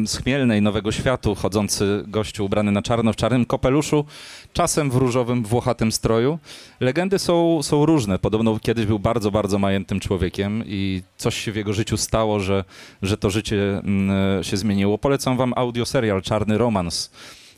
z 0.07 0.17
Chmielnej, 0.17 0.61
Nowego 0.61 0.91
Światu, 0.91 1.35
chodzący 1.35 2.03
gościu 2.07 2.45
ubrany 2.45 2.71
na 2.71 2.81
czarno, 2.81 3.13
w 3.13 3.15
czarnym 3.15 3.45
kapeluszu, 3.45 4.05
czasem 4.53 4.91
w 4.91 4.95
różowym, 4.95 5.43
włochatym 5.43 5.91
stroju. 5.91 6.39
Legendy 6.79 7.19
są, 7.19 7.63
są 7.63 7.85
różne. 7.85 8.19
Podobno 8.19 8.59
kiedyś 8.59 8.85
był 8.85 8.99
bardzo, 8.99 9.31
bardzo 9.31 9.59
majętnym 9.59 9.99
człowiekiem 9.99 10.63
i 10.65 11.01
coś 11.17 11.37
się 11.37 11.51
w 11.51 11.55
jego 11.55 11.73
życiu 11.73 11.97
stało, 11.97 12.39
że, 12.39 12.63
że 13.01 13.17
to 13.17 13.29
życie 13.29 13.77
mm, 13.77 14.43
się 14.43 14.57
zmieniło. 14.57 14.97
Polecam 14.97 15.37
wam 15.37 15.53
audioserial 15.55 16.21
Czarny 16.21 16.57
Romans 16.57 17.11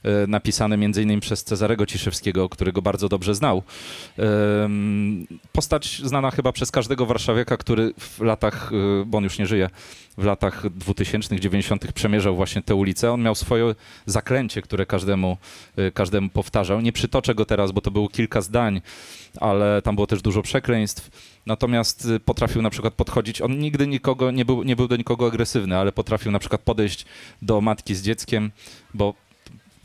e, 0.04 0.28
napisany 0.28 0.78
między 0.78 1.04
innymi 1.04 1.22
przez 1.22 1.44
Cezarego 1.44 1.86
Ciszewskiego, 1.86 2.50
którego 2.50 2.82
bardzo 2.82 3.10
dobrze 3.10 3.36
znał. 3.36 3.64
Postać 5.52 6.02
znana 6.04 6.32
chyba 6.32 6.52
przez 6.52 6.72
każdego 6.72 7.06
warszawiaka, 7.06 7.58
który 7.58 7.94
w 7.98 8.22
latach, 8.22 8.72
y, 8.74 9.06
bo 9.06 9.18
on 9.18 9.24
już 9.24 9.40
nie 9.40 9.46
żyje, 9.46 9.70
w 10.18 10.24
latach 10.24 10.70
2000 10.70 11.40
90 11.40 11.92
przemierzał 11.94 12.36
właśnie 12.36 12.62
te 12.62 12.76
ulice. 12.76 13.12
On 13.12 13.22
miał 13.22 13.36
swoje 13.36 13.76
zaklęcie, 14.06 14.62
które 14.62 14.86
każdemu, 14.86 15.38
y, 15.80 15.92
każdemu 15.92 16.30
powtarzał. 16.30 16.82
Nie 16.82 16.92
przytoczę 16.92 17.36
go 17.36 17.46
teraz, 17.46 17.72
bo 17.72 17.82
to 17.82 17.92
było 17.92 18.10
kilka 18.10 18.42
zdań, 18.42 18.82
ale 19.40 19.82
tam 19.82 19.96
było 19.96 20.08
też 20.08 20.22
dużo 20.22 20.42
przekleństw. 20.42 21.10
Natomiast 21.46 22.08
potrafił 22.26 22.62
na 22.62 22.70
przykład 22.70 22.94
podchodzić, 22.94 23.42
on 23.42 23.60
nigdy 23.60 23.88
nikogo, 23.88 24.32
nie 24.32 24.46
był, 24.46 24.64
nie 24.64 24.76
był 24.76 24.88
do 24.88 24.98
nikogo 24.98 25.28
agresywny, 25.28 25.78
ale 25.78 25.92
potrafił 25.92 26.32
na 26.32 26.40
przykład 26.40 26.62
podejść 26.62 27.06
do 27.42 27.62
matki 27.62 27.96
z 27.96 28.02
dzieckiem, 28.02 28.52
bo 28.94 29.14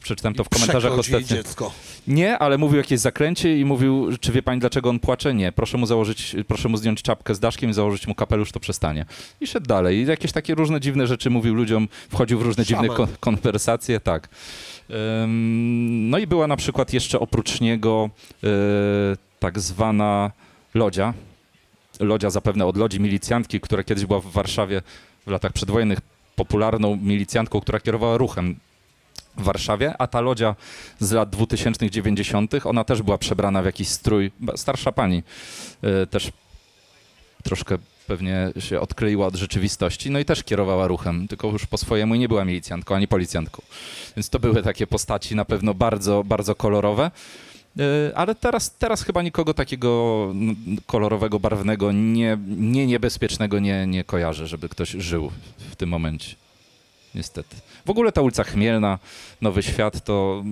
przeczytałem 0.06 0.34
to 0.34 0.44
w 0.44 0.48
komentarzach 0.48 0.92
ostatnio. 0.92 1.26
dziecko. 1.28 1.72
Nie, 2.08 2.38
ale 2.38 2.58
mówił 2.58 2.76
jakieś 2.76 3.00
zaklęcie 3.00 3.58
i 3.58 3.64
mówił, 3.64 4.08
czy 4.20 4.32
wie 4.32 4.42
pani 4.42 4.60
dlaczego 4.60 4.90
on 4.90 4.98
płacze? 4.98 5.34
Nie. 5.34 5.52
Proszę 5.52 5.78
mu 5.78 5.86
założyć, 5.86 6.36
proszę 6.48 6.68
mu 6.68 6.76
zdjąć 6.76 7.02
czapkę 7.02 7.34
z 7.34 7.40
daszkiem 7.40 7.70
i 7.70 7.72
założyć 7.72 8.06
mu 8.06 8.14
kapelusz, 8.14 8.52
to 8.52 8.60
przestanie. 8.60 9.06
I 9.40 9.46
szedł 9.46 9.66
dalej. 9.66 9.96
I 9.98 10.06
jakieś 10.06 10.32
takie 10.32 10.54
różne 10.54 10.80
dziwne 10.80 11.06
rzeczy 11.06 11.30
mówił 11.30 11.54
ludziom, 11.54 11.88
wchodził 12.10 12.38
w 12.38 12.42
różne 12.42 12.64
dziwne 12.64 12.82
Szaman. 12.88 12.96
kon- 12.96 13.16
konwersacje, 13.20 14.00
tak. 14.00 14.28
Ym, 14.90 16.10
no 16.10 16.18
i 16.18 16.26
była 16.26 16.46
na 16.46 16.56
przykład 16.56 16.92
jeszcze 16.92 17.20
oprócz 17.20 17.60
niego 17.60 18.10
y, 18.44 18.48
tak 19.40 19.60
zwana 19.60 20.30
Lodzia. 20.74 21.14
Lodzia 22.00 22.30
zapewne 22.30 22.66
od 22.66 22.76
Lodzi 22.76 23.00
milicjantki, 23.00 23.60
która 23.60 23.84
kiedyś 23.84 24.06
była 24.06 24.20
w 24.20 24.26
Warszawie 24.26 24.82
w 25.26 25.30
latach 25.30 25.52
przedwojennych 25.52 25.98
popularną 26.36 26.96
milicjantką, 26.96 27.60
która 27.60 27.80
kierowała 27.80 28.16
ruchem 28.18 28.56
w 29.36 29.42
Warszawie, 29.42 29.94
a 29.98 30.06
ta 30.06 30.20
lodzia 30.20 30.54
z 30.98 31.12
lat 31.12 31.30
2000 31.30 31.90
90 31.90 32.52
ona 32.64 32.84
też 32.84 33.02
była 33.02 33.18
przebrana 33.18 33.62
w 33.62 33.64
jakiś 33.64 33.88
strój, 33.88 34.30
starsza 34.56 34.92
pani, 34.92 35.22
y, 36.02 36.06
też 36.06 36.32
troszkę 37.42 37.78
pewnie 38.06 38.52
się 38.58 38.80
odkleiła 38.80 39.26
od 39.26 39.34
rzeczywistości, 39.34 40.10
no 40.10 40.18
i 40.18 40.24
też 40.24 40.44
kierowała 40.44 40.86
ruchem, 40.86 41.28
tylko 41.28 41.48
już 41.48 41.66
po 41.66 41.78
swojemu 41.78 42.14
nie 42.14 42.28
była 42.28 42.44
milicjantką 42.44 42.94
ani 42.94 43.08
policjantką. 43.08 43.62
Więc 44.16 44.28
to 44.30 44.38
były 44.38 44.62
takie 44.62 44.86
postaci 44.86 45.36
na 45.36 45.44
pewno 45.44 45.74
bardzo, 45.74 46.24
bardzo 46.24 46.54
kolorowe. 46.54 47.10
Y, 47.80 48.16
Ale 48.16 48.34
teraz, 48.34 48.74
teraz 48.78 49.02
chyba 49.02 49.22
nikogo 49.22 49.54
takiego 49.54 50.32
kolorowego, 50.86 51.40
barwnego, 51.40 51.92
nie, 51.92 52.38
nie 52.46 52.86
niebezpiecznego 52.86 53.58
nie, 53.58 53.86
nie 53.86 54.04
kojarzę, 54.04 54.46
żeby 54.46 54.68
ktoś 54.68 54.90
żył 54.90 55.30
w 55.70 55.76
tym 55.76 55.88
momencie. 55.88 56.45
Niestety. 57.16 57.56
W 57.86 57.90
ogóle 57.90 58.12
ta 58.12 58.22
ulica 58.22 58.44
Chmielna, 58.44 58.98
Nowy 59.40 59.62
Świat, 59.62 60.04
to, 60.04 60.44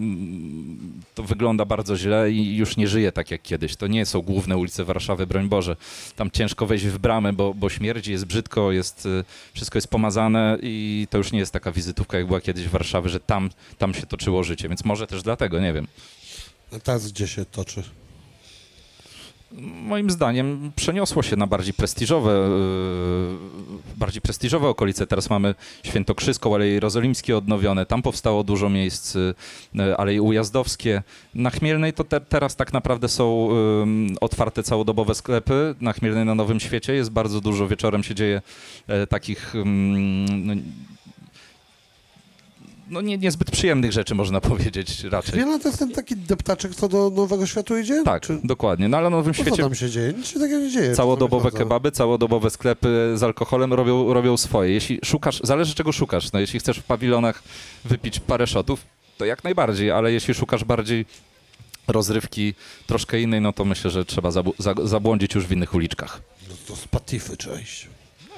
to 1.14 1.22
wygląda 1.22 1.64
bardzo 1.64 1.96
źle 1.96 2.30
i 2.30 2.56
już 2.56 2.76
nie 2.76 2.88
żyje 2.88 3.12
tak 3.12 3.30
jak 3.30 3.42
kiedyś. 3.42 3.76
To 3.76 3.86
nie 3.86 4.06
są 4.06 4.20
główne 4.22 4.56
ulice 4.56 4.84
Warszawy, 4.84 5.26
broń 5.26 5.48
Boże. 5.48 5.76
Tam 6.16 6.30
ciężko 6.30 6.66
wejść 6.66 6.86
w 6.86 6.98
bramę, 6.98 7.32
bo, 7.32 7.54
bo 7.54 7.70
śmierdzi, 7.70 8.12
jest 8.12 8.24
brzydko, 8.24 8.72
jest, 8.72 9.06
y, 9.06 9.24
wszystko 9.54 9.76
jest 9.78 9.88
pomazane 9.88 10.58
i 10.62 11.06
to 11.10 11.18
już 11.18 11.32
nie 11.32 11.38
jest 11.38 11.52
taka 11.52 11.72
wizytówka, 11.72 12.18
jak 12.18 12.26
była 12.26 12.40
kiedyś 12.40 12.64
w 12.64 12.70
Warszawie, 12.70 13.08
że 13.08 13.20
tam, 13.20 13.50
tam 13.78 13.94
się 13.94 14.06
toczyło 14.06 14.44
życie, 14.44 14.68
więc 14.68 14.84
może 14.84 15.06
też 15.06 15.22
dlatego, 15.22 15.60
nie 15.60 15.72
wiem. 15.72 15.86
Teraz 16.84 17.12
gdzie 17.12 17.28
się 17.28 17.44
toczy? 17.44 17.82
Moim 19.62 20.10
zdaniem 20.10 20.72
przeniosło 20.76 21.22
się 21.22 21.36
na 21.36 21.47
bardziej 21.47 21.74
prestiżowe, 21.74 22.31
yy, 22.31 23.97
bardziej 23.97 24.22
prestiżowe 24.22 24.68
okolice. 24.68 25.06
Teraz 25.06 25.31
mamy 25.31 25.55
Świętokrzyską, 25.82 26.55
Aleje 26.55 26.72
Jerozolimskie 26.72 27.36
odnowione, 27.36 27.86
tam 27.86 28.02
powstało 28.02 28.44
dużo 28.44 28.68
miejsc, 28.68 29.14
yy, 29.74 29.97
Aleje 29.97 30.22
Ujazdowskie. 30.22 31.02
Na 31.35 31.51
Chmielnej 31.51 31.93
to 31.93 32.05
te, 32.05 32.20
teraz 32.20 32.56
tak 32.56 32.72
naprawdę 32.72 33.09
są 33.09 33.48
yy, 34.06 34.16
otwarte 34.20 34.62
całodobowe 34.62 35.14
sklepy. 35.14 35.74
Na 35.81 35.93
Chmielnej 35.93 36.24
na 36.24 36.35
Nowym 36.35 36.60
Świecie 36.60 36.94
jest 36.94 37.10
bardzo 37.10 37.40
dużo, 37.40 37.68
wieczorem 37.68 38.02
się 38.02 38.14
dzieje 38.14 38.43
yy, 38.89 39.06
takich... 39.06 39.55
no, 42.89 43.01
nie, 43.01 43.19
niezbyt 43.19 43.51
przyjemnych 43.51 43.93
rzeczy, 43.93 44.15
można 44.15 44.40
powiedzieć 44.40 45.05
raczej. 45.05 45.40
No 45.47 45.59
to 45.59 45.69
jest 45.69 45.78
ten 45.78 45.93
taki 45.93 46.16
deptaczek, 46.16 46.74
co 46.74 46.89
do 46.89 47.11
Nowego 47.11 47.47
Światu 47.47 47.78
idzie? 47.78 48.02
Tak, 48.05 48.23
Czy... 48.23 48.39
dokładnie. 48.44 48.89
No 48.89 48.97
ale 48.97 49.11
na 49.11 49.16
Nowym 49.16 49.32
No 49.32 49.35
co 49.39 49.43
Świecie 49.43 49.62
tam 49.62 49.74
się 49.74 49.90
dzieje? 49.90 50.12
Nic 50.12 50.27
się 50.27 50.40
takiego 50.40 50.61
nie 50.61 50.70
dzieje. 50.70 50.94
całodobowe 50.94 51.51
kebaby, 51.51 51.90
całodobowe 51.93 52.51
sklepy 52.51 53.12
z 53.15 53.23
alkoholem 53.23 53.73
robią, 53.73 54.15
robią 54.15 54.36
swoje. 54.36 54.73
Jeśli 54.73 54.98
szukasz, 55.05 55.40
zależy 55.44 55.74
czego 55.74 55.93
szukasz. 55.93 56.32
No 56.32 56.40
jeśli 56.40 56.61
chcesz 56.61 56.78
w 56.78 56.82
pawilonach 56.82 57.43
wypić 57.85 58.20
parę 58.20 58.47
shotów, 58.47 58.81
to 59.19 59.24
jak 59.24 59.44
najbardziej, 59.44 59.90
ale 59.90 60.12
jeśli 60.12 60.35
szukasz 60.35 60.65
bardziej 60.65 61.06
rozrywki 61.89 62.55
troszkę 62.86 63.20
innej, 63.20 63.40
no 63.40 63.52
to 63.52 63.65
myślę, 63.65 63.90
że 63.90 64.05
trzeba 64.05 64.28
zabu- 64.31 64.55
za- 64.59 64.74
zabłądzić 64.86 65.35
już 65.35 65.47
w 65.47 65.52
innych 65.52 65.74
uliczkach. 65.74 66.20
No 66.48 66.55
to 66.69 66.77
z 66.77 66.89
Patify 66.89 67.32
iść. 67.62 67.89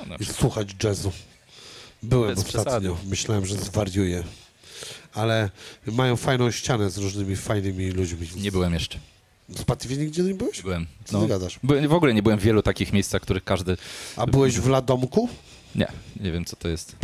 No, 0.08 0.16
I 0.20 0.24
słuchać 0.24 0.68
jazzu. 0.84 1.12
Byłem 2.08 2.28
Bez 2.34 2.38
ostatnio. 2.38 2.62
przesady. 2.64 2.90
Myślałem, 3.08 3.46
że 3.46 3.56
zwariuję. 3.56 4.22
Ale 5.14 5.50
mają 5.86 6.16
fajną 6.16 6.50
ścianę 6.50 6.90
z 6.90 6.98
różnymi 6.98 7.36
fajnymi 7.36 7.90
ludźmi. 7.90 8.28
Nie 8.36 8.52
byłem 8.52 8.74
jeszcze. 8.74 8.98
Z 9.48 9.64
Patify 9.64 9.96
nigdzie 9.96 10.22
nie 10.22 10.34
byłeś? 10.34 10.62
Byłem. 10.62 10.86
Co 11.04 11.22
ty 11.22 11.28
gadasz? 11.28 11.58
byłem- 11.62 11.88
w 11.88 11.92
ogóle 11.92 12.14
nie 12.14 12.22
byłem 12.22 12.38
w 12.38 12.42
wielu 12.42 12.62
takich 12.62 12.92
miejscach, 12.92 13.22
których 13.22 13.44
każdy... 13.44 13.76
A 14.16 14.26
byłeś 14.26 14.58
w 14.60 14.68
Ladomku? 14.68 15.28
Nie, 15.74 15.86
nie 16.20 16.32
wiem 16.32 16.44
co 16.44 16.56
to 16.56 16.68
jest. 16.68 16.96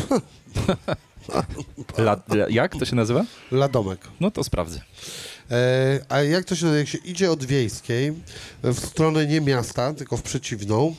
La, 1.99 2.17
jak 2.51 2.77
to 2.77 2.85
się 2.85 2.97
nazywa? 2.97 3.25
Ladomek. 3.51 4.01
No 4.21 4.31
to 4.31 4.45
sprawdzę. 4.45 4.81
E, 5.53 6.01
a 6.09 6.23
jak 6.23 6.45
to 6.45 6.57
się? 6.57 6.67
Jak 6.67 6.89
się 6.89 6.99
idzie 6.99 7.31
od 7.33 7.45
wiejskiej 7.45 8.13
w 8.63 8.81
stronę 8.87 9.27
nie 9.27 9.41
miasta, 9.41 9.95
tylko 9.95 10.17
w 10.17 10.23
przeciwną, 10.23 10.95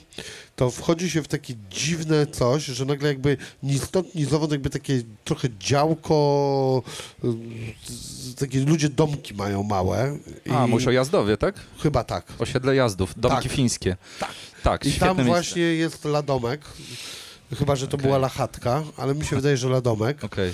to 0.56 0.72
wchodzi 0.72 1.10
się 1.10 1.24
w 1.24 1.28
takie 1.28 1.54
dziwne 1.70 2.28
coś, 2.28 2.66
że 2.66 2.86
nagle 2.86 3.10
jakby 3.10 3.38
ni 3.64 3.80
stąd, 3.80 4.16
ni 4.16 4.26
zowąd 4.26 4.52
jakby 4.52 4.70
takie 4.70 5.02
trochę 5.24 5.48
działko, 5.60 6.84
y, 7.24 8.36
takie 8.36 8.60
ludzie 8.60 8.90
domki 8.90 9.34
mają 9.34 9.64
małe. 9.64 10.18
A, 10.52 10.68
mówisz 10.68 10.88
o 10.88 10.92
Jazdowie, 10.92 11.38
tak? 11.38 11.56
Chyba 11.84 12.04
tak. 12.04 12.26
Osiedle 12.40 12.76
Jazdów, 12.76 13.14
domki 13.18 13.44
Tak. 13.44 13.52
fińskie. 13.52 13.96
Tak. 14.20 14.32
Tak, 14.64 14.86
I 14.86 14.92
tam 14.94 15.18
miejsce. 15.18 15.24
właśnie 15.34 15.62
jest 15.62 16.06
ladomek. 16.06 16.62
Chyba, 17.58 17.76
że 17.76 17.88
to 17.88 17.98
Okej. 17.98 18.06
była 18.08 18.18
lachatka, 18.18 18.84
ale 18.98 19.16
mi 19.16 19.26
się 19.26 19.36
wydaje, 19.36 19.58
że 19.58 19.70
ladomek. 19.70 20.24
Okej. 20.24 20.52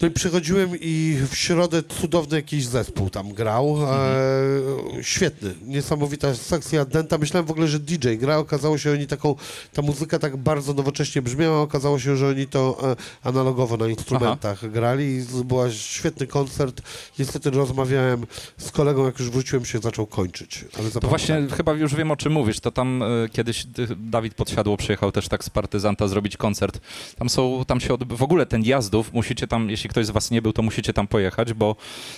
No 0.00 0.08
i 0.08 0.10
przychodziłem 0.10 0.70
i 0.80 1.18
w 1.30 1.36
środę 1.36 1.82
cudowny 1.82 2.36
jakiś 2.36 2.66
zespół 2.66 3.10
tam 3.10 3.32
grał. 3.32 3.78
E, 3.82 5.02
świetny, 5.02 5.54
niesamowita 5.62 6.34
sekcja 6.34 6.84
denta. 6.84 7.18
Myślałem 7.18 7.46
w 7.46 7.50
ogóle, 7.50 7.68
że 7.68 7.78
DJ 7.78 8.08
gra. 8.16 8.38
Okazało 8.38 8.78
się, 8.78 8.82
że 8.90 8.96
oni 8.96 9.06
taką, 9.06 9.34
ta 9.72 9.82
muzyka 9.82 10.18
tak 10.18 10.36
bardzo 10.36 10.74
nowocześnie 10.74 11.22
brzmiała. 11.22 11.60
Okazało 11.60 11.98
się, 11.98 12.16
że 12.16 12.28
oni 12.28 12.46
to 12.46 12.78
e, 12.92 12.96
analogowo 13.28 13.76
na 13.76 13.88
instrumentach 13.88 14.70
grali. 14.70 15.04
I 15.04 15.44
była 15.44 15.70
świetny 15.70 16.26
koncert. 16.26 16.82
Niestety 17.18 17.50
rozmawiałem 17.50 18.26
z 18.58 18.70
kolegą, 18.70 19.06
jak 19.06 19.18
już 19.18 19.30
wróciłem 19.30 19.64
się, 19.64 19.78
zaczął 19.78 20.06
kończyć. 20.06 20.64
Ale 20.78 20.90
To 20.90 21.08
właśnie 21.08 21.46
chyba 21.56 21.72
już 21.72 21.94
wiem 21.94 22.10
o 22.10 22.16
czym 22.16 22.32
mówisz. 22.32 22.60
To 22.60 22.70
tam 22.70 23.02
e, 23.02 23.28
kiedyś 23.28 23.64
y, 23.64 23.96
Dawid 23.96 24.34
Podsiadło 24.34 24.76
przyjechał 24.76 25.12
też 25.12 25.28
tak 25.28 25.44
z 25.44 25.50
partyzanta 25.50 26.08
zrobić 26.08 26.36
koncert. 26.36 26.80
Tam 27.18 27.28
są, 27.28 27.64
tam 27.66 27.80
się 27.80 27.96
w 28.08 28.22
ogóle 28.22 28.46
ten 28.46 28.62
Jazdów, 28.62 29.12
musicie 29.12 29.46
tam, 29.46 29.70
jeśli 29.70 29.85
ktoś 29.88 30.06
z 30.06 30.10
was 30.10 30.30
nie 30.30 30.42
był, 30.42 30.52
to 30.52 30.62
musicie 30.62 30.92
tam 30.92 31.06
pojechać, 31.06 31.52
bo 31.52 31.76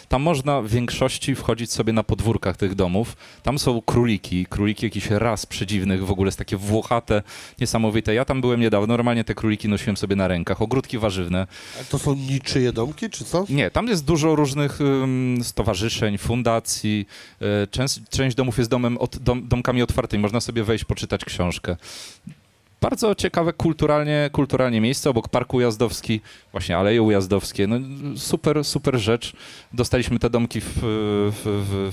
tam 0.09 0.23
można 0.23 0.63
w 0.63 0.69
większości 0.69 1.35
wchodzić 1.35 1.73
sobie 1.73 1.93
na 1.93 2.03
podwórkach 2.03 2.57
tych 2.57 2.75
domów. 2.75 3.17
Tam 3.43 3.59
są 3.59 3.83
króliki, 3.83 4.47
króliki 4.47 4.87
jakichś 4.87 5.11
ras 5.11 5.47
przedziwnych, 5.47 6.07
w 6.07 6.11
ogóle 6.11 6.29
jest 6.29 6.39
takie 6.39 6.57
włochate, 6.57 7.23
niesamowite. 7.61 8.15
Ja 8.15 8.25
tam 8.25 8.41
byłem 8.41 8.61
niedawno, 8.61 8.87
normalnie 8.87 9.25
te 9.25 9.35
króliki 9.35 9.69
nosiłem 9.69 9.97
sobie 9.97 10.17
na 10.17 10.29
rękach, 10.29 10.63
ogródki 10.63 10.99
warzywne. 10.99 11.47
To 11.91 11.99
są 11.99 12.15
niczyje 12.15 12.73
domki, 12.73 13.11
czy 13.11 13.25
co? 13.25 13.47
Nie, 13.49 13.71
tam 13.71 13.89
jest 13.89 14.05
dużo 14.05 14.37
różnych 14.37 14.81
ym, 14.81 15.39
stowarzyszeń, 15.43 16.19
fundacji. 16.19 17.07
Y, 17.43 17.67
część, 17.67 18.01
część 18.11 18.37
domów 18.37 18.59
jest 18.59 18.71
domem 18.71 18.99
od, 18.99 19.19
dom, 19.19 19.49
domkami 19.49 19.83
otwartymi. 19.83 20.23
Można 20.23 20.41
sobie 20.41 20.65
wejść, 20.65 20.85
poczytać 20.85 21.25
książkę. 21.25 21.77
Bardzo 22.81 23.15
ciekawe 23.15 23.53
kulturalnie, 23.53 24.31
kulturalnie 24.33 24.81
miejsce 24.81 25.11
obok 25.11 25.29
Parku 25.29 25.61
Jazdowski, 25.61 26.21
właśnie 26.53 26.77
Aleje 26.77 27.03
Ujazdowskie. 27.03 27.67
No, 27.67 27.79
super, 28.17 28.65
super 28.65 28.99
rzecz. 28.99 29.33
Dostaliśmy 29.73 30.19
te 30.19 30.31
domki 30.31 30.61
w, 30.61 30.67
w, 30.75 31.43
w, 31.45 31.93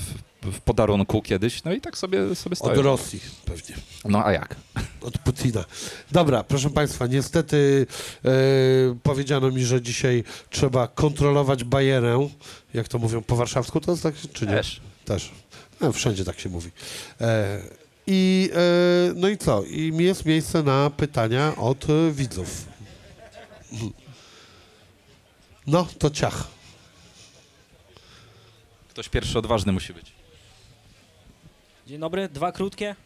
w, 0.52 0.60
podarunku 0.60 1.22
kiedyś, 1.22 1.64
no 1.64 1.72
i 1.72 1.80
tak 1.80 1.98
sobie, 1.98 2.34
sobie 2.34 2.52
Od 2.52 2.58
stoją. 2.58 2.82
Rosji 2.82 3.20
pewnie. 3.44 3.74
No 4.04 4.26
a 4.26 4.32
jak? 4.32 4.56
Od 5.00 5.18
Putina. 5.18 5.64
Dobra, 6.12 6.44
proszę 6.44 6.70
Państwa, 6.70 7.06
niestety 7.06 7.86
e, 8.24 8.30
powiedziano 9.02 9.50
mi, 9.50 9.64
że 9.64 9.82
dzisiaj 9.82 10.24
trzeba 10.50 10.88
kontrolować 10.88 11.64
bajerę. 11.64 12.28
Jak 12.74 12.88
to 12.88 12.98
mówią 12.98 13.22
po 13.22 13.36
warszawsku, 13.36 13.80
to 13.80 13.90
jest 13.90 14.02
tak, 14.02 14.14
czy 14.32 14.46
nie? 14.46 14.52
Też. 14.52 14.80
Też. 15.04 15.32
No, 15.80 15.92
wszędzie 15.92 16.24
tak 16.24 16.40
się 16.40 16.48
mówi. 16.48 16.70
E, 17.20 17.85
I 18.06 18.50
e, 18.54 19.12
no 19.14 19.28
i 19.28 19.38
co? 19.38 19.62
I 19.62 19.96
jest 19.98 20.24
miejsce 20.24 20.62
na 20.62 20.90
pytania 20.90 21.56
od 21.56 21.86
widzów. 22.12 22.66
No, 25.66 25.86
to 25.98 26.10
ciach. 26.10 26.46
Ktoś 28.88 29.08
pierwszy 29.08 29.38
odważny 29.38 29.72
musi 29.72 29.94
być. 29.94 30.12
Dzień 31.86 32.00
dobry, 32.00 32.28
dwa 32.28 32.52
krótkie. 32.52 32.96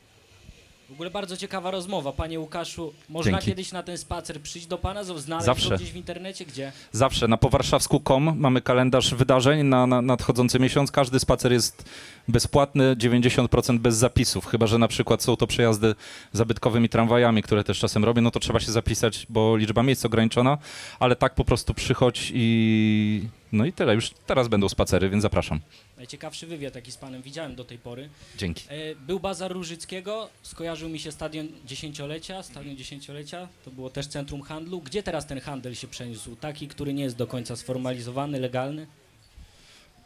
W 0.90 0.92
ogóle 0.92 1.10
bardzo 1.10 1.36
ciekawa 1.36 1.70
rozmowa. 1.70 2.12
Panie 2.12 2.40
Łukaszu, 2.40 2.92
można 3.08 3.32
Dzięki. 3.32 3.46
kiedyś 3.46 3.72
na 3.72 3.82
ten 3.82 3.98
spacer 3.98 4.40
przyjść 4.40 4.66
do 4.66 4.78
pana, 4.78 5.04
znaleźć 5.04 5.46
Zawsze. 5.46 5.68
go 5.68 5.76
gdzieś 5.76 5.92
w 5.92 5.96
internecie? 5.96 6.44
Gdzie? 6.44 6.72
Zawsze 6.92 7.28
na 7.28 7.36
powarszawsku.com 7.36 8.38
mamy 8.38 8.60
kalendarz 8.60 9.14
wydarzeń 9.14 9.66
na, 9.66 9.86
na 9.86 10.02
nadchodzący 10.02 10.58
miesiąc. 10.58 10.90
Każdy 10.90 11.20
spacer 11.20 11.52
jest 11.52 11.84
bezpłatny, 12.28 12.96
90% 12.96 13.78
bez 13.78 13.96
zapisów. 13.96 14.46
Chyba, 14.46 14.66
że 14.66 14.78
na 14.78 14.88
przykład 14.88 15.22
są 15.22 15.36
to 15.36 15.46
przejazdy 15.46 15.94
zabytkowymi 16.32 16.88
tramwajami, 16.88 17.42
które 17.42 17.64
też 17.64 17.78
czasem 17.78 18.04
robię, 18.04 18.22
no 18.22 18.30
to 18.30 18.40
trzeba 18.40 18.60
się 18.60 18.72
zapisać, 18.72 19.26
bo 19.28 19.56
liczba 19.56 19.82
miejsc 19.82 20.04
ograniczona, 20.04 20.58
ale 21.00 21.16
tak 21.16 21.34
po 21.34 21.44
prostu 21.44 21.74
przychodź 21.74 22.32
i 22.34 23.28
no 23.52 23.64
i 23.66 23.72
tyle. 23.72 23.94
Już 23.94 24.10
teraz 24.26 24.48
będą 24.48 24.68
spacery, 24.68 25.10
więc 25.10 25.22
zapraszam. 25.22 25.60
Najciekawszy 26.00 26.46
wywiad, 26.46 26.74
jaki 26.74 26.92
z 26.92 26.96
panem 26.96 27.22
widziałem 27.22 27.54
do 27.54 27.64
tej 27.64 27.78
pory. 27.78 28.08
Dzięki. 28.38 28.64
E, 28.68 28.94
Był 28.94 29.20
bazar 29.20 29.52
Różyckiego, 29.52 30.28
skojarzył 30.42 30.88
mi 30.88 30.98
się 30.98 31.12
stadion 31.12 31.48
dziesięciolecia, 31.66 32.42
stadion 32.42 32.76
dziesięciolecia, 32.76 33.48
to 33.64 33.70
było 33.70 33.90
też 33.90 34.06
centrum 34.06 34.42
handlu. 34.42 34.80
Gdzie 34.80 35.02
teraz 35.02 35.26
ten 35.26 35.40
handel 35.40 35.74
się 35.74 35.88
przeniósł? 35.88 36.36
Taki, 36.36 36.68
który 36.68 36.94
nie 36.94 37.02
jest 37.02 37.16
do 37.16 37.26
końca 37.26 37.56
sformalizowany, 37.56 38.40
legalny? 38.40 38.86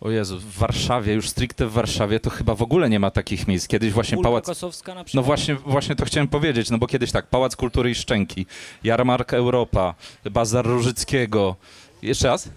O 0.00 0.10
Jezu, 0.10 0.38
w 0.38 0.52
Warszawie, 0.58 1.12
już 1.14 1.28
stricte 1.28 1.66
w 1.66 1.72
Warszawie, 1.72 2.20
to 2.20 2.30
chyba 2.30 2.54
w 2.54 2.62
ogóle 2.62 2.90
nie 2.90 3.00
ma 3.00 3.10
takich 3.10 3.48
miejsc. 3.48 3.68
Kiedyś 3.68 3.92
właśnie 3.92 4.16
Kulka 4.16 4.28
pałac... 4.28 4.46
Kosowska 4.46 4.94
na 4.94 5.00
No 5.00 5.04
przykład? 5.04 5.26
właśnie, 5.26 5.54
właśnie 5.54 5.96
to 5.96 6.04
chciałem 6.04 6.28
powiedzieć, 6.28 6.70
no 6.70 6.78
bo 6.78 6.86
kiedyś 6.86 7.12
tak, 7.12 7.26
Pałac 7.26 7.56
Kultury 7.56 7.90
i 7.90 7.94
Szczęki, 7.94 8.46
Jarmark 8.84 9.32
Europa, 9.32 9.94
Bazar 10.30 10.66
Różyckiego. 10.66 11.56
Jeszcze 12.02 12.28
raz? 12.28 12.48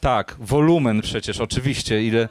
Tak, 0.00 0.36
wolumen 0.38 1.02
przecież, 1.02 1.40
oczywiście, 1.40 2.02
ile 2.04 2.28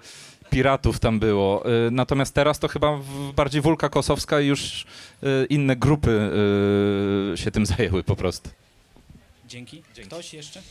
piratów 0.50 1.00
tam 1.00 1.20
było. 1.20 1.64
Y, 1.88 1.92
Natomiast 1.92 2.34
teraz 2.36 2.60
to 2.60 2.68
chyba 2.68 3.00
bardziej 3.36 3.62
Wólka 3.62 3.90
Kosowska 3.90 4.42
i 4.42 4.48
już 4.48 4.86
y, 5.24 5.46
inne 5.50 5.76
grupy 5.76 6.30
y, 7.34 7.38
się 7.38 7.52
tym 7.52 7.66
zajęły 7.76 8.04
po 8.04 8.16
prostu. 8.16 8.50
Dzięki. 9.48 9.84
Dzięki. 9.96 10.10
Ktoś 10.10 10.34
jeszcze? 10.34 10.62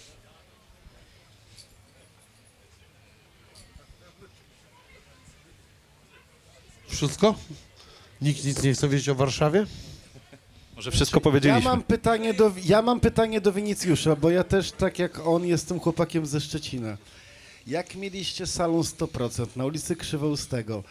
Wszystko? 6.88 7.34
Nikt 8.22 8.44
nic 8.44 8.62
nie 8.62 8.74
chce 8.74 8.88
wiedzieć 8.88 9.08
o 9.08 9.14
Warszawie? 9.14 9.66
Może 10.76 10.90
wszystko 10.90 11.16
Ja 11.18 11.22
powiedzieliśmy. 11.22 11.70
mam, 11.70 11.82
pytanie 11.82 12.34
do, 12.34 12.52
ja 12.64 12.82
mam 12.82 13.00
pytanie 13.00 13.40
do 13.40 13.52
Winicjusza, 13.52 14.16
bo 14.16 14.30
ja 14.30 14.44
też, 14.44 14.72
tak 14.72 14.98
jak 14.98 15.26
on, 15.26 15.46
jestem 15.46 15.80
chłopakiem 15.80 16.26
ze 16.26 16.40
Szczecina. 16.40 16.96
Jak 17.66 17.94
mieliście 17.94 18.46
salon 18.46 18.80
100% 18.82 19.46
na 19.56 19.64
ulicy 19.64 19.96
Krzywoustego, 19.96 20.84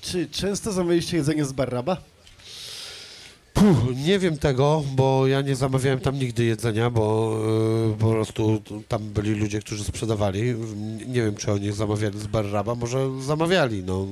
czy 0.00 0.26
często 0.30 0.72
zamawialiście 0.72 1.16
jedzenie 1.16 1.44
z 1.44 1.52
Barraba? 1.52 1.96
Puh, 3.62 3.96
nie 4.06 4.18
wiem 4.18 4.38
tego, 4.38 4.84
bo 4.96 5.26
ja 5.26 5.40
nie 5.40 5.56
zamawiałem 5.56 6.00
tam 6.00 6.18
nigdy 6.18 6.44
jedzenia, 6.44 6.90
bo 6.90 7.36
e, 7.94 7.98
po 7.98 8.10
prostu 8.10 8.62
tam 8.88 9.02
byli 9.02 9.34
ludzie, 9.34 9.60
którzy 9.60 9.84
sprzedawali. 9.84 10.54
Nie 11.06 11.22
wiem, 11.22 11.36
czy 11.36 11.52
oni 11.52 11.72
zamawiali 11.72 12.20
z 12.20 12.26
Barraba, 12.26 12.74
może 12.74 13.20
zamawiali. 13.20 13.82
No. 13.82 14.06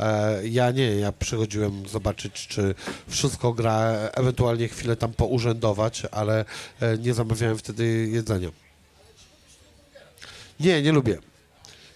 E, 0.00 0.48
ja 0.48 0.70
nie, 0.70 0.96
ja 0.96 1.12
przychodziłem 1.12 1.88
zobaczyć, 1.88 2.46
czy 2.46 2.74
wszystko 3.08 3.52
gra, 3.52 3.92
ewentualnie 4.14 4.68
chwilę 4.68 4.96
tam 4.96 5.12
pourzędować, 5.12 6.02
ale 6.10 6.44
e, 6.80 6.98
nie 6.98 7.14
zamawiałem 7.14 7.58
wtedy 7.58 8.08
jedzenia. 8.12 8.48
Nie, 10.60 10.82
nie 10.82 10.92
lubię. 10.92 11.29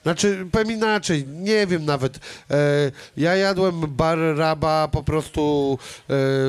Znaczy, 0.05 0.47
powiem 0.53 0.71
inaczej, 0.71 1.27
nie 1.27 1.67
wiem 1.67 1.85
nawet. 1.85 2.19
E, 2.51 2.91
ja 3.17 3.37
jadłem 3.37 3.81
bar 3.81 4.19
raba 4.37 4.89
po 4.89 5.03
prostu 5.03 5.79
e, 5.81 6.07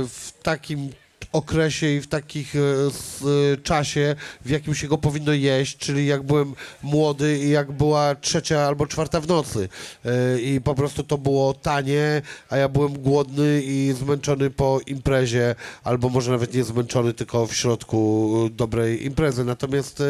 w 0.08 0.34
takim 0.44 0.90
okresie 1.36 1.88
i 1.88 2.02
w 2.02 2.08
takich 2.08 2.56
e, 2.56 2.60
e, 2.60 3.58
czasie, 3.58 4.16
w 4.46 4.50
jakim 4.50 4.76
się 4.76 4.88
go 4.88 4.98
powinno 4.98 5.34
jeść, 5.34 5.78
czyli 5.78 6.06
jak 6.06 6.24
byłem 6.24 6.54
młody 6.84 7.40
i 7.40 7.50
jak 7.50 7.72
była 7.72 8.16
trzecia 8.16 8.62
albo 8.62 8.88
czwarta 8.88 9.22
w 9.22 9.28
nocy. 9.28 9.70
E, 10.06 10.40
I 10.42 10.62
po 10.62 10.76
prostu 10.76 11.04
to 11.04 11.18
było 11.18 11.54
tanie, 11.54 12.22
a 12.50 12.58
ja 12.58 12.70
byłem 12.70 12.94
głodny 12.94 13.62
i 13.66 13.94
zmęczony 14.00 14.50
po 14.50 14.80
imprezie, 14.88 15.56
albo 15.84 16.10
może 16.10 16.32
nawet 16.32 16.54
nie 16.54 16.64
zmęczony, 16.64 17.14
tylko 17.14 17.48
w 17.48 17.56
środku 17.56 18.50
dobrej 18.52 19.06
imprezy. 19.06 19.44
Natomiast 19.46 20.04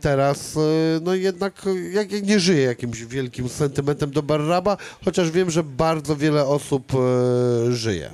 teraz 0.00 0.58
no 1.02 1.14
jednak 1.14 1.62
jak, 1.92 2.10
nie 2.22 2.40
żyję 2.40 2.62
jakimś 2.62 3.04
wielkim 3.04 3.48
sentymentem 3.48 4.10
do 4.10 4.22
Barraba, 4.22 4.76
chociaż 5.04 5.30
wiem, 5.30 5.50
że 5.50 5.62
bardzo 5.62 6.16
wiele 6.16 6.46
osób 6.46 6.92
żyje. 7.70 8.10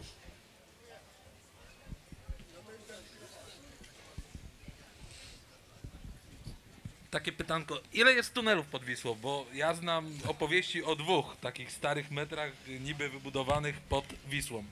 Takie 7.16 7.32
pytanko, 7.32 7.80
ile 7.92 8.12
jest 8.12 8.34
tunelów 8.34 8.66
pod 8.66 8.84
Wisłą? 8.84 9.16
Bo 9.22 9.46
ja 9.54 9.74
znam 9.74 10.06
opowieści 10.28 10.84
o 10.84 10.96
dwóch 10.96 11.36
takich 11.40 11.72
starych 11.72 12.10
metrach 12.10 12.52
niby 12.80 13.08
wybudowanych 13.08 13.80
pod 13.80 14.04
Wisłą. 14.28 14.64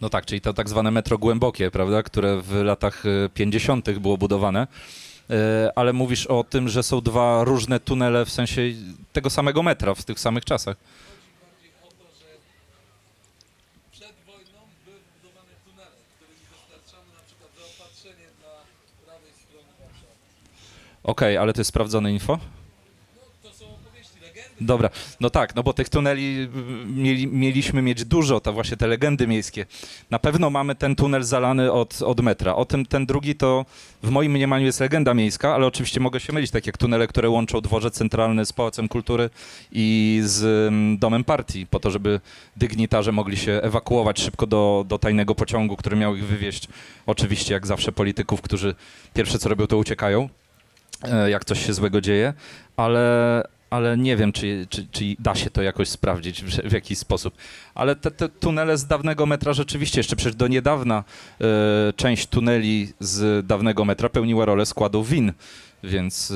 No 0.00 0.10
tak, 0.10 0.26
czyli 0.26 0.40
to 0.40 0.54
tak 0.54 0.68
zwane 0.68 0.90
metro 0.90 1.18
głębokie, 1.18 1.70
prawda, 1.70 2.02
które 2.02 2.42
w 2.42 2.52
latach 2.54 3.06
e, 3.06 3.28
50. 3.28 3.90
było 3.90 4.18
budowane. 4.18 4.66
E, 5.30 5.72
Ale 5.76 5.92
mówisz 5.92 6.26
o 6.26 6.44
tym, 6.44 6.68
że 6.68 6.82
są 6.82 7.00
dwa 7.00 7.44
różne 7.44 7.80
tunele 7.80 8.24
w 8.24 8.30
sensie 8.30 8.62
tego 9.12 9.30
samego 9.30 9.62
metra 9.62 9.94
w 9.94 10.04
tych 10.04 10.20
samych 10.20 10.44
czasach. 10.44 10.76
Przed 13.92 14.12
wojną 14.26 14.60
były 14.84 14.96
budowane 15.22 15.52
tunele, 15.64 15.96
którymi 16.16 16.40
dostarczano 16.52 17.12
na 17.18 17.22
przykład 17.26 17.50
zaopatrzenie 17.58 18.26
dla 18.40 18.54
prawej 19.06 19.32
strony 19.44 19.68
Warszawy. 19.80 20.16
Okej, 21.04 21.36
ale 21.36 21.52
to 21.52 21.60
jest 21.60 21.68
sprawdzone 21.68 22.12
info? 22.12 22.38
Dobra, 24.60 24.90
no 25.20 25.30
tak, 25.30 25.54
no 25.54 25.62
bo 25.62 25.72
tych 25.72 25.88
tuneli 25.88 26.48
mm, 26.54 27.02
mieli, 27.02 27.26
mieliśmy 27.26 27.82
mieć 27.82 28.04
dużo, 28.04 28.40
to 28.40 28.52
właśnie 28.52 28.76
te 28.76 28.86
legendy 28.86 29.26
miejskie. 29.26 29.66
Na 30.10 30.18
pewno 30.18 30.50
mamy 30.50 30.74
ten 30.74 30.96
tunel 30.96 31.22
zalany 31.22 31.72
od, 31.72 32.02
od 32.02 32.20
metra. 32.20 32.54
O 32.54 32.64
tym 32.64 32.86
ten 32.86 33.06
drugi 33.06 33.34
to 33.34 33.66
w 34.02 34.10
moim 34.10 34.32
mniemaniu 34.32 34.66
jest 34.66 34.80
legenda 34.80 35.14
miejska, 35.14 35.54
ale 35.54 35.66
oczywiście 35.66 36.00
mogę 36.00 36.20
się 36.20 36.32
mylić, 36.32 36.50
tak 36.50 36.66
jak 36.66 36.78
tunele, 36.78 37.06
które 37.06 37.30
łączą 37.30 37.60
dworzec 37.60 37.94
centralny 37.94 38.46
z 38.46 38.52
Pałacem 38.52 38.88
Kultury 38.88 39.30
i 39.72 40.20
z 40.24 40.68
mm, 40.68 40.98
Domem 40.98 41.24
Partii, 41.24 41.66
po 41.66 41.80
to, 41.80 41.90
żeby 41.90 42.20
dygnitarze 42.56 43.12
mogli 43.12 43.36
się 43.36 43.52
ewakuować 43.62 44.20
szybko 44.20 44.46
do, 44.46 44.84
do 44.88 44.98
tajnego 44.98 45.34
pociągu, 45.34 45.76
który 45.76 45.96
miał 45.96 46.16
ich 46.16 46.26
wywieźć. 46.26 46.68
Oczywiście, 47.06 47.54
jak 47.54 47.66
zawsze, 47.66 47.92
polityków, 47.92 48.42
którzy 48.42 48.74
pierwsze 49.14 49.38
co 49.38 49.48
robią, 49.48 49.66
to 49.66 49.76
uciekają 49.76 50.28
jak 51.28 51.44
coś 51.44 51.66
się 51.66 51.72
złego 51.72 52.00
dzieje, 52.00 52.34
ale, 52.76 53.42
ale 53.70 53.96
nie 53.96 54.16
wiem, 54.16 54.32
czy, 54.32 54.66
czy, 54.70 54.86
czy 54.90 55.04
da 55.18 55.34
się 55.34 55.50
to 55.50 55.62
jakoś 55.62 55.88
sprawdzić 55.88 56.42
w, 56.42 56.48
w 56.48 56.72
jakiś 56.72 56.98
sposób. 56.98 57.34
Ale 57.74 57.96
te, 57.96 58.10
te 58.10 58.28
tunele 58.28 58.78
z 58.78 58.86
dawnego 58.86 59.26
metra 59.26 59.52
rzeczywiście, 59.52 60.00
jeszcze 60.00 60.16
przecież 60.16 60.34
do 60.34 60.48
niedawna 60.48 61.04
e, 61.40 61.92
część 61.92 62.26
tuneli 62.26 62.92
z 63.00 63.46
dawnego 63.46 63.84
metra 63.84 64.08
pełniła 64.08 64.44
rolę 64.44 64.66
składu 64.66 65.04
win, 65.04 65.32
więc 65.82 66.32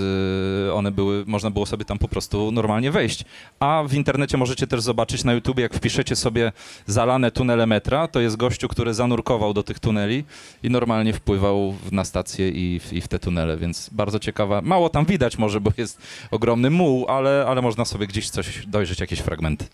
e, 0.69 0.73
one 0.73 0.93
były, 0.93 1.25
można 1.27 1.51
było 1.51 1.67
sobie 1.67 1.85
tam 1.85 1.99
po 1.99 2.09
prostu 2.09 2.53
normalnie 2.53 2.91
wejść. 2.91 3.25
A 3.61 3.85
w 3.89 3.95
internecie 3.95 4.37
możecie 4.37 4.67
też 4.67 4.81
zobaczyć 4.81 5.25
na 5.25 5.33
YouTube, 5.33 5.59
jak 5.59 5.75
wpiszecie 5.75 6.17
sobie 6.17 6.53
zalane 6.87 7.31
tunele 7.31 7.67
metra, 7.67 8.09
to 8.09 8.21
jest 8.21 8.37
gościu, 8.37 8.69
który 8.69 8.95
zanurkował 8.95 9.55
do 9.55 9.63
tych 9.63 9.79
tuneli 9.79 10.25
i 10.63 10.71
normalnie 10.71 11.13
wpływał 11.13 11.75
na 11.93 12.05
stację 12.05 12.49
i 12.49 12.81
w, 12.81 12.93
i 12.93 13.01
w 13.01 13.09
te 13.09 13.19
tunele, 13.19 13.57
więc 13.57 13.91
bardzo 13.93 14.19
ciekawa. 14.19 14.61
Mało 14.63 14.89
tam 14.89 15.05
widać 15.05 15.39
może, 15.39 15.61
bo 15.61 15.73
jest 15.77 16.03
ogromny 16.31 16.71
muł, 16.71 17.07
ale, 17.09 17.45
ale 17.49 17.63
można 17.63 17.85
sobie 17.85 18.07
gdzieś 18.07 18.31
coś 18.31 18.67
dojrzeć, 18.67 19.01
jakieś 19.01 19.19
fragmenty. 19.19 19.67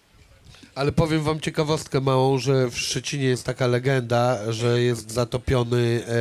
Ale 0.74 0.92
powiem 0.92 1.22
wam 1.22 1.40
ciekawostkę 1.40 2.00
małą, 2.00 2.38
że 2.38 2.70
w 2.70 2.78
Szczecinie 2.78 3.24
jest 3.24 3.44
taka 3.46 3.66
legenda, 3.66 4.52
że 4.52 4.82
jest 4.82 5.10
zatopiony 5.10 6.02
e, 6.06 6.12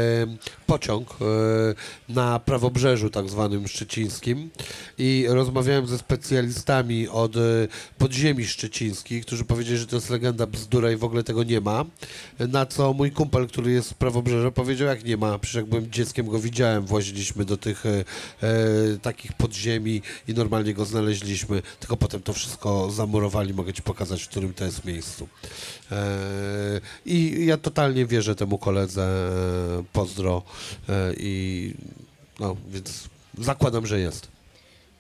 pociąg 0.68 1.10
e, 1.12 2.14
na 2.14 2.40
prawobrzeżu 2.40 3.10
tak 3.10 3.30
zwanym 3.30 3.68
szczecińskim 3.68 4.50
i 5.02 5.26
rozmawiałem 5.30 5.88
ze 5.88 5.98
specjalistami 5.98 7.08
od 7.08 7.36
e, 7.36 7.40
podziemi 7.98 8.46
szczecińskich, 8.46 9.26
którzy 9.26 9.46
powiedzieli, 9.46 9.78
że 9.78 9.88
to 9.88 9.96
jest 9.96 10.10
legenda 10.10 10.48
bzdura 10.48 10.92
i 10.92 10.96
w 10.96 11.04
ogóle 11.04 11.24
tego 11.24 11.44
nie 11.44 11.62
ma. 11.62 11.86
Na 12.40 12.66
co 12.66 12.94
mój 12.94 13.12
kumpel, 13.12 13.48
który 13.48 13.72
jest 13.72 13.90
z 13.90 13.94
prawobrzeża 13.94 14.52
powiedział, 14.52 14.88
jak 14.88 15.06
nie 15.06 15.18
ma, 15.18 15.40
przecież 15.40 15.56
jak 15.56 15.66
byłem 15.66 15.92
dzieckiem 15.92 16.28
go 16.28 16.40
widziałem, 16.40 16.86
właziliśmy 16.86 17.46
do 17.46 17.58
tych 17.58 17.86
e, 17.86 17.90
e, 18.42 18.98
takich 19.02 19.34
podziemi 19.34 20.02
i 20.28 20.34
normalnie 20.34 20.74
go 20.74 20.86
znaleźliśmy, 20.86 21.62
tylko 21.80 21.98
potem 21.98 22.22
to 22.22 22.34
wszystko 22.34 22.92
zamurowali, 22.92 23.54
mogę 23.54 23.74
ci 23.74 23.82
pokazać, 23.82 24.24
w 24.24 24.30
którym 24.30 24.54
to 24.54 24.66
jest 24.66 24.86
miejscu. 24.86 25.28
E, 25.92 26.82
I 27.06 27.46
ja 27.46 27.58
totalnie 27.58 28.06
wierzę 28.06 28.36
temu 28.36 28.58
koledze, 28.58 29.04
e, 29.80 29.84
pozdro 29.94 30.42
e, 30.90 31.14
i 31.18 31.74
no, 32.40 32.56
więc 32.72 33.10
zakładam, 33.38 33.86
że 33.86 34.00
jest. 34.00 34.41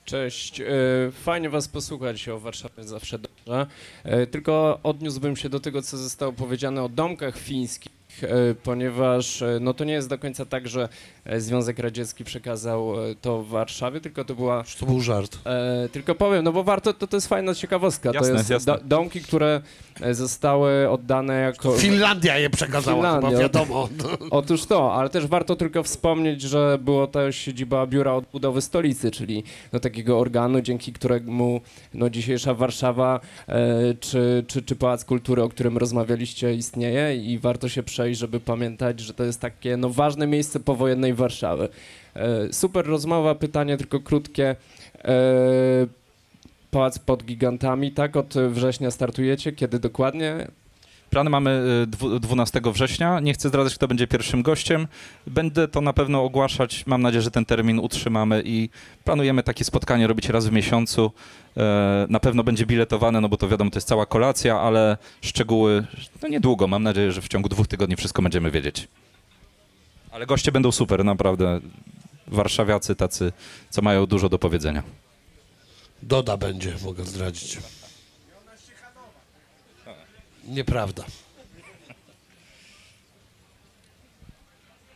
Cześć, 0.05 0.61
e, 0.61 0.65
fajnie 1.11 1.49
Was 1.49 1.67
posłuchać 1.67 2.29
o 2.29 2.39
Warszawie 2.39 2.83
zawsze 2.83 3.19
dobrze. 3.19 3.67
E, 4.03 4.27
Tylko 4.27 4.79
odniósłbym 4.83 5.35
się 5.35 5.49
do 5.49 5.59
tego, 5.59 5.81
co 5.81 5.97
zostało 5.97 6.33
powiedziane 6.33 6.83
o 6.83 6.89
domkach 6.89 7.37
fińskich, 7.37 7.91
e, 8.23 8.27
ponieważ 8.63 9.43
no 9.59 9.73
to 9.73 9.83
nie 9.83 9.93
jest 9.93 10.09
do 10.09 10.17
końca 10.17 10.45
tak, 10.45 10.67
że 10.67 10.89
Związek 11.37 11.79
Radziecki 11.79 12.23
przekazał 12.23 13.05
e, 13.05 13.15
to 13.15 13.43
w 13.43 13.47
Warszawie, 13.47 14.01
tylko 14.01 14.25
to 14.25 14.35
była 14.35 14.63
To 14.79 14.85
był 14.85 15.01
żart. 15.01 15.37
E, 15.45 15.89
tylko 15.91 16.15
powiem, 16.15 16.43
no 16.43 16.51
bo 16.51 16.63
warto, 16.63 16.93
to, 16.93 17.07
to 17.07 17.17
jest 17.17 17.27
fajna 17.27 17.55
ciekawostka. 17.55 18.11
Jasne, 18.13 18.29
to 18.29 18.37
jest 18.37 18.49
jasne. 18.49 18.73
do, 18.73 18.79
domki, 18.83 19.21
które 19.21 19.61
e, 20.01 20.13
zostały 20.13 20.89
oddane 20.89 21.41
jako. 21.41 21.71
Finlandia 21.71 22.37
je 22.37 22.49
przekazała, 22.49 22.95
Finlandia. 22.97 23.29
chyba 23.29 23.41
wiadomo. 23.41 23.89
Otóż 24.29 24.65
to, 24.65 24.93
ale 24.93 25.09
też 25.09 25.27
warto 25.27 25.55
tylko 25.55 25.83
wspomnieć, 25.83 26.41
że 26.41 26.77
było 26.81 27.07
to 27.07 27.31
siedziba 27.31 27.87
Biura 27.87 28.13
Odbudowy 28.13 28.61
Stolicy, 28.61 29.11
czyli 29.11 29.43
no, 29.73 29.79
takiego 29.79 30.19
organu, 30.19 30.61
dzięki 30.61 30.93
któremu 30.93 31.61
no, 31.93 32.09
dzisiejsza 32.09 32.53
Warszawa 32.53 33.19
e, 33.47 33.93
czy, 33.99 34.45
czy, 34.47 34.61
czy 34.61 34.75
Pałac 34.75 35.05
Kultury, 35.05 35.43
o 35.43 35.49
którym 35.49 35.77
rozmawialiście, 35.77 36.53
istnieje 36.53 37.15
i 37.15 37.39
warto 37.39 37.69
się 37.69 37.83
przejść, 37.83 38.19
żeby 38.19 38.39
pamiętać, 38.39 38.99
że 38.99 39.13
to 39.13 39.23
jest 39.23 39.39
takie 39.39 39.77
no, 39.77 39.89
ważne 39.89 40.27
miejsce 40.27 40.59
powojennej 40.59 41.10
Warszawy. 41.13 41.69
E, 42.15 42.53
super 42.53 42.85
rozmowa, 42.85 43.35
pytanie 43.35 43.77
tylko 43.77 43.99
krótkie. 43.99 44.55
E, 45.05 45.13
Pałac 46.71 46.99
pod 46.99 47.23
gigantami, 47.23 47.91
tak? 47.91 48.15
Od 48.17 48.33
września 48.49 48.91
startujecie. 48.91 49.51
Kiedy 49.51 49.79
dokładnie? 49.79 50.47
Plany 51.09 51.29
mamy 51.29 51.63
y, 51.83 51.87
dwu- 51.87 52.19
12 52.19 52.61
września. 52.65 53.19
Nie 53.19 53.33
chcę 53.33 53.49
zdradzać, 53.49 53.75
kto 53.75 53.87
będzie 53.87 54.07
pierwszym 54.07 54.41
gościem. 54.43 54.87
Będę 55.27 55.67
to 55.67 55.81
na 55.81 55.93
pewno 55.93 56.23
ogłaszać. 56.23 56.83
Mam 56.87 57.01
nadzieję, 57.01 57.21
że 57.21 57.31
ten 57.31 57.45
termin 57.45 57.79
utrzymamy 57.79 58.41
i 58.45 58.69
planujemy 59.03 59.43
takie 59.43 59.63
spotkanie 59.63 60.07
robić 60.07 60.29
raz 60.29 60.47
w 60.47 60.51
miesiącu. 60.51 61.11
E, 61.57 62.05
Na 62.09 62.19
pewno 62.19 62.43
będzie 62.43 62.65
biletowane, 62.65 63.21
no 63.21 63.29
bo 63.29 63.37
to 63.37 63.47
wiadomo, 63.47 63.71
to 63.71 63.77
jest 63.77 63.87
cała 63.87 64.05
kolacja, 64.05 64.59
ale 64.59 64.97
szczegóły 65.21 65.85
no 66.21 66.27
niedługo. 66.27 66.67
Mam 66.67 66.83
nadzieję, 66.83 67.11
że 67.11 67.21
w 67.21 67.27
ciągu 67.27 67.49
dwóch 67.49 67.67
tygodni 67.67 67.95
wszystko 67.95 68.21
będziemy 68.21 68.51
wiedzieć. 68.51 68.87
Ale 70.11 70.25
goście 70.25 70.51
będą 70.51 70.71
super, 70.71 71.05
naprawdę. 71.05 71.59
Warszawiacy 72.27 72.95
tacy, 72.95 73.31
co 73.69 73.81
mają 73.81 74.05
dużo 74.05 74.29
do 74.29 74.39
powiedzenia. 74.39 74.83
Doda 76.03 76.37
będzie, 76.37 76.75
mogę 76.83 77.05
zdradzić. 77.05 77.57
Nieprawda. 80.47 81.03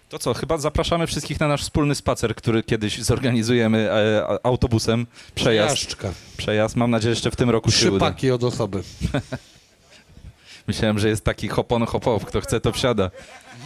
To 0.10 0.20
co, 0.20 0.34
chyba 0.34 0.58
zapraszamy 0.58 1.08
wszystkich 1.08 1.40
na 1.40 1.48
nasz 1.48 1.62
wspólny 1.62 1.96
spacer, 1.96 2.36
który 2.36 2.64
kiedyś 2.64 3.02
zorganizujemy 3.02 3.92
e, 3.92 4.46
autobusem. 4.46 5.08
Przejazd. 5.36 5.96
Przejazd. 6.38 6.76
Mam 6.76 6.92
nadzieję, 6.92 7.14
że 7.14 7.18
jeszcze 7.18 7.32
w 7.32 7.36
tym 7.36 7.50
roku 7.50 7.72
się 7.72 7.78
Trzy 7.78 7.92
uda. 7.92 8.06
paki 8.06 8.32
od 8.32 8.44
osoby. 8.44 8.84
Myślałem, 10.68 11.00
że 11.00 11.10
jest 11.10 11.24
taki 11.24 11.48
hop-on, 11.48 11.86
hop-off. 11.86 12.26
Kto 12.26 12.42
chce, 12.42 12.62
to 12.62 12.72
wsiada. 12.72 13.12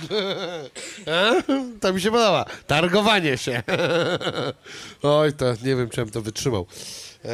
To 1.82 1.94
mi 1.94 2.02
się 2.02 2.12
podoba. 2.12 2.46
Targowanie 2.68 3.38
się. 3.38 3.64
Oj, 5.04 5.34
to 5.34 5.46
nie 5.64 5.76
wiem, 5.76 5.90
czy 5.90 6.02
bym 6.02 6.10
to 6.10 6.22
wytrzymał. 6.22 6.66
E, 7.26 7.30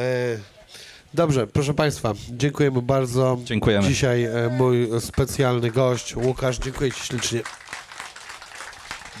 dobrze, 1.14 1.46
proszę 1.46 1.74
Państwa, 1.74 2.12
dziękujemy 2.30 2.82
bardzo. 2.82 3.38
Dziękujemy. 3.44 3.88
Dzisiaj 3.88 4.24
e, 4.24 4.48
mój 4.58 4.88
specjalny 5.00 5.70
gość, 5.70 6.16
Łukasz, 6.16 6.58
dziękuję 6.58 6.92
Ci 6.92 7.00
ślicznie. 7.00 7.40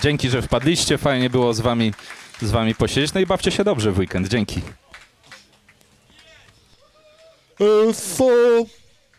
Dzięki, 0.02 0.30
że 0.30 0.42
wpadliście. 0.42 0.98
Fajnie 0.98 1.30
było 1.30 1.54
z 1.54 1.60
wami, 1.60 1.92
z 2.42 2.50
wami 2.50 2.74
posiedzieć. 2.74 3.14
No 3.14 3.20
i 3.20 3.26
bawcie 3.26 3.50
się 3.50 3.64
dobrze 3.64 3.92
w 3.92 3.98
weekend. 3.98 4.28
Dzięki. 4.28 4.62
E, 7.60 7.94
so... 7.94 8.24